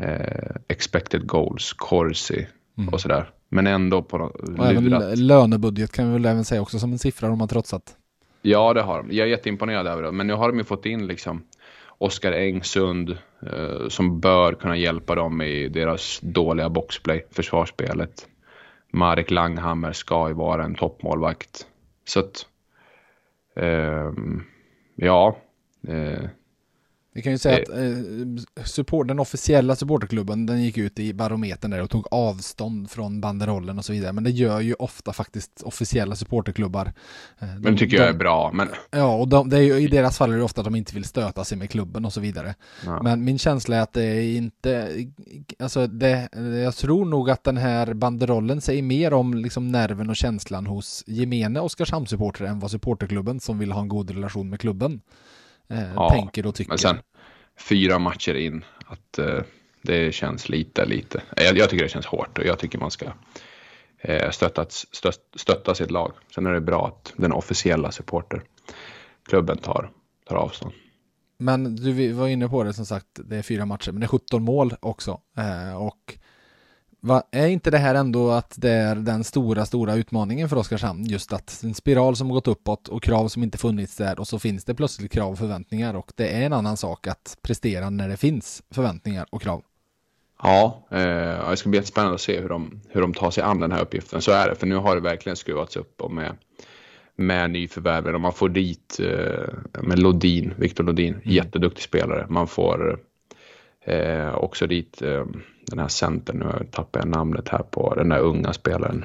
uh, 0.00 0.56
expected 0.68 1.26
goals, 1.26 1.72
corsi 1.72 2.46
mm. 2.78 2.94
och 2.94 3.00
sådär. 3.00 3.30
Men 3.48 3.66
ändå 3.66 4.02
på 4.02 4.16
och 4.18 4.66
även 4.66 5.26
lönebudget 5.26 5.92
kan 5.92 6.06
vi 6.06 6.12
väl 6.12 6.24
även 6.24 6.44
säga 6.44 6.62
också 6.62 6.78
som 6.78 6.92
en 6.92 6.98
siffra 6.98 7.28
de 7.28 7.40
har 7.40 7.48
trotsat. 7.48 7.96
Ja, 8.42 8.74
det 8.74 8.82
har 8.82 9.02
de. 9.02 9.16
Jag 9.16 9.26
är 9.26 9.30
jätteimponerad 9.30 9.86
över 9.86 10.02
det. 10.02 10.12
Men 10.12 10.26
nu 10.26 10.34
har 10.34 10.48
de 10.48 10.58
ju 10.58 10.64
fått 10.64 10.86
in 10.86 11.06
liksom 11.06 11.42
Oskar 11.98 12.32
Engsund 12.32 13.10
eh, 13.42 13.88
som 13.88 14.20
bör 14.20 14.52
kunna 14.52 14.76
hjälpa 14.76 15.14
dem 15.14 15.42
i 15.42 15.68
deras 15.68 16.20
dåliga 16.22 16.68
boxplay, 16.68 17.26
försvarsspelet. 17.30 18.28
Marek 18.92 19.30
Langhammer 19.30 19.92
ska 19.92 20.28
ju 20.28 20.34
vara 20.34 20.64
en 20.64 20.74
toppmålvakt. 20.74 21.66
Så 22.04 22.20
att, 22.20 22.46
eh, 23.56 24.12
ja. 24.94 25.36
Eh, 25.88 26.24
vi 27.14 27.22
kan 27.22 27.32
ju 27.32 27.38
säga 27.38 27.62
att 27.62 27.68
eh, 27.68 28.64
support, 28.64 29.08
den 29.08 29.18
officiella 29.18 29.76
supporterklubben 29.76 30.46
den 30.46 30.62
gick 30.62 30.78
ut 30.78 30.98
i 30.98 31.14
barometern 31.14 31.70
där 31.70 31.82
och 31.82 31.90
tog 31.90 32.06
avstånd 32.10 32.90
från 32.90 33.20
banderollen 33.20 33.78
och 33.78 33.84
så 33.84 33.92
vidare. 33.92 34.12
Men 34.12 34.24
det 34.24 34.30
gör 34.30 34.60
ju 34.60 34.74
ofta 34.74 35.12
faktiskt 35.12 35.62
officiella 35.62 36.16
supporterklubbar. 36.16 36.92
Eh, 37.38 37.48
de, 37.48 37.60
men 37.60 37.76
tycker 37.76 37.96
jag 37.96 38.08
är 38.08 38.12
bra. 38.12 38.50
Men... 38.54 38.68
Ja, 38.90 39.14
och 39.14 39.28
de, 39.28 39.48
det 39.48 39.56
är 39.56 39.60
ju, 39.60 39.78
i 39.78 39.86
deras 39.86 40.18
fall 40.18 40.32
är 40.32 40.36
det 40.36 40.42
ofta 40.42 40.60
att 40.60 40.64
de 40.64 40.74
inte 40.74 40.94
vill 40.94 41.04
stöta 41.04 41.44
sig 41.44 41.58
med 41.58 41.70
klubben 41.70 42.04
och 42.04 42.12
så 42.12 42.20
vidare. 42.20 42.54
Ja. 42.86 43.02
Men 43.02 43.24
min 43.24 43.38
känsla 43.38 43.76
är 43.76 43.80
att 43.80 43.92
det 43.92 44.04
är 44.04 44.36
inte, 44.36 44.88
alltså 45.58 45.86
det, 45.86 46.28
jag 46.64 46.76
tror 46.76 47.04
nog 47.04 47.30
att 47.30 47.44
den 47.44 47.56
här 47.56 47.94
banderollen 47.94 48.60
säger 48.60 48.82
mer 48.82 49.12
om 49.12 49.34
liksom 49.34 49.72
nerven 49.72 50.10
och 50.10 50.16
känslan 50.16 50.66
hos 50.66 51.04
gemene 51.06 51.60
Oskarshamnssupportrar 51.60 52.48
än 52.48 52.58
vad 52.58 52.70
supporterklubben 52.70 53.40
som 53.40 53.58
vill 53.58 53.72
ha 53.72 53.80
en 53.80 53.88
god 53.88 54.10
relation 54.10 54.50
med 54.50 54.60
klubben 54.60 55.00
eh, 55.72 55.94
ja, 55.94 56.10
tänker 56.10 56.46
och 56.46 56.54
tycker. 56.54 56.70
Men 56.70 56.78
sen 56.78 56.98
fyra 57.58 57.98
matcher 57.98 58.34
in, 58.34 58.64
att 58.86 59.18
eh, 59.18 59.42
det 59.82 60.14
känns 60.14 60.48
lite, 60.48 60.84
lite. 60.84 61.22
Jag, 61.36 61.58
jag, 61.58 61.70
tycker 61.70 61.84
det 61.84 61.90
känns 61.90 62.06
hårt 62.06 62.38
och 62.38 62.44
jag 62.44 62.58
tycker 62.58 62.78
man 62.78 62.90
ska 62.90 63.06
eh, 63.98 64.30
stötta, 64.30 64.66
stö, 64.68 65.12
stötta 65.36 65.74
sitt 65.74 65.90
lag. 65.90 66.12
Sen 66.34 66.46
är 66.46 66.52
det 66.52 66.60
bra 66.60 66.86
att 66.86 67.12
den 67.16 67.32
officiella 67.32 67.92
supporterklubben 67.92 69.58
tar, 69.58 69.90
tar 70.28 70.36
avstånd. 70.36 70.74
Men 71.38 71.76
du 71.76 72.12
var 72.12 72.28
inne 72.28 72.48
på 72.48 72.62
det 72.62 72.72
som 72.72 72.86
sagt, 72.86 73.06
det 73.24 73.36
är 73.36 73.42
fyra 73.42 73.66
matcher, 73.66 73.92
men 73.92 74.00
det 74.00 74.04
är 74.04 74.08
17 74.08 74.42
mål 74.42 74.74
också. 74.80 75.20
Eh, 75.36 75.76
och 75.82 76.18
Va, 77.04 77.22
är 77.30 77.46
inte 77.46 77.70
det 77.70 77.78
här 77.78 77.94
ändå 77.94 78.30
att 78.30 78.54
det 78.56 78.70
är 78.70 78.94
den 78.94 79.24
stora, 79.24 79.66
stora 79.66 79.94
utmaningen 79.94 80.48
för 80.48 80.56
Oskarshamn? 80.56 81.04
Just 81.04 81.32
att 81.32 81.62
en 81.62 81.74
spiral 81.74 82.16
som 82.16 82.28
gått 82.28 82.48
uppåt 82.48 82.88
och 82.88 83.02
krav 83.02 83.28
som 83.28 83.42
inte 83.42 83.58
funnits 83.58 83.96
där 83.96 84.20
och 84.20 84.28
så 84.28 84.38
finns 84.38 84.64
det 84.64 84.74
plötsligt 84.74 85.12
krav 85.12 85.32
och 85.32 85.38
förväntningar 85.38 85.94
och 85.94 86.12
det 86.16 86.28
är 86.28 86.42
en 86.42 86.52
annan 86.52 86.76
sak 86.76 87.06
att 87.06 87.36
prestera 87.42 87.90
när 87.90 88.08
det 88.08 88.16
finns 88.16 88.62
förväntningar 88.70 89.26
och 89.30 89.42
krav. 89.42 89.62
Ja, 90.42 90.86
eh, 90.90 91.50
det 91.50 91.56
ska 91.56 91.68
bli 91.68 91.78
jättespännande 91.78 92.14
att 92.14 92.20
se 92.20 92.40
hur 92.40 92.48
de, 92.48 92.80
hur 92.88 93.00
de 93.00 93.14
tar 93.14 93.30
sig 93.30 93.42
an 93.44 93.60
den 93.60 93.72
här 93.72 93.82
uppgiften. 93.82 94.22
Så 94.22 94.32
är 94.32 94.48
det, 94.48 94.54
för 94.54 94.66
nu 94.66 94.76
har 94.76 94.94
det 94.94 95.00
verkligen 95.00 95.36
skruvats 95.36 95.76
upp 95.76 96.00
och 96.00 96.12
med, 96.12 96.36
med 97.16 97.50
nyförvärven 97.50 98.14
och 98.14 98.20
man 98.20 98.32
får 98.32 98.48
dit 98.48 99.00
eh, 99.00 99.82
med 99.82 99.98
Lodin, 99.98 100.54
Viktor 100.56 100.84
Lodin, 100.84 101.14
mm. 101.14 101.22
jätteduktig 101.24 101.82
spelare. 101.82 102.26
Man 102.28 102.46
får 102.46 103.00
eh, 103.84 104.34
också 104.34 104.66
dit 104.66 105.02
eh, 105.02 105.24
den 105.66 105.78
här 105.78 105.88
centern, 105.88 106.38
nu 106.38 106.66
tappar 106.70 107.00
jag 107.00 107.08
namnet 107.08 107.48
här 107.48 107.62
på 107.62 107.94
den 107.94 108.08
där 108.08 108.18
unga 108.18 108.52
spelaren. 108.52 109.04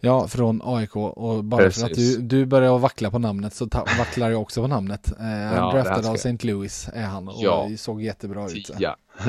Ja, 0.00 0.28
från 0.28 0.60
AIK 0.64 0.96
och 0.96 1.44
bara 1.44 1.62
Precis. 1.62 1.82
för 1.82 1.90
att 1.90 1.96
du, 1.96 2.16
du 2.18 2.46
börjar 2.46 2.78
vackla 2.78 3.10
på 3.10 3.18
namnet 3.18 3.54
så 3.54 3.68
vacklar 3.98 4.30
jag 4.30 4.42
också 4.42 4.62
på 4.62 4.68
namnet. 4.68 5.12
Eh, 5.20 5.54
ja, 5.54 5.72
draftad 5.72 6.10
av 6.10 6.14
St. 6.14 6.38
Louis 6.46 6.88
är 6.94 7.04
han 7.04 7.28
och 7.28 7.34
ja. 7.38 7.68
såg 7.76 8.02
jättebra 8.02 8.46
ut. 8.46 8.70
Ja, 8.78 8.96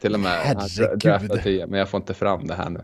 till 0.00 0.14
och 0.14 0.20
med 0.20 0.32
Herregud. 0.32 1.42
Tia, 1.42 1.66
men 1.66 1.78
jag 1.78 1.88
får 1.88 2.00
inte 2.00 2.14
fram 2.14 2.46
det 2.46 2.54
här 2.54 2.70
nu. 2.70 2.80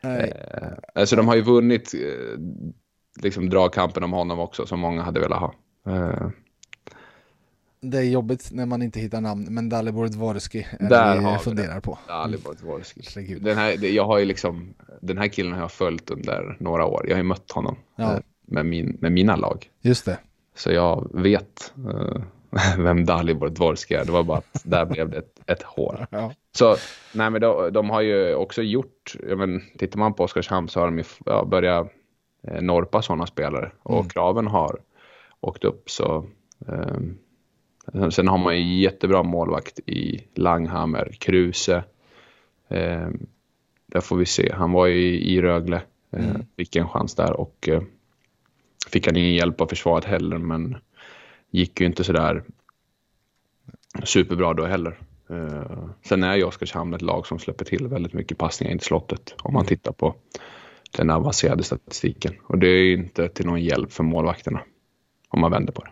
Nej. 0.00 0.32
Eh, 0.50 0.68
alltså 0.94 1.16
de 1.16 1.28
har 1.28 1.34
ju 1.34 1.42
vunnit 1.42 1.94
eh, 1.94 2.40
liksom 3.22 3.50
dragkampen 3.50 4.04
om 4.04 4.12
honom 4.12 4.38
också 4.38 4.66
som 4.66 4.80
många 4.80 5.02
hade 5.02 5.20
velat 5.20 5.40
ha. 5.40 5.54
Eh, 5.86 6.28
det 7.90 7.98
är 7.98 8.02
jobbigt 8.02 8.48
när 8.52 8.66
man 8.66 8.82
inte 8.82 9.00
hittar 9.00 9.20
namn, 9.20 9.46
men 9.50 9.68
Dalibor 9.68 10.08
Dvorski 10.08 10.66
är 10.80 10.88
Där 10.88 11.14
det 11.16 11.32
vi 11.32 11.38
funderar 11.38 11.80
på. 11.80 11.98
Dalibor 12.08 12.54
Dvorski. 12.60 13.00
Herregud. 13.14 13.42
Den 13.42 13.56
här, 13.56 13.84
jag 13.84 14.04
har 14.06 14.18
ju 14.18 14.24
liksom, 14.24 14.74
den 15.00 15.18
här 15.18 15.28
killen 15.28 15.52
har 15.52 15.60
jag 15.60 15.72
följt 15.72 16.10
under 16.10 16.56
några 16.60 16.84
år. 16.86 17.04
Jag 17.08 17.14
har 17.14 17.18
ju 17.22 17.28
mött 17.28 17.50
honom 17.52 17.76
Ja. 17.96 18.12
eh, 18.14 18.18
med, 18.46 18.66
min, 18.66 18.96
med 19.00 19.12
mina 19.12 19.36
lag. 19.36 19.70
Just 19.82 20.04
det. 20.04 20.18
Så 20.54 20.72
jag 20.72 21.10
vet 21.14 21.72
eh, 21.90 22.22
vem 22.84 23.04
Dalibor 23.04 23.48
Dvorski 23.48 23.94
är. 23.94 24.04
Det 24.04 24.12
var 24.12 24.22
bara 24.22 24.38
att 24.38 24.62
där 24.64 24.84
blev 24.84 25.10
det 25.10 25.18
ett, 25.18 25.40
ett 25.46 25.62
hål. 25.62 26.06
Ja. 26.10 26.32
Så 26.58 26.76
nej, 27.12 27.30
men 27.30 27.40
de, 27.40 27.72
de 27.72 27.90
har 27.90 28.00
ju 28.00 28.34
också 28.34 28.62
gjort, 28.62 29.16
ja, 29.28 29.36
men, 29.36 29.62
tittar 29.78 29.98
man 29.98 30.14
på 30.14 30.24
Oskarshamn 30.24 30.68
så 30.68 30.80
har 30.80 30.86
de 30.86 30.98
ju 30.98 31.04
ja, 31.26 31.44
börjat 31.44 31.88
eh, 32.48 32.60
norpa 32.62 33.02
sådana 33.02 33.26
spelare 33.26 33.72
och 33.82 33.94
Mm. 33.96 34.08
kraven 34.08 34.46
har 34.46 34.78
åkt 35.40 35.64
upp. 35.64 35.90
Så, 35.90 36.26
eh, 36.68 36.96
sen 38.10 38.28
har 38.28 38.38
man 38.38 38.56
ju 38.56 38.80
jättebra 38.80 39.22
målvakt 39.22 39.78
i 39.78 40.24
Langhammer, 40.34 41.16
Kruse. 41.20 41.84
Eh, 42.68 43.08
där 43.86 44.00
får 44.00 44.16
vi 44.16 44.26
se, 44.26 44.52
han 44.52 44.72
var 44.72 44.86
ju 44.86 45.20
i, 45.20 45.42
Rögle, 45.42 45.82
eh, 46.10 46.30
Mm. 46.30 46.46
fick 46.56 46.76
en 46.76 46.88
chans 46.88 47.14
där 47.14 47.32
och 47.40 47.68
eh, 47.68 47.82
fick 48.90 49.06
han 49.06 49.16
ingen 49.16 49.34
hjälp 49.34 49.60
av 49.60 49.66
försvaret 49.66 50.04
heller 50.04 50.38
men 50.38 50.76
gick 51.50 51.80
ju 51.80 51.86
inte 51.86 52.04
sådär 52.04 52.42
superbra 54.04 54.54
då 54.54 54.64
heller. 54.64 54.98
Eh, 55.30 55.88
sen 56.04 56.22
är 56.22 56.36
ju 56.36 56.44
Oskarshamn 56.44 56.94
ett 56.94 57.02
lag 57.02 57.26
som 57.26 57.38
släpper 57.38 57.64
till 57.64 57.86
väldigt 57.86 58.12
mycket 58.12 58.38
passningar 58.38 58.72
in 58.72 58.78
till 58.78 58.86
slottet 58.86 59.34
om 59.42 59.54
man 59.54 59.66
tittar 59.66 59.92
på 59.92 60.14
den 60.90 61.10
avancerade 61.10 61.62
statistiken. 61.62 62.34
Och 62.42 62.58
det 62.58 62.68
är 62.68 62.82
ju 62.82 62.92
inte 62.92 63.28
till 63.28 63.46
någon 63.46 63.62
hjälp 63.62 63.92
för 63.92 64.04
målvakterna 64.04 64.60
om 65.28 65.40
man 65.40 65.50
vänder 65.50 65.72
på 65.72 65.82
det. 65.82 65.90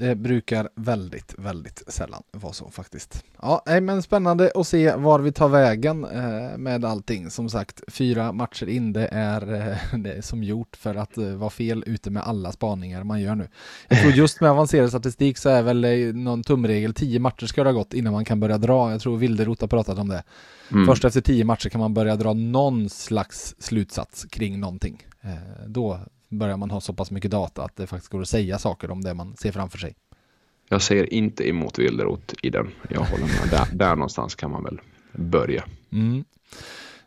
Det 0.00 0.14
brukar 0.14 0.68
väldigt, 0.74 1.34
väldigt 1.38 1.82
sällan 1.86 2.22
vara 2.32 2.52
så 2.52 2.70
faktiskt. 2.70 3.24
Ja, 3.42 3.62
men 3.66 4.02
spännande 4.02 4.52
att 4.54 4.66
se 4.66 4.96
var 4.96 5.20
vi 5.20 5.32
tar 5.32 5.48
vägen 5.48 6.04
eh, 6.04 6.58
med 6.58 6.84
allting. 6.84 7.30
Som 7.30 7.50
sagt, 7.50 7.80
fyra 7.88 8.32
matcher 8.32 8.68
in, 8.68 8.92
det 8.92 9.08
är, 9.12 9.52
eh, 9.54 9.98
det 9.98 10.12
är 10.12 10.22
som 10.22 10.42
gjort 10.42 10.76
för 10.76 10.94
att 10.94 11.18
eh, 11.18 11.24
vara 11.24 11.50
fel 11.50 11.84
ute 11.86 12.10
med 12.10 12.22
alla 12.22 12.52
spaningar 12.52 13.04
man 13.04 13.20
gör 13.20 13.34
nu. 13.34 13.48
Jag 13.88 14.00
tror 14.00 14.12
just 14.12 14.40
med 14.40 14.50
avancerad 14.50 14.88
statistik 14.88 15.38
så 15.38 15.48
är 15.48 15.62
väl 15.62 16.14
någon 16.14 16.42
tumregel, 16.42 16.94
tio 16.94 17.18
matcher 17.20 17.46
ska 17.46 17.64
det 17.64 17.70
ha 17.70 17.74
gått 17.74 17.94
innan 17.94 18.12
man 18.12 18.24
kan 18.24 18.40
börja 18.40 18.58
dra. 18.58 18.90
Jag 18.90 19.00
tror 19.00 19.16
Wilderot 19.16 19.60
har 19.60 19.68
pratat 19.68 19.98
om 19.98 20.08
det. 20.08 20.22
Mm. 20.72 20.86
Först 20.86 21.04
efter 21.04 21.20
tio 21.20 21.44
matcher 21.44 21.68
kan 21.68 21.80
man 21.80 21.94
börja 21.94 22.16
dra 22.16 22.32
någon 22.32 22.88
slags 22.88 23.54
slutsats 23.58 24.24
kring 24.24 24.60
någonting. 24.60 25.06
Då 25.66 26.00
börjar 26.30 26.56
man 26.56 26.70
ha 26.70 26.80
så 26.80 26.92
pass 26.92 27.10
mycket 27.10 27.30
data 27.30 27.62
att 27.64 27.76
det 27.76 27.86
faktiskt 27.86 28.12
går 28.12 28.20
att 28.20 28.28
säga 28.28 28.58
saker 28.58 28.90
om 28.90 29.04
det 29.04 29.14
man 29.14 29.36
ser 29.36 29.52
framför 29.52 29.78
sig. 29.78 29.94
Jag 30.68 30.82
säger 30.82 31.14
inte 31.14 31.48
emot 31.48 31.78
Wilderot 31.78 32.34
i 32.42 32.50
den. 32.50 32.70
Jag 32.88 33.00
håller 33.00 33.24
med. 33.24 33.50
Där, 33.50 33.76
där 33.76 33.96
någonstans 33.96 34.34
kan 34.34 34.50
man 34.50 34.64
väl 34.64 34.80
börja. 35.12 35.64
Mm. 35.92 36.24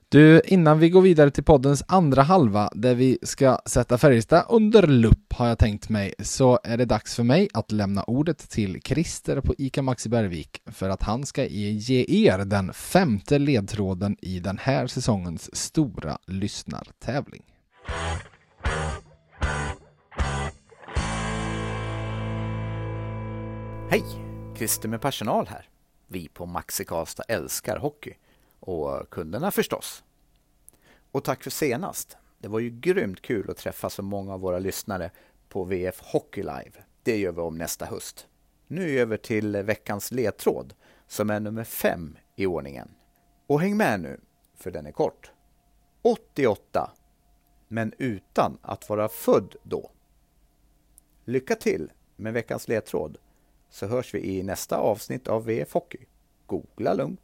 Du, 0.09 0.41
innan 0.45 0.79
vi 0.79 0.89
går 0.89 1.01
vidare 1.01 1.31
till 1.31 1.43
poddens 1.43 1.83
andra 1.87 2.21
halva 2.21 2.69
där 2.73 2.95
vi 2.95 3.17
ska 3.21 3.59
sätta 3.65 3.97
Färjestad 3.97 4.45
under 4.49 4.87
lupp 4.87 5.33
har 5.33 5.47
jag 5.47 5.59
tänkt 5.59 5.89
mig 5.89 6.13
så 6.19 6.59
är 6.63 6.77
det 6.77 6.85
dags 6.85 7.15
för 7.15 7.23
mig 7.23 7.49
att 7.53 7.71
lämna 7.71 8.03
ordet 8.03 8.49
till 8.49 8.81
Christer 8.81 9.41
på 9.41 9.55
ICA 9.57 9.81
Maxi 9.81 10.09
Bergvik 10.09 10.61
för 10.65 10.89
att 10.89 11.03
han 11.03 11.25
ska 11.25 11.45
ge 11.45 12.05
er 12.07 12.37
den 12.45 12.73
femte 12.73 13.39
ledtråden 13.39 14.17
i 14.21 14.39
den 14.39 14.57
här 14.57 14.87
säsongens 14.87 15.55
stora 15.55 16.17
lyssnartävling. 16.27 17.43
Hej! 23.93 24.05
Christer 24.55 24.89
med 24.89 25.01
personal 25.01 25.47
här. 25.47 25.69
Vi 26.07 26.27
på 26.27 26.45
Maxi 26.45 26.85
Karlstad 26.85 27.23
älskar 27.27 27.77
hockey. 27.77 28.13
Och 28.59 29.09
kunderna 29.09 29.51
förstås. 29.51 30.03
Och 31.11 31.23
tack 31.23 31.43
för 31.43 31.49
senast. 31.49 32.17
Det 32.39 32.47
var 32.47 32.59
ju 32.59 32.69
grymt 32.69 33.21
kul 33.21 33.49
att 33.49 33.57
träffa 33.57 33.89
så 33.89 34.01
många 34.01 34.33
av 34.33 34.39
våra 34.39 34.59
lyssnare 34.59 35.11
på 35.49 35.63
VF 35.63 36.01
Hockey 36.01 36.41
Live. 36.41 36.71
Det 37.03 37.17
gör 37.17 37.31
vi 37.31 37.41
om 37.41 37.57
nästa 37.57 37.85
höst. 37.85 38.27
Nu 38.67 38.99
över 38.99 39.17
till 39.17 39.57
veckans 39.57 40.11
ledtråd 40.11 40.73
som 41.07 41.29
är 41.29 41.39
nummer 41.39 41.63
fem 41.63 42.17
i 42.35 42.45
ordningen. 42.45 42.91
Och 43.47 43.61
häng 43.61 43.77
med 43.77 43.99
nu, 43.99 44.19
för 44.55 44.71
den 44.71 44.85
är 44.85 44.91
kort. 44.91 45.31
88, 46.01 46.91
men 47.67 47.93
utan 47.97 48.57
att 48.61 48.89
vara 48.89 49.07
född 49.07 49.55
då. 49.63 49.91
Lycka 51.25 51.55
till 51.55 51.91
med 52.15 52.33
veckans 52.33 52.67
ledtråd 52.67 53.17
så 53.73 53.87
hörs 53.87 54.13
vi 54.13 54.19
i 54.19 54.43
nästa 54.43 54.77
avsnitt 54.77 55.27
av 55.27 55.45
VF 55.45 55.73
Hockey. 55.73 55.97
Googla 56.45 56.93
lugnt. 56.93 57.19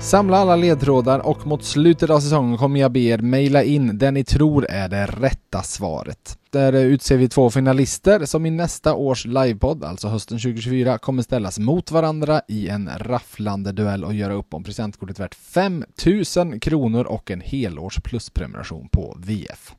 Samla 0.00 0.36
alla 0.36 0.56
ledtrådar 0.56 1.26
och 1.26 1.46
mot 1.46 1.64
slutet 1.64 2.10
av 2.10 2.20
säsongen 2.20 2.58
kommer 2.58 2.80
jag 2.80 2.92
be 2.92 3.00
er 3.00 3.18
mejla 3.18 3.62
in 3.62 3.98
det 3.98 4.10
ni 4.10 4.24
tror 4.24 4.66
är 4.70 4.88
det 4.88 5.06
rätta 5.06 5.62
svaret. 5.62 6.38
Där 6.50 6.72
utser 6.72 7.16
vi 7.16 7.28
två 7.28 7.50
finalister 7.50 8.24
som 8.24 8.46
i 8.46 8.50
nästa 8.50 8.94
års 8.94 9.24
livepodd, 9.24 9.84
alltså 9.84 10.08
hösten 10.08 10.38
2024, 10.38 10.98
kommer 10.98 11.22
ställas 11.22 11.58
mot 11.58 11.90
varandra 11.90 12.40
i 12.48 12.68
en 12.68 12.90
rafflande 12.98 13.72
duell 13.72 14.04
och 14.04 14.14
göra 14.14 14.34
upp 14.34 14.54
om 14.54 14.64
presentkortet 14.64 15.20
värt 15.20 15.34
5000 15.34 16.60
kronor 16.60 17.04
och 17.04 17.30
en 17.30 17.40
helårs 17.40 18.00
plusprenumeration 18.00 18.88
på 18.88 19.16
VF. 19.18 19.74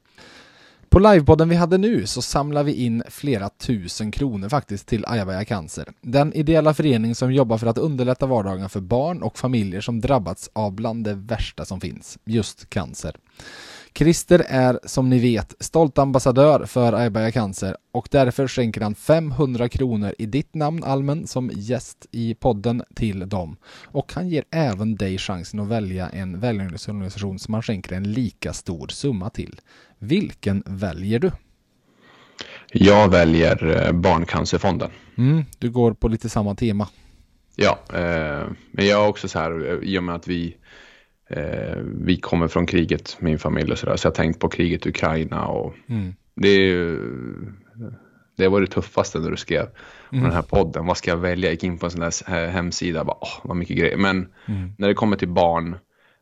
På 0.97 1.01
livepodden 1.01 1.49
vi 1.49 1.55
hade 1.55 1.77
nu 1.77 2.07
så 2.07 2.21
samlar 2.21 2.63
vi 2.63 2.73
in 2.73 3.03
flera 3.09 3.49
tusen 3.49 4.11
kronor 4.11 4.49
faktiskt 4.49 4.87
till 4.87 5.05
Ayabaya 5.07 5.45
Cancer. 5.45 5.93
Den 6.01 6.33
ideella 6.33 6.73
förening 6.73 7.15
som 7.15 7.33
jobbar 7.33 7.57
för 7.57 7.67
att 7.67 7.77
underlätta 7.77 8.25
vardagen 8.25 8.69
för 8.69 8.79
barn 8.79 9.21
och 9.21 9.37
familjer 9.37 9.81
som 9.81 10.01
drabbats 10.01 10.49
av 10.53 10.71
bland 10.71 11.03
det 11.03 11.13
värsta 11.13 11.65
som 11.65 11.81
finns, 11.81 12.17
just 12.25 12.69
cancer. 12.69 13.15
Christer 13.97 14.45
är, 14.47 14.79
som 14.83 15.09
ni 15.09 15.19
vet, 15.19 15.55
stolt 15.59 15.97
ambassadör 15.97 16.65
för 16.65 16.93
Ajabaja 16.93 17.31
Cancer 17.31 17.77
och 17.91 18.07
därför 18.11 18.47
skänker 18.47 18.81
han 18.81 18.95
500 18.95 19.69
kronor 19.69 20.13
i 20.17 20.25
ditt 20.25 20.55
namn, 20.55 20.83
Almen, 20.83 21.27
som 21.27 21.51
gäst 21.53 22.05
i 22.11 22.35
podden 22.35 22.83
till 22.95 23.29
dem. 23.29 23.57
Och 23.85 24.13
han 24.13 24.29
ger 24.29 24.43
även 24.51 24.95
dig 24.95 25.17
chansen 25.17 25.59
att 25.59 25.67
välja 25.67 26.09
en 26.09 26.39
välgörenhetsorganisation 26.39 27.39
som 27.39 27.53
han 27.53 27.63
skänker 27.63 27.95
en 27.95 28.11
lika 28.13 28.53
stor 28.53 28.87
summa 28.87 29.29
till. 29.29 29.61
Vilken 29.99 30.63
väljer 30.65 31.19
du? 31.19 31.31
Jag 32.71 33.11
väljer 33.11 33.85
eh, 33.85 33.91
Barncancerfonden. 33.91 34.89
Mm, 35.17 35.45
du 35.57 35.69
går 35.69 35.93
på 35.93 36.07
lite 36.07 36.29
samma 36.29 36.55
tema. 36.55 36.87
Ja, 37.55 37.79
eh, 37.93 38.47
men 38.71 38.87
jag 38.87 39.03
är 39.03 39.07
också 39.07 39.27
så 39.27 39.39
här, 39.39 39.69
eh, 39.69 39.89
i 39.89 39.99
och 39.99 40.03
med 40.03 40.15
att 40.15 40.27
vi, 40.27 40.57
eh, 41.30 41.78
vi 41.84 42.17
kommer 42.17 42.47
från 42.47 42.65
kriget, 42.65 43.17
min 43.19 43.39
familj 43.39 43.71
och 43.71 43.78
så 43.78 43.86
där, 43.86 43.95
så 43.95 44.05
jag 44.05 44.11
har 44.11 44.15
tänkt 44.15 44.39
på 44.39 44.49
kriget 44.49 44.86
i 44.86 44.89
Ukraina 44.89 45.45
och 45.47 45.73
Mm. 45.89 46.13
det 46.36 46.47
är 46.47 46.59
ju, 46.59 46.99
det 48.38 48.47
var 48.47 48.61
det 48.61 48.67
tuffaste 48.67 49.19
när 49.19 49.32
du 49.32 49.38
skrev 49.38 49.67
Mm. 50.11 50.23
den 50.23 50.34
här 50.34 50.41
podden. 50.41 50.86
Vad 50.86 50.97
ska 50.97 51.11
jag 51.11 51.17
välja? 51.17 51.47
Jag 51.47 51.53
gick 51.53 51.63
in 51.63 51.78
på 51.78 51.86
en 51.86 51.91
sån 51.91 51.99
där 52.01 52.47
hemsida, 52.47 53.03
bara, 53.03 53.17
åh, 53.21 53.39
vad 53.43 53.57
mycket 53.57 53.78
grejer. 53.78 53.97
Men 53.97 54.28
Mm. 54.47 54.73
när 54.78 54.88
det 54.88 54.93
kommer 54.93 55.17
till 55.17 55.28
barn 55.30 55.75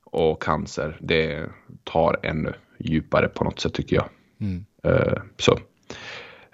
och 0.03 0.41
cancer, 0.41 0.97
det 1.01 1.49
tar 1.84 2.20
ännu 2.24 2.53
djupare 2.80 3.28
på 3.28 3.43
något 3.43 3.60
sätt 3.60 3.74
tycker 3.74 3.95
jag. 3.95 4.10
Mm. 4.41 4.66
Eh, 4.84 5.22
så 5.38 5.60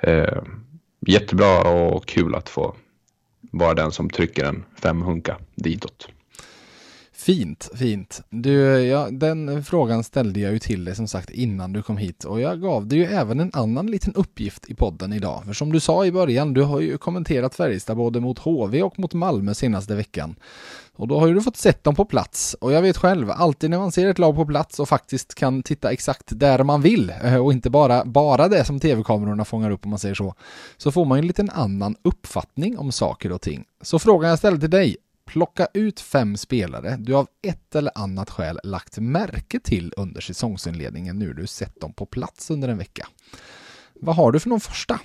eh, 0.04 0.44
jättebra 1.08 1.62
och 1.72 2.06
kul 2.06 2.36
att 2.36 2.50
få 2.50 2.76
vara 3.52 3.74
den 3.74 3.92
som 3.92 4.10
trycker 4.10 4.46
en 4.46 4.64
femhunka 4.76 5.38
ditåt. 5.56 6.10
Fint, 7.22 7.70
fint. 7.76 8.22
Du, 8.30 8.82
ja, 8.84 9.08
den 9.12 9.64
frågan 9.64 10.04
ställde 10.04 10.40
jag 10.40 10.54
ju 10.54 10.60
till 10.60 10.86
dig 10.86 10.96
som 10.96 11.08
sagt 11.08 11.30
innan 11.30 11.74
du 11.74 11.82
kom 11.82 11.98
hit 11.98 12.24
och 12.24 12.42
jag 12.42 12.62
gav 12.62 12.88
dig 12.88 13.00
ju 13.00 13.06
även 13.06 13.40
en 13.40 13.52
annan 13.54 13.88
liten 13.88 14.14
uppgift 14.14 14.70
i 14.70 14.76
podden 14.76 15.14
idag. 15.14 15.44
För 15.46 15.54
som 15.54 15.72
du 15.72 15.80
sa 15.80 16.06
i 16.06 16.12
början, 16.12 16.54
du 16.54 16.62
har 16.62 16.80
ju 16.80 16.98
kommenterat 16.98 17.56
Färjestad 17.56 17.98
både 17.98 18.20
mot 18.20 18.40
HV 18.40 18.84
och 18.84 19.00
mot 19.00 19.14
Malmö 19.14 19.54
senaste 19.54 19.96
veckan. 19.96 20.36
Och 20.96 21.08
då 21.08 21.20
har 21.20 21.28
ju 21.28 21.34
du 21.34 21.42
fått 21.42 21.58
sett 21.58 21.84
dem 21.84 21.96
på 21.96 22.06
plats. 22.06 22.54
Och 22.54 22.72
jag 22.72 22.82
vet 22.82 22.98
själv, 22.98 23.32
alltid 23.32 23.70
när 23.70 23.78
man 23.78 23.92
ser 23.92 24.08
ett 24.08 24.20
lag 24.20 24.36
på 24.36 24.46
plats 24.46 24.80
och 24.80 24.90
faktiskt 24.90 25.36
kan 25.36 25.64
titta 25.64 25.92
exakt 25.92 26.40
där 26.40 26.64
man 26.64 26.82
vill 26.82 27.14
eh, 27.24 27.36
och 27.36 27.54
inte 27.54 27.70
bara, 27.70 28.06
bara 28.06 28.48
det 28.48 28.66
som 28.66 28.80
tv-kamerorna 28.80 29.46
fångar 29.46 29.72
upp 29.72 29.86
om 29.86 29.90
man 29.90 30.00
säger 30.00 30.16
så, 30.16 30.36
så 30.78 30.92
får 30.92 31.06
man 31.06 31.18
ju 31.18 31.20
en 31.20 31.28
liten 31.28 31.50
annan 31.50 31.96
uppfattning 32.02 32.78
om 32.78 32.92
saker 32.92 33.32
och 33.32 33.42
ting. 33.42 33.64
Så 33.82 34.00
frågan 34.00 34.30
jag 34.30 34.40
ställde 34.40 34.60
till 34.60 34.70
dig, 34.70 34.98
plocka 35.32 35.68
ut 35.74 36.00
fem 36.00 36.38
spelare 36.38 36.98
du 37.00 37.16
av 37.16 37.28
ett 37.48 37.76
eller 37.76 37.92
annat 37.96 38.30
skäl 38.30 38.60
lagt 38.64 39.00
märke 39.00 39.60
till 39.60 39.94
under 39.98 40.22
säsongsinledningen 40.22 41.20
nu 41.20 41.34
du 41.34 41.48
sett 41.48 41.82
dem 41.82 41.94
på 41.94 42.06
plats 42.06 42.52
under 42.52 42.68
en 42.68 42.78
vecka. 42.78 43.08
Vad 43.94 44.16
har 44.16 44.32
du 44.32 44.40
för 44.40 44.50
någon 44.50 44.60
första? 44.60 45.00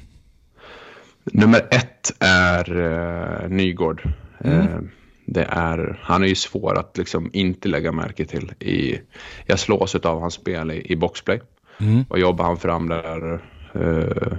Nummer 1.24 1.68
ett 1.70 2.12
är 2.20 2.80
eh, 2.80 3.48
Nygård. 3.48 4.02
Mm. 4.40 4.60
Eh, 4.60 4.80
det 5.26 5.44
är, 5.44 6.00
han 6.02 6.22
är 6.22 6.28
ju 6.28 6.34
svår 6.34 6.78
att 6.78 6.96
liksom 6.96 7.30
inte 7.32 7.68
lägga 7.68 7.92
märke 7.92 8.24
till. 8.24 8.52
I, 8.60 9.00
jag 9.46 9.58
slås 9.58 9.94
av 9.94 10.20
hans 10.20 10.34
spel 10.34 10.70
i, 10.70 10.92
i 10.92 10.96
boxplay. 10.96 11.40
Mm. 11.80 12.04
Vad 12.08 12.18
jobbar 12.18 12.44
han 12.44 12.56
fram 12.56 12.88
där? 12.88 13.34
Eh, 13.74 14.38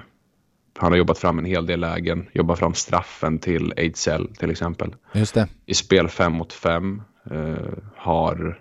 han 0.78 0.92
har 0.92 0.98
jobbat 0.98 1.18
fram 1.18 1.40
en 1.40 1.46
hel 1.46 1.66
del 1.66 1.80
lägen. 1.80 2.30
Jobbat 2.34 2.60
fram 2.60 2.74
straffen 2.74 3.40
till 3.40 3.74
Ejdsell 3.78 4.36
till 4.36 4.52
exempel. 4.52 4.96
Just 5.14 5.34
det. 5.34 5.48
I 5.66 5.74
spel 5.74 6.08
5 6.08 6.34
mot 6.34 6.54
5 6.54 7.02
eh, 7.32 7.56
har 7.96 8.60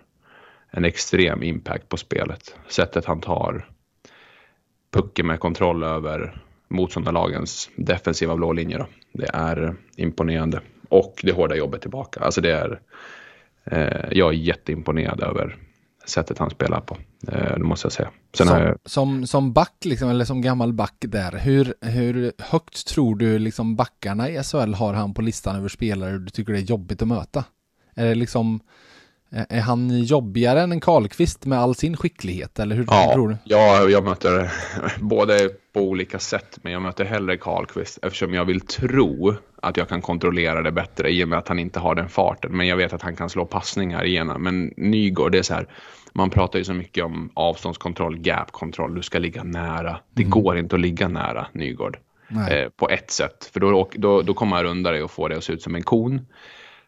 en 0.71 0.85
extrem 0.85 1.43
impact 1.43 1.89
på 1.89 1.97
spelet. 1.97 2.57
Sättet 2.69 3.05
han 3.05 3.21
tar 3.21 3.69
pucken 4.93 5.27
med 5.27 5.41
kontroll 5.41 5.83
över 5.83 6.43
motståndarlagens 6.69 7.71
defensiva 7.77 8.37
blå 8.37 8.53
linje. 8.53 8.79
Då. 8.79 8.87
Det 9.13 9.31
är 9.33 9.75
imponerande. 9.97 10.61
Och 10.89 11.21
det 11.23 11.33
hårda 11.33 11.57
jobbet 11.57 11.81
tillbaka. 11.81 12.21
Alltså 12.21 12.41
det 12.41 12.53
är, 12.53 12.81
eh, 13.65 14.09
jag 14.11 14.29
är 14.29 14.37
jätteimponerad 14.37 15.23
över 15.23 15.57
sättet 16.09 16.39
han 16.39 16.51
spelar 16.51 16.81
på. 16.81 16.97
Eh, 17.29 17.55
det 17.57 17.65
måste 17.65 17.87
jag 17.87 17.93
säga. 17.93 18.11
Sen 18.37 18.47
Som, 18.47 18.59
jag, 18.59 18.79
som, 18.85 19.27
som 19.27 19.53
back, 19.53 19.75
liksom, 19.85 20.09
eller 20.09 20.25
som 20.25 20.43
gammal 20.43 20.73
back 20.73 20.95
där, 20.99 21.39
hur, 21.39 21.75
hur 21.81 22.33
högt 22.39 22.87
tror 22.87 23.17
du 23.17 23.39
liksom 23.39 23.77
backarna 23.77 24.31
i 24.31 24.43
SHL 24.43 24.75
har 24.75 24.95
han 24.95 25.15
på 25.15 25.23
listan 25.23 25.57
över 25.57 25.69
spelare 25.69 26.19
du 26.19 26.31
tycker 26.31 26.53
det 26.53 26.59
är 26.59 26.63
jobbigt 26.63 27.03
att 27.03 27.09
möta? 27.09 27.45
Är 27.95 28.07
det 28.07 28.15
liksom, 28.15 28.61
är 29.37 29.47
är 29.57 29.61
han 29.61 30.03
jobbigare 30.03 30.61
än 30.61 30.73
en 30.73 30.81
Karlqvist 30.81 31.47
med 31.47 31.59
all 31.59 31.75
sin 31.75 31.97
skicklighet, 31.97 32.59
eller 32.59 32.77
hur 32.77 32.87
ja, 32.89 33.13
tror 33.15 33.29
du? 33.29 33.37
ja, 33.45 33.89
jag 33.89 34.05
möter 34.05 34.51
både 35.01 35.51
på 35.73 35.81
olika 35.81 36.19
sätt, 36.19 36.59
men 36.63 36.73
jag 36.73 36.83
möter 36.83 37.05
hellre 37.05 37.37
Karlqvist 37.37 37.99
eftersom 38.03 38.35
jag 38.35 38.45
vill 38.45 38.61
tro 38.61 39.35
att 39.63 39.77
jag 39.77 39.89
kan 39.89 40.03
kontrollera 40.03 40.63
det 40.63 40.73
bättre 40.73 41.11
i 41.11 41.25
och 41.25 41.29
med 41.29 41.39
att 41.39 41.49
han 41.49 41.59
inte 41.59 41.81
har 41.81 41.95
den 41.95 42.09
farten. 42.09 42.57
Men 42.57 42.67
jag 42.67 42.77
vet 42.77 42.93
att 42.93 43.03
han 43.03 43.17
kan 43.17 43.31
slå 43.31 43.45
passningar 43.47 44.05
igenom. 44.05 44.43
Men 44.43 44.75
Nygård, 44.77 45.33
det 45.33 45.39
är 45.39 45.43
så 45.43 45.55
här, 45.55 45.69
man 46.13 46.31
pratar 46.31 46.59
ju 46.59 46.65
så 46.65 46.75
mycket 46.75 47.05
om 47.05 47.31
avståndskontroll, 47.35 48.19
gapkontroll, 48.19 48.95
du 48.95 49.03
ska 49.03 49.19
ligga 49.19 49.43
nära. 49.43 49.99
Det 50.15 50.23
går 50.23 50.59
inte 50.59 50.77
att 50.77 50.81
ligga 50.81 51.09
nära 51.09 51.47
Nygård. 51.53 51.99
Eh, 52.51 52.69
på 52.77 52.89
ett 52.89 53.11
sätt, 53.11 53.51
för 53.53 53.61
då, 53.61 53.89
då, 53.95 54.23
då 54.23 54.35
kommer 54.35 54.57
han 54.57 54.65
runda 54.65 54.91
dig 54.91 55.03
och 55.03 55.11
få 55.11 55.29
det 55.29 55.37
att 55.37 55.45
se 55.45 55.53
ut 55.53 55.63
som 55.63 55.75
en 55.75 55.83
kon. 55.83 56.21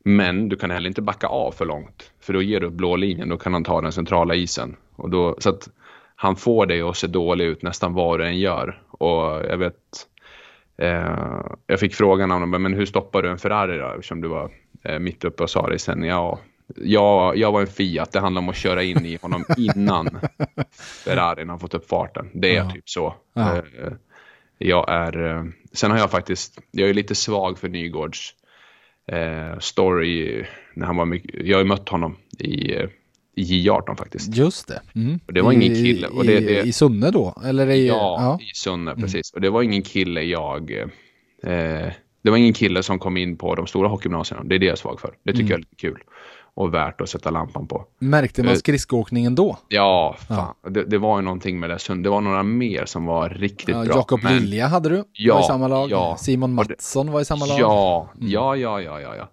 Men 0.05 0.49
du 0.49 0.57
kan 0.57 0.71
heller 0.71 0.89
inte 0.89 1.03
backa 1.03 1.27
av 1.27 1.53
för 1.53 1.65
långt, 1.67 2.13
för 2.21 2.33
då 2.33 2.43
ger 2.43 2.61
du 2.61 2.67
upp 2.67 2.73
blå 2.73 2.97
linjen, 2.97 3.29
då 3.29 3.37
kan 3.39 3.53
han 3.53 3.65
ta 3.65 3.81
den 3.81 3.93
centrala 3.93 4.35
isen. 4.35 4.77
Och 4.97 5.11
då, 5.11 5.37
så 5.39 5.49
att 5.51 5.69
han 6.17 6.37
får 6.37 6.67
dig 6.67 6.83
att 6.83 6.97
se 6.97 7.07
dålig 7.07 7.45
ut 7.45 7.63
nästan 7.63 7.95
vad 7.95 8.19
du 8.21 8.27
än 8.27 8.39
gör. 8.39 8.83
Och 8.91 9.23
jag 9.47 9.57
vet, 9.59 9.75
eh, 10.79 11.41
jag 11.67 11.81
fick 11.81 11.95
frågan 11.95 12.31
av 12.31 12.41
honom, 12.41 12.63
men 12.63 12.75
hur 12.75 12.87
stoppar 12.87 13.23
du 13.23 13.31
en 13.31 13.39
Ferrari 13.39 13.79
då? 13.79 13.87
Eftersom 13.89 14.21
du 14.21 14.29
var 14.29 14.51
eh, 14.85 14.99
mitt 14.99 15.25
uppe 15.25 15.43
och 15.43 15.51
sa 15.51 15.69
det 15.71 15.79
sen. 15.79 16.03
Ja, 16.03 16.39
jag, 16.77 17.37
jag 17.37 17.53
var 17.53 17.61
en 17.61 17.67
Fiat, 17.67 18.13
det 18.13 18.21
handlar 18.21 18.43
om 18.43 18.49
att 18.49 18.57
köra 18.57 18.83
in 18.83 19.07
i 19.07 19.19
honom 19.23 19.45
innan 19.57 20.19
Ferrarin 21.05 21.49
har 21.49 21.59
fått 21.59 21.75
upp 21.75 21.89
farten. 21.89 22.31
Det 22.33 22.57
är 22.57 22.65
Ja. 22.65 22.71
typ 22.71 22.89
så. 22.89 23.15
Ja. 23.35 23.57
Eh, 23.57 23.63
jag 24.59 24.89
är, 24.89 25.27
eh, 25.37 25.45
sen 25.73 25.91
har 25.91 25.99
jag 25.99 26.11
faktiskt, 26.11 26.59
jag 26.71 26.89
är 26.89 26.95
lite 26.95 27.15
svag 27.15 27.59
för 27.59 27.69
Nygårds 27.69 28.35
eh, 29.09 29.59
story 29.59 30.45
när 30.75 30.87
han 30.87 30.97
var 30.97 31.05
mycket, 31.07 31.47
jag 31.47 31.57
har 31.57 31.63
ju 31.63 31.69
mött 31.69 31.89
honom 31.89 32.17
i, 32.39 32.75
eh, 32.75 32.89
i 33.37 33.43
J18 33.69 33.97
faktiskt. 33.97 34.37
Just 34.37 34.69
det. 34.69 34.83
Mm. 34.95 35.21
Och 35.27 35.33
det 35.33 35.43
var 35.43 35.53
ingen 35.53 35.73
I- 35.73 35.83
kille, 35.83 36.07
och 36.09 36.25
det- 36.25 36.41
det- 36.41 36.63
I 36.67 36.73
Sunne 36.73 37.11
då? 37.11 37.35
Eller 37.45 37.71
i, 37.71 37.87
Ja, 37.89 38.39
i 38.43 38.55
Sunne, 38.55 38.95
precis. 38.95 39.33
Och 39.33 39.41
det 39.41 39.51
var 39.51 39.63
ingen 39.63 39.83
kille 39.83 40.23
jag... 40.23 40.73
Eh, 41.43 41.93
det 42.23 42.31
var 42.31 42.37
ingen 42.37 42.53
kille 42.53 42.83
som 42.83 42.99
kom 42.99 43.17
in 43.17 43.37
på 43.37 43.55
de 43.55 43.67
stora 43.67 43.89
hockeygymnasierna. 43.89 44.45
Det 44.45 44.55
är 44.55 44.59
det 44.59 44.67
jag 44.67 44.73
är 44.73 44.77
svag 44.77 45.01
för. 45.01 45.15
Det 45.23 45.33
tycker 45.33 45.45
jag 45.51 45.55
är 45.55 45.59
lite 45.59 45.77
kul. 45.77 45.99
Och 46.59 46.75
värt 46.75 47.01
att 47.01 47.09
sätta 47.09 47.31
lampan 47.31 47.67
på. 47.67 47.85
Märkte 47.99 48.43
man 48.43 48.53
Eh, 48.53 48.57
skridskoåkningen 48.57 49.35
då? 49.35 49.59
Ja, 49.69 50.17
fan. 50.29 50.55
Det, 50.69 50.85
det 50.85 50.99
var 50.99 51.19
ju 51.19 51.23
någonting 51.25 51.61
med 51.61 51.71
det. 51.71 51.79
Det 52.03 52.09
var 52.11 52.21
några 52.21 52.43
mer 52.43 52.85
som 52.85 53.05
var 53.07 53.29
riktigt 53.29 53.69
Ja, 53.69 53.85
bra. 53.85 53.95
Jakob 53.97 54.21
men- 54.23 54.37
Lilja 54.39 54.67
hade 54.67 54.89
du, 54.89 55.05
Ja, 55.13 55.35
var 55.35 55.41
i 55.41 55.45
samma 55.45 55.69
lag. 55.69 55.91
ja. 55.91 56.17
Simon 56.19 56.55
Mattsson 56.55 57.13
var 57.13 57.21
i 57.21 57.25
samma 57.25 57.47
lag. 57.47 57.61
Ja, 57.61 58.11
Mm. 58.17 58.31
ja, 58.31 58.57
ja, 58.57 58.81
ja, 58.81 59.01
ja. 59.01 59.15
ja. 59.17 59.29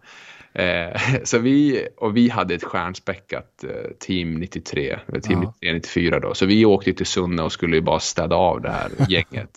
Eh, 0.63 1.01
så 1.23 1.37
vi, 1.39 1.87
och 1.97 2.17
vi 2.17 2.29
hade 2.29 2.55
ett 2.55 2.63
stjärnspäckat 2.63 3.63
eh, 3.63 3.91
team 3.99 4.33
93, 4.35 4.95
eller 5.07 5.19
team 5.19 5.43
Ja. 5.43 5.49
93, 5.49 5.73
94 5.73 6.19
då. 6.19 6.33
Så 6.33 6.45
vi 6.45 6.65
åkte 6.65 6.93
till 6.93 7.05
Sunne 7.05 7.41
och 7.43 7.51
skulle 7.51 7.75
ju 7.75 7.81
bara 7.81 7.99
städa 7.99 8.35
av 8.35 8.61
det 8.61 8.71
här 8.71 8.89
gänget. 9.09 9.51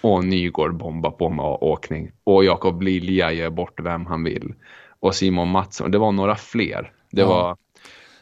och 0.00 0.24
Nygård 0.24 0.76
bomba 0.76 1.10
på 1.10 1.28
med 1.30 1.44
åkning. 1.44 2.10
Och 2.24 2.44
Jakob 2.44 2.82
Lilja 2.82 3.32
gör 3.32 3.50
bort 3.50 3.80
vem 3.80 4.06
han 4.06 4.24
vill. 4.24 4.54
Och 5.00 5.14
Simon 5.14 5.48
Mattsson, 5.48 5.90
det 5.90 5.98
var 5.98 6.12
några 6.12 6.36
fler. 6.36 6.92
Det 7.12 7.20
Ja. 7.22 7.28
var... 7.28 7.56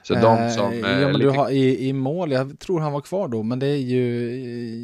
Så 0.02 0.14
de 0.14 0.50
som... 0.50 0.72
Eh, 0.72 0.78
eh, 0.78 1.00
ja, 1.00 1.08
men 1.08 1.20
du 1.20 1.26
lite- 1.26 1.38
har 1.38 1.50
i, 1.50 1.88
i 1.88 1.92
mål, 1.92 2.32
jag 2.32 2.58
tror 2.58 2.80
han 2.80 2.92
var 2.92 3.00
kvar 3.00 3.28
då, 3.28 3.42
men 3.42 3.58
det 3.58 3.66
är 3.66 3.76
ju 3.76 4.28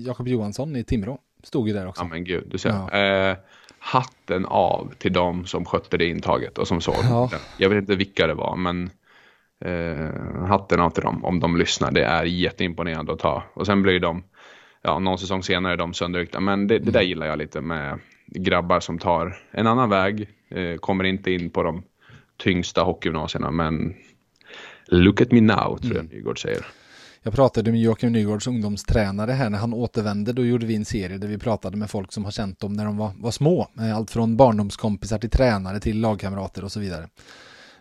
eh, 0.01 0.07
Jakob 0.07 0.29
Johansson 0.29 0.77
i 0.77 0.85
Timrå. 0.85 1.19
Stod 1.43 1.69
ju 1.69 1.75
där 1.75 1.87
också. 1.87 2.03
Ja 2.03 2.09
men 2.09 2.25
gud, 2.25 2.45
du 2.51 2.59
ser. 2.59 3.31
Eh, 3.31 3.37
hatten 3.79 4.47
av 4.47 4.93
till 4.99 5.13
de 5.13 5.47
som 5.47 5.65
skötte 5.65 5.97
det 5.97 6.09
intaget 6.09 6.59
och 6.59 6.69
som 6.69 6.81
såg. 6.81 6.95
Ja. 7.03 7.31
Jag 7.59 7.69
vet 7.69 7.79
inte 7.79 7.95
vilka 7.97 8.27
det 8.27 8.35
var 8.35 8.57
men 8.57 8.91
eh, 9.65 10.47
hatten 10.47 10.81
av 10.81 10.91
till 10.91 11.03
dem 11.03 11.25
om 11.25 11.41
de 11.41 11.57
lyssnar. 11.57 11.91
Det 11.91 12.05
är 12.05 12.25
jätteimponerande 12.25 13.13
att 13.13 13.19
ta. 13.19 13.43
Och 13.55 13.67
sen 13.67 13.83
blir 13.83 14.01
de, 14.01 14.25
ja 14.83 14.99
någon 14.99 15.19
säsong 15.19 15.43
senare 15.43 15.73
är 15.73 15.77
de 15.77 15.95
sönderryckta. 15.95 16.41
Men 16.41 16.67
det, 16.67 16.79
det 16.79 16.91
där 16.91 17.03
gillar 17.03 17.27
jag 17.27 17.39
lite 17.39 17.61
med 17.61 17.99
grabbar 18.27 18.81
som 18.81 18.99
tar 18.99 19.37
en 19.51 19.67
annan 19.67 19.91
väg. 19.91 20.29
Eh, 20.51 20.77
kommer 20.77 21.05
inte 21.05 21.31
in 21.31 21.51
på 21.51 21.63
de 21.63 21.83
tyngsta 22.37 22.83
hockeygymnasierna 22.83 23.51
men 23.51 23.95
look 24.89 25.21
at 25.21 25.33
me 25.33 25.41
now 25.41 25.79
tror 25.79 25.97
jag 25.97 26.13
Nygård 26.13 26.43
säger. 26.43 26.67
Jag 27.23 27.35
pratade 27.35 27.71
med 27.73 27.81
Joakim 27.81 28.13
Nygårds 28.13 28.47
ungdomstränare 28.47 29.33
här 29.33 29.51
när 29.51 29.59
han 29.59 29.75
återvände. 29.75 30.33
Då 30.33 30.45
gjorde 30.45 30.67
vi 30.67 30.77
en 30.77 30.85
serie 30.85 31.19
där 31.19 31.29
vi 31.29 31.39
pratade 31.39 31.77
med 31.77 31.91
folk 31.91 32.13
som 32.13 32.25
har 32.25 32.31
känt 32.33 32.61
dem 32.61 32.73
när 32.73 32.85
de 32.85 32.97
var, 32.97 33.11
var 33.19 33.31
små. 33.31 33.69
Eh, 33.79 33.97
Allt 33.97 34.11
från 34.11 34.37
barndomskompisar 34.37 35.19
till 35.19 35.31
tränare 35.31 35.81
till 35.81 36.01
lagkamrater 36.01 36.65
och 36.65 36.73
så 36.73 36.81
vidare. 36.81 37.09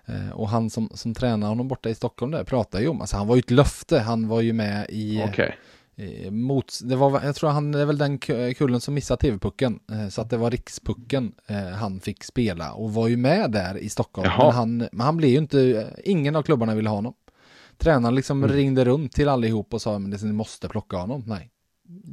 Eh, 0.05 0.29
Och 0.33 0.49
han 0.49 0.69
som, 0.69 0.89
som 0.93 1.13
tränade 1.13 1.45
honom 1.45 1.67
borta 1.67 1.89
i 1.89 1.95
Stockholm 1.95 2.31
där 2.31 2.43
pratade 2.43 2.83
ju 2.83 2.89
om, 2.89 3.01
alltså 3.01 3.17
han 3.17 3.27
var 3.27 3.35
ju 3.35 3.39
ett 3.39 3.51
löfte. 3.51 3.99
Han 3.99 4.27
var 4.27 4.41
ju 4.41 4.53
med 4.53 4.85
i, 4.89 5.23
Okej. 5.29 5.57
Eh, 5.95 6.31
mot, 6.31 6.79
det 6.83 6.95
var, 6.95 7.21
jag 7.23 7.35
tror 7.35 7.49
han 7.49 7.71
det 7.71 7.79
är 7.81 7.85
väl 7.85 7.97
den 7.97 8.19
ku- 8.19 8.53
kullen 8.53 8.81
som 8.81 8.93
missade 8.93 9.21
tv-pucken. 9.21 9.79
Eh, 9.91 10.07
Så 10.09 10.21
att 10.21 10.29
det 10.29 10.37
var 10.37 10.51
rikspucken 10.51 11.33
eh, 11.47 11.57
han 11.67 11.99
fick 11.99 12.23
spela 12.23 12.73
och 12.73 12.93
var 12.93 13.07
ju 13.07 13.17
med 13.17 13.51
där 13.51 13.77
i 13.77 13.89
Stockholm. 13.89 14.25
Jaha. 14.29 14.45
Men 14.45 14.55
han, 14.55 14.77
men 14.91 14.99
han 15.05 15.17
blev 15.17 15.31
ju 15.31 15.37
inte, 15.37 15.89
ingen 16.03 16.35
av 16.35 16.43
klubbarna 16.43 16.75
ville 16.75 16.89
ha 16.89 16.95
honom. 16.95 17.13
Tränaren 17.77 18.15
liksom 18.15 18.43
Mm. 18.43 18.55
ringde 18.55 18.85
runt 18.85 19.11
till 19.11 19.29
allihop 19.29 19.73
och 19.73 19.81
sa 19.81 19.99
men 19.99 20.09
ni 20.21 20.31
måste 20.31 20.67
plocka 20.69 20.97
honom. 20.97 21.23
Nej. 21.27 21.51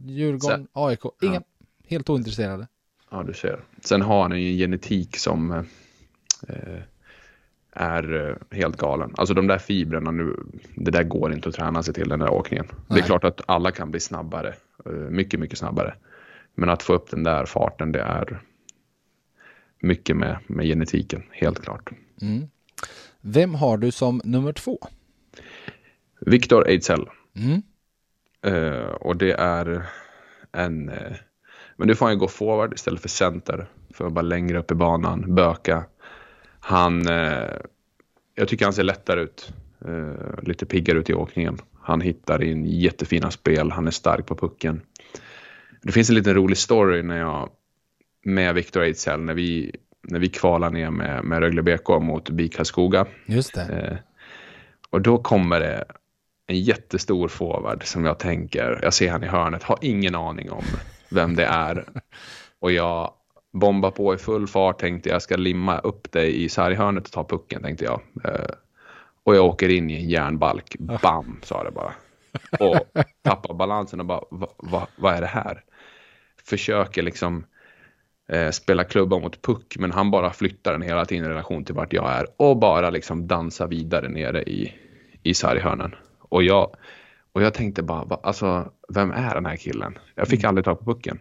Djurgården, 0.06 0.68
AIK, 0.72 1.00
ingen. 1.22 1.42
Helt 1.88 2.10
ointresserade. 2.10 2.66
Ja, 3.10 3.22
du 3.22 3.34
ser. 3.34 3.60
Sen 3.84 4.02
har 4.02 4.22
han 4.22 4.40
ju 4.40 4.50
en 4.52 4.56
genetik 4.58 5.16
som 5.16 5.50
eh, 6.48 6.78
är 7.72 8.28
eh, 8.28 8.56
helt 8.56 8.76
galen. 8.76 9.14
Alltså 9.16 9.34
de 9.34 9.46
där 9.46 9.58
fibrerna 9.58 10.10
nu, 10.10 10.36
det 10.76 10.90
där 10.90 11.02
går 11.02 11.32
inte 11.32 11.48
att 11.48 11.54
träna 11.54 11.82
sig 11.82 11.94
till 11.94 12.08
den 12.08 12.18
där 12.18 12.30
åkningen. 12.30 12.66
Det 12.68 12.74
Nej. 12.88 13.00
är 13.00 13.04
klart 13.04 13.24
att 13.24 13.40
alla 13.46 13.70
kan 13.70 13.90
bli 13.90 14.00
snabbare, 14.00 14.54
eh, 14.86 14.92
mycket, 14.92 15.40
mycket 15.40 15.58
snabbare. 15.58 15.94
Men 16.54 16.68
att 16.68 16.82
få 16.82 16.94
upp 16.94 17.10
den 17.10 17.22
där 17.22 17.46
farten, 17.46 17.92
det 17.92 18.00
är 18.00 18.40
mycket 19.82 20.16
med, 20.16 20.38
med 20.46 20.66
genetiken, 20.66 21.22
helt 21.30 21.62
klart. 21.62 21.90
Mm. 22.22 22.48
Vem 23.20 23.54
har 23.54 23.76
du 23.76 23.90
som 23.90 24.20
nummer 24.24 24.52
två? 24.52 24.78
Viktor 26.20 26.68
Ejdsell. 26.68 27.08
Mm. 27.36 27.62
Eh, 28.46 28.86
och 28.86 29.16
det 29.16 29.32
är 29.32 29.86
en... 30.52 30.88
Eh, 30.88 31.12
men 31.76 31.88
nu 31.88 31.94
får 31.94 32.06
han 32.06 32.14
ju 32.14 32.18
gå 32.18 32.28
forward 32.28 32.74
istället 32.74 33.00
för 33.00 33.08
center. 33.08 33.66
För 33.94 34.06
att 34.06 34.12
vara 34.12 34.22
längre 34.22 34.58
upp 34.58 34.70
i 34.70 34.74
banan, 34.74 35.34
böka. 35.34 35.84
Han... 36.62 37.08
Eh, 37.08 37.56
jag 38.34 38.48
tycker 38.48 38.64
han 38.64 38.72
ser 38.72 38.82
lättare 38.82 39.20
ut. 39.20 39.52
Eh, 39.84 40.42
lite 40.42 40.66
piggare 40.66 40.98
ut 40.98 41.10
i 41.10 41.14
åkningen. 41.14 41.58
Han 41.80 42.00
hittar 42.00 42.42
in 42.42 42.64
jättefina 42.66 43.30
spel. 43.30 43.70
Han 43.70 43.86
är 43.86 43.90
stark 43.90 44.26
på 44.26 44.36
pucken. 44.36 44.80
Det 45.82 45.92
finns 45.92 46.08
en 46.08 46.14
liten 46.14 46.34
rolig 46.34 46.58
story 46.58 47.02
när 47.02 47.18
jag 47.18 47.50
med 48.24 48.54
Viktor 48.54 48.82
Ejdsell 48.82 49.20
när 49.20 49.34
vi, 49.34 49.76
när 50.02 50.18
vi 50.18 50.28
kvalar 50.28 50.70
ner 50.70 50.90
med, 50.90 51.24
med 51.24 51.40
Rögle 51.40 51.62
BK 51.62 51.88
mot 51.88 52.30
BIK 52.30 52.56
Karlskoga. 52.56 53.06
Just 53.26 53.54
det. 53.54 53.62
Eh, 53.62 53.96
och 54.90 55.00
då 55.00 55.18
kommer 55.18 55.60
det 55.60 55.84
en 56.46 56.60
jättestor 56.60 57.28
forward 57.28 57.84
som 57.86 58.04
jag 58.04 58.18
tänker, 58.18 58.80
jag 58.82 58.94
ser 58.94 59.10
han 59.10 59.24
i 59.24 59.26
hörnet, 59.26 59.62
har 59.62 59.78
ingen 59.80 60.14
aning 60.14 60.50
om 60.50 60.64
vem 61.10 61.36
det 61.36 61.44
är. 61.44 61.88
Och 62.58 62.72
jag 62.72 63.12
bombar 63.52 63.90
på 63.90 64.14
i 64.14 64.18
full 64.18 64.46
fart, 64.46 64.78
tänkte 64.78 65.08
jag 65.08 65.22
ska 65.22 65.36
limma 65.36 65.78
upp 65.78 66.12
dig 66.12 66.44
i 66.44 66.48
sarghörnet 66.48 67.06
och 67.06 67.12
ta 67.12 67.24
pucken, 67.24 67.62
tänkte 67.62 67.84
jag. 67.84 68.00
Eh, 68.24 68.54
och 69.24 69.36
jag 69.36 69.44
åker 69.44 69.68
in 69.68 69.90
i 69.90 69.94
en 69.94 70.08
järnbalk, 70.08 70.76
bam, 70.78 71.40
sa 71.42 71.64
det 71.64 71.70
bara. 71.70 71.92
Och 72.60 73.02
tappar 73.22 73.54
balansen 73.54 74.00
och 74.00 74.06
bara, 74.06 74.24
va, 74.30 74.48
va, 74.58 74.88
vad 74.96 75.14
är 75.14 75.20
det 75.20 75.26
här? 75.26 75.64
Försöker 76.44 77.02
liksom 77.02 77.44
eh, 78.28 78.50
spela 78.50 78.84
klubba 78.84 79.18
mot 79.18 79.42
puck, 79.42 79.76
men 79.78 79.92
han 79.92 80.10
bara 80.10 80.30
flyttar 80.30 80.72
den 80.72 80.82
hela 80.82 81.04
tiden 81.04 81.24
i 81.24 81.28
relation 81.28 81.64
till 81.64 81.74
vart 81.74 81.92
jag 81.92 82.10
är 82.10 82.26
och 82.36 82.56
bara 82.56 82.90
liksom 82.90 83.26
dansar 83.26 83.66
vidare 83.66 84.08
nere 84.08 84.42
i, 84.42 84.74
i 85.22 85.34
sarghörnen. 85.34 85.94
Och 86.18 86.42
jag, 86.42 86.76
och 87.32 87.42
jag 87.42 87.54
tänkte 87.54 87.82
bara, 87.82 88.04
va, 88.04 88.20
alltså 88.22 88.72
vem 88.94 89.10
är 89.10 89.34
den 89.34 89.46
här 89.46 89.56
killen? 89.56 89.98
Jag 90.14 90.28
fick 90.28 90.44
aldrig 90.44 90.64
tag 90.64 90.78
på 90.78 90.84
pucken. 90.84 91.18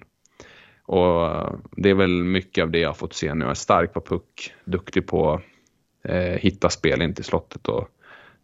Och 0.92 1.26
eh, 1.26 1.54
det 1.78 1.90
är 1.90 1.94
väl 1.94 2.24
mycket 2.24 2.64
av 2.64 2.72
det 2.72 2.80
jag 2.80 2.90
har 2.90 2.94
fått 2.94 3.14
se 3.14 3.34
nu. 3.34 3.44
Jag 3.46 3.52
är 3.52 3.56
stark 3.56 3.94
på 3.94 4.02
puck, 4.02 4.54
duktig 4.66 5.08
på 5.08 5.42
eh, 6.04 6.16
hitta 6.18 6.70
spel 6.70 7.02
in 7.02 7.14
till 7.14 7.24
slottet 7.24 7.68
och 7.68 7.88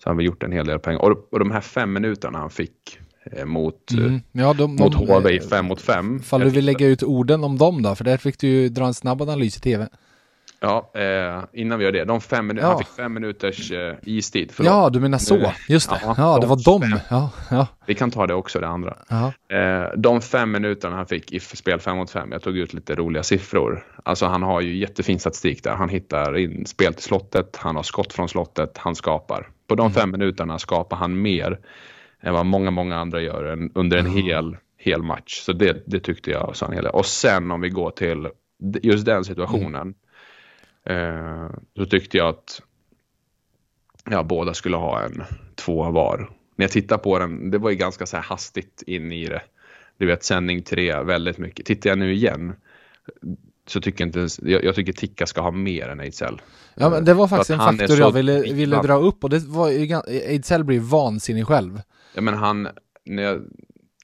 så 0.04 0.10
har 0.10 0.16
vi 0.16 0.24
gjort 0.24 0.44
en 0.44 0.52
hel 0.52 0.66
del 0.68 0.80
pengar. 0.80 1.00
Och, 1.00 1.28
och 1.34 1.40
de 1.40 1.52
här 1.52 1.62
fem 1.62 1.94
minuterna 1.94 2.40
han 2.40 2.50
fick 2.50 3.00
eh, 3.32 3.46
mot, 3.46 3.92
eh, 3.92 3.98
Mm. 3.98 4.22
Ja, 4.32 4.54
de, 4.54 4.76
mot 4.76 4.92
de- 4.92 5.08
HV 5.08 5.30
i 5.32 5.40
fem 5.40 5.66
mot 5.66 5.82
fem. 5.82 6.20
Fall 6.20 6.42
du 6.42 6.50
vill 6.50 6.66
lägga 6.66 6.88
ut 6.88 7.04
orden 7.04 7.44
om 7.44 7.58
dem 7.58 7.82
då, 7.82 7.96
för 7.96 8.04
där 8.04 8.18
fick 8.18 8.40
du 8.40 8.48
ju 8.48 8.70
dra 8.70 8.86
en 8.86 8.94
snabb 8.94 9.22
analys 9.22 9.58
i 9.58 9.60
tv. 9.60 9.88
Ja, 10.60 10.92
eh, 10.94 11.44
innan 11.54 11.80
vi 11.80 11.86
gör 11.86 11.92
det. 11.92 12.04
De 12.06 12.22
fem 12.22 12.52
minu- 12.52 12.62
Ja. 12.62 12.68
Han 12.68 12.78
fick 12.78 12.88
fem 12.88 13.14
minuters 13.14 13.72
eh, 13.72 13.94
istid. 14.04 14.52
Förlåt. 14.54 14.72
Ja, 14.72 14.90
du 14.90 15.00
menar 15.00 15.18
så. 15.18 15.52
Just 15.70 15.90
det. 15.90 16.00
Ja, 16.04 16.16
Ja, 16.18 16.36
det 16.36 16.42
de 16.42 16.48
var 16.50 16.80
dem. 16.80 17.00
Ja, 17.10 17.30
ja, 17.52 17.68
Vi 17.86 17.96
kan 17.96 18.12
ta 18.12 18.28
det 18.28 18.34
också, 18.34 18.60
det 18.60 18.68
andra. 18.68 18.98
Eh, 19.50 19.92
de 19.98 20.22
fem 20.22 20.52
minuterna 20.52 20.96
han 20.96 21.06
fick 21.06 21.32
i 21.32 21.40
spel 21.40 21.80
5 21.80 21.98
mot 21.98 22.10
5, 22.12 22.32
jag 22.32 22.42
tog 22.42 22.58
ut 22.58 22.74
lite 22.74 22.96
roliga 22.96 23.24
siffror. 23.24 23.86
Alltså 24.04 24.26
han 24.26 24.44
har 24.44 24.62
ju 24.62 24.78
jättefin 24.78 25.20
statistik 25.20 25.64
där. 25.64 25.76
Han 25.76 25.90
hittar 25.90 26.38
in 26.38 26.66
spel 26.66 26.94
till 26.94 27.04
slottet, 27.04 27.56
han 27.60 27.76
har 27.76 27.84
skott 27.84 28.14
från 28.14 28.30
slottet, 28.30 28.78
han 28.78 28.96
skapar. 28.96 29.50
På 29.68 29.76
de 29.76 29.92
fem 29.92 30.12
minuterna 30.12 30.60
skapar 30.60 30.98
han 30.98 31.22
mer 31.22 31.60
än 32.22 32.34
vad 32.34 32.46
många, 32.46 32.72
många 32.72 32.98
andra 32.98 33.22
gör 33.22 33.70
under 33.76 33.98
en 33.98 34.06
hel, 34.06 34.58
hel 34.78 35.04
match. 35.04 35.40
Så 35.42 35.54
det, 35.54 35.84
det 35.86 36.00
tyckte 36.00 36.32
jag 36.32 36.56
sa 36.56 36.66
en 36.66 36.74
hel 36.74 36.84
del. 36.84 36.94
Och 36.94 37.06
sen 37.06 37.52
om 37.52 37.62
vi 37.62 37.70
går 37.70 37.92
till 37.92 38.28
just 38.84 39.06
den 39.06 39.24
situationen. 39.26 39.94
Eh, 40.90 41.50
så 41.76 41.86
tyckte 41.86 42.18
jag 42.18 42.28
att 42.30 42.62
ja, 44.10 44.24
båda 44.24 44.54
skulle 44.54 44.78
ha 44.78 45.02
en 45.04 45.24
två 45.56 45.92
var. 45.92 46.30
När 46.56 46.64
jag 46.64 46.72
tittar 46.72 46.98
på 46.98 47.20
den, 47.20 47.52
det 47.52 47.58
var 47.58 47.70
ju 47.70 47.76
ganska 47.76 48.06
så 48.06 48.18
hastigt 48.18 48.84
in 48.88 49.12
i 49.12 49.26
det. 49.26 49.42
Du 49.98 50.06
vet 50.06 50.24
sändning 50.24 50.64
tre, 50.64 51.04
väldigt 51.04 51.38
mycket. 51.38 51.66
Tittar 51.66 51.90
jag 51.90 52.00
nu 52.00 52.14
igen 52.14 52.54
så 53.68 53.82
tycker 53.82 54.04
jag 54.06 54.08
inte 54.08 54.28
jag, 54.52 54.64
jag 54.64 54.76
tycker 54.76 54.94
Ticka 54.94 55.26
ska 55.26 55.42
ha 55.42 55.52
mer 55.52 55.88
än 55.88 56.00
Ejdsell. 56.00 56.42
ja 56.76 56.90
men 56.90 57.06
det 57.06 57.14
var 57.14 57.28
faktiskt 57.28 57.50
en 57.50 57.60
faktor 57.60 58.00
jag 58.00 58.12
ville, 58.12 58.42
ville 58.54 58.82
dra 58.82 58.94
upp 58.94 59.24
och 59.24 59.30
det 59.30 59.46
var 59.48 59.70
Ejdsell 60.10 60.64
blev 60.64 60.82
vansinnig 60.82 61.48
själv. 61.48 61.82
Ja, 62.14 62.22
men 62.22 62.34
han, 62.34 62.68
när 63.06 63.24
jag, 63.24 63.42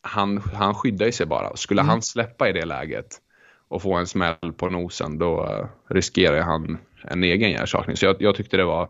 han, 0.02 0.38
han 0.38 0.76
skyddar 0.76 1.06
ju 1.06 1.12
sig 1.12 1.26
bara. 1.26 1.56
Skulle 1.56 1.82
Mm. 1.82 1.90
han 1.90 2.02
släppa 2.02 2.50
i 2.50 2.54
det 2.54 2.66
läget 2.66 3.18
och 3.74 3.82
få 3.82 3.94
en 3.94 4.08
smäll 4.08 4.54
på 4.58 4.70
nosen 4.70 5.18
då 5.20 5.46
eh, 5.46 5.94
riskerar 5.96 6.42
han 6.42 6.78
en 7.04 7.24
egen 7.24 7.52
hjärnsakning. 7.52 7.98
Så 7.98 8.06
jag, 8.06 8.16
jag 8.20 8.36
tyckte 8.36 8.58
det 8.58 8.66
var 8.66 8.90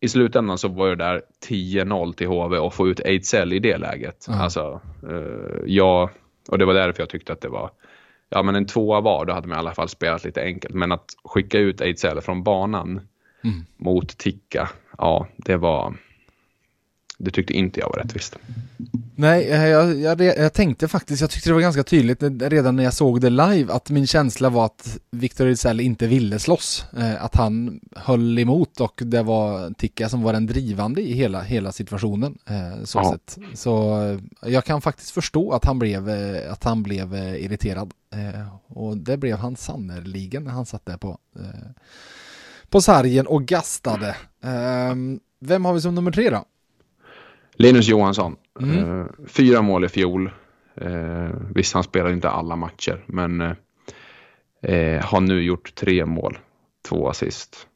i 0.00 0.08
slutändan 0.08 0.58
så 0.58 0.68
var 0.68 0.88
det 0.88 0.96
där 0.96 1.22
10-0 1.48 2.12
till 2.12 2.26
HV 2.26 2.58
och 2.58 2.74
få 2.74 2.88
ut 2.88 3.00
Ejdsell 3.00 3.52
i 3.52 3.58
det 3.58 3.78
läget. 3.78 4.26
Ja. 4.28 4.34
Alltså, 4.34 4.80
eh, 5.10 5.62
ja, 5.66 6.10
och 6.48 6.58
det 6.58 6.64
var 6.64 6.74
därför 6.74 7.02
jag 7.02 7.08
tyckte 7.10 7.32
att 7.32 7.40
det 7.40 7.48
var 7.48 7.70
Ja 8.30 8.42
men 8.42 8.56
en 8.56 8.66
tvåa 8.66 9.00
var, 9.00 9.24
då 9.24 9.32
hade 9.32 9.48
man 9.48 9.56
i 9.56 9.58
alla 9.58 9.74
fall 9.74 9.88
spelat 9.88 10.24
lite 10.24 10.42
enkelt. 10.42 10.74
Men 10.74 10.92
att 10.92 11.04
skicka 11.24 11.58
ut 11.58 11.80
Ejdsell 11.80 12.20
från 12.20 12.42
banan 12.42 13.00
Mm. 13.44 13.64
mot 13.76 14.18
Ticka, 14.18 14.68
ja 14.98 15.26
det 15.36 15.56
var 15.56 15.94
Det 17.20 17.30
tyckte 17.30 17.52
inte 17.52 17.80
jag 17.80 17.88
var 17.88 17.96
rättvist. 18.02 18.36
Nej, 19.16 19.46
jag, 19.48 20.00
jag, 20.00 20.20
jag 20.20 20.52
tänkte 20.52 20.88
faktiskt, 20.88 21.20
jag 21.20 21.30
tyckte 21.30 21.50
det 21.50 21.54
var 21.54 21.60
ganska 21.60 21.82
tydligt 21.82 22.22
redan 22.40 22.76
när 22.76 22.84
jag 22.84 22.94
såg 22.94 23.20
det 23.20 23.30
live 23.30 23.72
att 23.72 23.90
min 23.90 24.06
känsla 24.06 24.48
var 24.48 24.64
att 24.66 24.98
Victor 25.10 25.46
Ejdsell 25.46 25.80
inte 25.80 26.06
ville 26.06 26.38
slåss. 26.38 26.84
Eh, 26.98 27.24
Att 27.24 27.36
han 27.36 27.80
höll 27.96 28.38
emot 28.38 28.80
och 28.80 29.02
det 29.04 29.22
var 29.22 29.70
Ticka 29.74 30.08
som 30.08 30.22
var 30.22 30.32
den 30.32 30.46
drivande 30.46 31.00
i 31.02 31.12
hela, 31.12 31.42
hela 31.42 31.72
situationen. 31.72 32.38
eh, 32.46 32.84
Så, 32.84 32.98
Ja. 32.98 33.12
sett. 33.12 33.38
så 33.58 34.02
eh, 34.42 34.50
jag 34.52 34.64
kan 34.64 34.80
faktiskt 34.80 35.10
förstå 35.10 35.52
att 35.52 35.64
han 35.64 35.78
blev, 35.78 36.08
att 36.50 36.64
han 36.64 36.82
blev 36.82 37.14
irriterad. 37.14 37.92
Och 38.66 38.96
det 38.96 39.16
blev 39.16 39.36
han 39.36 39.56
sannerligen 39.56 40.44
när 40.44 40.50
han 40.50 40.66
satt 40.66 40.86
där 40.86 40.96
på, 40.96 41.18
på 42.68 42.80
sargen 42.80 43.26
och 43.26 43.44
gastade. 43.44 44.16
Ehm, 44.44 45.20
Vem 45.40 45.64
har 45.64 45.72
vi 45.72 45.80
som 45.80 45.94
nummer 45.94 46.10
tre 46.10 46.30
då? 46.30 46.44
Linus 47.58 47.88
Johansson, 47.88 48.36
Mm. 48.60 49.00
eh, 49.00 49.06
fyra 49.26 49.62
mål 49.62 49.84
i 49.84 49.88
fjol. 49.88 50.30
Eh, 50.74 51.30
visst, 51.54 51.74
han 51.74 51.82
spelar 51.82 52.12
inte 52.12 52.30
alla 52.30 52.56
matcher, 52.56 53.04
men 53.06 53.40
eh, 53.40 53.52
eh, 54.62 55.04
har 55.04 55.20
nu 55.20 55.42
gjort 55.42 55.74
tre 55.74 56.06
mål, 56.06 56.38
två 56.88 57.08
assist. 57.08 57.66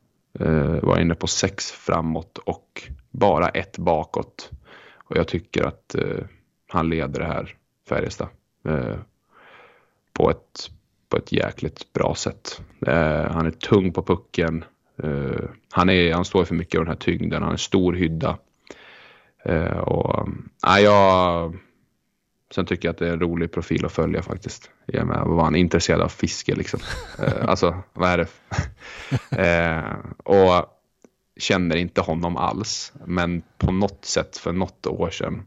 Eh, 0.41 0.81
var 0.83 1.01
inne 1.01 1.15
på 1.15 1.27
sex 1.27 1.71
framåt 1.73 2.39
och 2.39 2.83
bara 3.11 3.49
ett 3.49 3.79
bakåt. 3.79 4.51
Och 5.05 5.17
jag 5.17 5.29
tycker 5.29 5.65
att 5.65 5.95
eh, 5.95 6.25
han 6.69 6.89
leder 6.91 7.21
det 7.21 7.27
här 7.27 7.55
Färjestad 7.89 8.29
eh, 8.69 8.97
på, 10.13 10.31
ett, 10.31 10.71
på 11.09 11.17
ett 11.17 11.33
jäkligt 11.33 11.93
bra 11.93 12.15
sätt. 12.15 12.61
Han 13.31 13.47
är 13.47 13.51
tung 13.51 13.93
på 13.93 14.03
pucken. 14.03 14.65
Han, 15.73 15.89
är, 15.91 16.15
han 16.15 16.25
står 16.25 16.45
för 16.45 16.55
mycket 16.55 16.79
av 16.79 16.85
den 16.85 16.93
här 16.93 17.01
tyngden. 17.01 17.43
Han 17.43 17.53
är 17.53 17.57
stor 17.57 17.93
hydda. 17.93 18.39
Eh, 19.45 19.79
och, 19.79 20.29
ja, 20.63 20.81
jag, 20.81 21.57
sen 22.55 22.67
tycker 22.67 22.89
jag 22.89 22.93
att 22.93 22.99
det 22.99 23.09
är 23.09 23.13
en 23.13 23.21
rolig 23.21 23.53
profil 23.53 23.85
att 23.85 23.93
följa 23.93 24.23
faktiskt. 24.23 24.71
I 24.87 24.99
och 24.99 25.07
med 25.07 25.17
att 25.17 25.29
var 25.29 25.45
han 25.45 25.57
intresserad 25.57 26.01
av 26.01 26.09
fiske 26.09 26.55
liksom. 26.55 26.81
Eh, 27.19 27.49
alltså, 27.49 27.83
vad 27.93 28.11
är 28.11 28.19
det? 28.19 28.29
eh, 29.43 29.95
och 30.25 30.67
känner 31.37 31.77
inte 31.77 32.01
honom 32.01 32.37
alls. 32.37 32.93
Men 33.07 33.43
på 33.59 33.73
något 33.73 34.05
sätt 34.05 34.37
för 34.37 34.53
något 34.53 34.87
år 34.87 35.11
sedan, 35.11 35.43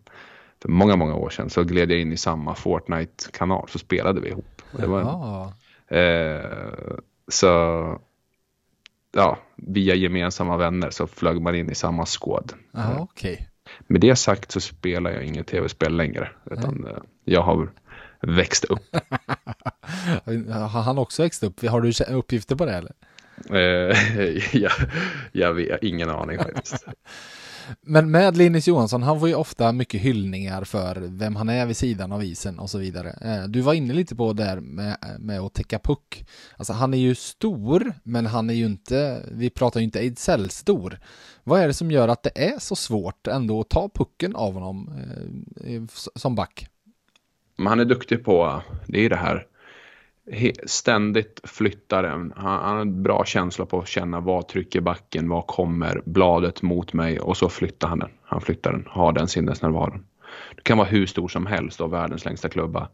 för 0.61 0.69
många, 0.69 0.95
många 0.95 1.15
år 1.15 1.29
sedan, 1.29 1.49
så 1.49 1.63
gled 1.63 1.91
jag 1.91 1.99
in 1.99 2.13
i 2.13 2.17
samma 2.17 2.55
Fortnite-kanal. 2.55 3.69
Så 3.69 3.79
spelade 3.79 4.21
vi 4.21 4.29
ihop. 4.29 4.61
Det 4.71 4.87
var, 4.87 5.01
Ja. 5.01 5.53
Eh, 5.97 6.97
så 7.27 7.49
ja, 9.11 9.37
via 9.55 9.95
gemensamma 9.95 10.57
vänner 10.57 10.89
så 10.89 11.07
flög 11.07 11.41
man 11.41 11.55
in 11.55 11.69
i 11.69 11.75
samma 11.75 12.05
skåd. 12.05 12.53
Ja, 12.71 12.99
okej. 12.99 13.49
Med 13.87 14.01
det 14.01 14.15
sagt 14.15 14.51
så 14.51 14.61
spelar 14.61 15.11
jag 15.11 15.23
inget 15.23 15.47
tv-spel 15.47 15.97
längre. 15.97 16.29
Utan 16.51 16.87
eh, 16.87 16.97
jag 17.23 17.41
har 17.41 17.69
växt 18.21 18.65
upp. 18.65 18.83
Har 20.71 20.81
han 20.81 20.97
också 20.97 21.23
växt 21.23 21.43
upp? 21.43 21.65
Har 21.65 21.81
du 21.81 22.15
uppgifter 22.15 22.55
på 22.55 22.65
det 22.65 22.73
eller? 22.73 22.93
Eh, 23.49 23.97
jag, 24.61 24.71
jag 25.31 25.53
vet 25.53 25.83
ingen 25.83 26.09
aning 26.09 26.37
faktiskt. 26.37 26.85
Men 27.81 28.11
med 28.11 28.37
Linus 28.37 28.67
Johansson, 28.67 29.03
han 29.03 29.19
får 29.19 29.29
ju 29.29 29.35
ofta 29.35 29.71
mycket 29.71 30.01
hyllningar 30.01 30.63
för 30.63 30.95
vem 30.95 31.35
han 31.35 31.49
är 31.49 31.65
vid 31.65 31.77
sidan 31.77 32.11
av 32.11 32.23
isen 32.23 32.59
och 32.59 32.69
så 32.69 32.77
vidare. 32.77 33.09
Eh, 33.21 33.43
du 33.43 33.61
var 33.61 33.73
inne 33.73 33.93
lite 33.93 34.15
på 34.15 34.33
där 34.33 34.59
med, 34.59 34.97
med 35.19 35.39
att 35.39 35.53
täcka 35.53 35.79
puck. 35.79 36.25
Alltså 36.57 36.73
han 36.73 36.93
är 36.93 36.97
ju 36.97 37.15
stor, 37.15 37.93
men 38.03 38.25
han 38.25 38.49
är 38.49 38.53
ju 38.53 38.65
inte, 38.65 39.21
vi 39.31 39.49
pratar 39.49 39.79
ju 39.79 39.83
inte 39.83 39.99
Ejdsell 39.99 40.49
stor. 40.49 40.99
Vad 41.43 41.61
är 41.61 41.67
det 41.67 41.73
som 41.73 41.91
gör 41.91 42.07
att 42.07 42.23
det 42.23 42.47
är 42.47 42.59
så 42.59 42.75
svårt 42.75 43.27
ändå 43.27 43.59
att 43.59 43.69
ta 43.69 43.89
pucken 43.89 44.35
av 44.35 44.53
honom 44.53 44.93
eh, 45.65 45.81
som 46.15 46.35
back? 46.35 46.67
Men 47.57 47.67
han 47.67 47.79
är 47.79 47.85
duktig 47.85 48.25
på, 48.25 48.61
det 48.87 48.97
är 48.97 49.01
ju 49.01 49.09
det 49.09 49.15
här, 49.15 49.47
ständigt 50.65 51.41
flyttar 51.43 52.03
den. 52.03 52.33
Han, 52.35 52.63
han 52.63 52.73
har 52.75 52.81
en 52.81 53.03
bra 53.03 53.23
känsla 53.25 53.65
på 53.65 53.79
att 53.79 53.87
känna 53.87 54.19
vad 54.19 54.47
trycker 54.47 54.81
backen, 54.81 55.29
vad 55.29 55.47
kommer 55.47 56.01
bladet 56.05 56.61
mot 56.61 56.93
mig 56.93 57.19
och 57.19 57.37
så 57.37 57.49
flyttar 57.49 57.87
han 57.87 57.99
den. 57.99 58.09
Han 58.23 58.41
flyttar 58.41 58.71
den, 58.71 58.85
har 58.89 59.11
den 59.13 59.27
sinnesnärvaron. 59.27 60.05
Det 60.55 60.61
kan 60.63 60.77
vara 60.77 60.87
hur 60.87 61.05
stor 61.05 61.27
som 61.27 61.45
helst 61.45 61.81
och 61.81 61.93
världens 61.93 62.25
längsta 62.25 62.49
klubba. 62.49 62.89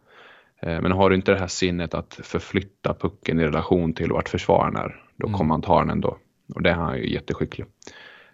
Eh, 0.62 0.82
Men 0.82 0.92
har 0.92 1.10
du 1.10 1.16
inte 1.16 1.32
det 1.32 1.40
här 1.40 1.48
sinnet 1.48 1.94
att 1.94 2.20
förflytta 2.24 2.94
pucken 2.94 3.40
i 3.40 3.44
relation 3.44 3.94
till 3.94 4.12
vart 4.12 4.30
försvararen 4.30 4.76
är, 4.76 5.04
då 5.16 5.28
Mm. 5.28 5.38
kommer 5.38 5.54
han 5.54 5.62
ta 5.62 5.80
den 5.80 5.90
ändå. 5.90 6.18
Och 6.56 6.62
det 6.62 6.70
är 6.70 6.74
han 6.76 6.98
ju 6.98 7.14
jätteskicklig. 7.14 7.66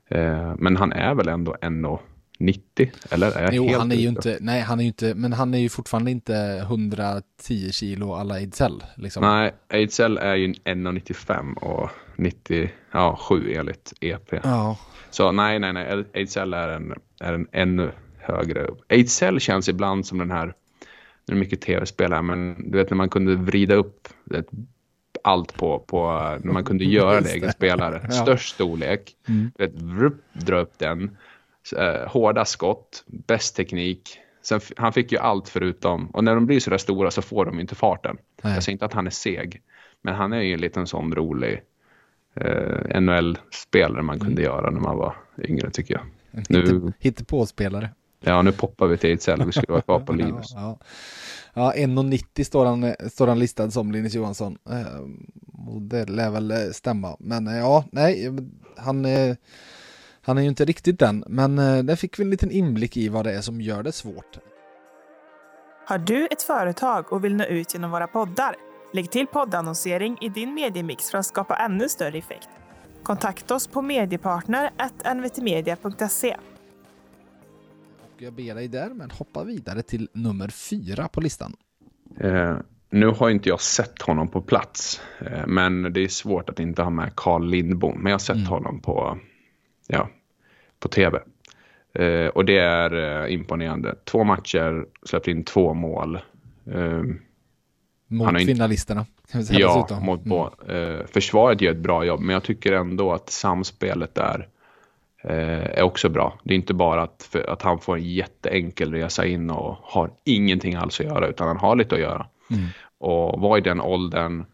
Eh, 0.09 0.55
Men 0.57 0.77
han 0.77 0.91
är 0.91 1.15
väl 1.15 1.27
ändå 1.27 1.55
1,90 1.61 1.99
eller? 3.11 3.31
Är 3.31 3.41
jag 3.43 3.53
Jo, 3.53 3.65
helt 3.65 3.77
han 3.77 3.91
är 3.91 3.95
ju 3.95 4.01
ute? 4.01 4.09
inte, 4.09 4.37
nej 4.41 4.61
han 4.61 4.79
är 4.79 4.83
ju 4.83 4.87
inte, 4.87 5.13
men 5.15 5.33
han 5.33 5.53
är 5.53 5.57
ju 5.59 5.69
fortfarande 5.69 6.11
inte 6.11 6.57
110 6.61 7.71
kilo 7.71 8.13
alla 8.13 8.39
Ejdsell 8.39 8.83
liksom. 8.95 9.21
Nej, 9.21 9.53
Ejdsell 9.69 10.17
är 10.17 10.35
ju 10.35 10.47
1,95 10.53 11.53
och 11.57 11.89
97 12.15 13.53
enligt 13.53 13.93
EP. 14.01 14.33
Ja, 14.43 14.77
Så 15.09 15.31
nej, 15.31 15.59
nej, 15.59 15.73
nej. 15.73 16.03
Ejdsell 16.13 16.53
är 16.53 16.67
en, 16.67 16.93
är 17.19 17.33
en 17.33 17.47
ännu 17.51 17.91
högre 18.19 18.63
upp. 18.63 18.79
Ejdsell 18.89 19.39
känns 19.39 19.69
ibland 19.69 20.05
som 20.05 20.17
den 20.17 20.31
här, 20.31 20.45
nu 20.45 20.51
är 21.27 21.33
det 21.33 21.35
mycket 21.39 21.61
tv-spelare, 21.61 22.21
men 22.21 22.71
du 22.71 22.77
vet 22.77 22.89
när 22.89 22.97
man 22.97 23.09
kunde 23.09 23.35
vrida 23.35 23.75
upp 23.75 24.07
vet, 24.25 24.47
allt 25.23 25.53
på, 25.57 25.79
på, 25.79 26.07
när 26.43 26.53
man 26.53 26.63
kunde 26.63 26.85
göra 26.85 27.21
det, 27.21 27.29
egen 27.33 27.51
spelare. 27.51 28.01
Ja. 28.09 28.11
Störst 28.11 28.53
storlek, 28.55 29.15
Mm. 29.27 29.51
du 29.57 29.65
vet, 29.65 29.81
vrupp, 29.81 30.21
dra 30.33 30.57
upp 30.59 30.73
den. 30.77 31.17
Eh, 31.73 32.07
hårda 32.07 32.45
skott, 32.45 33.03
bäst 33.07 33.55
teknik. 33.55 34.19
Sen, 34.41 34.59
han 34.77 34.93
fick 34.93 35.11
ju 35.11 35.17
allt 35.17 35.49
förutom, 35.49 36.07
och 36.07 36.23
när 36.23 36.35
de 36.35 36.45
blir 36.45 36.59
så 36.59 36.69
där 36.69 36.77
stora 36.77 37.11
så 37.11 37.21
får 37.21 37.45
de 37.45 37.59
inte 37.59 37.75
farten. 37.75 38.17
Nej. 38.41 38.53
Jag 38.53 38.63
säger 38.63 38.73
inte 38.73 38.85
att 38.85 38.93
han 38.93 39.07
är 39.07 39.11
seg, 39.11 39.61
men 40.01 40.15
han 40.15 40.33
är 40.33 40.41
ju 40.41 40.53
en 40.53 40.61
liten 40.61 40.87
sån 40.87 41.15
rolig 41.15 41.61
eh, 42.35 43.01
NHL-spelare 43.01 44.01
man 44.01 44.19
kunde 44.19 44.41
göra 44.41 44.69
när 44.69 44.79
man 44.79 44.97
var 44.97 45.15
yngre 45.37 45.69
tycker 45.69 45.93
jag. 45.93 46.03
Nu- 46.49 46.61
hitte, 46.61 46.93
hittepåspelare. 46.99 47.89
Ja, 48.19 48.41
nu 48.41 48.51
poppar 48.51 48.87
vi 48.87 48.97
till 48.97 49.09
Ejdsell. 49.09 49.45
Vi 49.45 49.51
skulle 49.51 49.71
vara 49.71 49.81
kvar 49.81 49.99
på 49.99 50.13
Linus. 50.23 50.51
Ja, 50.55 50.79
ja. 51.53 51.73
ja 51.75 51.85
1,90 51.85 52.43
står 52.43 52.65
han, 52.65 52.93
står 53.11 53.27
han 53.27 53.39
listad 53.39 53.71
som 53.71 53.91
Linus 53.91 54.13
Johansson. 54.13 54.57
Eh, 54.69 54.85
det 55.81 56.09
lär 56.09 56.29
väl 56.29 56.51
eh, 56.51 56.57
stämma. 56.71 57.15
Men 57.19 57.47
eh, 57.47 57.57
ja, 57.57 57.85
nej, 57.91 58.31
han, 58.77 59.05
han 60.27 60.37
är 60.37 60.41
ju 60.41 60.47
inte 60.47 60.65
riktigt 60.65 60.99
den. 60.99 61.23
Men 61.27 61.55
där 61.55 61.95
fick 61.95 62.19
vi 62.19 62.23
en 62.23 62.29
liten 62.29 62.51
inblick 62.51 62.97
i 62.97 63.09
vad 63.09 63.25
det 63.25 63.33
är 63.33 63.41
som 63.41 63.61
gör 63.61 63.83
det 63.83 63.91
svårt. 63.91 64.39
Har 65.87 65.97
du 65.97 66.27
ett 66.31 66.41
företag 66.41 67.13
och 67.13 67.23
vill 67.23 67.35
nå 67.35 67.43
ut 67.43 67.73
genom 67.73 67.91
våra 67.91 68.07
poddar? 68.07 68.55
Lägg 68.93 69.11
till 69.11 69.27
poddannonsering 69.27 70.17
i 70.21 70.29
din 70.29 70.53
mediemix 70.53 71.11
för 71.11 71.17
att 71.17 71.25
skapa 71.25 71.55
ännu 71.55 71.89
större 71.89 72.17
effekt. 72.17 72.49
Kontakta 73.03 73.55
oss 73.55 73.67
på 73.67 73.81
mediepartner.nvtmedia.se. 73.81 76.35
Jag 78.17 78.33
ber 78.33 78.55
dig 78.55 78.67
därmed 78.67 79.13
hoppa 79.13 79.43
vidare 79.43 79.81
till 79.81 80.09
nummer 80.13 80.47
fyra 80.47 81.07
på 81.07 81.21
listan. 81.21 81.55
Eh, 82.19 82.57
nu 82.89 83.07
har 83.07 83.29
inte 83.29 83.49
jag 83.49 83.61
sett 83.61 84.01
honom 84.01 84.27
på 84.27 84.41
plats, 84.41 85.01
eh, 85.19 85.47
men 85.47 85.93
det 85.93 86.03
är 86.03 86.07
svårt 86.07 86.49
att 86.49 86.59
inte 86.59 86.81
ha 86.81 86.89
med 86.89 87.15
Carl 87.15 87.49
Lindbom. 87.49 87.99
Men 87.99 88.09
jag 88.09 88.13
har 88.13 88.19
sett 88.19 88.35
mm. 88.35 88.47
honom 88.47 88.81
på, 88.81 89.17
ja, 89.87 90.09
på 90.79 90.87
tv. 90.87 91.19
Eh, 91.93 92.27
och 92.27 92.45
det 92.45 92.57
är 92.57 93.23
eh, 93.23 93.33
imponerande. 93.33 93.95
Två 94.03 94.23
matcher, 94.23 94.85
släppt 95.03 95.27
in 95.27 95.43
två 95.43 95.73
mål. 95.73 96.19
Eh, 96.73 97.03
mot 98.07 98.37
finalisterna. 98.45 99.05
ja, 99.33 99.39
dessutom. 99.39 100.05
mot 100.05 100.25
mm. 100.25 101.07
försvaret 101.07 101.61
gör 101.61 101.71
ett 101.71 101.77
bra 101.77 102.05
jobb, 102.05 102.19
men 102.19 102.33
jag 102.33 102.43
tycker 102.43 102.73
ändå 102.73 103.13
att 103.13 103.29
samspelet 103.29 104.15
där 104.15 104.47
är 105.23 105.81
också 105.81 106.09
bra. 106.09 106.39
Det 106.43 106.53
är 106.53 106.55
inte 106.55 106.73
bara 106.73 107.03
att, 107.03 107.35
att 107.47 107.61
han 107.61 107.79
får 107.79 107.95
en 107.95 108.03
jätteenkel 108.03 108.93
resa 108.93 109.25
in 109.25 109.49
och 109.49 109.77
har 109.81 110.11
ingenting 110.23 110.75
alls 110.75 110.99
att 110.99 111.05
göra, 111.05 111.27
utan 111.27 111.47
han 111.47 111.57
har 111.57 111.75
lite 111.75 111.95
att 111.95 112.01
göra. 112.01 112.27
Mm. 112.51 112.65
Och 112.97 113.41
vara 113.41 113.57
i 113.57 113.61
den 113.61 113.81
åldern 113.81 114.45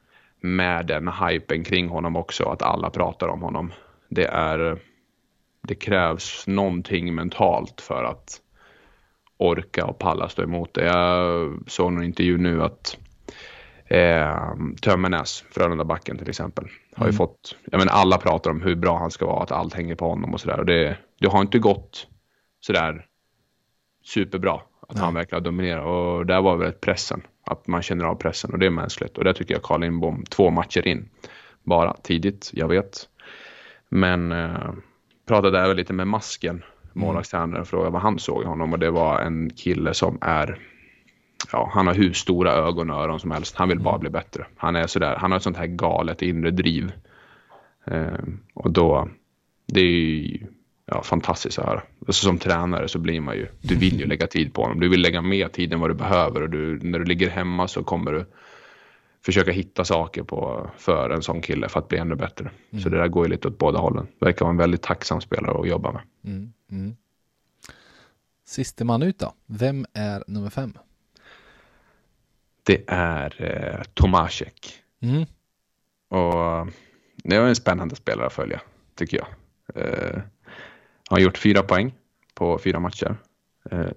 med 0.41 0.85
den 0.85 1.07
hypen 1.07 1.63
kring 1.63 1.89
honom 1.89 2.15
också, 2.15 2.43
att 2.43 2.61
alla 2.61 2.89
pratar 2.89 3.27
om 3.27 3.41
honom. 3.41 3.71
Det 4.09 4.25
är 4.25 4.79
det 5.67 5.75
krävs 5.75 6.47
någonting 6.47 7.15
mentalt 7.15 7.81
för 7.81 8.03
att 8.03 8.41
orka 9.37 9.85
och 9.85 9.99
palla 9.99 10.29
stå 10.29 10.43
emot 10.43 10.73
det. 10.73 10.85
Jag 10.85 11.53
såg 11.67 11.93
någon 11.93 12.03
intervju 12.03 12.37
nu 12.37 12.63
att 12.63 12.97
eh, 13.85 14.55
Tömmernes, 14.81 15.43
Frölunda-backen 15.51 16.17
till 16.17 16.29
exempel, 16.29 16.67
har 16.95 17.05
ju 17.05 17.09
mm. 17.09 17.17
fått, 17.17 17.55
jag 17.71 17.79
menar 17.79 17.93
alla 17.93 18.17
pratar 18.17 18.51
om 18.51 18.61
hur 18.61 18.75
bra 18.75 18.97
han 18.97 19.11
ska 19.11 19.25
vara, 19.25 19.43
att 19.43 19.51
allt 19.51 19.73
hänger 19.73 19.95
på 19.95 20.09
honom 20.09 20.33
och 20.33 20.41
sådär. 20.41 20.63
det, 20.63 20.97
det 21.19 21.27
har 21.27 21.41
inte 21.41 21.59
gått 21.59 22.07
sådär 22.59 23.05
superbra 24.05 24.61
att 24.87 24.95
Nej. 24.95 25.03
han 25.03 25.13
verkligen 25.13 25.43
har 25.43 25.51
dominerat 25.51 25.85
och 25.85 26.25
där 26.25 26.41
var 26.41 26.57
väl 26.57 26.71
pressen, 26.71 27.21
att 27.45 27.67
man 27.67 27.81
känner 27.81 28.05
av 28.05 28.15
pressen 28.15 28.51
och 28.51 28.59
det 28.59 28.65
är 28.65 28.69
mänskligt 28.69 29.17
och 29.17 29.23
där 29.23 29.33
tycker 29.33 29.53
jag 29.53 29.63
Carl 29.63 29.81
Lindbom, 29.81 30.23
två 30.29 30.49
matcher 30.49 30.87
in, 30.87 31.09
bara 31.63 31.93
tidigt, 31.93 32.51
jag 32.53 32.67
vet. 32.67 33.09
Men 33.89 34.31
eh, 34.31 34.73
pratade 35.25 35.59
även 35.59 35.77
lite 35.77 35.93
med 35.93 36.07
Masken, 36.07 36.63
målvaktstränaren, 36.93 37.61
och 37.61 37.67
frågade 37.67 37.91
vad 37.91 38.01
han 38.01 38.19
såg 38.19 38.43
i 38.43 38.45
honom 38.45 38.73
och 38.73 38.79
det 38.79 38.91
var 38.91 39.19
en 39.19 39.49
kille 39.49 39.93
som 39.93 40.17
är 40.21 40.59
Ja, 41.51 41.71
han 41.73 41.87
har 41.87 41.93
hur 41.93 42.13
stora 42.13 42.51
ögon 42.51 42.89
och 42.89 43.01
öron 43.01 43.19
som 43.19 43.31
helst. 43.31 43.55
Han 43.55 43.69
vill 43.69 43.79
bara 43.79 43.97
bli 43.97 44.09
bättre. 44.09 44.45
Han 44.57 44.75
är 44.75 44.87
sådär, 44.87 45.15
han 45.15 45.31
har 45.31 45.37
ett 45.37 45.43
sånt 45.43 45.57
här 45.57 45.67
galet 45.67 46.21
inre 46.21 46.51
driv. 46.51 46.91
Eh, 47.85 48.23
och 48.53 48.71
då, 48.71 49.09
det 49.65 49.79
är 49.79 49.85
ju 49.85 50.39
ja, 50.85 51.03
fantastiskt 51.03 51.59
att 51.59 51.65
höra. 51.65 51.81
Alltså, 52.07 52.25
som 52.25 52.37
tränare 52.37 52.87
så 52.87 52.99
blir 52.99 53.21
man 53.21 53.35
ju, 53.35 53.47
du 53.61 53.75
vill 53.75 53.99
ju 53.99 54.05
lägga 54.07 54.27
tid 54.27 54.53
på 54.53 54.61
honom. 54.61 54.79
Du 54.79 54.89
vill 54.89 55.01
lägga 55.01 55.21
mer 55.21 55.47
tid 55.47 55.73
än 55.73 55.79
vad 55.79 55.89
du 55.89 55.93
behöver 55.93 56.41
och 56.41 56.49
du, 56.49 56.79
när 56.81 56.99
du 56.99 57.05
ligger 57.05 57.29
hemma 57.29 57.67
så 57.67 57.83
kommer 57.83 58.11
du 58.11 58.25
försöka 59.25 59.51
hitta 59.51 59.85
saker 59.85 60.23
på, 60.23 60.69
för 60.77 61.09
en 61.09 61.21
sån 61.21 61.41
kille 61.41 61.69
för 61.69 61.79
att 61.79 61.87
bli 61.87 61.97
ännu 61.97 62.15
bättre. 62.15 62.51
Mm. 62.71 62.83
Så 62.83 62.89
det 62.89 62.97
där 62.97 63.07
går 63.07 63.25
ju 63.25 63.31
lite 63.31 63.47
åt 63.47 63.57
båda 63.57 63.79
hållen. 63.79 64.07
Verkar 64.19 64.45
vara 64.45 64.51
en 64.51 64.57
väldigt 64.57 64.81
tacksam 64.81 65.21
spelare 65.21 65.59
att 65.59 65.67
jobba 65.67 65.91
med. 65.91 66.01
Mm. 66.23 66.53
Mm. 66.71 66.95
Siste 68.45 68.85
man 68.85 69.03
ut 69.03 69.19
då? 69.19 69.33
Vem 69.45 69.85
är 69.93 70.23
nummer 70.27 70.49
fem? 70.49 70.77
Det 72.63 72.83
är 72.87 73.35
eh, 73.41 73.83
Tomasek. 73.93 74.73
Mm. 75.01 75.25
Och 76.09 76.67
det 77.23 77.35
är 77.35 77.41
en 77.41 77.55
spännande 77.55 77.95
spelare 77.95 78.27
att 78.27 78.33
följa, 78.33 78.61
tycker 78.95 79.17
jag. 79.17 79.27
Eh, 79.75 80.15
han 81.09 81.17
har 81.17 81.19
gjort 81.19 81.37
fyra 81.37 81.63
poäng 81.63 81.93
på 82.33 82.59
fyra 82.59 82.79
matcher. 82.79 83.15
Eh, 83.71 83.87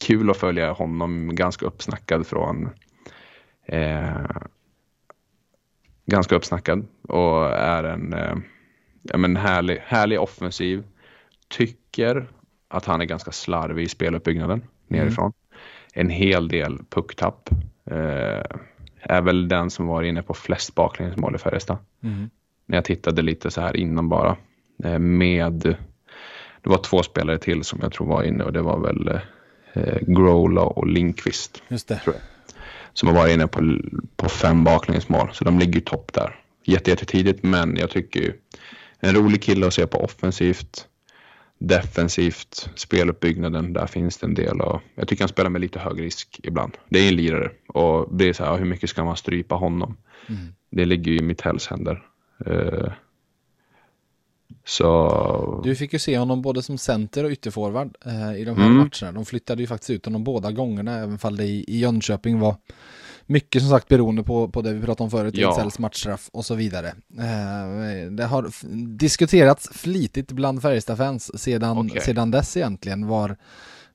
kul 0.00 0.30
att 0.30 0.36
följa 0.36 0.72
honom, 0.72 1.34
ganska 1.34 1.66
uppsnackad 1.66 2.26
från 2.26 2.64
Eh, 2.64 2.89
ganska 6.10 6.34
uppsnackad 6.36 6.86
och 7.02 7.46
är 7.46 7.84
en 7.84 8.12
eh, 8.12 8.34
ja, 9.02 9.18
men 9.18 9.36
härlig, 9.36 9.78
härlig 9.84 10.20
offensiv. 10.20 10.84
Tycker 11.48 12.28
att 12.68 12.84
han 12.84 13.00
är 13.00 13.04
ganska 13.04 13.32
slarvig 13.32 13.84
i 13.84 13.88
speluppbyggnaden 13.88 14.58
mm. 14.58 14.68
nerifrån. 14.86 15.32
En 15.92 16.10
hel 16.10 16.48
del 16.48 16.78
pucktapp. 16.90 17.50
Eh, 17.84 18.42
är 19.02 19.22
väl 19.22 19.48
den 19.48 19.70
som 19.70 19.86
var 19.86 20.02
inne 20.02 20.22
på 20.22 20.34
flest 20.34 20.74
baklängesmål 20.74 21.34
i 21.34 21.38
Färjestad. 21.38 21.78
Mm. 22.02 22.30
När 22.66 22.76
jag 22.76 22.84
tittade 22.84 23.22
lite 23.22 23.50
så 23.50 23.60
här 23.60 23.76
innan 23.76 24.08
bara. 24.08 24.36
Eh, 24.84 24.98
med, 24.98 25.76
det 26.62 26.68
var 26.70 26.78
två 26.78 27.02
spelare 27.02 27.38
till 27.38 27.64
som 27.64 27.78
jag 27.82 27.92
tror 27.92 28.06
var 28.06 28.22
inne 28.22 28.44
och 28.44 28.52
det 28.52 28.62
var 28.62 28.80
väl 28.80 29.20
eh, 29.72 29.98
Grola 30.00 30.62
och 30.62 30.86
Linkvist. 30.86 31.62
Just 31.68 31.88
det. 31.88 31.96
Tror 31.96 32.14
jag 32.14 32.39
som 32.92 33.08
har 33.08 33.16
varit 33.16 33.34
inne 33.34 33.46
på, 33.46 33.78
på 34.16 34.28
fem 34.28 34.64
baklängesmål. 34.64 35.30
Så 35.32 35.44
de 35.44 35.58
ligger 35.58 35.80
topp 35.80 36.12
där. 36.12 36.36
Jättetidigt, 36.64 37.42
men 37.42 37.76
jag 37.76 37.90
tycker 37.90 38.20
ju 38.20 38.32
en 39.00 39.14
rolig 39.14 39.42
kille 39.42 39.66
att 39.66 39.74
se 39.74 39.86
på 39.86 40.04
offensivt. 40.04 40.86
Defensivt, 41.58 42.70
speluppbyggnaden, 42.74 43.72
där 43.72 43.86
finns 43.86 44.18
det 44.18 44.26
en 44.26 44.34
del. 44.34 44.60
Och 44.60 44.80
jag 44.94 45.08
tycker 45.08 45.22
han 45.22 45.28
spelar 45.28 45.50
med 45.50 45.60
lite 45.60 45.78
hög 45.78 46.00
risk 46.00 46.40
ibland. 46.42 46.76
Det 46.88 46.98
är 46.98 47.08
en 47.08 47.16
lirare 47.16 47.50
och 47.68 48.16
det 48.16 48.28
är 48.28 48.32
så 48.32 48.44
här, 48.44 48.58
hur 48.58 48.64
mycket 48.64 48.90
ska 48.90 49.04
man 49.04 49.16
strypa 49.16 49.54
honom? 49.54 49.96
Mm. 50.28 50.40
Det 50.70 50.84
ligger 50.84 51.12
ju 51.12 51.18
i 51.18 51.22
Mittells 51.22 51.66
händer. 51.66 52.02
Uh, 52.46 52.92
så... 54.70 55.60
Du 55.64 55.74
fick 55.74 55.92
ju 55.92 55.98
se 55.98 56.18
honom 56.18 56.42
både 56.42 56.62
som 56.62 56.78
center 56.78 57.24
och 57.24 57.30
ytterforward 57.30 57.96
eh, 58.06 58.40
i 58.40 58.44
de 58.44 58.56
här 58.56 58.66
mm. 58.66 58.76
matcherna. 58.76 59.12
De 59.12 59.24
flyttade 59.24 59.62
ju 59.62 59.66
faktiskt 59.66 59.90
ut 59.90 60.04
honom 60.04 60.24
båda 60.24 60.52
gångerna, 60.52 60.98
även 60.98 61.18
fall 61.18 61.36
det 61.36 61.44
i, 61.44 61.64
i 61.68 61.78
Jönköping 61.78 62.40
var 62.40 62.56
mycket 63.26 63.62
som 63.62 63.70
sagt 63.70 63.88
beroende 63.88 64.22
på, 64.22 64.48
på 64.48 64.62
det 64.62 64.72
vi 64.72 64.80
pratade 64.80 65.04
om 65.04 65.10
förut, 65.10 65.34
ja. 65.36 65.70
Matchstraff 65.78 66.28
och 66.32 66.44
så 66.44 66.54
vidare. 66.54 66.88
Eh, 67.18 68.10
det 68.10 68.24
har 68.24 68.50
diskuterats 68.96 69.68
flitigt 69.72 70.32
bland 70.32 70.62
Färjestad-fans 70.62 71.42
sedan, 71.42 71.78
okay. 71.78 72.00
sedan 72.00 72.30
dess 72.30 72.56
egentligen 72.56 73.06
var 73.06 73.36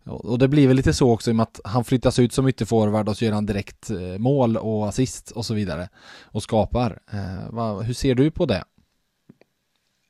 och 0.05 0.39
det 0.39 0.47
blir 0.47 0.67
väl 0.67 0.77
lite 0.77 0.93
så 0.93 1.11
också 1.11 1.29
i 1.29 1.33
och 1.33 1.35
med 1.35 1.43
att 1.43 1.59
han 1.63 1.83
flyttas 1.83 2.19
ut 2.19 2.33
som 2.33 2.47
ytterforward 2.47 3.09
och 3.09 3.17
så 3.17 3.25
gör 3.25 3.31
han 3.31 3.45
direkt 3.45 3.89
eh, 3.89 4.17
mål 4.17 4.57
och 4.57 4.87
assist 4.87 5.31
och 5.31 5.45
så 5.45 5.53
vidare 5.53 5.89
och 6.23 6.43
skapar. 6.43 6.99
Eh, 7.11 7.81
hur 7.81 7.93
ser 7.93 8.15
du 8.15 8.31
på 8.31 8.45
det? 8.45 8.63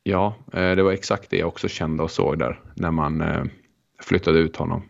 Ja, 0.08 0.36
eh, 0.54 0.72
det 0.72 0.84
var 0.84 0.92
exakt 0.92 1.30
det 1.30 1.38
jag 1.38 1.48
också 1.48 1.68
kände 1.68 2.04
och 2.04 2.12
såg 2.12 2.40
där 2.40 2.60
när 2.76 2.92
man 2.92 3.22
eh, 3.22 3.44
flyttade 4.02 4.40
ut 4.40 4.56
honom. 4.56 4.84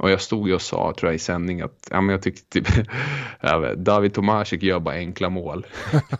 Och 0.00 0.10
jag 0.10 0.20
stod 0.20 0.52
och 0.52 0.62
sa, 0.62 0.94
tror 0.98 1.08
jag, 1.08 1.14
i 1.14 1.18
sändning 1.18 1.60
att 1.60 1.88
ja, 1.90 2.00
men 2.00 2.12
jag 2.12 2.22
tyckte 2.22 2.60
typ, 2.60 2.68
David 3.76 4.14
Tomasik 4.14 4.62
gör 4.62 4.80
bara 4.80 4.94
enkla 4.94 5.30
mål. 5.30 5.66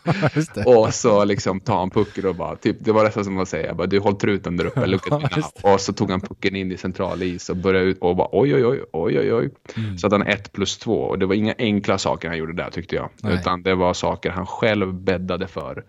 och 0.66 0.94
så 0.94 1.24
liksom 1.24 1.60
tar 1.60 1.78
han 1.78 1.90
pucken 1.90 2.26
och 2.26 2.34
bara, 2.34 2.56
typ, 2.56 2.76
det 2.80 2.92
var 2.92 3.04
nästan 3.04 3.24
som 3.24 3.38
att 3.38 3.48
säga, 3.48 3.74
bara, 3.74 3.86
du 3.86 3.98
håll 3.98 4.16
truten 4.16 4.56
där 4.56 4.64
uppe, 4.64 4.86
look 4.86 5.02
Och 5.62 5.80
så 5.80 5.92
tog 5.92 6.10
han 6.10 6.20
pucken 6.20 6.56
in 6.56 6.72
i 6.72 6.76
central 6.76 7.22
is 7.22 7.50
och 7.50 7.56
började 7.56 7.86
ut 7.86 7.98
och 7.98 8.16
bara 8.16 8.28
oj, 8.32 8.54
oj, 8.54 8.66
oj, 8.66 8.84
oj, 8.92 9.18
oj, 9.18 9.34
oj. 9.34 9.50
Mm. 9.76 9.98
Så 9.98 10.06
att 10.06 10.12
han 10.12 10.22
ett 10.22 10.52
plus 10.52 10.78
två 10.78 11.02
och 11.02 11.18
det 11.18 11.26
var 11.26 11.34
inga 11.34 11.54
enkla 11.58 11.98
saker 11.98 12.28
han 12.28 12.38
gjorde 12.38 12.52
där 12.52 12.70
tyckte 12.70 12.96
jag. 12.96 13.10
Nej. 13.22 13.34
Utan 13.34 13.62
det 13.62 13.74
var 13.74 13.94
saker 13.94 14.30
han 14.30 14.46
själv 14.46 14.94
bäddade 14.94 15.46
för. 15.46 15.84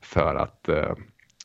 För 0.00 0.34
att 0.34 0.68
uh, 0.68 0.94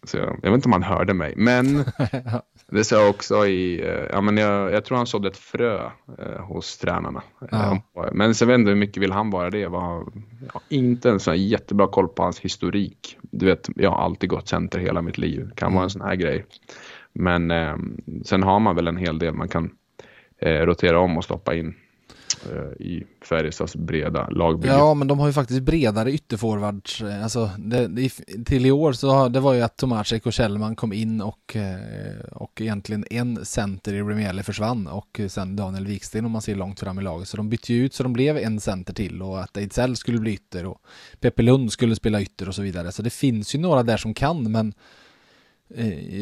så 0.04 0.18
jag, 0.18 0.40
jag, 0.44 0.52
vet 0.52 0.58
inte 0.58 0.68
om 0.68 0.74
han 0.74 0.84
hörde 0.84 1.14
mig, 1.14 1.34
men 1.38 1.84
det 2.72 2.84
sa 2.84 2.96
jag 2.96 3.10
också 3.10 3.48
i, 3.48 3.82
eh, 3.82 4.06
ja 4.12 4.22
men 4.22 4.38
jag, 4.38 4.72
jag 4.74 4.86
tror 4.86 4.98
han 4.98 5.08
sådde 5.08 5.28
ett 5.28 5.38
frö 5.38 5.90
eh, 6.18 6.42
hos 6.42 6.78
tränarna. 6.78 7.24
Ja. 7.52 7.82
Eh, 7.96 8.14
men 8.14 8.36
sen 8.36 8.48
vet 8.48 8.60
inte 8.60 8.70
hur 8.70 8.78
mycket 8.78 9.04
vill 9.04 9.12
han 9.12 9.30
vara 9.30 9.50
det? 9.50 9.68
Var, 9.68 10.06
ja, 10.54 10.62
inte 10.70 11.10
en 11.10 11.20
sån 11.20 11.32
här 11.32 11.40
jättebra 11.40 11.88
koll 11.88 12.08
på 12.08 12.24
hans 12.24 12.40
historik. 12.40 13.18
Du 13.22 13.46
vet, 13.46 13.70
jag 13.76 13.90
har 13.90 13.98
alltid 13.98 14.30
gått 14.30 14.48
center 14.48 14.80
hela 14.80 15.02
mitt 15.02 15.18
liv. 15.18 15.50
Kan 15.56 15.74
vara 15.74 15.84
en 15.84 15.90
sån 15.90 16.02
här 16.02 16.16
grej. 16.16 16.46
Men 17.14 17.52
eh, 17.52 17.78
sen 18.26 18.44
har 18.44 18.60
man 18.60 18.76
väl 18.76 18.88
en 18.88 18.98
hel 18.98 19.20
del 19.20 19.34
man 19.34 19.48
kan 19.48 19.72
eh, 20.42 20.62
rotera 20.66 21.00
om 21.00 21.18
och 21.18 21.24
stoppa 21.24 21.56
in 21.56 21.76
eh, 22.52 22.86
i 22.86 23.04
Färjestads 23.22 23.76
breda 23.76 24.30
lagbygge. 24.30 24.74
Ja, 24.74 24.94
men 24.94 25.08
de 25.08 25.20
har 25.20 25.28
ju 25.28 25.34
faktiskt 25.34 25.62
bredare 25.62 26.12
ytterforwards. 26.12 27.02
Eh, 27.02 27.24
alltså, 27.24 27.50
det, 27.58 27.88
det, 27.88 28.10
till 28.46 28.66
i 28.66 28.72
år 28.72 28.94
så 28.94 29.10
har, 29.10 29.30
det 29.30 29.40
var 29.40 29.54
ju 29.54 29.62
att 29.62 29.78
Tomasek 29.78 30.26
och 30.26 30.34
Kjellman 30.34 30.76
kom 30.76 30.94
in 30.94 31.22
och, 31.22 31.56
eh, 31.56 32.20
och 32.32 32.62
egentligen 32.62 33.06
en 33.10 33.46
center 33.46 33.94
i 33.94 34.02
Remiele 34.02 34.44
försvann 34.44 34.88
och 34.88 35.22
sen 35.28 35.56
Daniel 35.56 35.86
Wiksten 35.86 36.26
om 36.26 36.32
man 36.32 36.42
ser 36.42 36.56
långt 36.56 36.80
fram 36.80 37.00
i 37.00 37.02
laget. 37.02 37.28
Så 37.28 37.38
de 37.38 37.50
bytte 37.50 37.74
ju 37.74 37.86
ut 37.86 37.94
så 37.94 38.04
de 38.04 38.14
blev 38.14 38.38
en 38.38 38.60
center 38.60 38.94
till 38.94 39.22
och 39.22 39.42
att 39.42 39.58
Ejdsell 39.58 39.96
skulle 39.96 40.20
bli 40.20 40.34
ytter 40.34 40.66
och 40.66 40.82
Peppe 41.20 41.42
Lund 41.42 41.72
skulle 41.72 41.96
spela 41.96 42.22
ytter 42.22 42.48
och 42.48 42.56
så 42.56 42.62
vidare. 42.62 42.92
Så 42.92 43.02
det 43.02 43.10
finns 43.10 43.56
ju 43.56 43.60
några 43.60 43.84
där 43.84 43.98
som 43.98 44.14
kan, 44.14 44.52
men 44.52 44.74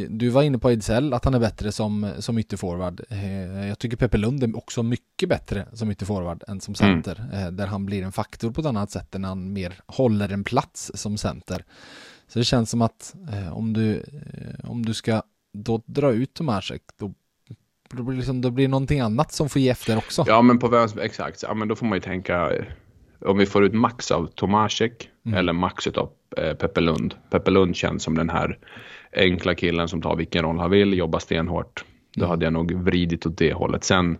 du 0.10 0.30
var 0.30 0.44
inne 0.44 0.58
på 0.58 0.70
Ejdsell, 0.70 1.14
att 1.14 1.26
han 1.26 1.34
är 1.34 1.40
bättre 1.40 1.72
som, 1.72 2.12
som 2.20 2.38
ytterforward. 2.38 3.02
Eh, 3.10 3.68
Jag 3.68 3.80
tycker 3.80 3.98
Peppe 3.98 4.18
Lund 4.18 4.44
är 4.44 4.58
också 4.58 4.84
mycket 4.84 5.30
bättre 5.30 5.66
som 5.74 5.92
ytterforward 5.92 6.44
än 6.48 6.62
som 6.62 6.76
center. 6.76 7.24
eh, 7.34 7.48
Där 7.52 7.68
han 7.68 7.86
blir 7.86 8.04
en 8.04 8.12
faktor 8.12 8.52
på 8.52 8.62
ett 8.62 8.68
annat 8.68 8.92
sätt 8.92 9.16
än 9.16 9.24
han 9.24 9.54
mer 9.54 9.74
håller 9.88 10.30
en 10.34 10.44
plats 10.44 10.92
som 10.96 11.18
center. 11.18 11.64
Så 12.28 12.40
det 12.40 12.46
känns 12.46 12.70
som 12.70 12.82
att 12.82 13.16
eh, 13.34 13.58
om, 13.58 13.74
du, 13.74 13.96
eh, 13.98 14.70
om 14.70 14.86
du 14.86 14.94
ska 14.94 15.22
då 15.54 15.82
dra 15.86 16.12
ut 16.12 16.34
Tomasek, 16.34 16.82
då, 17.00 17.14
då, 17.92 18.04
blir 18.04 18.18
liksom, 18.18 18.42
då 18.42 18.52
blir 18.52 18.66
det 18.66 18.72
någonting 18.72 19.00
annat 19.00 19.32
som 19.32 19.50
får 19.50 19.62
ge 19.62 19.70
efter 19.70 19.98
också. 19.98 20.24
Ja, 20.28 20.42
men 20.42 20.60
på 20.60 20.68
vänster, 20.68 21.00
exakt. 21.02 21.44
Ja, 21.44 21.54
men 21.54 21.68
då 21.68 21.76
får 21.76 21.86
man 21.86 21.96
ju 21.96 22.02
tänka 22.02 22.52
eh, 22.56 22.66
om 23.22 23.38
vi 23.38 23.46
får 23.46 23.66
ut 23.66 23.74
max 23.74 24.12
av 24.12 24.28
Tomasek 24.28 25.10
Mm. 25.26 25.40
eller 25.40 25.54
max 25.54 25.88
av 25.88 26.10
eh, 26.38 26.54
Peppe 26.54 26.82
Lund. 26.82 27.14
Peppe 27.30 27.52
Lund 27.52 27.76
känns 27.76 28.04
som 28.04 28.16
den 28.18 28.30
här 28.30 28.58
enkla 29.16 29.56
killen 29.56 29.88
som 29.88 30.02
tar 30.02 30.16
vilken 30.16 30.44
roll 30.44 30.60
han 30.60 30.72
vill, 30.72 30.98
jobbar 30.98 31.20
stenhårt. 31.20 31.86
Då 32.16 32.22
Mm. 32.26 32.30
hade 32.30 32.46
jag 32.46 32.54
nog 32.54 32.72
vridit 32.72 33.26
åt 33.26 33.38
det 33.38 33.54
hållet. 33.54 33.84
Sen, 33.84 34.18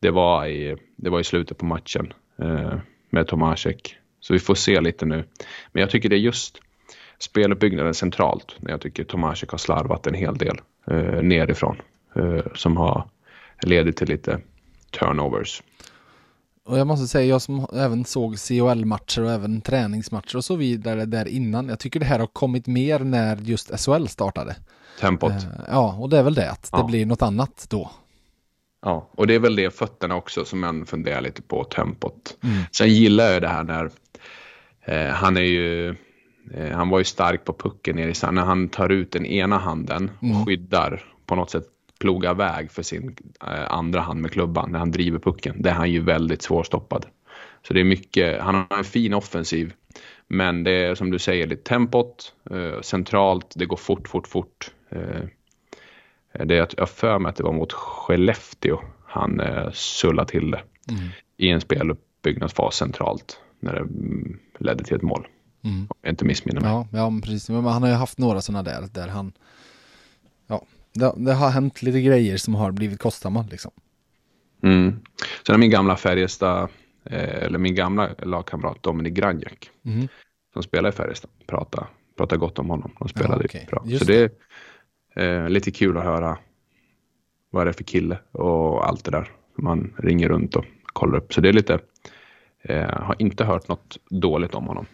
det 0.00 0.10
var 0.10 0.46
i, 0.46 0.76
det 0.96 1.10
var 1.10 1.20
i 1.20 1.24
slutet 1.24 1.58
på 1.58 1.64
matchen 1.64 2.12
eh, 2.38 2.72
med 3.10 3.26
Tomasek. 3.26 3.96
Så 4.20 4.32
vi 4.32 4.38
får 4.38 4.54
se 4.54 4.80
lite 4.80 5.06
nu. 5.06 5.24
Men 5.72 5.80
jag 5.80 5.90
tycker 5.90 6.08
det 6.08 6.16
är 6.16 6.20
just 6.20 6.58
speluppbyggnaden 7.18 7.94
centralt. 7.94 8.56
När 8.58 8.70
jag 8.70 8.80
tycker 8.80 9.04
Tomasek 9.04 9.50
har 9.50 9.58
slarvat 9.58 10.06
en 10.06 10.14
hel 10.14 10.36
del 10.36 10.56
eh, 10.90 11.22
nerifrån. 11.22 11.76
Eh, 12.16 12.40
som 12.54 12.76
har 12.76 13.08
ledit 13.66 13.96
till 13.96 14.08
lite 14.08 14.40
turnovers. 14.90 15.62
Och 16.64 16.78
jag 16.78 16.86
måste 16.86 17.06
säga, 17.06 17.24
jag 17.26 17.42
som 17.42 17.66
även 17.72 18.04
såg 18.04 18.38
CHL-matcher 18.38 19.22
och 19.22 19.30
även 19.32 19.60
träningsmatcher 19.60 20.36
och 20.36 20.44
så 20.44 20.56
vidare 20.56 21.04
där 21.04 21.28
innan, 21.28 21.68
jag 21.68 21.78
tycker 21.78 22.00
det 22.00 22.06
här 22.06 22.18
har 22.18 22.26
kommit 22.26 22.66
mer 22.66 22.98
när 22.98 23.36
just 23.36 23.80
SHL 23.84 24.06
startade. 24.06 24.56
Tempot. 25.00 25.32
Eh, 25.32 25.38
Ja, 25.68 25.94
och 26.00 26.08
det 26.08 26.18
är 26.18 26.22
väl 26.22 26.34
det, 26.34 26.50
att 26.50 26.62
det 26.62 26.68
Ja. 26.78 26.86
blir 26.86 27.06
något 27.06 27.22
annat 27.22 27.66
då. 27.70 27.90
Ja, 28.84 29.08
och 29.16 29.26
det 29.26 29.34
är 29.34 29.38
väl 29.38 29.56
det 29.56 29.70
fötterna 29.74 30.14
också 30.16 30.44
som 30.44 30.60
man 30.60 30.86
funderar 30.86 31.20
lite 31.20 31.42
på, 31.42 31.64
tempot. 31.64 32.36
Mm. 32.42 32.62
Sen 32.72 32.88
gillar 32.88 33.24
jag 33.32 33.42
det 33.42 33.48
här 33.48 33.62
när 33.64 33.90
eh, 34.84 35.12
han 35.14 35.36
är 35.36 35.40
ju, 35.40 35.88
eh, 36.54 36.70
han 36.76 36.88
var 36.88 36.98
ju 36.98 37.04
stark 37.04 37.44
på 37.44 37.52
pucken 37.52 37.96
nere 37.96 38.10
i. 38.10 38.14
När 38.32 38.42
han 38.42 38.68
tar 38.68 38.88
ut 38.88 39.12
den 39.12 39.26
ena 39.26 39.58
handen 39.58 40.10
och 40.18 40.22
Mm. 40.24 40.46
skyddar, 40.46 41.04
på 41.26 41.34
något 41.34 41.50
sätt 41.50 41.64
plogar 42.02 42.34
väg 42.34 42.70
för 42.70 42.82
sin 42.82 43.16
eh, 43.46 43.72
andra 43.72 44.00
hand 44.00 44.20
med 44.20 44.30
klubban 44.32 44.72
när 44.72 44.78
han 44.78 44.90
driver 44.90 45.18
pucken. 45.18 45.62
Det 45.62 45.70
är 45.70 45.74
han 45.74 45.90
ju 45.90 46.00
väldigt 46.00 46.42
svårstoppad. 46.42 47.06
Så 47.66 47.74
det 47.74 47.80
är 47.80 47.84
mycket, 47.84 48.40
han 48.40 48.54
har 48.54 48.78
en 48.78 48.84
fin 48.84 49.14
offensiv. 49.14 49.72
Men 50.28 50.64
det 50.64 50.70
är 50.70 50.94
som 50.94 51.10
du 51.10 51.18
säger, 51.18 51.46
lite 51.46 51.62
tempot, 51.62 52.34
eh, 52.50 52.80
centralt, 52.80 53.52
det 53.56 53.66
går 53.66 53.76
fort, 53.76 54.08
fort, 54.08 54.28
fort. 54.28 54.70
Eh, 54.90 55.24
det 56.44 56.58
är 56.58 56.62
att 56.62 56.74
jag 56.76 56.88
för 56.88 57.18
mig 57.18 57.30
att 57.30 57.36
det 57.36 57.42
var 57.42 57.52
mot 57.52 57.72
Skellefteå 57.72 58.80
han 59.06 59.40
eh, 59.40 59.70
sullade 59.72 60.30
till 60.30 60.50
det 60.50 60.62
Mm. 60.90 61.08
i 61.36 61.48
en 61.48 61.60
speluppbyggnadsfas 61.60 62.76
centralt 62.76 63.40
när 63.60 63.72
det 63.72 63.80
mm, 63.80 64.38
ledde 64.58 64.84
till 64.84 64.96
ett 64.96 65.02
mål. 65.02 65.26
Mm. 65.64 65.80
Om 65.80 65.96
jag 66.02 66.12
inte 66.12 66.24
missminner 66.24 66.60
mig. 66.60 66.70
Ja, 66.70 66.86
ja, 66.92 67.12
precis. 67.22 67.48
Men 67.48 67.64
han 67.64 67.82
har 67.82 67.88
ju 67.88 67.94
haft 67.94 68.18
några 68.18 68.40
sådana 68.40 68.62
där, 68.62 68.88
där 68.92 69.08
han, 69.08 69.32
ja, 70.46 70.62
det, 70.92 71.12
det 71.16 71.32
har 71.34 71.50
hänt 71.50 71.82
lite 71.82 72.00
grejer 72.00 72.36
som 72.36 72.54
har 72.54 72.72
blivit 72.72 72.98
kostsamma 73.00 73.44
liksom. 73.50 73.70
Mm. 74.62 75.00
Sen 75.46 75.52
har 75.52 75.58
min 75.58 75.70
gamla 75.70 75.96
Färjestad, 75.96 76.68
eh, 77.04 77.44
eller 77.44 77.58
min 77.58 77.74
gamla 77.74 78.10
lagkamrat 78.22 78.82
Dominik 78.82 79.12
Granjak, 79.14 79.70
Mm. 79.84 80.08
som 80.52 80.62
spelar 80.62 80.88
i 80.88 80.92
Färjestad, 80.92 81.30
prata, 81.46 81.86
prata 82.16 82.36
gott 82.36 82.58
om 82.58 82.70
honom. 82.70 82.90
De 82.98 83.08
spelade 83.08 83.42
Ja, 83.42 83.46
okej. 83.48 83.66
bra. 83.70 83.82
Just 83.86 84.06
Så 84.06 84.12
det 84.12 84.32
är 85.14 85.42
eh, 85.42 85.48
lite 85.48 85.70
kul 85.70 85.96
att 85.98 86.04
höra 86.04 86.38
vad 87.50 87.66
det 87.66 87.70
är 87.70 87.72
för 87.72 87.84
kille 87.84 88.18
och 88.32 88.88
allt 88.88 89.04
det 89.04 89.10
där. 89.10 89.30
Man 89.58 89.94
ringer 89.98 90.28
runt 90.28 90.56
och 90.56 90.64
kollar 90.92 91.18
upp. 91.18 91.34
Så 91.34 91.40
det 91.40 91.48
är 91.48 91.52
lite, 91.52 91.78
eh, 92.62 92.90
har 93.02 93.16
inte 93.18 93.44
hört 93.44 93.68
något 93.68 93.98
dåligt 94.10 94.54
om 94.54 94.66
honom. 94.66 94.86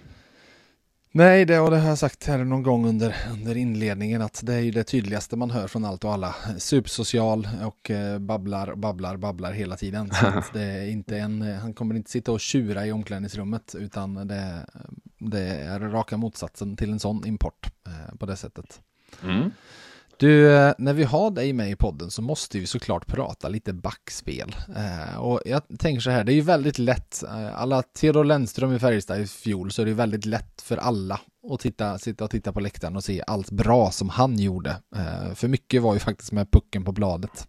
Nej, 1.13 1.45
det, 1.45 1.59
och 1.59 1.71
det 1.71 1.79
har 1.79 1.89
jag 1.89 1.99
sagt 1.99 2.27
här 2.27 2.45
någon 2.45 2.63
gång 2.63 2.87
under, 2.87 3.17
under 3.33 3.57
inledningen 3.57 4.23
att 4.23 4.41
det 4.45 4.55
är 4.55 4.61
ju 4.61 4.71
det 4.71 4.85
tydligaste 4.85 5.37
man 5.37 5.51
hör 5.51 5.69
från 5.69 5.85
allt 5.85 6.05
och 6.05 6.13
alla. 6.13 6.35
Supersocial 6.59 7.49
och 7.65 7.91
eh, 7.91 8.19
babblar, 8.19 8.75
babblar, 8.75 9.17
babblar 9.17 9.53
hela 9.53 9.77
tiden. 9.77 10.11
Det 10.53 10.63
är 10.63 10.89
inte 10.89 11.19
en, 11.19 11.43
han 11.43 11.75
kommer 11.75 11.95
inte 11.95 12.11
sitta 12.11 12.33
och 12.33 12.41
tjura 12.41 12.87
i 12.87 12.93
omklädningsrummet 12.93 13.75
utan 13.79 14.29
det, 14.29 14.67
det 15.19 15.41
är 15.41 15.81
raka 15.81 16.17
motsatsen 16.17 16.77
till 16.77 16.93
en 16.93 17.01
sån 17.01 17.27
import 17.27 17.67
eh, 17.87 18.17
på 18.17 18.27
det 18.27 18.37
sättet. 18.37 18.81
Du, 20.19 20.55
eh, 20.57 20.73
när 20.79 20.93
vi 20.93 21.05
har 21.05 21.31
dig 21.31 21.53
med 21.53 21.71
i 21.71 21.77
podden 21.77 22.11
så 22.11 22.23
måste 22.23 22.59
vi 22.59 22.66
såklart 22.66 23.07
prata 23.07 23.49
lite 23.49 23.73
backspel. 23.73 24.57
Eh, 24.77 25.19
och 25.19 25.41
jag 25.45 25.62
tänker 25.79 26.01
så 26.01 26.11
här, 26.11 26.25
det 26.25 26.33
är 26.33 26.35
ju 26.35 26.41
väldigt 26.41 26.79
lätt, 26.79 27.23
eh, 27.23 27.61
alla 27.61 27.83
Theodor 27.83 28.25
Lennström 28.25 28.73
i 28.73 28.79
Färjestad 28.79 29.21
i 29.21 29.27
fjol 29.27 29.71
så 29.71 29.83
är 29.83 29.87
det 29.87 29.91
ju 29.91 29.97
väldigt 29.97 30.25
lätt 30.25 30.62
för 30.62 30.77
alla 30.77 31.21
att 31.51 31.61
titta, 31.61 31.99
sitta 31.99 32.25
och 32.25 32.31
titta 32.31 32.53
på 32.53 32.61
läktaren 32.61 32.97
och 32.97 33.05
se 33.05 33.23
allt 33.27 33.51
bra 33.51 33.91
som 33.91 34.09
han 34.09 34.39
gjorde. 34.39 34.71
Eh, 34.97 35.35
för 35.35 35.49
mycket 35.49 35.83
var 35.83 35.95
ju 35.95 36.01
faktiskt 36.01 36.33
med 36.33 36.51
pucken 36.51 36.85
på 36.85 36.93
bladet. 36.93 37.49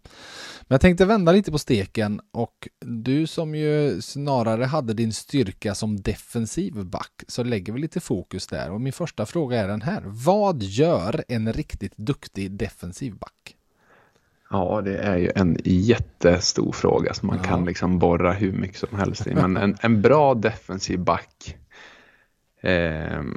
Men 0.60 0.74
jag 0.74 0.80
tänkte 0.80 1.04
vända 1.04 1.32
lite 1.32 1.52
på 1.52 1.58
steken 1.58 2.20
och 2.32 2.68
du 2.84 3.26
som 3.26 3.54
ju 3.54 4.02
snarare 4.02 4.64
hade 4.64 4.94
din 4.94 5.12
styrka 5.12 5.74
som 5.74 6.00
defensiv 6.02 6.84
back 6.86 7.22
så 7.28 7.42
lägger 7.44 7.72
vi 7.72 7.80
lite 7.80 8.00
fokus 8.00 8.46
där 8.46 8.70
och 8.70 8.80
min 8.80 8.92
första 8.92 9.26
fråga 9.26 9.60
är 9.60 9.68
den 9.68 9.82
här. 9.82 10.02
Vad 10.06 10.62
gör 10.62 11.24
en 11.28 11.52
riktigt 11.52 11.96
duktig 11.96 12.50
defensiv 12.52 13.16
back? 13.18 13.56
Ja, 14.52 14.80
det 14.84 14.98
är 14.98 15.16
ju 15.16 15.30
en 15.34 15.58
jättestor 15.64 16.72
fråga 16.72 17.14
som 17.14 17.26
man 17.26 17.36
Ja. 17.36 17.42
kan 17.42 17.64
liksom 17.64 17.98
borra 17.98 18.32
hur 18.32 18.52
mycket 18.52 18.76
som 18.88 18.98
helst 18.98 19.26
i. 19.26 19.34
Men 19.34 19.56
en, 19.56 19.76
en 19.80 20.02
bra 20.02 20.34
defensiv 20.34 20.98
back, 20.98 21.56
ehm, 22.62 23.36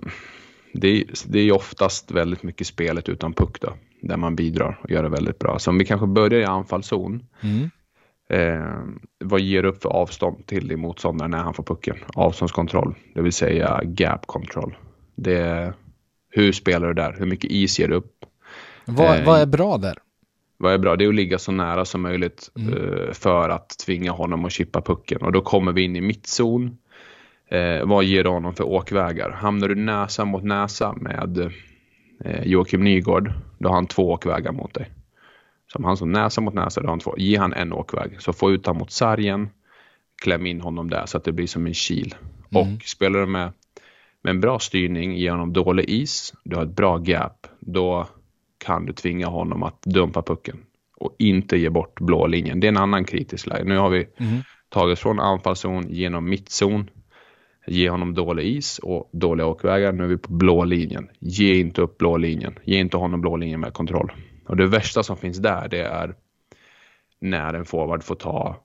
det, 0.74 0.88
är, 0.88 1.04
det 1.28 1.40
är 1.40 1.52
oftast 1.52 2.12
väldigt 2.12 2.44
mycket 2.44 2.68
spelet 2.68 3.10
utan 3.10 3.34
puck 3.34 3.62
då, 3.62 3.74
där 4.02 4.18
man 4.18 4.36
bidrar 4.36 4.80
och 4.84 4.92
gör 4.92 5.04
det 5.04 5.10
väldigt 5.10 5.40
bra. 5.40 5.60
Så 5.60 5.70
om 5.72 5.78
vi 5.78 5.86
kanske 5.86 6.08
börjar 6.08 6.40
i 6.40 6.46
anfallszon, 6.46 7.24
Mm. 7.42 7.70
eh, 8.30 8.84
vad 9.26 9.40
ger 9.42 9.64
du 9.64 9.70
upp 9.70 9.82
för 9.82 9.90
avstånd 9.90 10.46
till 10.48 10.68
din 10.68 10.80
motståndare 10.80 11.28
när 11.30 11.38
han 11.38 11.54
får 11.54 11.64
pucken? 11.64 11.98
Avståndskontroll, 12.16 12.96
det 13.16 13.22
vill 13.22 13.34
säga 13.34 13.82
gap 13.84 14.26
control. 14.26 14.76
Det 15.16 15.38
är, 15.38 15.74
hur 16.30 16.52
spelar 16.52 16.88
du 16.88 16.94
där? 16.94 17.16
Hur 17.20 17.26
mycket 17.26 17.52
is 17.52 17.80
ger 17.80 17.88
du 17.88 17.96
upp? 17.96 18.26
Vad, 18.86 19.18
Eh, 19.20 19.26
vad 19.26 19.40
är 19.42 19.46
bra 19.46 19.78
där? 19.78 19.98
Vad 20.58 20.74
är 20.74 20.78
bra? 20.78 20.96
Det 20.96 21.06
är 21.06 21.10
att 21.10 21.16
ligga 21.16 21.38
så 21.38 21.52
nära 21.52 21.86
som 21.86 22.02
möjligt 22.02 22.52
eh, 22.60 23.14
för 23.14 23.50
att 23.50 23.78
tvinga 23.86 24.12
honom 24.12 24.46
att 24.46 24.52
chippa 24.52 24.82
pucken. 24.82 25.22
Och 25.22 25.32
då 25.32 25.42
kommer 25.42 25.72
vi 25.72 25.82
in 25.82 25.96
i 25.96 26.02
mittzon. 26.02 26.78
Eh, 27.54 27.86
vad 27.86 28.04
ger 28.04 28.24
du 28.24 28.30
honom 28.30 28.56
för 28.56 28.64
åkvägar? 28.64 29.30
Hamnar 29.30 29.68
du 29.68 29.76
näsa 29.76 30.26
mot 30.26 30.44
näsa 30.44 30.94
med 30.94 31.52
eh, 32.26 32.44
Joakim 32.44 32.84
Nygård, 32.84 33.32
då 33.58 33.70
har 33.70 33.76
han 33.76 33.88
två 33.88 34.12
åkvägar 34.12 34.52
mot 34.52 34.74
dig. 34.74 34.90
Så 35.72 35.78
om 35.78 35.86
han 35.86 35.98
som 35.98 36.12
näsa 36.12 36.42
mot 36.42 36.54
näsa, 36.54 36.82
då 36.82 36.88
har 36.88 36.92
han 36.92 37.00
två. 37.00 37.16
Ge 37.18 37.38
han 37.38 37.54
en 37.54 37.74
åkväg. 37.74 38.22
Så 38.22 38.34
få 38.34 38.52
ut 38.52 38.66
honom 38.66 38.80
mot 38.80 38.92
sargen, 38.92 39.50
kläm 40.22 40.46
in 40.46 40.62
honom 40.62 40.90
där 40.90 41.06
så 41.06 41.18
att 41.18 41.24
det 41.24 41.32
blir 41.32 41.48
som 41.48 41.68
en 41.68 41.74
kil. 41.74 42.16
Och 42.52 42.84
spelar 42.84 43.20
du 43.20 43.26
med, 43.26 43.52
med 44.22 44.32
en 44.32 44.42
bra 44.42 44.60
styrning, 44.60 45.18
ge 45.18 45.30
honom 45.32 45.54
dålig 45.54 45.90
is, 45.90 46.34
du 46.44 46.56
har 46.56 46.64
ett 46.64 46.76
bra 46.76 46.98
gap, 46.98 47.48
då 47.60 48.08
kan 48.58 48.86
du 48.86 48.94
tvinga 48.94 49.28
honom 49.28 49.64
att 49.64 49.82
dumpa 49.82 50.22
pucken 50.22 50.58
och 50.98 51.16
inte 51.20 51.58
ge 51.58 51.70
bort 51.70 52.00
blå 52.00 52.28
linjen. 52.28 52.60
Det 52.60 52.68
är 52.68 52.72
en 52.72 52.78
annan 52.78 53.06
kritisk 53.06 53.48
läge. 53.48 53.64
Nu 53.64 53.78
har 53.78 53.90
vi 53.90 54.08
tagit 54.70 55.00
från 55.00 55.20
anfallszon 55.20 55.90
genom 55.90 56.30
mittzon, 56.30 56.90
ge 57.68 57.90
honom 57.90 58.14
dålig 58.14 58.46
is 58.46 58.80
och 58.80 59.10
dåliga 59.14 59.48
åkvägar. 59.48 59.92
Nu 59.92 60.04
är 60.04 60.08
vi 60.08 60.18
på 60.18 60.34
blå 60.34 60.64
linjen. 60.64 61.10
Ge 61.20 61.60
inte 61.60 61.82
upp 61.82 61.98
blå 61.98 62.18
linjen. 62.18 62.60
Ge 62.64 62.80
inte 62.80 62.98
honom 62.98 63.22
blå 63.22 63.38
linjen 63.38 63.60
med 63.60 63.74
kontroll. 63.74 64.12
Och 64.48 64.58
det 64.58 64.68
värsta 64.68 65.04
som 65.04 65.18
finns 65.18 65.38
där, 65.38 65.68
det 65.70 65.82
är 65.82 66.16
när 67.22 67.54
en 67.54 67.66
forward 67.66 68.04
får 68.04 68.16
ta 68.16 68.58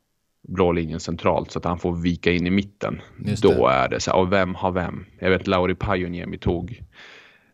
blå 0.48 0.72
linjen 0.72 1.00
centralt 1.00 1.50
så 1.50 1.58
att 1.58 1.64
han 1.64 1.78
får 1.78 1.92
vika 1.96 2.32
in 2.32 2.46
i 2.46 2.50
mitten. 2.50 3.00
Då 3.42 3.66
är 3.66 3.88
det 3.88 4.00
så 4.00 4.10
här, 4.10 4.18
och 4.18 4.32
vem 4.32 4.54
har 4.54 4.72
vem? 4.72 5.04
Jag 5.18 5.30
vet 5.30 5.46
Lauri 5.46 5.74
Pajuniemi 5.74 6.38
tog 6.38 6.82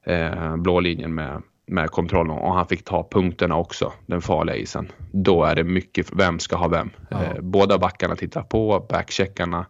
eh, 0.07 0.57
blå 0.57 0.81
linjen 0.81 1.15
med 1.15 1.43
med 1.67 1.91
kontrollen 1.91 2.31
och 2.31 2.55
han 2.55 2.67
fick 2.67 2.85
ta 2.85 3.09
punkterna 3.11 3.57
också, 3.57 3.93
den 4.07 4.23
farliga 4.23 4.57
isen. 4.57 4.93
Då 5.13 5.45
är 5.45 5.55
det 5.55 5.65
mycket, 5.65 6.13
vem 6.13 6.39
ska 6.39 6.57
ha 6.57 6.69
vem? 6.69 6.91
Ja. 7.11 7.25
Eh, 7.25 7.41
båda 7.41 7.79
backarna 7.79 8.17
tittar 8.17 8.43
på, 8.43 8.87
backcheckarna. 8.89 9.67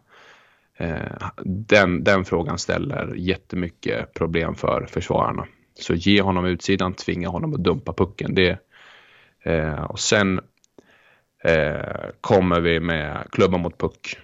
Eh, 0.77 1.29
den, 1.45 2.05
den 2.05 2.25
frågan 2.25 2.59
ställer 2.59 3.15
jättemycket 3.15 4.15
problem 4.15 4.55
för 4.55 4.87
försvararna. 4.91 5.47
Så 5.81 5.95
ge 5.95 6.23
honom 6.23 6.45
utsidan, 6.45 6.95
tvinga 6.95 7.29
honom 7.29 7.55
att 7.55 7.65
dumpa 7.65 7.93
pucken. 7.93 8.35
Det, 8.35 8.59
eh, 9.43 9.83
och 9.83 10.01
sen 10.01 10.41
eh, 11.45 12.11
kommer 12.21 12.61
vi 12.61 12.81
med 12.81 13.27
klubba 13.33 13.59
mot 13.59 13.79
puck. 13.79 14.19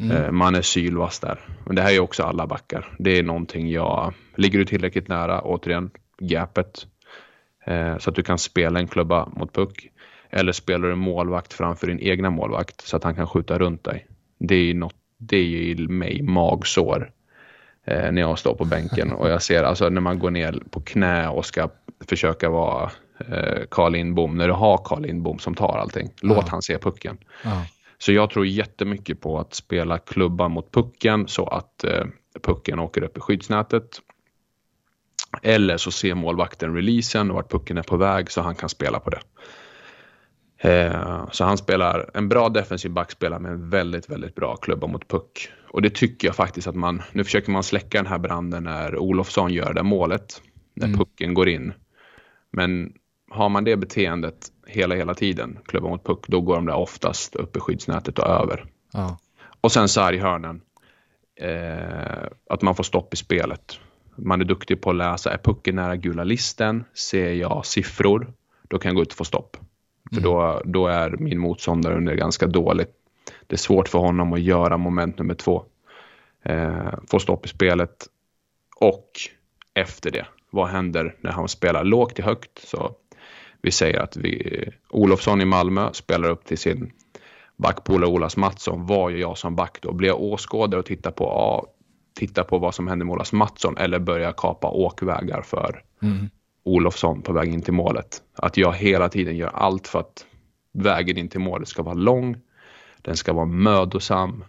Mm. 0.00 0.36
Man 0.36 0.54
är 0.54 0.62
sylvass 0.62 1.20
där. 1.20 1.40
Men 1.66 1.76
det 1.76 1.82
här 1.82 1.92
är 1.92 2.00
också 2.00 2.22
alla 2.22 2.46
backar. 2.46 2.96
Det 2.98 3.18
är 3.18 3.22
någonting 3.22 3.70
jag... 3.70 4.14
Ligger 4.34 4.58
du 4.58 4.64
tillräckligt 4.64 5.08
nära, 5.08 5.40
återigen, 5.40 5.90
gapet. 6.18 6.86
Så 7.98 8.10
att 8.10 8.16
du 8.16 8.22
kan 8.22 8.38
spela 8.38 8.78
en 8.78 8.88
klubba 8.88 9.28
mot 9.36 9.52
puck. 9.52 9.90
Eller 10.30 10.52
spelar 10.52 10.88
du 10.88 10.94
målvakt 10.94 11.52
framför 11.52 11.86
din 11.86 12.00
egna 12.00 12.30
målvakt 12.30 12.80
så 12.80 12.96
att 12.96 13.04
han 13.04 13.14
kan 13.14 13.26
skjuta 13.26 13.58
runt 13.58 13.84
dig. 13.84 14.06
Det 14.38 14.54
är 14.54 14.74
något, 14.74 14.94
det 15.28 15.42
ger 15.42 15.88
mig 15.88 16.22
magsår. 16.22 17.10
Eh, 17.84 18.12
när 18.12 18.20
jag 18.22 18.38
står 18.38 18.54
på 18.54 18.64
bänken 18.64 19.12
och 19.12 19.28
jag 19.28 19.42
ser 19.42 19.62
alltså 19.62 19.88
när 19.88 20.00
man 20.00 20.18
går 20.18 20.30
ner 20.30 20.62
på 20.70 20.80
knä 20.80 21.28
och 21.28 21.46
ska 21.46 21.68
försöka 22.08 22.50
vara 22.50 22.90
eh, 23.28 23.62
Carl 23.70 23.92
Lindbom. 23.92 24.36
När 24.38 24.46
du 24.48 24.54
har 24.54 24.78
Carl 24.84 25.02
Lindbom 25.02 25.38
som 25.38 25.54
tar 25.54 25.78
allting. 25.78 26.10
Låt 26.22 26.36
Ja. 26.38 26.44
han 26.50 26.62
se 26.62 26.78
pucken. 26.78 27.18
Ja. 27.44 27.66
Så 27.98 28.12
jag 28.12 28.30
tror 28.30 28.46
jättemycket 28.46 29.20
på 29.20 29.38
att 29.38 29.54
spela 29.54 29.98
klubban 29.98 30.50
mot 30.50 30.72
pucken 30.72 31.28
så 31.28 31.46
att 31.46 31.84
eh, 31.84 32.04
pucken 32.42 32.78
åker 32.78 33.02
upp 33.02 33.16
i 33.16 33.20
skyddsnätet. 33.20 33.88
Eller 35.42 35.76
så 35.76 35.90
ser 35.90 36.14
målvakten 36.14 36.74
releasen 36.74 37.30
och 37.30 37.36
vart 37.36 37.50
pucken 37.50 37.78
är 37.78 37.82
på 37.82 37.96
väg 37.96 38.30
så 38.30 38.40
han 38.40 38.54
kan 38.54 38.68
spela 38.68 39.00
på 39.00 39.10
det. 39.10 39.20
Eh, 40.66 41.28
så 41.32 41.44
han 41.44 41.58
spelar 41.58 42.10
en 42.14 42.28
bra 42.28 42.48
defensiv 42.48 42.90
back 42.90 43.10
spelar 43.12 43.38
med 43.38 43.52
en 43.52 43.70
väldigt, 43.70 44.10
väldigt 44.10 44.34
bra 44.34 44.56
klubba 44.56 44.86
mot 44.86 45.08
puck. 45.08 45.48
Och 45.70 45.82
det 45.82 45.94
tycker 45.94 46.28
jag 46.28 46.36
faktiskt 46.36 46.66
att 46.66 46.74
man, 46.74 47.02
nu 47.12 47.24
försöker 47.24 47.52
man 47.52 47.62
släcka 47.62 47.98
den 47.98 48.06
här 48.06 48.18
branden 48.18 48.64
när 48.64 48.98
Olofsson 48.98 49.52
gör 49.52 49.72
det 49.74 49.82
målet. 49.82 50.42
När 50.74 50.86
Mm. 50.86 50.98
pucken 50.98 51.34
går 51.34 51.48
in. 51.48 51.72
Men 52.52 52.92
har 53.30 53.48
man 53.48 53.64
det 53.64 53.76
beteendet 53.76 54.36
hela, 54.66 54.94
hela 54.94 55.14
tiden, 55.14 55.58
klubba 55.64 55.88
mot 55.88 56.04
puck, 56.04 56.24
då 56.28 56.40
går 56.40 56.54
de 56.56 56.66
där 56.66 56.74
oftast 56.74 57.36
upp 57.36 57.56
i 57.56 57.60
skyddsnätet 57.60 58.18
och 58.18 58.26
över. 58.26 58.64
Ja. 58.92 59.18
Och 59.60 59.72
sen 59.72 59.88
sarghörnen. 59.88 60.60
Eh, 61.40 62.26
att 62.50 62.62
man 62.62 62.74
får 62.74 62.84
stopp 62.84 63.14
i 63.14 63.16
spelet. 63.16 63.80
Man 64.16 64.40
är 64.40 64.44
duktig 64.44 64.80
på 64.80 64.90
att 64.90 64.96
läsa. 64.96 65.32
Är 65.32 65.38
pucken 65.38 65.76
nära 65.76 65.96
gula 65.96 66.24
listen? 66.24 66.84
Ser 66.94 67.32
jag 67.32 67.66
siffror? 67.66 68.32
Då 68.68 68.78
kan 68.78 68.88
jag 68.88 68.96
gå 68.96 69.02
ut 69.02 69.12
och 69.12 69.16
få 69.18 69.24
stopp. 69.24 69.56
För 70.14 70.20
då, 70.20 70.62
då 70.64 70.86
är 70.86 71.10
min 71.10 71.38
motståndare 71.38 71.96
under 71.96 72.14
ganska 72.14 72.46
dåligt. 72.46 72.90
Det 73.46 73.54
är 73.54 73.58
svårt 73.58 73.88
för 73.88 73.98
honom 73.98 74.32
att 74.32 74.40
göra 74.40 74.76
moment 74.76 75.18
nummer 75.18 75.34
två. 75.34 75.64
Eh, 76.42 76.94
få 77.10 77.18
stopp 77.18 77.46
i 77.46 77.48
spelet. 77.48 78.06
Och 78.76 79.10
efter 79.74 80.10
det, 80.10 80.26
vad 80.50 80.68
händer 80.68 81.14
när 81.20 81.30
han 81.30 81.48
spelar 81.48 81.84
lågt 81.84 82.14
till 82.14 82.24
högt? 82.24 82.58
Så 82.58 82.90
vi 83.62 83.70
säger 83.70 84.00
att 84.00 84.16
vi, 84.16 84.64
Olofsson 84.90 85.40
i 85.40 85.44
Malmö 85.44 85.88
spelar 85.92 86.28
upp 86.28 86.44
till 86.44 86.58
sin 86.58 86.92
backpolare 87.56 88.10
Olas 88.10 88.36
Mattsson. 88.36 88.86
Vad 88.86 89.12
gör 89.12 89.18
jag 89.18 89.38
som 89.38 89.56
back 89.56 89.78
då? 89.80 89.92
Blir 89.92 90.08
jag 90.08 90.20
åskådare 90.20 90.80
och 90.80 90.86
tittar 90.86 91.10
på, 91.10 91.24
ja, 91.24 91.66
titta 92.14 92.44
på 92.44 92.58
vad 92.58 92.74
som 92.74 92.88
händer 92.88 93.06
med 93.06 93.12
Olas 93.12 93.32
Mattsson 93.32 93.76
eller 93.76 93.98
börjar 93.98 94.32
kapa 94.36 94.70
åkvägar 94.70 95.42
för 95.42 95.82
Mm. 96.02 96.30
Olofsson 96.66 97.22
på 97.22 97.32
väg 97.32 97.52
in 97.52 97.62
till 97.62 97.74
målet? 97.74 98.22
Att 98.34 98.56
jag 98.56 98.72
hela 98.72 99.08
tiden 99.08 99.36
gör 99.36 99.48
allt 99.48 99.88
för 99.88 100.00
att 100.00 100.26
vägen 100.72 101.16
in 101.16 101.28
till 101.28 101.40
målet 101.40 101.68
ska 101.68 101.82
vara 101.82 101.94
lång, 101.94 102.36
den 103.02 103.16
ska 103.16 103.32
vara 103.32 103.46
mödosam, 103.46 104.44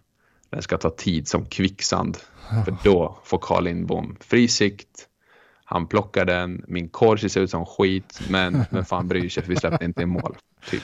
den 0.49 0.61
ska 0.61 0.78
ta 0.78 0.89
tid 0.89 1.28
som 1.28 1.45
kvicksand. 1.45 2.18
För 2.65 2.78
då 2.84 3.18
får 3.24 3.38
Carl 3.38 3.63
Lindbom 3.63 4.18
fri 4.20 4.47
sikt, 4.47 5.07
han 5.65 5.88
plockar 5.88 6.26
den, 6.26 6.63
min 6.68 6.89
korg 6.89 7.30
ser 7.30 7.41
ut 7.41 7.49
som 7.49 7.65
skit, 7.65 8.22
men 8.30 8.65
vem 8.72 8.86
fan 8.86 9.07
bryr 9.07 9.30
sig 9.30 9.43
för 9.43 9.49
vi 9.49 9.55
släppte 9.55 9.86
inte 9.86 10.01
in 10.01 10.09
mål. 10.09 10.38
Typ. 10.72 10.84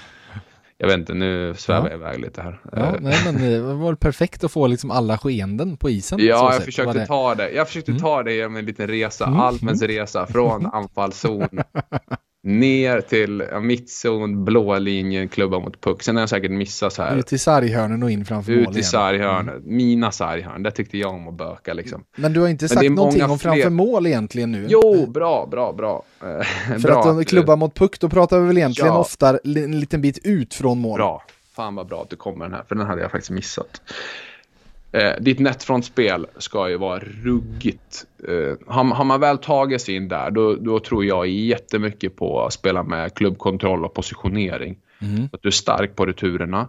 Jag 0.78 0.88
vet 0.88 0.98
inte, 0.98 1.14
nu 1.14 1.54
svävar 1.58 1.90
jag 1.90 1.98
iväg 2.00 2.20
lite 2.20 2.42
här. 2.42 2.62
Ja, 2.72 2.78
Eh, 2.78 2.96
nej, 3.00 3.18
men 3.26 3.42
det 3.42 3.62
var 3.62 3.96
perfekt 3.96 4.44
att 4.44 4.52
få 4.52 4.68
liksom 4.68 4.92
alla 4.92 5.18
skeenden 5.18 5.78
på 5.78 5.90
isen. 5.90 6.20
Ja, 6.22 6.54
jag 6.54 6.64
försökte 6.64 6.94
det- 7.00 7.06
ta 7.08 7.36
det. 7.36 7.52
Jag 7.52 7.68
försökte 7.68 7.92
Mm. 7.92 8.02
ta 8.02 8.24
det 8.24 8.34
genom 8.34 8.56
en 8.56 8.66
liten 8.66 8.88
resa, 8.88 9.26
Mm, 9.28 9.40
Almens 9.40 9.82
resa 9.82 10.26
från 10.26 10.66
anfallszon 10.66 11.48
ner 12.44 13.02
till 13.02 13.44
ja, 13.52 13.60
mittzon, 13.60 14.46
blå 14.46 14.80
linjen, 14.80 15.30
klubba 15.30 15.60
mot 15.60 15.82
puck. 15.82 16.04
Sen 16.04 16.16
har 16.16 16.22
jag 16.22 16.30
säkert 16.30 16.52
missat 16.52 16.94
så 16.94 17.04
här. 17.04 17.18
Ut 17.18 17.34
i 17.34 17.38
sarghörnen 17.38 18.04
och 18.04 18.12
in 18.12 18.26
framför 18.26 18.52
mål 18.52 18.62
Ut 18.62 18.68
i 18.68 18.72
igen. 18.72 18.84
sarghörnet, 18.84 19.66
mina 19.66 20.12
sarghörn, 20.12 20.64
där 20.64 20.72
tyckte 20.72 20.98
jag 20.98 21.14
om 21.14 21.28
att 21.28 21.34
böka 21.34 21.74
liksom. 21.74 22.04
Men 22.16 22.34
du 22.34 22.40
har 22.40 22.48
inte 22.48 22.64
Men 22.64 22.70
sagt 22.70 22.92
någonting 22.92 23.24
om 23.24 23.40
framför 23.40 23.70
mål 23.70 24.08
egentligen 24.08 24.52
nu. 24.52 24.66
Jo, 24.70 25.06
bra, 25.06 25.48
bra, 25.52 25.74
bra. 25.74 26.04
Eh, 26.22 26.46
För 26.46 26.80
bra 26.80 27.00
att 27.12 27.18
du- 27.18 27.24
klubba 27.26 27.56
mot 27.56 27.76
puck, 27.76 28.00
då 28.00 28.10
pratar 28.10 28.40
vi 28.40 28.48
väl 28.48 28.58
egentligen 28.58 28.88
Ja. 28.94 29.00
ofta 29.00 29.38
en 29.44 29.80
liten 29.80 30.02
bit 30.02 30.20
ut 30.24 30.54
från 30.54 30.80
mål. 30.80 30.98
Bra. 30.98 31.24
Fan 31.56 31.76
vad 31.76 31.88
bra 31.88 32.02
att 32.02 32.10
du 32.10 32.16
kommer 32.16 32.46
den 32.46 32.54
här, 32.54 32.64
för 32.68 32.76
den 32.76 32.86
hade 32.88 33.02
jag 33.02 33.12
faktiskt 33.12 33.32
missat. 33.32 33.82
Eh, 34.94 35.14
ditt 35.20 35.40
nätfrontspel 35.40 36.28
ska 36.38 36.70
ju 36.70 36.78
vara 36.78 37.00
ruggigt. 37.00 38.06
Eh, 38.28 38.74
har, 38.74 38.84
har 38.84 39.04
man 39.04 39.20
väl 39.20 39.38
tagit 39.38 39.82
sig 39.82 39.96
in 39.96 40.08
där, 40.08 40.32
då, 40.32 40.56
då 40.56 40.80
tror 40.80 41.06
jag 41.06 41.28
jättemycket 41.28 42.16
på 42.16 42.46
att 42.46 42.54
spela 42.54 42.84
med 42.84 43.14
klubbkontroll 43.14 43.86
och 43.86 43.94
positionering. 43.94 44.78
Mm. 45.02 45.30
Att 45.32 45.42
du 45.42 45.48
är 45.48 45.52
stark 45.52 45.96
på 45.96 46.06
returerna. 46.06 46.68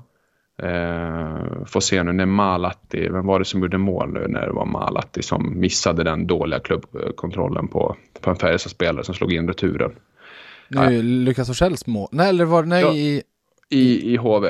Eh, 0.63 1.65
får 1.67 1.81
se 1.81 2.03
nu 2.03 2.13
när 2.13 2.27
Malatti, 2.27 3.09
vem 3.09 3.27
var 3.27 3.39
det 3.39 3.45
som 3.45 3.61
gjorde 3.61 3.79
mål 3.79 4.13
nu 4.13 4.29
när 4.29 4.47
det 4.47 4.53
var 4.53 4.67
Malatti 4.67 5.23
som 5.23 5.61
missade 5.61 6.05
den 6.05 6.27
dåliga 6.27 6.61
klubbkontrollen 6.61 7.69
på, 7.69 7.97
på 8.21 8.31
en 8.31 8.37
Färjestad-spelare 8.37 9.05
som 9.05 9.15
slog 9.15 9.33
in 9.33 9.49
returen. 9.49 9.93
Nu, 10.69 11.03
Lukas 11.03 11.47
Forsells 11.47 11.87
mål. 11.87 12.09
Nej, 12.13 12.29
eller 12.29 12.45
var 12.45 12.63
det, 12.63 12.69
nej, 12.69 12.83
Ja, 12.83 12.93
i, 12.93 13.23
I, 13.69 14.13
i 14.13 14.17
HV. 14.17 14.49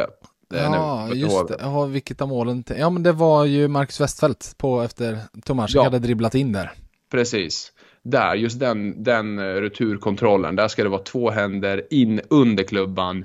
Ja, 0.49 1.09
just 1.15 1.49
det. 1.49 1.57
Ja, 1.61 1.85
vilket 1.85 2.21
av 2.21 2.29
målen? 2.29 2.65
Ja, 2.79 2.91
men 2.91 3.03
det 3.03 3.13
var 3.13 3.45
ju 3.45 3.69
Marcus 3.69 4.01
Westfeldt 4.01 4.59
på 4.59 4.83
efter 4.83 5.19
Tomasek 5.45 5.77
Ja. 5.77 5.85
hade 5.85 5.99
dribblat 5.99 6.35
in 6.35 6.53
där. 6.53 6.71
Precis. 7.11 7.73
Där, 8.03 8.35
just 8.35 8.61
den, 8.61 9.03
den 9.03 9.39
eh, 9.39 9.43
returkontrollen, 9.43 10.57
där 10.57 10.69
ska 10.69 10.83
det 10.83 10.89
vara 10.89 11.03
två 11.03 11.31
händer 11.31 11.83
in 11.91 12.21
under 12.31 12.65
klubban, 12.65 13.25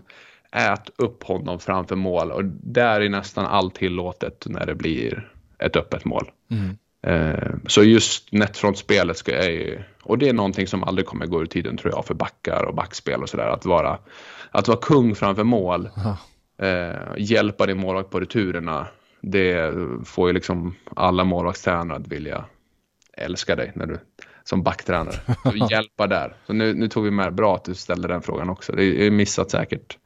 ät 0.51 0.89
upp 0.95 1.23
honom 1.23 1.59
framför 1.59 1.95
mål 1.95 2.31
och 2.31 2.45
där 2.45 3.01
är 3.01 3.09
nästan 3.09 3.45
allt 3.45 3.75
tillåtet 3.75 4.45
när 4.49 4.65
det 4.65 4.75
blir 4.75 5.31
ett 5.59 5.75
öppet 5.75 6.05
mål. 6.05 6.31
Mm. 6.51 6.77
Eh, 7.07 7.53
så 7.67 7.83
just 7.83 8.31
nätfrontspelet 8.31 9.17
ska 9.17 9.31
jag 9.35 9.51
ju, 9.51 9.79
och 10.03 10.17
det 10.17 10.29
är 10.29 10.33
någonting 10.33 10.67
som 10.67 10.83
aldrig 10.83 11.07
kommer 11.07 11.25
gå 11.25 11.41
ur 11.41 11.45
tiden 11.45 11.77
tror 11.77 11.93
jag 11.93 12.05
för 12.05 12.13
backar 12.13 12.63
och 12.65 12.75
backspel 12.75 13.21
och 13.23 13.29
sådär, 13.29 13.47
att 13.49 13.65
vara, 13.65 13.97
att 14.51 14.67
vara 14.67 14.79
kung 14.81 15.15
framför 15.15 15.43
mål, 15.43 15.89
Ja. 15.95 16.17
Eh, 16.59 17.13
hjälpa 17.17 17.65
din 17.65 17.79
målvakt 17.79 18.09
på 18.09 18.19
returerna, 18.19 18.87
det 19.21 19.73
får 20.05 20.27
ju 20.27 20.33
liksom 20.33 20.75
alla 20.95 21.23
målvaktstränare 21.23 21.97
att 21.97 22.07
vilja 22.07 22.45
älska 23.13 23.55
dig 23.55 23.71
när 23.75 23.85
du 23.85 23.99
som 24.43 24.63
backtränare. 24.63 25.15
Så 25.43 25.67
hjälpa 25.71 26.07
där. 26.07 26.35
Så 26.47 26.53
nu, 26.53 26.73
nu 26.73 26.87
tog 26.87 27.03
vi 27.03 27.11
med, 27.11 27.35
bra 27.35 27.55
att 27.55 27.63
du 27.63 27.75
ställde 27.75 28.07
den 28.07 28.21
frågan 28.21 28.49
också. 28.49 28.71
Det 28.71 29.05
är 29.07 29.11
missat 29.11 29.51
säkert 29.51 29.97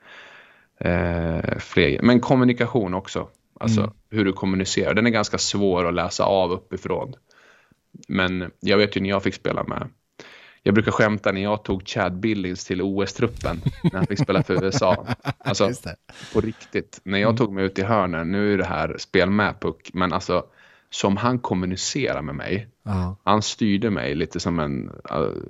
eh, 0.80 1.57
fler. 1.59 2.01
Men 2.01 2.19
kommunikation 2.19 2.93
också. 2.93 3.27
Alltså 3.59 3.81
Mm. 3.81 3.93
hur 4.09 4.25
du 4.25 4.34
kommunicerar. 4.34 4.93
Den 4.93 5.05
är 5.07 5.11
ganska 5.11 5.38
svår 5.38 5.88
att 5.88 5.93
läsa 5.93 6.23
av 6.23 6.51
uppifrån. 6.51 7.13
Men 8.07 8.51
jag 8.59 8.77
vet 8.77 8.97
ju 8.97 9.01
när 9.01 9.09
jag 9.09 9.23
fick 9.23 9.34
spela 9.34 9.63
med 9.63 9.89
jag 10.64 10.73
brukar 10.76 10.91
skämta 10.91 11.31
när 11.31 11.41
jag 11.44 11.64
tog 11.64 11.88
Chad 11.88 12.14
Billings 12.19 12.65
till 12.65 12.81
OS-truppen 12.81 13.61
när 13.84 13.95
han 13.98 14.06
fick 14.07 14.19
spela 14.19 14.44
för 14.44 14.64
USA. 14.64 15.06
Alltså 15.38 15.69
på 16.34 16.41
riktigt. 16.41 17.02
När 17.03 17.19
jag 17.19 17.38
tog 17.38 17.53
mig 17.53 17.65
ut 17.65 17.80
i 17.80 17.84
hörnen, 17.84 18.31
nu 18.31 18.53
är 18.53 18.57
det 18.57 18.65
här 18.65 18.95
spel 18.99 19.30
med 19.30 19.60
puck, 19.60 19.90
men 19.94 20.14
alltså 20.14 20.44
som 20.90 21.18
han 21.18 21.40
kommunicerar 21.40 22.22
med 22.22 22.35
mig, 22.35 22.68
Ja, 22.84 23.15
han 23.23 23.41
styrde 23.41 23.90
mig 23.90 24.15
lite 24.15 24.40
som 24.40 24.60
en 24.60 24.91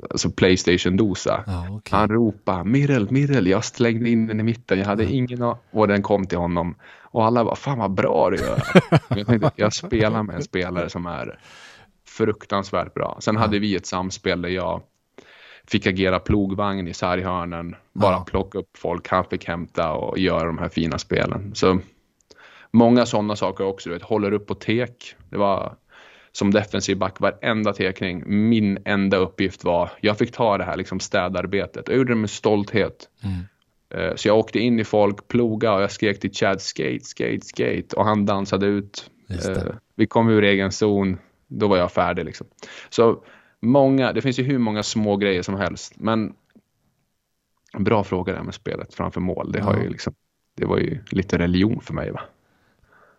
alltså 0.10 0.30
Playstation-dosa. 0.30 1.44
ja 1.48 1.68
okej. 1.70 2.00
Han 2.00 2.10
ropade 2.10 2.64
Mirrel, 2.64 3.12
Mirrel, 3.12 3.48
jag 3.48 3.66
slängde 3.66 4.10
in 4.10 4.28
den 4.28 4.40
i 4.40 4.44
mitten, 4.44 4.80
jag 4.80 4.86
hade 4.86 5.06
ingen 5.06 5.42
a- 5.44 5.58
och 5.72 5.88
den 5.88 6.02
kom 6.02 6.26
till 6.26 6.38
honom. 6.38 6.76
Och 7.02 7.26
alla 7.26 7.44
bara, 7.46 7.56
fan 7.56 7.78
vad 7.78 7.92
bra 7.94 8.30
du 8.30 8.38
gör. 8.38 8.62
jag, 9.10 9.28
tänkte, 9.28 9.52
jag 9.56 9.74
spelar 9.74 10.24
med 10.24 10.36
en 10.36 10.44
spelare 10.44 10.90
som 10.90 11.06
är 11.06 11.40
fruktansvärt 12.08 12.94
bra. 12.94 13.18
Sen 13.22 13.36
hade 13.38 13.60
vi 13.60 13.76
ett 13.76 13.86
samspel 13.86 14.42
där 14.42 14.50
jag 14.50 14.82
fick 15.68 15.88
agera 15.88 16.20
plogvagn 16.20 16.88
i 16.88 16.94
sarghörnen, 16.94 17.76
bara 17.94 18.12
Ja. 18.12 18.26
plocka 18.30 18.58
upp 18.60 18.78
folk, 18.78 19.08
han 19.08 19.26
fick 19.26 19.48
hämta 19.48 19.92
och 19.92 20.18
göra 20.18 20.46
de 20.46 20.58
här 20.58 20.70
fina 20.70 20.98
spelen. 20.98 21.56
Så 21.56 21.80
många 22.72 23.06
sådana 23.06 23.36
saker 23.36 23.64
också, 23.66 23.90
du 23.90 23.94
vet, 23.96 24.04
håller 24.04 24.34
upp 24.34 24.48
på 24.48 24.56
tek. 24.56 25.16
Det 25.30 25.38
var 25.38 25.76
som 26.32 26.52
defensiv 26.52 26.98
back 26.98 27.20
varenda 27.20 27.74
tekning. 27.74 28.24
Min 28.26 28.78
enda 28.86 29.18
uppgift 29.18 29.64
var, 29.64 29.90
jag 30.02 30.18
fick 30.18 30.32
ta 30.32 30.58
det 30.58 30.64
här 30.64 30.78
liksom 30.78 31.00
städarbetet. 31.00 31.88
Jag 31.88 31.98
gjorde 31.98 32.12
det 32.12 32.18
med 32.20 32.30
stolthet. 32.30 33.10
Mm. 33.24 33.36
Eh, 34.10 34.16
Så 34.16 34.28
jag 34.28 34.38
åkte 34.38 34.60
in 34.60 34.80
i 34.80 34.84
folk, 34.84 35.28
ploga 35.28 35.74
och 35.74 35.82
jag 35.82 35.92
skrek 35.92 36.20
till 36.20 36.34
Chad 36.34 36.62
skate, 36.62 37.04
skate, 37.04 37.46
skate 37.46 37.96
och 37.96 38.06
han 38.06 38.26
dansade 38.26 38.66
ut. 38.66 39.10
Eh, 39.30 39.36
Vi 39.96 40.08
kom 40.08 40.30
ur 40.30 40.44
egen 40.44 40.72
zon, 40.72 41.18
då 41.48 41.68
var 41.68 41.78
jag 41.78 41.92
färdig 41.92 42.26
liksom. 42.26 42.48
Så 42.90 43.24
många, 43.64 44.14
det 44.14 44.22
finns 44.22 44.40
ju 44.40 44.44
hur 44.44 44.58
många 44.58 44.84
små 44.84 45.18
grejer 45.18 45.42
som 45.42 45.56
helst, 45.56 45.94
men 45.98 46.34
bra 47.78 48.04
fråga 48.04 48.34
där 48.34 48.44
med 48.44 48.54
spelet 48.54 48.94
framför 48.94 49.22
mål. 49.22 49.52
Det, 49.52 49.62
har 49.62 49.74
Ja. 49.76 49.84
ju 49.84 49.90
liksom, 49.90 50.14
det 50.58 50.66
var 50.66 50.78
ju 50.78 51.04
lite 51.12 51.38
religion 51.38 51.82
för 51.82 51.94
mig 51.94 52.12
va. 52.12 52.22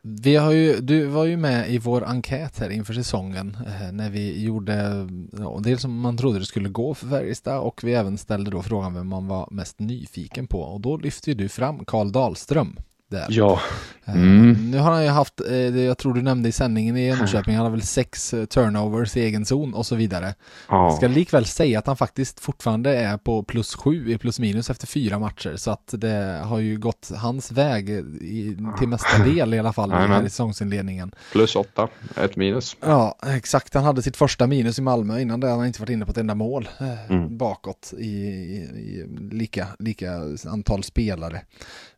Vi 0.02 0.36
har 0.36 0.52
ju, 0.52 0.80
du 0.80 1.06
var 1.06 1.24
ju 1.24 1.36
med 1.36 1.70
i 1.70 1.78
vår 1.78 2.04
enkät 2.04 2.58
här 2.58 2.70
inför 2.70 2.94
säsongen 2.94 3.56
eh, 3.66 3.92
när 3.92 4.10
vi 4.10 4.44
gjorde 4.44 5.08
ja, 5.38 5.60
dels 5.62 5.82
som 5.82 6.00
man 6.00 6.16
trodde 6.16 6.38
det 6.38 6.44
skulle 6.44 6.68
gå 6.68 6.94
för 6.94 7.06
Färjestad 7.06 7.60
och 7.60 7.80
vi 7.84 7.94
även 7.94 8.18
ställde 8.18 8.50
då 8.50 8.62
frågan 8.62 8.94
vem 8.94 9.08
man 9.08 9.26
var 9.28 9.48
mest 9.50 9.78
nyfiken 9.78 10.46
på 10.46 10.60
och 10.60 10.80
då 10.80 10.96
lyfte 10.96 11.30
ju 11.30 11.34
du 11.34 11.48
fram 11.48 11.84
Karl 11.84 12.12
Dahlström 12.12 12.76
där. 13.10 13.26
Ja. 13.30 13.60
Eh, 14.06 14.14
Mm. 14.14 14.70
Nu 14.70 14.78
har 14.78 14.92
han 14.92 15.02
ju 15.04 15.08
haft, 15.10 15.40
eh, 15.40 15.46
det 15.46 15.82
jag 15.84 15.98
tror 15.98 16.14
du 16.14 16.22
nämnde 16.22 16.48
i 16.48 16.52
sändningen 16.52 16.96
i 16.96 17.06
Jönköping, 17.08 17.54
han 17.54 17.64
har 17.64 17.70
väl 17.70 17.82
sex 17.82 18.34
eh, 18.34 18.44
turnovers 18.44 19.16
i 19.16 19.20
egen 19.20 19.44
zon 19.44 19.74
och 19.74 19.86
så 19.86 19.94
vidare. 19.96 20.34
ja. 20.68 20.90
Ska 20.90 21.08
likväl 21.08 21.44
säga 21.44 21.78
att 21.78 21.86
han 21.86 21.96
faktiskt 21.96 22.40
fortfarande 22.40 22.96
är 22.96 23.16
på 23.16 23.42
plus 23.42 23.74
sju 23.74 24.10
i 24.12 24.18
plus 24.18 24.38
minus 24.38 24.70
efter 24.70 24.86
fyra 24.86 25.18
matcher 25.18 25.56
så 25.56 25.70
att 25.70 25.94
det 25.98 26.40
har 26.44 26.58
ju 26.58 26.78
gått 26.78 27.10
hans 27.16 27.52
väg 27.52 27.90
i, 27.90 28.56
till 28.78 28.88
mesta 28.88 29.18
del 29.24 29.54
i 29.54 29.58
alla 29.58 29.72
fall 29.72 29.92
här 29.92 30.20
i 30.26 30.30
säsongsinledningen. 30.30 31.12
Plus 31.32 31.56
åtta, 31.56 31.88
ett 32.16 32.36
minus. 32.36 32.76
Ja, 32.80 33.18
exakt. 33.26 33.74
Han 33.74 33.84
hade 33.84 34.02
sitt 34.02 34.16
första 34.16 34.46
minus 34.46 34.78
i 34.78 34.82
Malmö. 34.82 35.20
Innan 35.20 35.40
det 35.40 35.46
hade 35.46 35.58
han 35.58 35.66
inte 35.66 35.80
varit 35.80 35.90
inne 35.90 36.04
på 36.04 36.10
ett 36.10 36.18
enda 36.18 36.34
mål 36.34 36.68
eh, 36.80 36.94
Mm. 37.10 37.36
bakåt 37.38 37.92
i, 37.98 38.04
i, 38.04 38.56
i 38.56 39.06
lika, 39.30 39.66
lika 39.78 40.10
antal 40.46 40.82
spelare. 40.84 41.40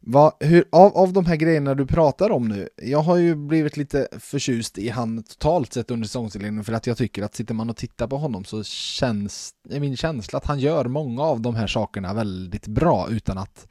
Vad, 0.00 0.32
hur, 0.40 0.64
av, 0.72 0.96
av 0.96 1.12
de 1.12 1.26
här 1.26 1.36
grejerna 1.36 1.74
du 1.74 1.86
pratar 1.97 2.31
om 2.31 2.48
nu, 2.48 2.68
jag 2.77 2.98
har 2.98 3.16
ju 3.16 3.35
blivit 3.35 3.77
lite 3.77 4.09
förtjust 4.18 4.78
i 4.78 4.89
han 4.89 5.23
totalt 5.23 5.73
sett 5.73 5.90
under 5.90 6.06
säsongsinledningen 6.06 6.64
för 6.64 6.73
att 6.73 6.86
jag 6.86 6.97
tycker 6.97 7.23
att 7.23 7.35
sitter 7.35 7.55
man 7.55 7.70
och 7.70 7.77
tittar 7.77 8.06
på 8.06 8.16
honom 8.16 8.44
så 8.44 8.64
känns, 8.64 9.55
är 9.70 9.81
min 9.81 9.97
känsla 9.97 10.36
att 10.36 10.47
han 10.47 10.59
gör 10.59 10.85
många 10.85 11.23
av 11.23 11.40
de 11.40 11.55
här 11.55 11.66
sakerna 11.66 12.14
väldigt 12.14 12.66
bra 12.66 13.09
utan 13.10 13.39
att 13.39 13.68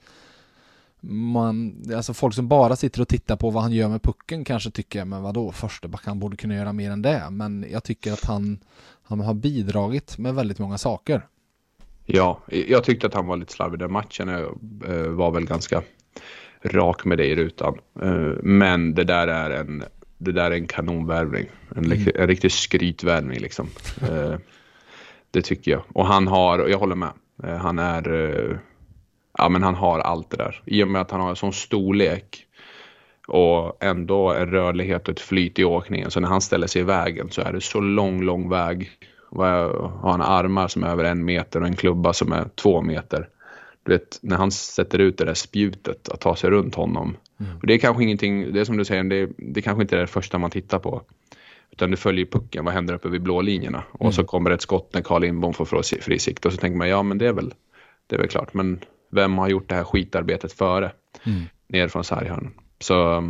man, 1.02 1.84
alltså 1.95 2.14
folk 2.14 2.35
som 2.35 2.47
bara 2.47 2.76
sitter 2.76 3.02
och 3.02 3.07
tittar 3.07 3.35
på 3.35 3.49
vad 3.49 3.64
han 3.64 3.72
gör 3.72 3.89
med 3.89 4.02
pucken 4.02 4.43
kanske 4.43 4.72
tycker, 4.72 5.06
men 5.06 5.22
vadå, 5.22 5.52
försteback 5.52 6.06
han 6.06 6.19
borde 6.19 6.38
kunna 6.38 6.56
göra 6.56 6.73
mer 6.73 6.91
än 6.91 7.02
det. 7.02 7.27
Men 7.31 7.65
jag 7.72 7.84
tycker 7.84 8.14
att 8.14 8.26
han, 8.26 8.60
han 9.03 9.19
har 9.19 9.34
bidragit 9.34 10.18
med 10.18 10.35
väldigt 10.35 10.60
många 10.60 10.77
saker. 10.77 11.27
Ja, 12.06 12.41
jag 12.47 12.84
tyckte 12.84 13.07
att 13.07 13.14
han 13.14 13.27
var 13.27 13.38
lite 13.38 13.53
slarvig 13.53 13.80
den 13.80 13.91
matchen. 13.91 14.27
Jag 14.27 14.43
eh, 14.88 15.07
var 15.07 15.31
väl 15.31 15.45
ganska 15.45 15.84
rak 16.65 17.05
med 17.05 17.17
det 17.17 17.25
i 17.25 17.35
rutan. 17.35 17.77
Eh, 18.01 18.33
Men 18.43 18.93
det 18.93 19.03
där 19.03 19.27
är 19.27 19.49
en, 19.49 19.83
det 20.17 20.31
där 20.31 20.51
är 20.51 20.55
en 20.55 20.67
kanonvärvning. 20.67 21.45
En, 21.75 21.85
mm. 21.85 22.07
en 22.15 22.27
riktig 22.27 22.51
skrytvärvning 22.51 23.39
liksom. 23.39 23.67
Eh, 24.01 24.35
Det 25.31 25.41
tycker 25.41 25.71
jag. 25.71 25.81
Och 25.93 26.05
han 26.05 26.27
har, 26.27 26.59
och 26.59 26.69
jag 26.69 26.77
håller 26.77 26.95
med, 26.95 27.11
Eh, 27.43 27.55
han 27.55 27.79
är, 27.79 28.59
ja 29.37 29.49
men 29.49 29.63
han 29.63 29.75
har 29.75 29.99
allt 29.99 30.29
det 30.29 30.37
där. 30.37 30.61
I 30.65 30.83
och 30.83 30.87
med 30.87 31.01
att 31.01 31.11
han 31.11 31.21
har 31.21 31.29
en 31.29 31.35
sån 31.35 31.53
storlek 31.53 32.45
och 33.27 33.83
ändå 33.83 34.33
en 34.33 34.51
rörlighet 34.51 35.07
och 35.07 35.13
ett 35.13 35.19
flyt 35.19 35.59
i 35.59 35.63
åkningen. 35.63 36.11
Så 36.11 36.19
när 36.19 36.27
han 36.27 36.41
ställer 36.41 36.67
sig 36.67 36.81
i 36.81 36.85
vägen 36.85 37.29
så 37.31 37.41
är 37.41 37.53
det 37.53 37.61
så 37.61 37.79
lång, 37.79 38.21
lång 38.21 38.49
väg. 38.49 38.89
Och 39.29 39.45
har 39.45 40.11
han 40.11 40.21
armar 40.21 40.67
som 40.67 40.83
är 40.83 40.87
över 40.87 41.03
en 41.03 41.25
meter 41.25 41.61
och 41.61 41.67
en 41.67 41.75
klubba 41.75 42.13
som 42.13 42.31
är 42.31 42.45
två 42.55 42.81
meter. 42.81 43.29
Du 43.85 43.91
vet, 43.91 44.19
när 44.21 44.35
han 44.37 44.51
sätter 44.51 44.99
ut 44.99 45.17
det 45.17 45.25
där 45.25 45.33
spjutet 45.33 46.09
att 46.09 46.19
ta 46.21 46.35
sig 46.35 46.49
runt 46.49 46.75
honom. 46.75 47.17
Mm. 47.39 47.57
Och 47.57 47.67
det 47.67 47.73
är 47.73 47.77
kanske 47.77 48.03
ingenting, 48.03 48.53
det 48.53 48.59
är 48.59 48.65
som 48.65 48.77
du 48.77 48.85
säger, 48.85 49.03
det, 49.03 49.29
det 49.37 49.61
kanske 49.61 49.81
inte 49.81 49.95
är 49.95 49.99
det 50.01 50.07
första 50.07 50.37
man 50.37 50.51
tittar 50.51 50.79
på. 50.79 51.01
Utan 51.71 51.91
du 51.91 51.97
följer 51.97 52.25
pucken, 52.25 52.65
vad 52.65 52.73
händer 52.73 52.93
uppe 52.93 53.09
vid 53.09 53.21
blå 53.21 53.41
linjerna? 53.41 53.83
Och 53.91 54.01
Mm. 54.01 54.13
så 54.13 54.23
kommer 54.23 54.51
ett 54.51 54.61
skott 54.61 54.93
när 54.93 55.01
Carl 55.01 55.21
Lindbom 55.21 55.53
får 55.53 55.65
fri- 56.01 56.19
sikt 56.19 56.45
och 56.45 56.51
så 56.51 56.57
tänker 56.57 56.77
man, 56.77 56.89
ja 56.89 57.03
men 57.03 57.17
det 57.17 57.27
är 57.27 57.33
väl, 57.33 57.53
det 58.07 58.15
är 58.15 58.19
väl 58.19 58.29
klart. 58.29 58.53
Men 58.53 58.79
vem 59.11 59.37
har 59.37 59.49
gjort 59.49 59.69
det 59.69 59.75
här 59.75 59.83
skitarbetet 59.83 60.53
före? 60.53 60.91
Mm. 61.25 61.41
Ner 61.67 61.87
från 61.87 62.03
sarghörnen. 62.03 62.51
Så 62.79 63.23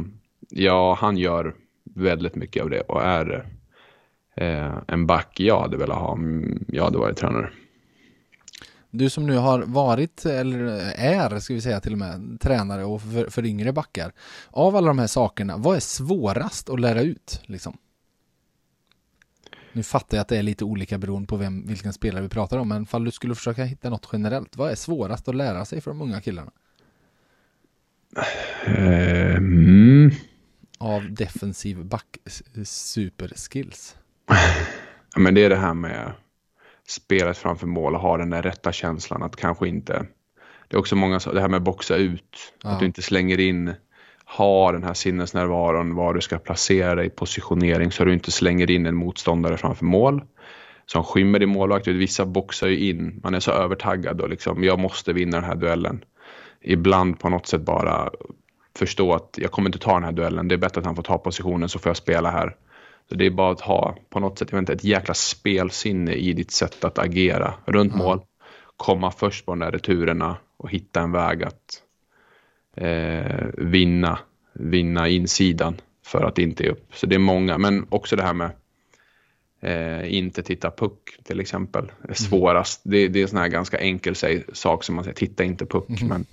ja, 0.49 0.97
han 1.01 1.17
gör 1.17 1.53
väldigt 1.95 2.35
mycket 2.35 2.63
av 2.63 2.69
det 2.69 2.81
och 2.81 3.01
är 3.03 3.45
eh, 4.35 4.73
en 4.87 5.05
back 5.07 5.39
jag 5.39 5.59
hade 5.61 5.77
velat 5.77 5.97
ha 5.97 6.07
om 6.07 6.45
jag 6.67 6.83
hade 6.83 6.97
varit 6.97 7.17
tränare. 7.17 7.49
Du 8.97 9.09
som 9.09 9.25
nu 9.25 9.37
har 9.37 9.59
varit, 9.59 10.25
eller 10.25 10.65
är, 10.95 11.39
ska 11.39 11.53
vi 11.53 11.61
säga 11.61 11.79
till 11.79 11.91
och 11.91 11.99
med, 11.99 12.37
tränare 12.41 12.85
och 12.85 13.01
för, 13.01 13.29
för 13.29 13.45
yngre 13.45 13.73
backar. 13.73 14.13
Av 14.49 14.75
alla 14.75 14.87
de 14.87 14.99
här 14.99 15.07
sakerna, 15.07 15.57
vad 15.57 15.75
är 15.75 15.79
svårast 15.79 16.69
att 16.69 16.79
lära 16.79 17.01
ut? 17.01 17.41
Liksom? 17.45 17.77
Nu 19.73 19.83
fattar 19.83 20.17
jag 20.17 20.21
att 20.21 20.27
det 20.27 20.37
är 20.37 20.43
lite 20.43 20.65
olika 20.65 20.97
beroende 20.97 21.27
på 21.27 21.35
vem, 21.35 21.67
vilken 21.67 21.93
spelare 21.93 22.23
vi 22.23 22.29
pratar 22.29 22.57
om, 22.57 22.67
men 22.67 22.85
fall 22.85 23.03
du 23.03 23.11
skulle 23.11 23.35
försöka 23.35 23.63
hitta 23.63 23.89
något 23.89 24.09
generellt, 24.11 24.57
vad 24.57 24.71
är 24.71 24.75
svårast 24.75 25.27
att 25.27 25.35
lära 25.35 25.65
sig 25.65 25.81
för 25.81 25.91
de 25.91 26.01
unga 26.01 26.21
killarna? 26.21 26.51
Mm. 28.65 30.11
Av 30.77 31.13
defensiv 31.13 31.85
back 31.85 32.17
superskills. 32.63 33.95
Ja, 35.15 35.21
men 35.21 35.33
det 35.33 35.45
är 35.45 35.49
det 35.49 35.55
här 35.55 35.73
med 35.73 36.11
spelet 36.87 37.37
framför 37.37 37.67
mål 37.67 37.95
och 37.95 38.01
ha 38.01 38.17
den 38.17 38.29
där 38.29 38.41
rätta 38.41 38.71
känslan 38.71 39.23
att 39.23 39.35
kanske 39.35 39.67
inte. 39.67 40.05
Det 40.67 40.75
är 40.75 40.79
också 40.79 40.95
många, 40.95 41.19
det 41.33 41.41
här 41.41 41.47
med 41.47 41.63
boxa 41.63 41.95
ut, 41.95 42.53
Ja. 42.63 42.69
att 42.69 42.79
du 42.79 42.85
inte 42.85 43.01
slänger 43.01 43.39
in, 43.39 43.73
ha 44.37 44.71
den 44.71 44.83
här 44.83 44.93
sinnesnärvaron 44.93 45.95
var 45.95 46.13
du 46.13 46.21
ska 46.21 46.37
placera 46.37 46.95
dig 46.95 47.09
positionering 47.09 47.91
så 47.91 48.05
du 48.05 48.13
inte 48.13 48.31
slänger 48.31 48.71
in 48.71 48.85
en 48.85 48.95
motståndare 48.95 49.57
framför 49.57 49.85
mål. 49.85 50.23
Som 50.85 51.03
skymmer 51.03 51.39
din 51.39 51.49
målvakt. 51.49 51.87
Vissa 51.87 52.25
boxar 52.25 52.67
ju 52.67 52.89
in, 52.89 53.19
man 53.23 53.33
är 53.33 53.39
så 53.39 53.51
övertaggad 53.51 54.21
och 54.21 54.29
liksom 54.29 54.63
jag 54.63 54.79
måste 54.79 55.13
vinna 55.13 55.37
den 55.37 55.49
här 55.49 55.55
duellen. 55.55 56.03
Ibland 56.61 57.19
på 57.19 57.29
något 57.29 57.47
sätt 57.47 57.61
bara 57.61 58.09
förstå 58.77 59.13
att 59.13 59.37
jag 59.41 59.51
kommer 59.51 59.69
inte 59.69 59.79
ta 59.79 59.93
den 59.93 60.03
här 60.03 60.11
duellen. 60.11 60.47
Det 60.47 60.55
är 60.55 60.57
bättre 60.57 60.79
att 60.79 60.85
han 60.85 60.95
får 60.95 61.03
ta 61.03 61.17
positionen 61.17 61.69
så 61.69 61.79
får 61.79 61.89
jag 61.89 61.97
spela 61.97 62.29
här. 62.31 62.55
Så 63.09 63.15
det 63.15 63.25
är 63.25 63.29
bara 63.29 63.51
att 63.51 63.61
ha 63.61 63.97
på 64.09 64.19
något 64.19 64.39
sätt, 64.39 64.47
jag 64.51 64.57
vet 64.57 64.61
inte, 64.61 64.73
ett 64.73 64.83
jäkla 64.83 65.13
spelsinne 65.13 66.13
i 66.13 66.33
ditt 66.33 66.51
sätt 66.51 66.83
att 66.83 66.99
agera 66.99 67.53
runt 67.65 67.95
mål. 67.95 68.21
Komma 68.77 69.11
först 69.11 69.45
på 69.45 69.51
de 69.51 69.59
där 69.59 69.71
returerna 69.71 70.37
och 70.57 70.69
hitta 70.69 71.01
en 71.01 71.11
väg 71.11 71.43
att 71.43 71.81
eh, 72.75 73.45
vinna, 73.57 74.19
vinna 74.53 75.09
insidan 75.09 75.75
för 76.05 76.23
att 76.23 76.39
inte 76.39 76.63
ge 76.63 76.69
upp. 76.69 76.87
Så 76.93 77.05
det 77.05 77.15
är 77.15 77.19
många, 77.19 77.57
men 77.57 77.85
också 77.89 78.15
det 78.15 78.23
här 78.23 78.33
med 78.33 78.51
eh, 79.61 80.13
inte 80.13 80.43
titta 80.43 80.71
puck 80.71 81.17
till 81.23 81.39
exempel. 81.39 81.91
är 82.09 82.13
Svårast. 82.13 82.81
Det, 82.83 83.07
det 83.07 83.19
är 83.19 83.23
en 83.23 83.29
sån 83.29 83.39
här 83.39 83.47
ganska 83.47 83.77
enkel 83.77 84.15
sak 84.53 84.83
som 84.83 84.95
man 84.95 85.03
säger, 85.03 85.15
titta 85.15 85.43
inte 85.43 85.65
puck. 85.65 86.01
Men 86.01 86.25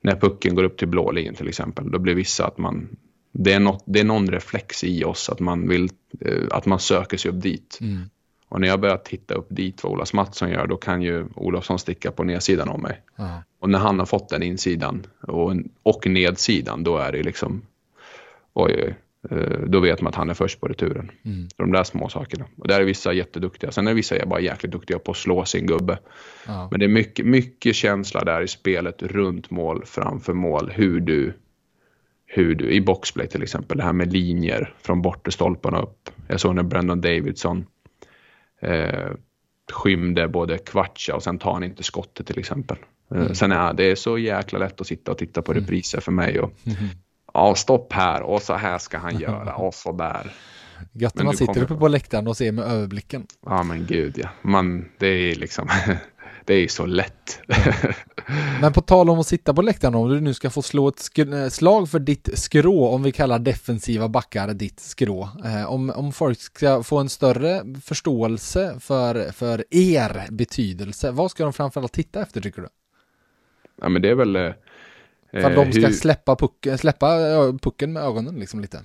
när 0.00 0.16
pucken 0.16 0.54
går 0.54 0.64
upp 0.64 0.78
till 0.78 0.88
blå 0.88 1.10
linjen 1.10 1.34
till 1.34 1.48
exempel, 1.48 1.90
då 1.90 1.98
blir 1.98 2.14
vissa 2.14 2.46
att 2.46 2.58
man 2.58 2.96
det 3.32 3.52
är, 3.52 3.60
något, 3.60 3.84
det 3.86 4.00
är 4.00 4.04
någon 4.04 4.30
reflex 4.30 4.84
i 4.84 5.04
oss 5.04 5.28
att 5.28 5.40
man 5.40 5.68
vill 5.68 5.88
eh, 6.20 6.44
att 6.50 6.66
man 6.66 6.78
söker 6.78 7.16
sig 7.16 7.30
upp 7.30 7.42
dit. 7.42 7.78
Mm. 7.80 8.10
Och 8.48 8.60
när 8.60 8.68
jag 8.68 8.80
börjar 8.80 8.96
titta 8.96 9.34
upp 9.34 9.46
dit 9.48 9.84
vad 9.84 9.92
Olas 9.92 10.12
Mattsson 10.12 10.50
gör, 10.50 10.66
då 10.66 10.76
kan 10.76 11.02
ju 11.02 11.26
Olofsson 11.34 11.78
sticka 11.78 12.10
på 12.10 12.24
nedsidan 12.24 12.68
av 12.68 12.80
mig. 12.80 13.02
Ja. 13.16 13.42
Och 13.60 13.70
när 13.70 13.78
han 13.78 13.98
har 13.98 14.06
fått 14.06 14.28
den 14.28 14.42
insidan 14.42 15.06
och, 15.20 15.54
och 15.82 16.06
nedsidan, 16.06 16.84
då 16.84 16.96
är 16.96 17.12
det 17.12 17.22
liksom 17.22 17.62
oj, 18.52 18.74
oj, 18.84 18.96
eh, 19.30 19.60
då 19.66 19.80
vet 19.80 20.00
man 20.00 20.08
att 20.08 20.14
han 20.14 20.30
är 20.30 20.34
först 20.34 20.60
på 20.60 20.68
returen. 20.68 21.10
Mm. 21.24 21.48
De 21.56 21.72
där 21.72 21.84
små 21.84 22.08
sakerna. 22.08 22.44
Och 22.58 22.68
där 22.68 22.80
är 22.80 22.84
vissa 22.84 23.12
jätteduktiga. 23.12 23.72
Sen 23.72 23.88
är 23.88 23.94
vissa 23.94 24.26
bara 24.26 24.40
jäkligt 24.40 24.72
duktiga 24.72 24.98
på 24.98 25.10
att 25.10 25.16
slå 25.16 25.44
sin 25.44 25.66
gubbe. 25.66 25.98
Ja. 26.46 26.68
Men 26.70 26.80
det 26.80 26.86
är 26.86 26.88
mycket, 26.88 27.26
mycket 27.26 27.76
känsla 27.76 28.24
där 28.24 28.42
i 28.42 28.48
spelet 28.48 29.02
runt 29.02 29.50
mål, 29.50 29.82
framför 29.86 30.32
mål, 30.32 30.70
hur 30.74 31.00
du 31.00 31.34
hur 32.32 32.54
du, 32.54 32.70
i 32.70 32.80
boxplay 32.80 33.26
till 33.28 33.42
exempel, 33.42 33.78
det 33.78 33.84
här 33.84 33.92
med 33.92 34.12
linjer 34.12 34.74
från 34.82 35.02
bortre 35.02 35.32
stolparna 35.32 35.80
upp. 35.82 36.10
Jag 36.28 36.40
såg 36.40 36.54
när 36.54 36.62
Brendan 36.62 37.00
Davidson 37.00 37.66
eh, 38.62 39.10
skymde 39.72 40.28
både 40.28 40.58
Kvartsa 40.58 41.14
och 41.14 41.22
sen 41.22 41.38
tar 41.38 41.52
han 41.52 41.64
inte 41.64 41.82
skottet 41.82 42.26
till 42.26 42.38
exempel. 42.38 42.76
Eh, 43.14 43.32
Sen 43.32 43.52
är 43.52 43.72
det 43.72 43.84
är 43.84 43.94
så 43.94 44.18
jäkla 44.18 44.58
lätt 44.58 44.80
att 44.80 44.86
sitta 44.86 45.10
och 45.12 45.18
titta 45.18 45.42
på 45.42 45.52
repriser 45.52 46.00
för 46.00 46.12
mig 46.12 46.40
och 46.40 46.52
ja, 47.34 47.54
stopp 47.54 47.92
här 47.92 48.22
och 48.22 48.42
så 48.42 48.54
här 48.54 48.78
ska 48.78 48.98
han 48.98 49.18
göra 49.18 49.54
och 49.54 49.74
så 49.74 49.92
där. 49.92 50.32
Gött 50.92 51.14
när 51.14 51.24
man 51.24 51.36
sitter 51.36 51.52
kommer- 51.54 51.64
uppe 51.64 51.74
på 51.74 51.88
läktaren 51.88 52.26
och 52.26 52.36
ser 52.36 52.52
med 52.52 52.64
överblicken. 52.64 53.26
Ja 53.46 53.62
men 53.62 53.86
gud 53.86 54.14
ja. 54.18 54.28
Man, 54.42 54.88
det 54.98 55.06
är 55.06 55.34
liksom 55.34 55.68
det 56.44 56.54
är 56.54 56.68
så 56.68 56.86
lätt. 56.86 57.40
Men 58.60 58.72
på 58.72 58.80
tal 58.80 59.10
om 59.10 59.18
att 59.20 59.26
sitta 59.26 59.54
på 59.54 59.62
läktaren, 59.62 59.94
om 59.94 60.08
du 60.08 60.20
nu 60.20 60.34
ska 60.34 60.50
få 60.50 60.62
slå 60.62 60.88
ett 60.88 60.96
sk- 60.96 61.48
slag 61.48 61.90
för 61.90 61.98
ditt 61.98 62.38
skrå, 62.38 62.88
om 62.88 63.02
vi 63.02 63.12
kallar 63.12 63.38
defensiva 63.38 64.08
backar 64.08 64.54
ditt 64.54 64.80
skrå. 64.80 65.28
Eh, 65.44 65.72
om, 65.72 65.90
om 65.90 66.12
folk 66.12 66.40
ska 66.40 66.82
få 66.82 66.98
en 66.98 67.08
större 67.08 67.62
förståelse 67.84 68.76
för, 68.80 69.32
för 69.32 69.64
er 69.70 70.26
betydelse, 70.30 71.10
vad 71.10 71.30
ska 71.30 71.44
de 71.44 71.52
framförallt 71.52 71.92
titta 71.92 72.22
efter 72.22 72.40
tycker 72.40 72.62
du? 72.62 72.68
ja, 73.82 73.88
men 73.88 74.02
det 74.02 74.08
är 74.10 74.14
väl... 74.14 74.36
eh, 74.36 74.52
För 75.30 75.38
att 75.44 75.54
de 75.54 75.72
ska 75.72 75.86
hur- 75.86 75.92
släppa, 75.92 76.36
puck, 76.36 76.66
släppa 76.80 77.08
pucken 77.62 77.92
med 77.92 78.02
ögonen 78.02 78.34
liksom 78.34 78.60
lite. 78.60 78.82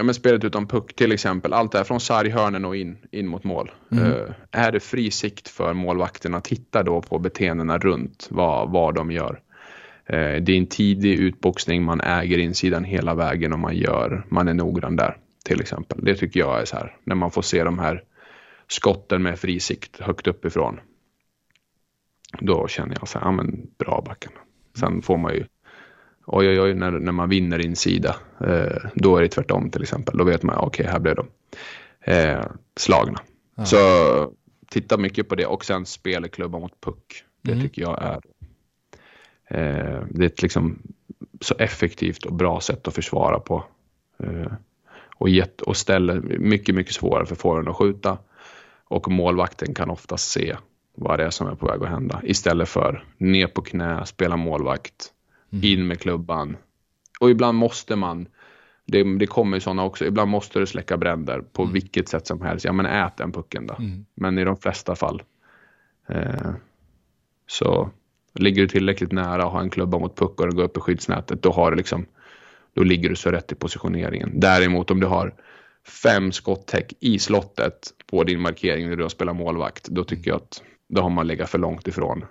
Ja, 0.00 0.04
men 0.04 0.14
spelet 0.14 0.44
utan 0.44 0.66
puck 0.66 0.94
till 0.94 1.12
exempel. 1.12 1.52
Allt 1.52 1.72
det 1.72 1.78
här 1.78 1.84
från 1.84 2.00
sarghörnen 2.00 2.64
och 2.64 2.76
in, 2.76 2.98
in 3.10 3.28
mot 3.28 3.44
mål. 3.44 3.70
Mm. 3.92 4.04
Eh, 4.04 4.30
är 4.50 4.72
det 4.72 4.80
fri 4.80 5.10
sikt 5.10 5.48
för 5.48 5.72
målvakterna, 5.74 6.40
titta 6.40 6.82
då 6.82 7.02
på 7.02 7.18
beteendena 7.18 7.78
runt 7.78 8.28
vad, 8.30 8.70
vad 8.70 8.94
de 8.94 9.10
gör. 9.10 9.40
Eh, 10.06 10.42
det 10.42 10.52
är 10.52 10.58
en 10.58 10.66
tidig 10.66 11.18
utboxning, 11.18 11.84
man 11.84 12.00
äger 12.00 12.38
insidan 12.38 12.84
hela 12.84 13.14
vägen 13.14 13.52
och 13.52 13.58
man 13.58 13.76
gör, 13.76 14.26
man 14.28 14.48
är 14.48 14.54
noggrann 14.54 14.96
där 14.96 15.16
till 15.44 15.60
exempel. 15.60 16.04
Det 16.04 16.14
tycker 16.14 16.40
jag 16.40 16.60
är 16.60 16.64
så 16.64 16.76
här, 16.76 16.96
när 17.04 17.14
man 17.14 17.30
får 17.30 17.42
se 17.42 17.64
de 17.64 17.78
här 17.78 18.04
skotten 18.68 19.22
med 19.22 19.38
fri 19.38 19.60
sikt 19.60 20.00
högt 20.00 20.26
uppifrån. 20.26 20.80
Då 22.40 22.68
känner 22.68 22.96
jag 23.00 23.08
så 23.08 23.18
här, 23.18 23.26
ja 23.26 23.32
men 23.32 23.66
bra 23.78 24.02
backarna. 24.06 24.40
Sen 24.74 25.02
får 25.02 25.18
man 25.18 25.34
ju 25.34 25.44
oj 26.32 26.48
oj 26.48 26.60
oj 26.60 26.74
när, 26.74 26.90
när 26.90 27.12
man 27.12 27.28
vinner 27.28 27.58
insida. 27.66 28.16
Eh, 28.40 28.90
då 28.94 29.16
är 29.16 29.22
det 29.22 29.28
tvärtom 29.28 29.70
till 29.70 29.82
exempel. 29.82 30.18
Då 30.18 30.24
vet 30.24 30.42
man, 30.42 30.56
okej 30.58 30.86
här 30.86 30.98
blev 30.98 31.14
de 31.16 31.26
eh, 32.00 32.44
slagna. 32.76 33.20
Ja. 33.54 33.64
Så 33.64 33.78
titta 34.70 34.96
mycket 34.96 35.28
på 35.28 35.34
det 35.34 35.46
och 35.46 35.64
sen 35.64 35.86
spelklubba 35.86 36.58
mot 36.58 36.80
puck. 36.80 37.24
Det 37.42 37.52
Mm. 37.52 37.64
tycker 37.64 37.82
jag 37.82 38.02
är 38.02 38.20
eh, 39.50 40.02
det 40.10 40.24
är 40.24 40.26
ett 40.26 40.42
liksom 40.42 40.82
så 41.40 41.54
effektivt 41.58 42.24
och 42.24 42.32
bra 42.34 42.60
sätt 42.60 42.88
att 42.88 42.94
försvara 42.94 43.40
på. 43.40 43.64
Eh, 44.18 44.52
och, 45.16 45.28
gett, 45.28 45.60
och 45.60 45.76
ställer 45.76 46.20
mycket, 46.38 46.74
mycket 46.74 46.94
svårare 46.94 47.26
för 47.26 47.34
forwarden 47.34 47.70
att 47.70 47.76
skjuta. 47.76 48.18
Och 48.84 49.10
målvakten 49.10 49.74
kan 49.74 49.90
oftast 49.90 50.30
se 50.30 50.56
vad 50.94 51.18
det 51.18 51.24
är 51.24 51.30
som 51.30 51.46
är 51.46 51.54
på 51.54 51.66
väg 51.66 51.82
att 51.82 51.88
hända. 51.88 52.20
Istället 52.24 52.68
för 52.68 53.04
ner 53.18 53.46
på 53.46 53.62
knä, 53.62 54.06
spela 54.06 54.36
målvakt, 54.36 55.12
in 55.50 55.86
med 55.86 56.00
klubban. 56.00 56.56
Och 57.20 57.30
ibland 57.30 57.58
måste 57.58 57.96
man, 57.96 58.28
det, 58.86 59.18
det 59.18 59.26
kommer 59.26 59.56
ju 59.56 59.60
sådana 59.60 59.84
också, 59.84 60.04
ibland 60.04 60.30
måste 60.30 60.58
du 60.58 60.66
släcka 60.66 60.96
bränder 60.96 61.40
på 61.40 61.64
vilket 61.64 62.08
sätt 62.08 62.26
som 62.26 62.42
helst. 62.42 62.64
Ja 62.64 62.72
men 62.72 62.86
ät 62.86 63.16
den 63.16 63.32
pucken 63.32 63.66
då. 63.66 63.74
Mm. 63.74 64.06
Men 64.14 64.38
i 64.38 64.44
de 64.44 64.56
flesta 64.56 64.96
fall 64.96 65.22
eh, 66.08 66.50
så 67.46 67.90
ligger 68.34 68.62
du 68.62 68.68
tillräckligt 68.68 69.12
nära 69.12 69.46
och 69.46 69.52
har 69.52 69.60
en 69.60 69.70
klubba 69.70 69.98
mot 69.98 70.16
puck 70.16 70.40
och 70.40 70.46
den 70.46 70.56
går 70.56 70.64
upp 70.64 70.76
i 70.76 70.80
skyddsnätet, 70.80 71.42
då 71.42 71.52
har 71.52 71.70
du 71.70 71.76
liksom 71.76 72.06
då 72.74 72.82
ligger 72.82 73.08
du 73.08 73.16
så 73.16 73.30
rätt 73.30 73.52
i 73.52 73.54
positioneringen. 73.54 74.40
Däremot 74.40 74.90
om 74.90 75.00
du 75.00 75.06
har 75.06 75.34
fem 76.02 76.32
skottäck 76.32 76.92
i 77.00 77.18
slottet 77.18 77.92
på 78.06 78.24
din 78.24 78.40
markering 78.40 78.88
när 78.88 78.96
du 78.96 79.02
har 79.02 79.08
spelat 79.08 79.36
målvakt, 79.36 79.88
då 79.88 80.04
tycker 80.04 80.30
jag 80.30 80.36
att 80.36 80.62
då 80.88 81.02
har 81.02 81.10
man 81.10 81.26
legat 81.26 81.50
för 81.50 81.58
långt 81.58 81.88
ifrån 81.88 82.24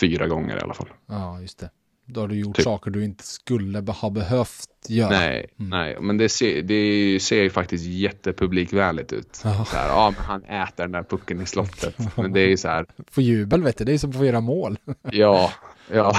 fyra 0.00 0.26
gånger 0.26 0.56
i 0.56 0.60
alla 0.60 0.74
fall. 0.74 0.88
Ja, 1.06 1.40
just 1.40 1.58
det. 1.58 1.70
Då 2.06 2.20
har 2.20 2.28
du 2.28 2.38
gjort 2.38 2.56
Typ. 2.56 2.64
saker 2.64 2.90
du 2.90 3.04
inte 3.04 3.24
skulle 3.24 3.78
ha 3.80 4.10
behövt 4.10 4.68
göra. 4.88 5.10
Nej, 5.10 5.46
nej, 5.56 5.96
men 6.00 6.18
det 6.18 6.28
ser, 6.28 6.62
det 6.62 7.20
ser 7.22 7.42
ju 7.42 7.50
faktiskt 7.50 7.84
jättepublikvänligt 7.84 9.12
ut. 9.12 9.40
Ja. 9.44 9.64
Så 9.64 9.76
här, 9.76 9.88
ja, 9.88 10.14
men 10.16 10.24
han 10.24 10.44
äter 10.44 10.84
den 10.84 10.92
där 10.92 11.02
pucken 11.02 11.40
i 11.40 11.46
slottet. 11.46 12.16
Men 12.16 12.32
det 12.32 12.40
är 12.40 12.48
ju 12.48 12.56
så 12.56 12.68
här, 12.68 12.86
Få 13.10 13.20
jubel 13.20 13.62
vet 13.62 13.78
du, 13.78 13.84
det 13.84 13.92
är 13.92 13.98
som 13.98 14.10
att 14.10 14.16
få 14.16 14.24
göra 14.24 14.40
mål. 14.40 14.78
ja, 15.12 15.52
ja. 15.92 16.14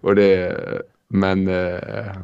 Och 0.00 0.14
det, 0.14 0.58
men 1.08 1.48
eh, 1.48 2.16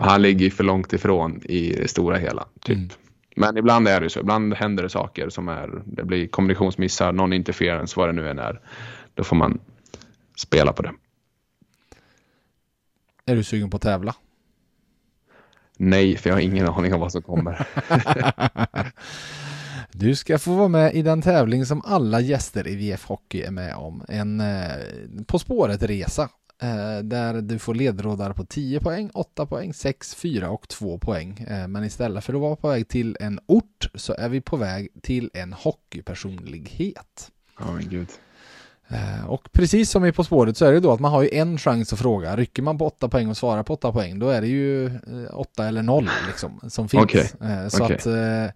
han 0.00 0.22
ligger 0.22 0.44
ju 0.44 0.50
för 0.50 0.64
långt 0.64 0.92
ifrån 0.92 1.42
i 1.44 1.72
det 1.72 1.88
stora 1.88 2.16
hela, 2.16 2.46
typ. 2.60 2.76
Mm. 2.76 2.88
Men 3.36 3.56
ibland 3.56 3.88
är 3.88 4.00
det 4.00 4.10
så, 4.10 4.20
ibland 4.20 4.54
händer 4.54 4.82
det 4.82 4.88
saker 4.88 5.28
som 5.28 5.48
är, 5.48 5.82
det 5.84 6.04
blir 6.04 6.26
kommunikationsmissar, 6.26 7.12
någon 7.12 7.32
interferens, 7.32 7.96
vad 7.96 8.08
det 8.08 8.12
nu 8.12 8.28
än 8.28 8.38
är. 8.38 8.60
Då 9.14 9.24
får 9.24 9.36
man 9.36 9.60
spela 10.36 10.72
på 10.72 10.82
det. 10.82 10.92
Är 13.28 13.36
du 13.36 13.44
sugen 13.44 13.70
på 13.70 13.76
att 13.76 13.82
tävla? 13.82 14.14
Nej, 15.76 16.16
för 16.16 16.30
jag 16.30 16.36
har 16.36 16.40
ingen 16.40 16.68
aning 16.68 16.94
om 16.94 17.00
vad 17.00 17.12
som 17.12 17.22
kommer. 17.22 17.66
Du 19.92 20.16
ska 20.16 20.38
få 20.38 20.54
vara 20.54 20.68
med 20.68 20.94
i 20.94 21.02
den 21.02 21.22
tävling 21.22 21.66
som 21.66 21.82
alla 21.84 22.20
gäster 22.20 22.68
i 22.68 22.76
VF 22.76 23.04
Hockey 23.04 23.42
är 23.42 23.50
med 23.50 23.74
om. 23.74 24.04
En 24.08 24.40
eh, 24.40 24.70
På 25.26 25.38
spåret-resa. 25.38 26.28
Eh, 26.62 26.98
där 27.02 27.42
du 27.42 27.58
får 27.58 27.74
ledtrådar 27.74 28.32
på 28.32 28.44
10 28.44 28.80
poäng, 28.80 29.10
8 29.14 29.46
poäng, 29.46 29.74
6, 29.74 30.14
4 30.14 30.50
och 30.50 30.68
2 30.68 30.98
poäng. 30.98 31.46
Eh, 31.48 31.68
men 31.68 31.84
istället 31.84 32.24
för 32.24 32.34
att 32.34 32.40
vara 32.40 32.56
på 32.56 32.68
väg 32.68 32.88
till 32.88 33.16
en 33.20 33.40
ort 33.46 33.90
så 33.94 34.14
är 34.14 34.28
vi 34.28 34.40
på 34.40 34.56
väg 34.56 34.88
till 35.02 35.30
en 35.34 35.52
hockeypersonlighet. 35.52 37.30
Ja, 37.58 37.72
men 37.72 37.88
gud. 37.88 38.08
Eh, 38.90 39.24
Och 39.30 39.52
precis 39.52 39.90
som 39.90 40.04
i 40.04 40.12
På 40.12 40.24
spåret 40.24 40.56
så 40.56 40.64
är 40.64 40.72
det 40.72 40.80
då 40.80 40.92
att 40.92 41.00
man 41.00 41.10
har 41.12 41.22
ju 41.22 41.28
en 41.32 41.58
chans 41.58 41.92
att 41.92 41.98
fråga. 41.98 42.36
Rycker 42.36 42.62
man 42.62 42.78
på 42.78 42.86
8 42.86 43.08
poäng 43.08 43.28
och 43.28 43.36
svarar 43.36 43.62
på 43.62 43.72
8 43.72 43.92
poäng 43.92 44.18
då 44.18 44.28
är 44.28 44.40
det 44.40 44.46
ju 44.46 44.90
8 45.32 45.64
eller 45.68 45.82
0 45.82 46.08
liksom 46.26 46.60
som 46.68 46.88
finns. 46.88 47.02
Okej. 47.04 47.30
Eh, 47.40 47.68
Så 47.68 47.84
Okej. 47.84 47.96
att, 47.96 48.06
eh, 48.06 48.54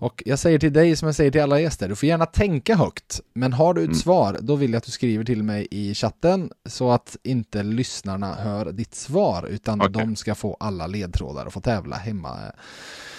och 0.00 0.22
jag 0.26 0.38
säger 0.38 0.58
till 0.58 0.72
dig 0.72 0.96
som 0.96 1.06
jag 1.06 1.14
säger 1.14 1.30
till 1.30 1.40
alla 1.42 1.60
gäster, 1.60 1.88
du 1.88 1.96
får 1.96 2.06
gärna 2.08 2.26
tänka 2.26 2.74
högt. 2.76 3.20
Men 3.34 3.52
har 3.52 3.74
du 3.74 3.80
ett 3.80 3.84
Mm. 3.86 3.94
svar, 3.98 4.36
då 4.40 4.54
vill 4.56 4.70
jag 4.72 4.78
att 4.78 4.84
du 4.84 4.92
skriver 4.92 5.24
till 5.24 5.42
mig 5.42 5.68
i 5.70 5.94
chatten 5.94 6.50
så 6.68 6.90
att 6.90 7.16
inte 7.22 7.62
lyssnarna 7.62 8.34
hör 8.34 8.72
ditt 8.72 8.94
svar 8.94 9.46
utan 9.50 9.80
Okej. 9.80 9.92
de 9.92 10.16
ska 10.16 10.34
få 10.34 10.56
alla 10.60 10.86
ledtrådar 10.86 11.46
och 11.46 11.52
få 11.52 11.60
tävla 11.60 11.96
hemma. 11.96 12.38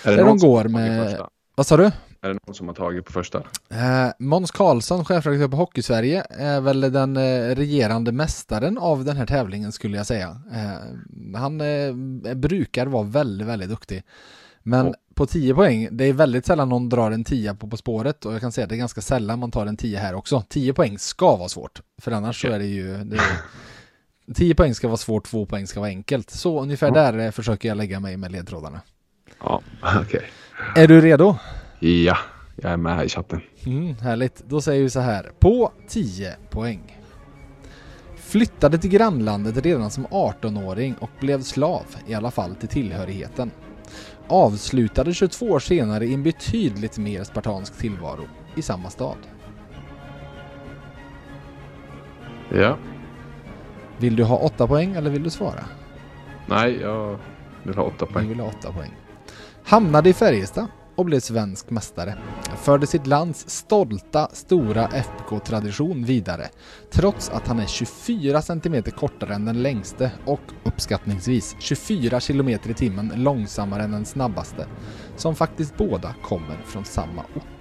Är 0.04 0.16
Där 0.18 0.24
någon 0.26 0.38
de 0.38 0.48
går 0.48 0.64
med-? 0.64 1.20
Vad 1.56 1.68
sa 1.68 1.78
du? 1.78 1.92
Är 2.30 2.34
det 2.34 2.40
någon 2.48 2.56
som 2.56 2.68
har 2.68 2.76
tagit 2.76 3.06
på 3.06 3.12
första? 3.12 3.38
Eh, 3.70 4.08
Måns 4.20 4.52
Karlsson, 4.52 5.06
chefredaktör 5.06 5.48
på 5.48 5.58
Hockeysverige, 5.58 6.26
är 6.30 6.62
väl 6.62 6.82
den 6.82 7.18
eh, 7.18 7.56
regerande 7.56 8.12
mästaren 8.12 8.78
av 8.78 9.06
den 9.06 9.18
här 9.18 9.26
tävlingen 9.26 9.72
skulle 9.72 9.98
jag 9.98 10.06
säga. 10.06 10.42
Eh, 10.54 11.38
han 11.40 11.62
eh, 11.62 11.94
brukar 12.36 12.86
vara 12.88 13.04
väldigt, 13.04 13.48
väldigt 13.48 13.70
duktig. 13.70 14.04
Men 14.64 14.86
Ja. 14.86 14.94
på 15.16 15.26
10 15.26 15.56
poäng, 15.56 15.88
det 15.92 16.04
är 16.06 16.14
väldigt 16.14 16.46
sällan 16.46 16.70
någon 16.70 16.90
drar 16.90 17.12
en 17.12 17.24
10 17.24 17.54
på 17.56 17.68
På 17.68 17.78
spåret 17.78 18.26
och 18.26 18.34
jag 18.34 18.42
kan 18.42 18.52
säga 18.52 18.64
att 18.64 18.70
det 18.70 18.76
är 18.76 18.80
ganska 18.80 19.02
sällan 19.02 19.40
man 19.40 19.52
tar 19.52 19.66
en 19.66 19.78
10 19.78 19.98
här 20.00 20.14
också. 20.14 20.44
10 20.50 20.74
poäng 20.74 21.00
ska 21.00 21.36
vara 21.36 21.50
svårt, 21.50 21.82
för 22.02 22.12
annars 22.12 22.42
så 22.42 22.48
Okej. 22.48 22.56
är 22.56 22.60
det 22.60 22.66
ju... 22.66 22.98
Det 23.04 23.16
är, 23.16 23.24
10 24.34 24.56
poäng 24.56 24.76
ska 24.76 24.88
vara 24.88 24.98
svårt, 24.98 25.26
2 25.28 25.46
poäng 25.46 25.68
ska 25.68 25.80
vara 25.80 25.90
enkelt. 25.90 26.30
Så 26.30 26.62
ungefär 26.62 26.88
Ja. 26.88 26.94
där 26.94 27.18
eh, 27.18 27.32
försöker 27.32 27.70
jag 27.70 27.78
lägga 27.78 28.00
mig 28.00 28.18
med 28.18 28.32
ledtrådarna. 28.32 28.82
Ja, 29.44 29.62
okej. 30.02 30.24
Är 30.76 30.88
du 30.88 31.02
redo? 31.02 31.36
Ja, 31.80 32.18
jag 32.56 32.72
är 32.72 32.78
med 32.78 32.96
här 32.96 33.04
i 33.04 33.10
chatten. 33.10 33.42
Mm, 33.66 33.96
härligt. 33.96 34.44
Då 34.48 34.62
säger 34.62 34.84
vi 34.84 34.90
så 34.90 35.00
här. 35.00 35.32
På 35.40 35.72
10 35.88 36.36
poäng. 36.50 36.98
Flyttade 38.16 38.78
till 38.78 38.90
grannlandet 38.90 39.58
redan 39.66 39.92
som 39.92 40.08
18-åring 40.08 40.96
och 41.00 41.10
blev 41.20 41.42
slav, 41.42 41.84
i 42.08 42.14
alla 42.14 42.32
fall 42.32 42.56
till 42.56 42.70
tillhörigheten. 42.70 43.52
Avslutade 44.28 45.14
22 45.14 45.46
år 45.46 45.60
senare 45.60 46.06
i 46.06 46.14
en 46.14 46.24
betydligt 46.24 46.98
mer 46.98 47.24
spartansk 47.24 47.78
tillvaro 47.78 48.28
i 48.56 48.62
samma 48.62 48.90
stad. 48.90 49.18
Ja. 52.54 52.78
Vill 53.98 54.16
du 54.16 54.24
ha 54.24 54.38
8 54.38 54.68
poäng 54.68 54.96
eller 54.96 55.10
vill 55.10 55.24
du 55.24 55.30
svara? 55.30 55.64
Nej, 56.46 56.78
jag 56.82 57.18
vill 57.64 57.76
ha 57.76 57.84
åtta 57.84 58.06
Vi 58.06 58.14
poäng. 58.14 58.28
vill 58.30 58.40
ha 58.40 58.48
8 58.48 58.72
poäng. 58.72 58.92
Hamnade 59.64 60.10
i 60.10 60.14
Färjestad 60.14 60.68
och 60.98 61.06
blev 61.06 61.20
svensk 61.20 61.70
mästare. 61.70 62.18
Förde 62.58 62.88
sitt 62.88 63.08
lands 63.08 63.50
stolta, 63.50 64.30
stora 64.34 64.88
FBK-tradition 64.88 66.04
vidare. 66.04 66.48
Trots 66.92 67.30
att 67.30 67.48
han 67.48 67.60
är 67.60 67.66
24 67.66 68.42
cm 68.42 68.84
kortare 68.84 69.34
än 69.34 69.46
den 69.46 69.62
längste 69.62 70.12
och 70.26 70.42
uppskattningsvis 70.64 71.56
24 71.60 72.20
km 72.20 72.50
i 72.50 72.58
timmen 72.58 73.12
långsammare 73.16 73.84
än 73.84 73.92
den 73.92 74.06
snabbaste. 74.06 74.68
Som 75.16 75.36
faktiskt 75.36 75.78
båda 75.78 76.16
kommer 76.24 76.58
från 76.66 76.86
samma 76.86 77.22
ort. 77.22 77.57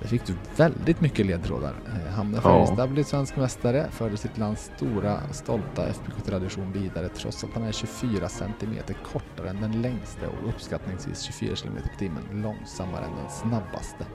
Där 0.00 0.08
fick 0.08 0.26
du 0.26 0.34
väldigt 0.56 1.00
mycket 1.00 1.26
ledtrådar. 1.26 1.74
Eh, 1.86 2.30
Ja. 2.34 2.40
Färjestad, 2.40 2.90
blev 2.90 3.02
svensk 3.04 3.36
mästare, 3.36 3.86
förde 3.90 4.16
sitt 4.16 4.38
lands 4.38 4.70
stora, 4.76 5.20
stolta 5.32 5.86
FBK-tradition 5.86 6.72
vidare 6.72 7.08
trots 7.08 7.44
att 7.44 7.50
han 7.54 7.62
är 7.62 7.72
24 7.72 8.28
cm 8.28 8.74
kortare 9.12 9.50
än 9.50 9.60
den 9.60 9.82
längste 9.82 10.26
och 10.26 10.48
uppskattningsvis 10.48 11.20
24 11.22 11.56
km 11.56 11.76
i 11.76 11.98
timmen 11.98 12.22
långsammare 12.42 13.04
än 13.04 13.16
den 13.22 13.30
snabbaste. 13.30 14.06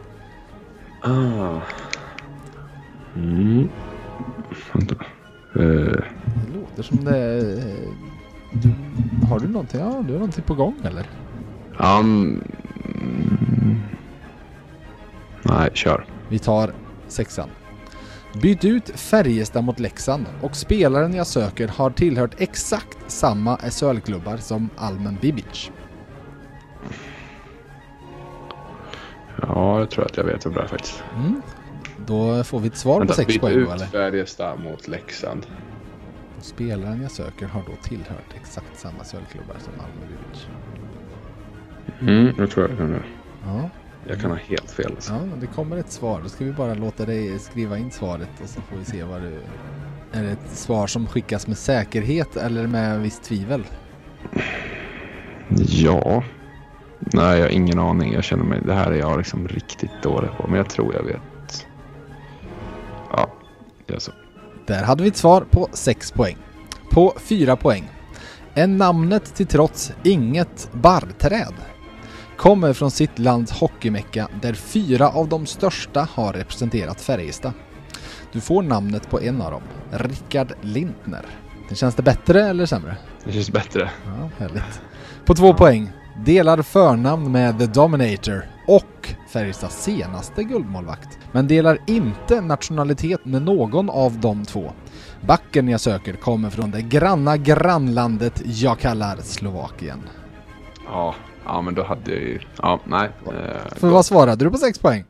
Ah. 1.01 1.61
Mm. 3.15 3.69
Vänta. 4.73 4.95
Eh, 5.55 6.03
Det 6.35 6.59
låter 6.59 6.83
som 6.83 7.03
det... 7.05 7.37
eh, 7.37 7.89
Du, 8.53 8.73
har 9.27 9.39
du 9.39 9.47
någonting? 9.47 9.79
Ja, 9.79 9.85
du 10.07 10.11
har 10.13 10.19
någonting 10.19 10.43
på 10.43 10.53
gång 10.55 10.75
eller? 10.83 11.05
mm. 13.01 13.79
Nej, 15.47 15.69
kör. 15.73 16.05
Vi 16.29 16.39
tar 16.39 16.73
sexan. 17.07 17.49
Byt 18.41 18.65
ut 18.65 18.89
Färjestad 18.89 19.63
mot 19.63 19.79
Leksand 19.79 20.25
och 20.41 20.55
spelaren 20.55 21.13
jag 21.13 21.27
söker 21.27 21.67
har 21.67 21.89
tillhört 21.89 22.35
exakt 22.37 22.97
samma 23.07 23.57
SHL-klubbar 23.57 24.37
som 24.37 24.69
Almen 24.77 25.17
Bibic. 25.21 25.71
Ja, 29.41 29.77
det 29.79 29.87
tror 29.87 30.03
jag 30.03 30.05
att 30.05 30.17
jag 30.17 30.23
vet 30.23 30.45
vem 30.45 30.53
det 30.53 30.61
är 30.61 30.67
faktiskt. 30.67 31.03
Mm. 31.15 31.41
Då 32.05 32.43
får 32.43 32.59
vi 32.59 32.67
ett 32.67 32.77
svar 32.77 32.99
Vänta, 32.99 33.13
på 33.13 33.15
6 33.15 33.27
byt 33.27 33.41
poäng 33.41 33.53
ut 33.53 33.67
då 33.67 33.73
eller? 33.73 33.85
Färjestad 33.85 34.59
mot 34.59 34.87
Leksand. 34.87 35.45
Spelaren 36.41 37.01
jag 37.01 37.11
söker 37.11 37.47
har 37.47 37.61
då 37.61 37.75
tillhört 37.83 38.33
exakt 38.35 38.79
samma 38.79 39.03
SHL-klubbar 39.03 39.55
som 39.59 39.73
Almen 39.73 40.09
Bibic. 40.09 40.47
Mm, 42.01 42.35
jag 42.37 42.51
tror 42.51 42.69
jag 42.69 42.77
kan 42.77 42.91
det. 42.91 43.03
Ja. 43.45 43.69
Jag 44.07 44.21
kan 44.21 44.31
ha 44.31 44.37
helt 44.37 44.71
fel. 44.71 44.91
Alltså. 44.95 45.13
Ja, 45.13 45.19
det 45.41 45.47
kommer 45.47 45.77
ett 45.77 45.91
svar. 45.91 46.21
Då 46.23 46.29
ska 46.29 46.45
vi 46.45 46.51
bara 46.51 46.73
låta 46.73 47.05
dig 47.05 47.39
skriva 47.39 47.77
in 47.77 47.91
svaret 47.91 48.29
och 48.43 48.49
så 48.49 48.61
får 48.61 48.77
vi 48.77 48.85
se 48.85 49.03
vad 49.03 49.21
du... 49.21 49.41
Är 50.11 50.23
det 50.23 50.31
ett 50.31 50.49
svar 50.49 50.87
som 50.87 51.07
skickas 51.07 51.47
med 51.47 51.57
säkerhet 51.57 52.37
eller 52.37 52.67
med 52.67 53.01
visst 53.01 53.23
tvivel? 53.23 53.63
Ja. 55.57 56.23
Nej, 56.99 57.37
jag 57.37 57.45
har 57.45 57.51
ingen 57.51 57.79
aning. 57.79 58.13
Jag 58.13 58.23
känner 58.23 58.43
mig... 58.43 58.61
Det 58.65 58.73
här 58.73 58.91
är 58.91 58.95
jag 58.95 59.17
liksom 59.17 59.47
riktigt 59.47 60.03
dålig 60.03 60.29
på. 60.37 60.47
Men 60.47 60.57
jag 60.57 60.69
tror 60.69 60.93
jag 60.93 61.03
vet. 61.03 61.67
Ja, 63.11 63.33
gör 63.87 63.99
så. 63.99 64.11
Där 64.67 64.83
hade 64.83 65.03
vi 65.03 65.09
ett 65.09 65.17
svar 65.17 65.45
på 65.51 65.67
6 65.73 66.11
poäng. 66.11 66.37
På 66.91 67.13
4 67.19 67.55
poäng. 67.55 67.91
Är 68.53 68.67
namnet 68.67 69.35
till 69.35 69.47
trots 69.47 69.93
inget 70.03 70.69
barrträd? 70.71 71.53
Kommer 72.37 72.73
från 72.73 72.91
sitt 72.91 73.19
lands 73.19 73.51
hockeymecka 73.51 74.27
där 74.41 74.53
fyra 74.53 75.09
av 75.09 75.29
de 75.29 75.45
största 75.45 76.07
har 76.13 76.33
representerat 76.33 77.01
Färjestad. 77.01 77.53
Du 78.31 78.41
får 78.41 78.63
namnet 78.63 79.09
på 79.09 79.21
en 79.21 79.41
av 79.41 79.51
dem, 79.51 79.61
Rickard 79.91 80.53
Lintner. 80.61 81.25
Det 81.69 81.75
känns 81.75 81.95
det 81.95 82.03
bättre 82.03 82.41
eller 82.41 82.65
sämre? 82.65 82.97
Det 83.23 83.31
känns 83.31 83.51
bättre. 83.51 83.89
Ja, 84.05 84.29
härligt. 84.37 84.81
På 85.25 85.35
två 85.35 85.53
poäng. 85.53 85.91
Delar 86.25 86.61
förnamn 86.61 87.31
med 87.31 87.59
The 87.59 87.65
Dominator 87.65 88.45
och 88.67 89.15
Färjestads 89.29 89.83
senaste 89.83 90.43
guldmålvakt. 90.43 91.19
Men 91.31 91.47
delar 91.47 91.77
inte 91.87 92.41
nationalitet 92.41 93.25
med 93.25 93.41
någon 93.41 93.89
av 93.89 94.19
de 94.19 94.45
två. 94.45 94.71
Backen 95.21 95.67
jag 95.67 95.81
söker 95.81 96.13
kommer 96.13 96.49
från 96.49 96.71
det 96.71 96.81
granna 96.81 97.37
grannlandet 97.37 98.41
jag 98.45 98.79
kallar 98.79 99.17
Slovakien. 99.17 99.99
Ja, 100.87 101.15
ja 101.45 101.61
men 101.61 101.75
då 101.75 101.83
hade 101.83 102.11
jag 102.11 102.21
ju... 102.21 102.39
Ja, 102.61 102.79
nej. 102.85 103.09
Eh, 103.27 103.73
För 103.75 103.87
vad 103.87 104.05
svarade 104.05 104.45
du 104.45 104.51
på 104.51 104.57
sex 104.57 104.79
poäng? 104.79 105.03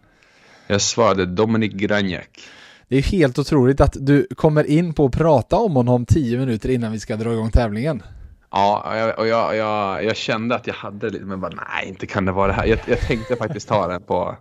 jag 0.68 0.82
svarade 0.82 1.26
Dominik 1.26 1.74
Granjak. 1.74 2.40
Det 2.88 2.98
är 2.98 3.02
helt 3.02 3.40
otroligt 3.40 3.82
att 3.82 3.98
du 4.00 4.28
kommer 4.36 4.64
in 4.64 4.94
på 4.94 5.06
att 5.06 5.12
prata 5.12 5.56
om 5.56 5.76
honom 5.76 6.06
tio 6.06 6.38
minuter 6.38 6.70
innan 6.70 6.92
vi 6.92 7.00
ska 7.00 7.16
dra 7.16 7.34
igång 7.34 7.50
tävlingen. 7.50 8.04
Ja, 8.52 8.84
och 8.88 8.98
jag, 8.98 9.20
och 9.20 9.28
jag, 9.28 9.56
jag, 9.56 10.04
jag 10.04 10.16
kände 10.16 10.56
att 10.56 10.68
jag 10.68 10.74
hade 10.74 11.10
lite, 11.10 11.26
men 11.26 11.42
bara 11.42 11.52
nej, 11.52 11.88
inte 11.90 12.08
kan 12.08 12.26
det 12.26 12.32
vara 12.32 12.48
det 12.48 12.54
här. 12.54 12.66
Jag, 12.66 12.80
jag 12.88 13.00
tänkte 13.00 13.36
faktiskt 13.36 13.68
ta 13.68 13.88
den 13.88 14.02
på 14.02 14.36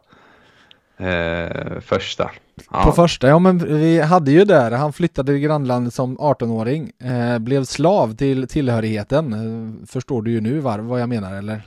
eh, 0.99 1.81
första. 1.81 2.31
Ja. 2.71 2.83
På 2.85 2.93
första, 2.93 3.29
ja 3.29 3.39
men 3.39 3.59
vi 3.79 4.01
hade 4.01 4.31
ju 4.31 4.45
där, 4.45 4.71
han 4.71 4.93
flyttade 4.93 5.33
till 5.33 5.41
grannlandet 5.41 5.95
som 5.95 6.19
18-åring, 6.19 6.93
eh, 7.03 7.39
blev 7.39 7.65
slav 7.65 8.16
till 8.16 8.49
tillhörigheten. 8.49 9.33
Eh, 9.33 9.87
förstår 9.87 10.23
du 10.23 10.31
ju 10.31 10.41
nu 10.41 10.61
var, 10.61 10.79
vad 10.79 11.01
jag 11.01 11.09
menar 11.09 11.35
eller? 11.35 11.62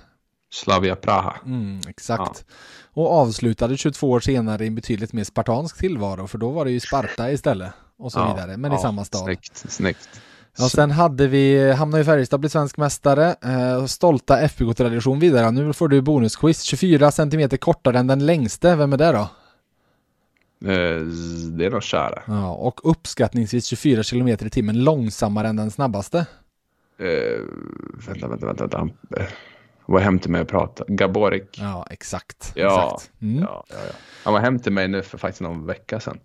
Slavia 0.63 0.95
Praha. 0.95 1.35
Mm, 1.45 1.81
exakt. 1.88 2.45
Och 2.93 3.11
avslutade 3.11 3.77
22 3.77 4.09
år 4.11 4.19
senare 4.19 4.63
i 4.63 4.67
en 4.67 4.75
betydligt 4.75 5.13
mer 5.13 5.23
spartansk 5.23 5.77
tillvaro, 5.77 6.27
för 6.27 6.38
då 6.38 6.49
var 6.49 6.65
det 6.65 6.71
ju 6.71 6.79
Sparta 6.79 7.31
istället 7.31 7.71
och 7.97 8.11
så 8.11 8.19
Ja, 8.19 8.34
vidare, 8.34 8.57
men 8.57 8.71
i 8.71 8.75
ja, 8.75 8.81
samma 8.81 9.05
stad. 9.05 9.23
Snyggt, 9.23 9.57
snyggt. 9.71 10.09
Ja, 10.57 10.69
sen 10.69 10.91
hade 10.91 11.27
vi, 11.27 11.71
hamnade 11.71 12.01
ju 12.01 12.05
Färjestad, 12.05 12.39
blev 12.39 12.49
svensk 12.49 12.77
mästare, 12.77 13.35
eh, 13.43 13.85
stolta 13.85 14.39
FBK-tradition 14.39 15.19
vidare. 15.19 15.51
Nu 15.51 15.73
får 15.73 15.88
du 15.88 16.01
bonusquiz, 16.01 16.61
24 16.61 17.11
centimeter 17.11 17.57
kortare 17.57 17.99
än 17.99 18.07
den 18.07 18.25
längste, 18.25 18.75
vem 18.75 18.93
är 18.93 18.97
det 18.97 19.11
då? 19.11 19.29
Eh, 20.71 21.01
det 21.57 21.65
är 21.65 21.69
nog 21.71 21.84
kära. 21.84 22.23
Ja, 22.27 22.51
och 22.51 22.91
uppskattningsvis 22.91 23.65
24 23.65 24.03
kilometer 24.03 24.45
i 24.45 24.49
timmen 24.49 24.84
långsammare 24.84 25.47
än 25.47 25.55
den 25.55 25.71
snabbaste. 25.71 26.25
Eh, 26.99 27.05
vänta, 28.07 28.27
vänta, 28.27 28.45
vänta. 28.45 28.67
vänta. 28.67 29.34
Han, 29.88 29.93
var 29.93 29.99
hem 30.01 30.19
till 30.19 30.31
mig 30.31 30.41
och 30.41 30.47
prata. 30.47 30.84
Gaborik. 30.88 31.57
Ja, 31.61 31.88
exakt. 31.89 32.51
Ja, 32.55 32.93
exakt. 32.95 33.11
Mm. 33.22 33.41
ja, 33.43 33.64
ja, 33.69 33.76
ja. 33.88 33.93
Han 34.23 34.34
var 34.34 34.39
hem 34.39 34.59
till 34.59 34.72
mig 34.72 34.88
nu 34.88 35.01
för 35.01 35.18
faktiskt 35.18 35.41
någon 35.41 35.65
vecka 35.65 35.99
sedan. 35.99 36.19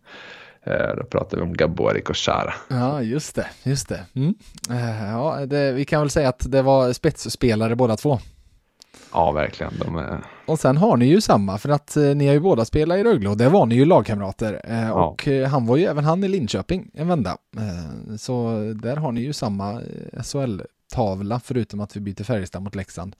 Eh, 0.66 0.96
då 0.96 1.04
pratade 1.04 1.36
vi 1.36 1.42
om 1.42 1.52
Gaborik 1.52 2.10
och 2.10 2.16
Chara. 2.16 2.54
Ja, 2.68 3.02
just 3.02 3.34
det, 3.34 3.46
just 3.62 3.88
det. 3.88 4.06
Mm. 4.14 4.34
Eh, 4.70 5.10
Ja, 5.12 5.46
det, 5.46 5.72
vi 5.72 5.84
kan 5.84 6.00
väl 6.00 6.10
säga 6.10 6.28
att 6.28 6.50
det 6.52 6.62
var 6.62 6.92
spetsspelare 6.92 7.76
båda 7.76 7.96
två. 7.96 8.18
Ja, 9.12 9.32
verkligen. 9.32 9.72
De 9.78 9.96
är... 9.96 10.24
Och 10.46 10.58
sen 10.58 10.76
har 10.76 10.96
ni 10.96 11.06
ju 11.06 11.20
samma, 11.20 11.58
för 11.58 11.68
att 11.68 11.96
eh, 11.96 12.02
ni 12.02 12.26
har 12.26 12.34
ju 12.34 12.40
båda 12.40 12.64
spelat 12.64 12.98
i 12.98 13.04
Rögle 13.04 13.28
och 13.28 13.36
där 13.36 13.50
var 13.50 13.66
ni 13.66 13.74
ju 13.74 13.84
lagkamrater. 13.84 14.60
Ja. 14.68 14.92
Och 14.92 15.28
han 15.50 15.66
var 15.66 15.76
ju 15.76 15.84
även 15.84 16.04
han 16.04 16.24
i 16.24 16.28
Linköping 16.28 16.90
en 16.94 17.08
vända. 17.08 17.36
Så 18.18 18.58
där 18.82 18.96
har 18.96 19.12
ni 19.12 19.20
ju 19.20 19.32
samma 19.32 19.80
SHL-tavla, 20.22 21.40
förutom 21.44 21.80
att 21.80 21.96
vi 21.96 22.00
byter 22.00 22.24
Färjestad 22.24 22.62
mot 22.62 22.74
Leksand. 22.74 23.16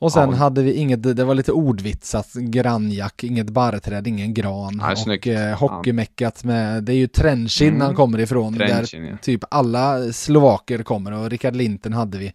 Och 0.00 0.12
sen 0.12 0.30
Ja. 0.30 0.36
hade 0.36 0.62
vi 0.62 0.72
inget, 0.72 1.02
det 1.16 1.24
var 1.24 1.34
lite 1.34 1.52
ordvitsat, 1.52 2.32
grannjack, 2.34 3.24
inget 3.24 3.50
barrträd, 3.50 4.06
ingen 4.06 4.34
gran. 4.34 4.76
Nej, 4.76 4.92
och 4.92 4.98
snyggt. 4.98 5.26
eh, 5.26 5.40
hockeymeckat 5.58 6.44
med, 6.44 6.84
det 6.84 6.92
är 6.92 6.96
ju 6.96 7.06
Trenchin 7.06 7.68
Mm. 7.68 7.80
han 7.80 7.94
kommer 7.94 8.18
ifrån. 8.20 8.54
Trenchin, 8.56 9.02
där 9.02 9.10
ja. 9.10 9.16
typ 9.22 9.44
alla 9.50 10.12
slovaker 10.12 10.82
kommer 10.82 11.12
och 11.12 11.30
Rickard 11.30 11.56
Linten 11.56 11.92
hade 11.92 12.18
vi. 12.18 12.32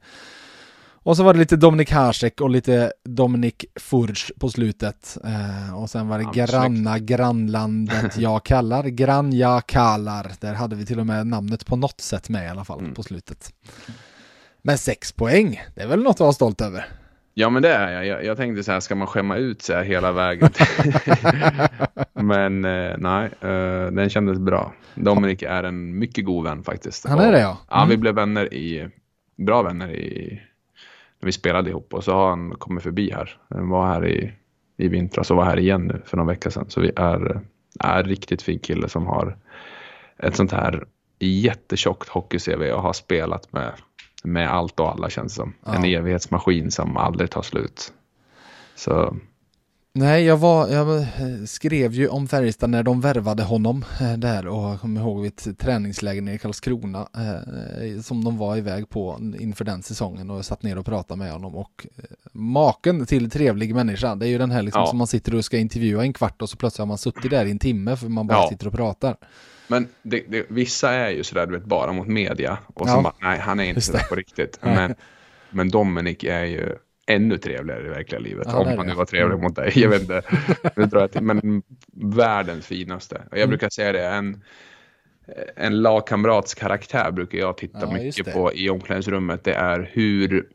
Och 1.05 1.17
så 1.17 1.23
var 1.23 1.33
det 1.33 1.39
lite 1.39 1.55
Dominik 1.55 1.91
Hasek 1.91 2.41
och 2.41 2.49
lite 2.49 2.93
Dominik 3.05 3.65
Furch 3.75 4.31
på 4.39 4.49
slutet. 4.49 5.17
Eh, 5.25 5.75
och 5.81 5.89
sen 5.89 6.07
var 6.07 6.17
det 6.19 6.23
Ja, 6.33 6.45
granna 6.45 6.99
grannlandet 6.99 8.17
jag 8.17 8.43
kallar, 8.45 8.83
grann 8.83 9.33
jag 9.33 9.67
kallar. 9.67 10.31
Där 10.39 10.53
hade 10.53 10.75
vi 10.75 10.85
till 10.85 10.99
och 10.99 11.05
med 11.05 11.27
namnet 11.27 11.65
på 11.65 11.75
något 11.75 12.01
sätt 12.01 12.29
med 12.29 12.45
i 12.45 12.47
alla 12.47 12.65
fall 12.65 12.79
Mm. 12.79 12.93
på 12.93 13.03
slutet. 13.03 13.53
Men 14.61 14.77
sex 14.77 15.11
poäng, 15.11 15.61
det 15.75 15.81
är 15.81 15.87
väl 15.87 16.03
något 16.03 16.15
att 16.15 16.19
vara 16.19 16.33
stolt 16.33 16.61
över? 16.61 16.85
Ja, 17.33 17.49
men 17.49 17.61
det 17.61 17.69
är 17.73 17.91
jag. 17.91 18.05
jag. 18.05 18.25
Jag 18.25 18.37
tänkte 18.37 18.63
så 18.63 18.71
här, 18.71 18.79
ska 18.79 18.95
man 18.95 19.07
skämma 19.07 19.35
ut 19.37 19.61
sig 19.61 19.85
hela 19.85 20.11
vägen? 20.11 20.49
men 22.13 22.65
eh, 22.65 22.95
nej, 22.97 23.29
eh, 23.41 23.91
den 23.91 24.09
kändes 24.09 24.39
bra. 24.39 24.73
Dominik 24.95 25.41
är 25.41 25.63
en 25.63 25.99
mycket 25.99 26.25
god 26.25 26.43
vän 26.43 26.63
faktiskt. 26.63 27.07
Han 27.07 27.19
är 27.19 27.31
det, 27.31 27.39
ja. 27.39 27.57
Ja, 27.69 27.77
Mm. 27.77 27.89
vi 27.89 27.97
blev 27.97 28.15
vänner 28.15 28.53
i, 28.53 28.89
bra 29.37 29.61
vänner 29.61 29.89
i, 29.91 30.41
när 31.19 31.25
vi 31.25 31.31
spelade 31.31 31.69
ihop. 31.69 31.93
Och 31.93 32.03
så 32.03 32.13
har 32.13 32.29
han 32.29 32.51
kommit 32.51 32.83
förbi 32.83 33.11
här. 33.11 33.37
Han 33.49 33.69
var 33.69 33.87
här 33.87 34.07
i, 34.07 34.31
i 34.77 34.87
vintras 34.87 35.31
och 35.31 35.37
var 35.37 35.45
här 35.45 35.59
igen 35.59 35.87
nu 35.87 36.01
för 36.05 36.17
någon 36.17 36.27
vecka 36.27 36.51
sedan. 36.51 36.65
Så 36.69 36.81
vi 36.81 36.91
är, 36.95 37.41
är 37.79 38.03
riktigt 38.03 38.41
fin 38.41 38.59
kille 38.59 38.89
som 38.89 39.07
har 39.07 39.37
ett 40.19 40.35
sånt 40.35 40.51
här 40.51 40.83
jättetjockt 41.19 42.09
hockey-CV 42.09 42.71
och 42.71 42.81
har 42.81 42.93
spelat 42.93 43.53
med, 43.53 43.71
med 44.23 44.49
allt 44.53 44.79
och 44.79 44.91
alla 44.91 45.09
känns 45.09 45.35
som. 45.35 45.53
Ja. 45.65 45.75
En 45.75 45.83
evighetsmaskin 45.85 46.71
som 46.71 46.97
aldrig 46.97 47.31
tar 47.31 47.41
slut. 47.41 47.93
Så 48.75 49.15
Nej, 49.95 50.23
jag, 50.23 50.37
var, 50.37 50.67
jag 50.67 51.05
skrev 51.49 51.93
ju 51.93 52.07
om 52.07 52.27
Färjestad 52.27 52.69
när 52.69 52.83
de 52.83 53.01
värvade 53.01 53.43
honom 53.43 53.85
eh, 54.01 54.13
där 54.13 54.47
och 54.47 54.63
jag 54.63 54.79
kommer 54.81 55.01
ihåg 55.01 55.25
ett 55.25 55.47
träningsläger 55.59 56.21
nere 56.21 56.35
i 56.35 56.37
Karlskrona 56.37 57.07
eh, 57.17 58.01
som 58.01 58.23
de 58.23 58.37
var 58.37 58.57
iväg 58.57 58.89
på 58.89 59.17
inför 59.39 59.65
den 59.65 59.83
säsongen 59.83 60.29
och 60.29 60.37
jag 60.37 60.45
satt 60.45 60.63
ner 60.63 60.77
och 60.77 60.85
pratade 60.85 61.17
med 61.19 61.31
honom 61.31 61.55
och 61.55 61.87
eh, 61.97 62.03
maken 62.31 63.05
till 63.05 63.29
trevlig 63.31 63.75
människa, 63.75 64.15
det 64.15 64.25
är 64.27 64.29
ju 64.29 64.37
den 64.37 64.51
här 64.51 64.61
liksom 64.61 64.81
Ja. 64.81 64.87
som 64.87 64.97
man 64.97 65.07
sitter 65.07 65.35
och 65.35 65.45
ska 65.45 65.57
intervjua 65.57 66.03
en 66.03 66.13
kvart 66.13 66.41
och 66.41 66.49
så 66.49 66.57
plötsligt 66.57 66.79
har 66.79 66.85
man 66.85 66.97
suttit 66.97 67.31
där 67.31 67.45
i 67.45 67.51
en 67.51 67.59
timme 67.59 67.95
för 67.95 68.07
man 68.09 68.27
bara 68.27 68.37
Ja. 68.37 68.49
sitter 68.49 68.67
och 68.67 68.73
pratar. 68.73 69.15
Men 69.67 69.87
det, 70.01 70.23
det, 70.27 70.45
vissa 70.49 70.91
är 70.91 71.09
ju 71.09 71.23
sådär, 71.23 71.45
du 71.45 71.53
vet, 71.53 71.65
bara 71.65 71.91
mot 71.93 72.07
media. 72.07 72.57
Och 72.73 72.87
så 72.89 72.95
Ja. 72.95 73.01
bara, 73.01 73.13
nej, 73.21 73.39
han 73.39 73.59
är 73.59 73.63
inte 73.63 73.81
sådär 73.81 74.05
på 74.09 74.15
riktigt. 74.15 74.59
Men, 74.61 74.95
men 75.49 75.69
Dominic 75.69 76.23
är 76.23 76.45
ju 76.45 76.75
ännu 77.07 77.37
trevligare 77.37 77.85
i 77.85 77.89
verkliga 77.89 78.19
livet. 78.19 78.47
Ja, 78.51 78.57
om 78.57 78.77
han 78.77 78.87
nu 78.87 78.93
var 78.93 79.05
trevlig 79.05 79.39
mot 79.39 79.55
dig. 79.55 79.71
Jag 79.75 79.89
vet 79.89 80.01
inte. 80.01 80.21
Nu 80.75 80.85
drar 80.85 81.01
jag 81.01 81.11
till, 81.11 81.21
men 81.23 81.63
världens 81.93 82.65
finaste. 82.67 83.15
Och 83.15 83.23
jag 83.31 83.37
Mm. 83.37 83.49
brukar 83.49 83.69
säga 83.69 83.91
det, 83.91 84.07
en, 84.07 84.43
en 85.55 85.81
lagkamrats 85.81 86.53
karaktär 86.53 87.11
brukar 87.11 87.37
jag 87.37 87.57
titta 87.57 87.79
Ja, 87.81 87.91
mycket 87.93 88.33
på 88.33 88.53
i 88.53 88.69
omklädningsrummet. 88.69 89.43
Det 89.43 89.53
är 89.53 89.89
hur, 89.93 90.47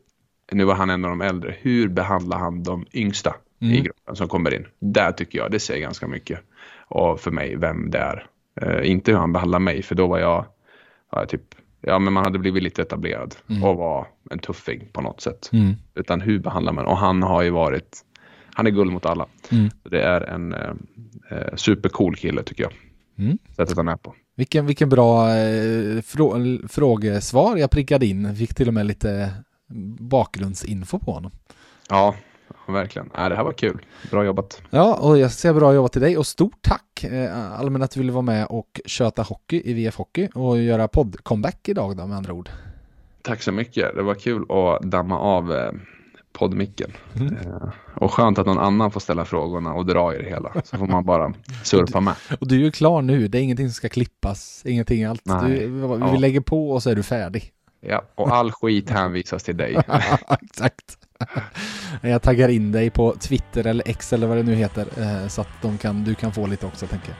nu 0.51 0.63
var 0.63 0.75
han 0.75 0.89
en 0.89 1.05
av 1.05 1.09
de 1.09 1.21
äldre, 1.21 1.55
hur 1.61 1.87
behandlar 1.87 2.37
han 2.37 2.63
de 2.63 2.85
yngsta 2.93 3.35
i 3.59 3.65
Mm. 3.71 3.83
gruppen 3.83 4.15
som 4.15 4.27
kommer 4.27 4.53
in? 4.53 4.67
Där 4.79 5.11
tycker 5.11 5.39
jag, 5.39 5.51
det 5.51 5.59
säger 5.59 5.81
ganska 5.81 6.07
mycket. 6.07 6.39
Och 6.87 7.19
för 7.19 7.31
mig, 7.31 7.55
vem 7.55 7.91
det 7.91 7.97
är. 7.97 8.25
Eh, 8.61 8.91
inte 8.91 9.11
hur 9.11 9.17
han 9.17 9.33
behandlar 9.33 9.59
mig, 9.59 9.83
för 9.83 9.95
då 9.95 10.07
var 10.07 10.19
jag, 10.19 10.45
ja, 11.11 11.25
typ, 11.25 11.41
ja 11.81 11.99
men 11.99 12.13
man 12.13 12.23
hade 12.23 12.39
blivit 12.39 12.63
lite 12.63 12.81
etablerad 12.81 13.35
Mm. 13.49 13.63
och 13.63 13.75
var 13.75 14.07
en 14.31 14.39
tuffing 14.39 14.87
på 14.93 15.01
något 15.01 15.21
sätt. 15.21 15.49
Mm. 15.53 15.73
Utan 15.95 16.21
hur 16.21 16.39
behandlar 16.39 16.73
man? 16.73 16.85
Och 16.85 16.97
han 16.97 17.23
har 17.23 17.41
ju 17.41 17.49
varit, 17.49 18.01
han 18.53 18.67
är 18.67 18.71
guld 18.71 18.91
mot 18.91 19.05
alla. 19.05 19.25
Mm. 19.51 19.69
Det 19.83 20.01
är 20.01 20.21
en 20.21 20.53
eh, 20.53 20.71
eh, 21.31 21.55
supercool 21.55 22.15
kille 22.15 22.43
tycker 22.43 22.63
jag. 22.63 22.71
Mm. 23.17 23.37
sättet 23.55 23.77
han 23.77 23.87
är 23.87 23.95
på. 23.97 24.15
Vilken, 24.35 24.65
vilken 24.65 24.89
bra 24.89 25.29
eh, 25.37 26.01
frå, 26.01 26.57
frågesvar 26.69 27.57
jag 27.57 27.71
prickade 27.71 28.05
in. 28.05 28.35
Fick 28.35 28.55
till 28.55 28.67
och 28.67 28.73
med 28.73 28.85
lite 28.85 29.33
bakgrundsinfo 29.99 30.99
på 30.99 31.11
honom. 31.11 31.31
Ja, 31.89 32.15
verkligen. 32.73 33.09
Nej, 33.17 33.29
det 33.29 33.35
här 33.35 33.43
var 33.43 33.51
kul. 33.51 33.85
Bra 34.11 34.25
jobbat. 34.25 34.61
Ja, 34.69 34.95
och 34.95 35.17
jag 35.17 35.31
säger 35.31 35.55
bra 35.55 35.73
jobbat 35.73 35.91
till 35.91 36.01
dig 36.01 36.17
och 36.17 36.27
stort 36.27 36.57
tack 36.61 37.03
eh, 37.03 37.59
allmänt 37.59 37.83
att 37.83 37.91
du 37.91 37.99
ville 37.99 38.11
vara 38.11 38.21
med 38.21 38.45
och 38.45 38.81
köta 38.85 39.21
hockey 39.21 39.61
i 39.65 39.73
VF 39.73 39.95
Hockey 39.95 40.27
och 40.35 40.59
göra 40.61 40.87
podd-comeback 40.87 41.69
idag 41.69 41.97
då 41.97 42.07
med 42.07 42.17
andra 42.17 42.33
ord. 42.33 42.49
Tack 43.21 43.41
så 43.41 43.51
mycket. 43.51 43.95
Det 43.95 44.01
var 44.01 44.15
kul 44.15 44.45
att 44.49 44.81
damma 44.91 45.19
av 45.19 45.53
eh, 45.53 45.71
poddmicken. 46.33 46.91
Mm. 47.15 47.33
Eh, 47.37 47.69
och 47.95 48.13
skönt 48.13 48.39
att 48.39 48.45
någon 48.45 48.59
annan 48.59 48.91
får 48.91 48.99
ställa 48.99 49.25
frågorna 49.25 49.73
och 49.73 49.85
dra 49.85 50.15
i 50.15 50.17
det 50.17 50.29
hela. 50.29 50.51
Så 50.63 50.77
får 50.77 50.87
man 50.87 51.05
bara 51.05 51.33
surfa 51.63 51.99
med. 51.99 52.13
Och 52.39 52.47
du 52.47 52.55
är 52.55 52.59
ju 52.59 52.71
klar 52.71 53.01
nu, 53.01 53.27
det 53.27 53.37
är 53.37 53.41
ingenting 53.41 53.67
som 53.67 53.73
ska 53.73 53.89
klippas, 53.89 54.61
ingenting 54.65 55.03
allt. 55.03 55.21
Du, 55.25 55.67
vi 55.67 55.79
Ja. 55.99 56.17
lägger 56.17 56.41
på 56.41 56.71
och 56.71 56.83
så 56.83 56.89
är 56.89 56.95
du 56.95 57.03
färdig. 57.03 57.51
Ja, 57.81 58.01
och 58.15 58.35
all 58.35 58.51
skit 58.51 58.89
hänvisas 58.89 59.43
till 59.43 59.57
dig. 59.57 59.77
Exakt. 60.41 60.97
Jag 62.01 62.21
taggar 62.21 62.49
in 62.49 62.71
dig 62.71 62.89
på 62.89 63.15
Twitter 63.19 63.67
eller 63.67 63.87
X 63.87 64.13
eller 64.13 64.27
vad 64.27 64.37
det 64.37 64.43
nu 64.43 64.55
heter 64.55 64.85
eh, 64.97 65.27
så 65.27 65.41
att 65.41 65.81
kan, 65.81 66.03
du 66.03 66.15
kan 66.15 66.31
få 66.31 66.47
lite 66.47 66.65
också 66.65 66.87
tänker 66.87 67.07
jag. 67.07 67.17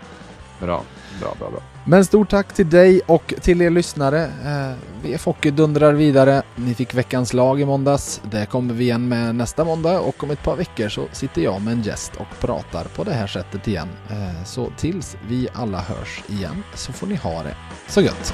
Bra, 0.68 0.84
bra, 1.20 1.36
bra. 1.40 1.50
bra. 1.50 1.62
Men 1.86 2.06
stort 2.06 2.30
tack 2.30 2.54
till 2.54 2.70
dig 2.70 3.02
och 3.06 3.34
till 3.42 3.62
er 3.62 3.70
lyssnare. 3.70 4.24
Eh, 4.24 4.76
VF 5.04 5.26
Hockey 5.26 5.52
dundrar 5.52 5.94
vidare. 5.94 6.42
Ni 6.56 6.74
fick 6.74 6.94
veckans 6.94 7.34
lag 7.34 7.62
i 7.62 7.66
måndags. 7.66 8.22
Det 8.32 8.46
kommer 8.46 8.74
vi 8.74 8.84
igen 8.84 9.08
med 9.08 9.36
nästa 9.36 9.66
måndag 9.66 10.00
och 10.00 10.24
om 10.24 10.32
ett 10.32 10.44
par 10.44 10.56
veckor 10.56 10.90
så 10.90 11.06
sitter 11.12 11.42
jag 11.42 11.62
med 11.62 11.74
en 11.74 11.82
gäst 11.82 12.12
och 12.16 12.40
pratar 12.40 12.84
på 12.84 13.04
det 13.04 13.14
här 13.14 13.28
sättet 13.28 13.68
igen. 13.68 13.90
Eh, 14.10 14.44
så 14.46 14.72
tills 14.78 15.18
vi 15.28 15.48
alla 15.54 15.82
hörs 15.82 16.24
igen 16.28 16.64
så 16.74 16.94
får 16.94 17.08
ni 17.08 17.16
ha 17.16 17.44
det 17.44 17.56
så 17.88 18.02
gött. 18.02 18.34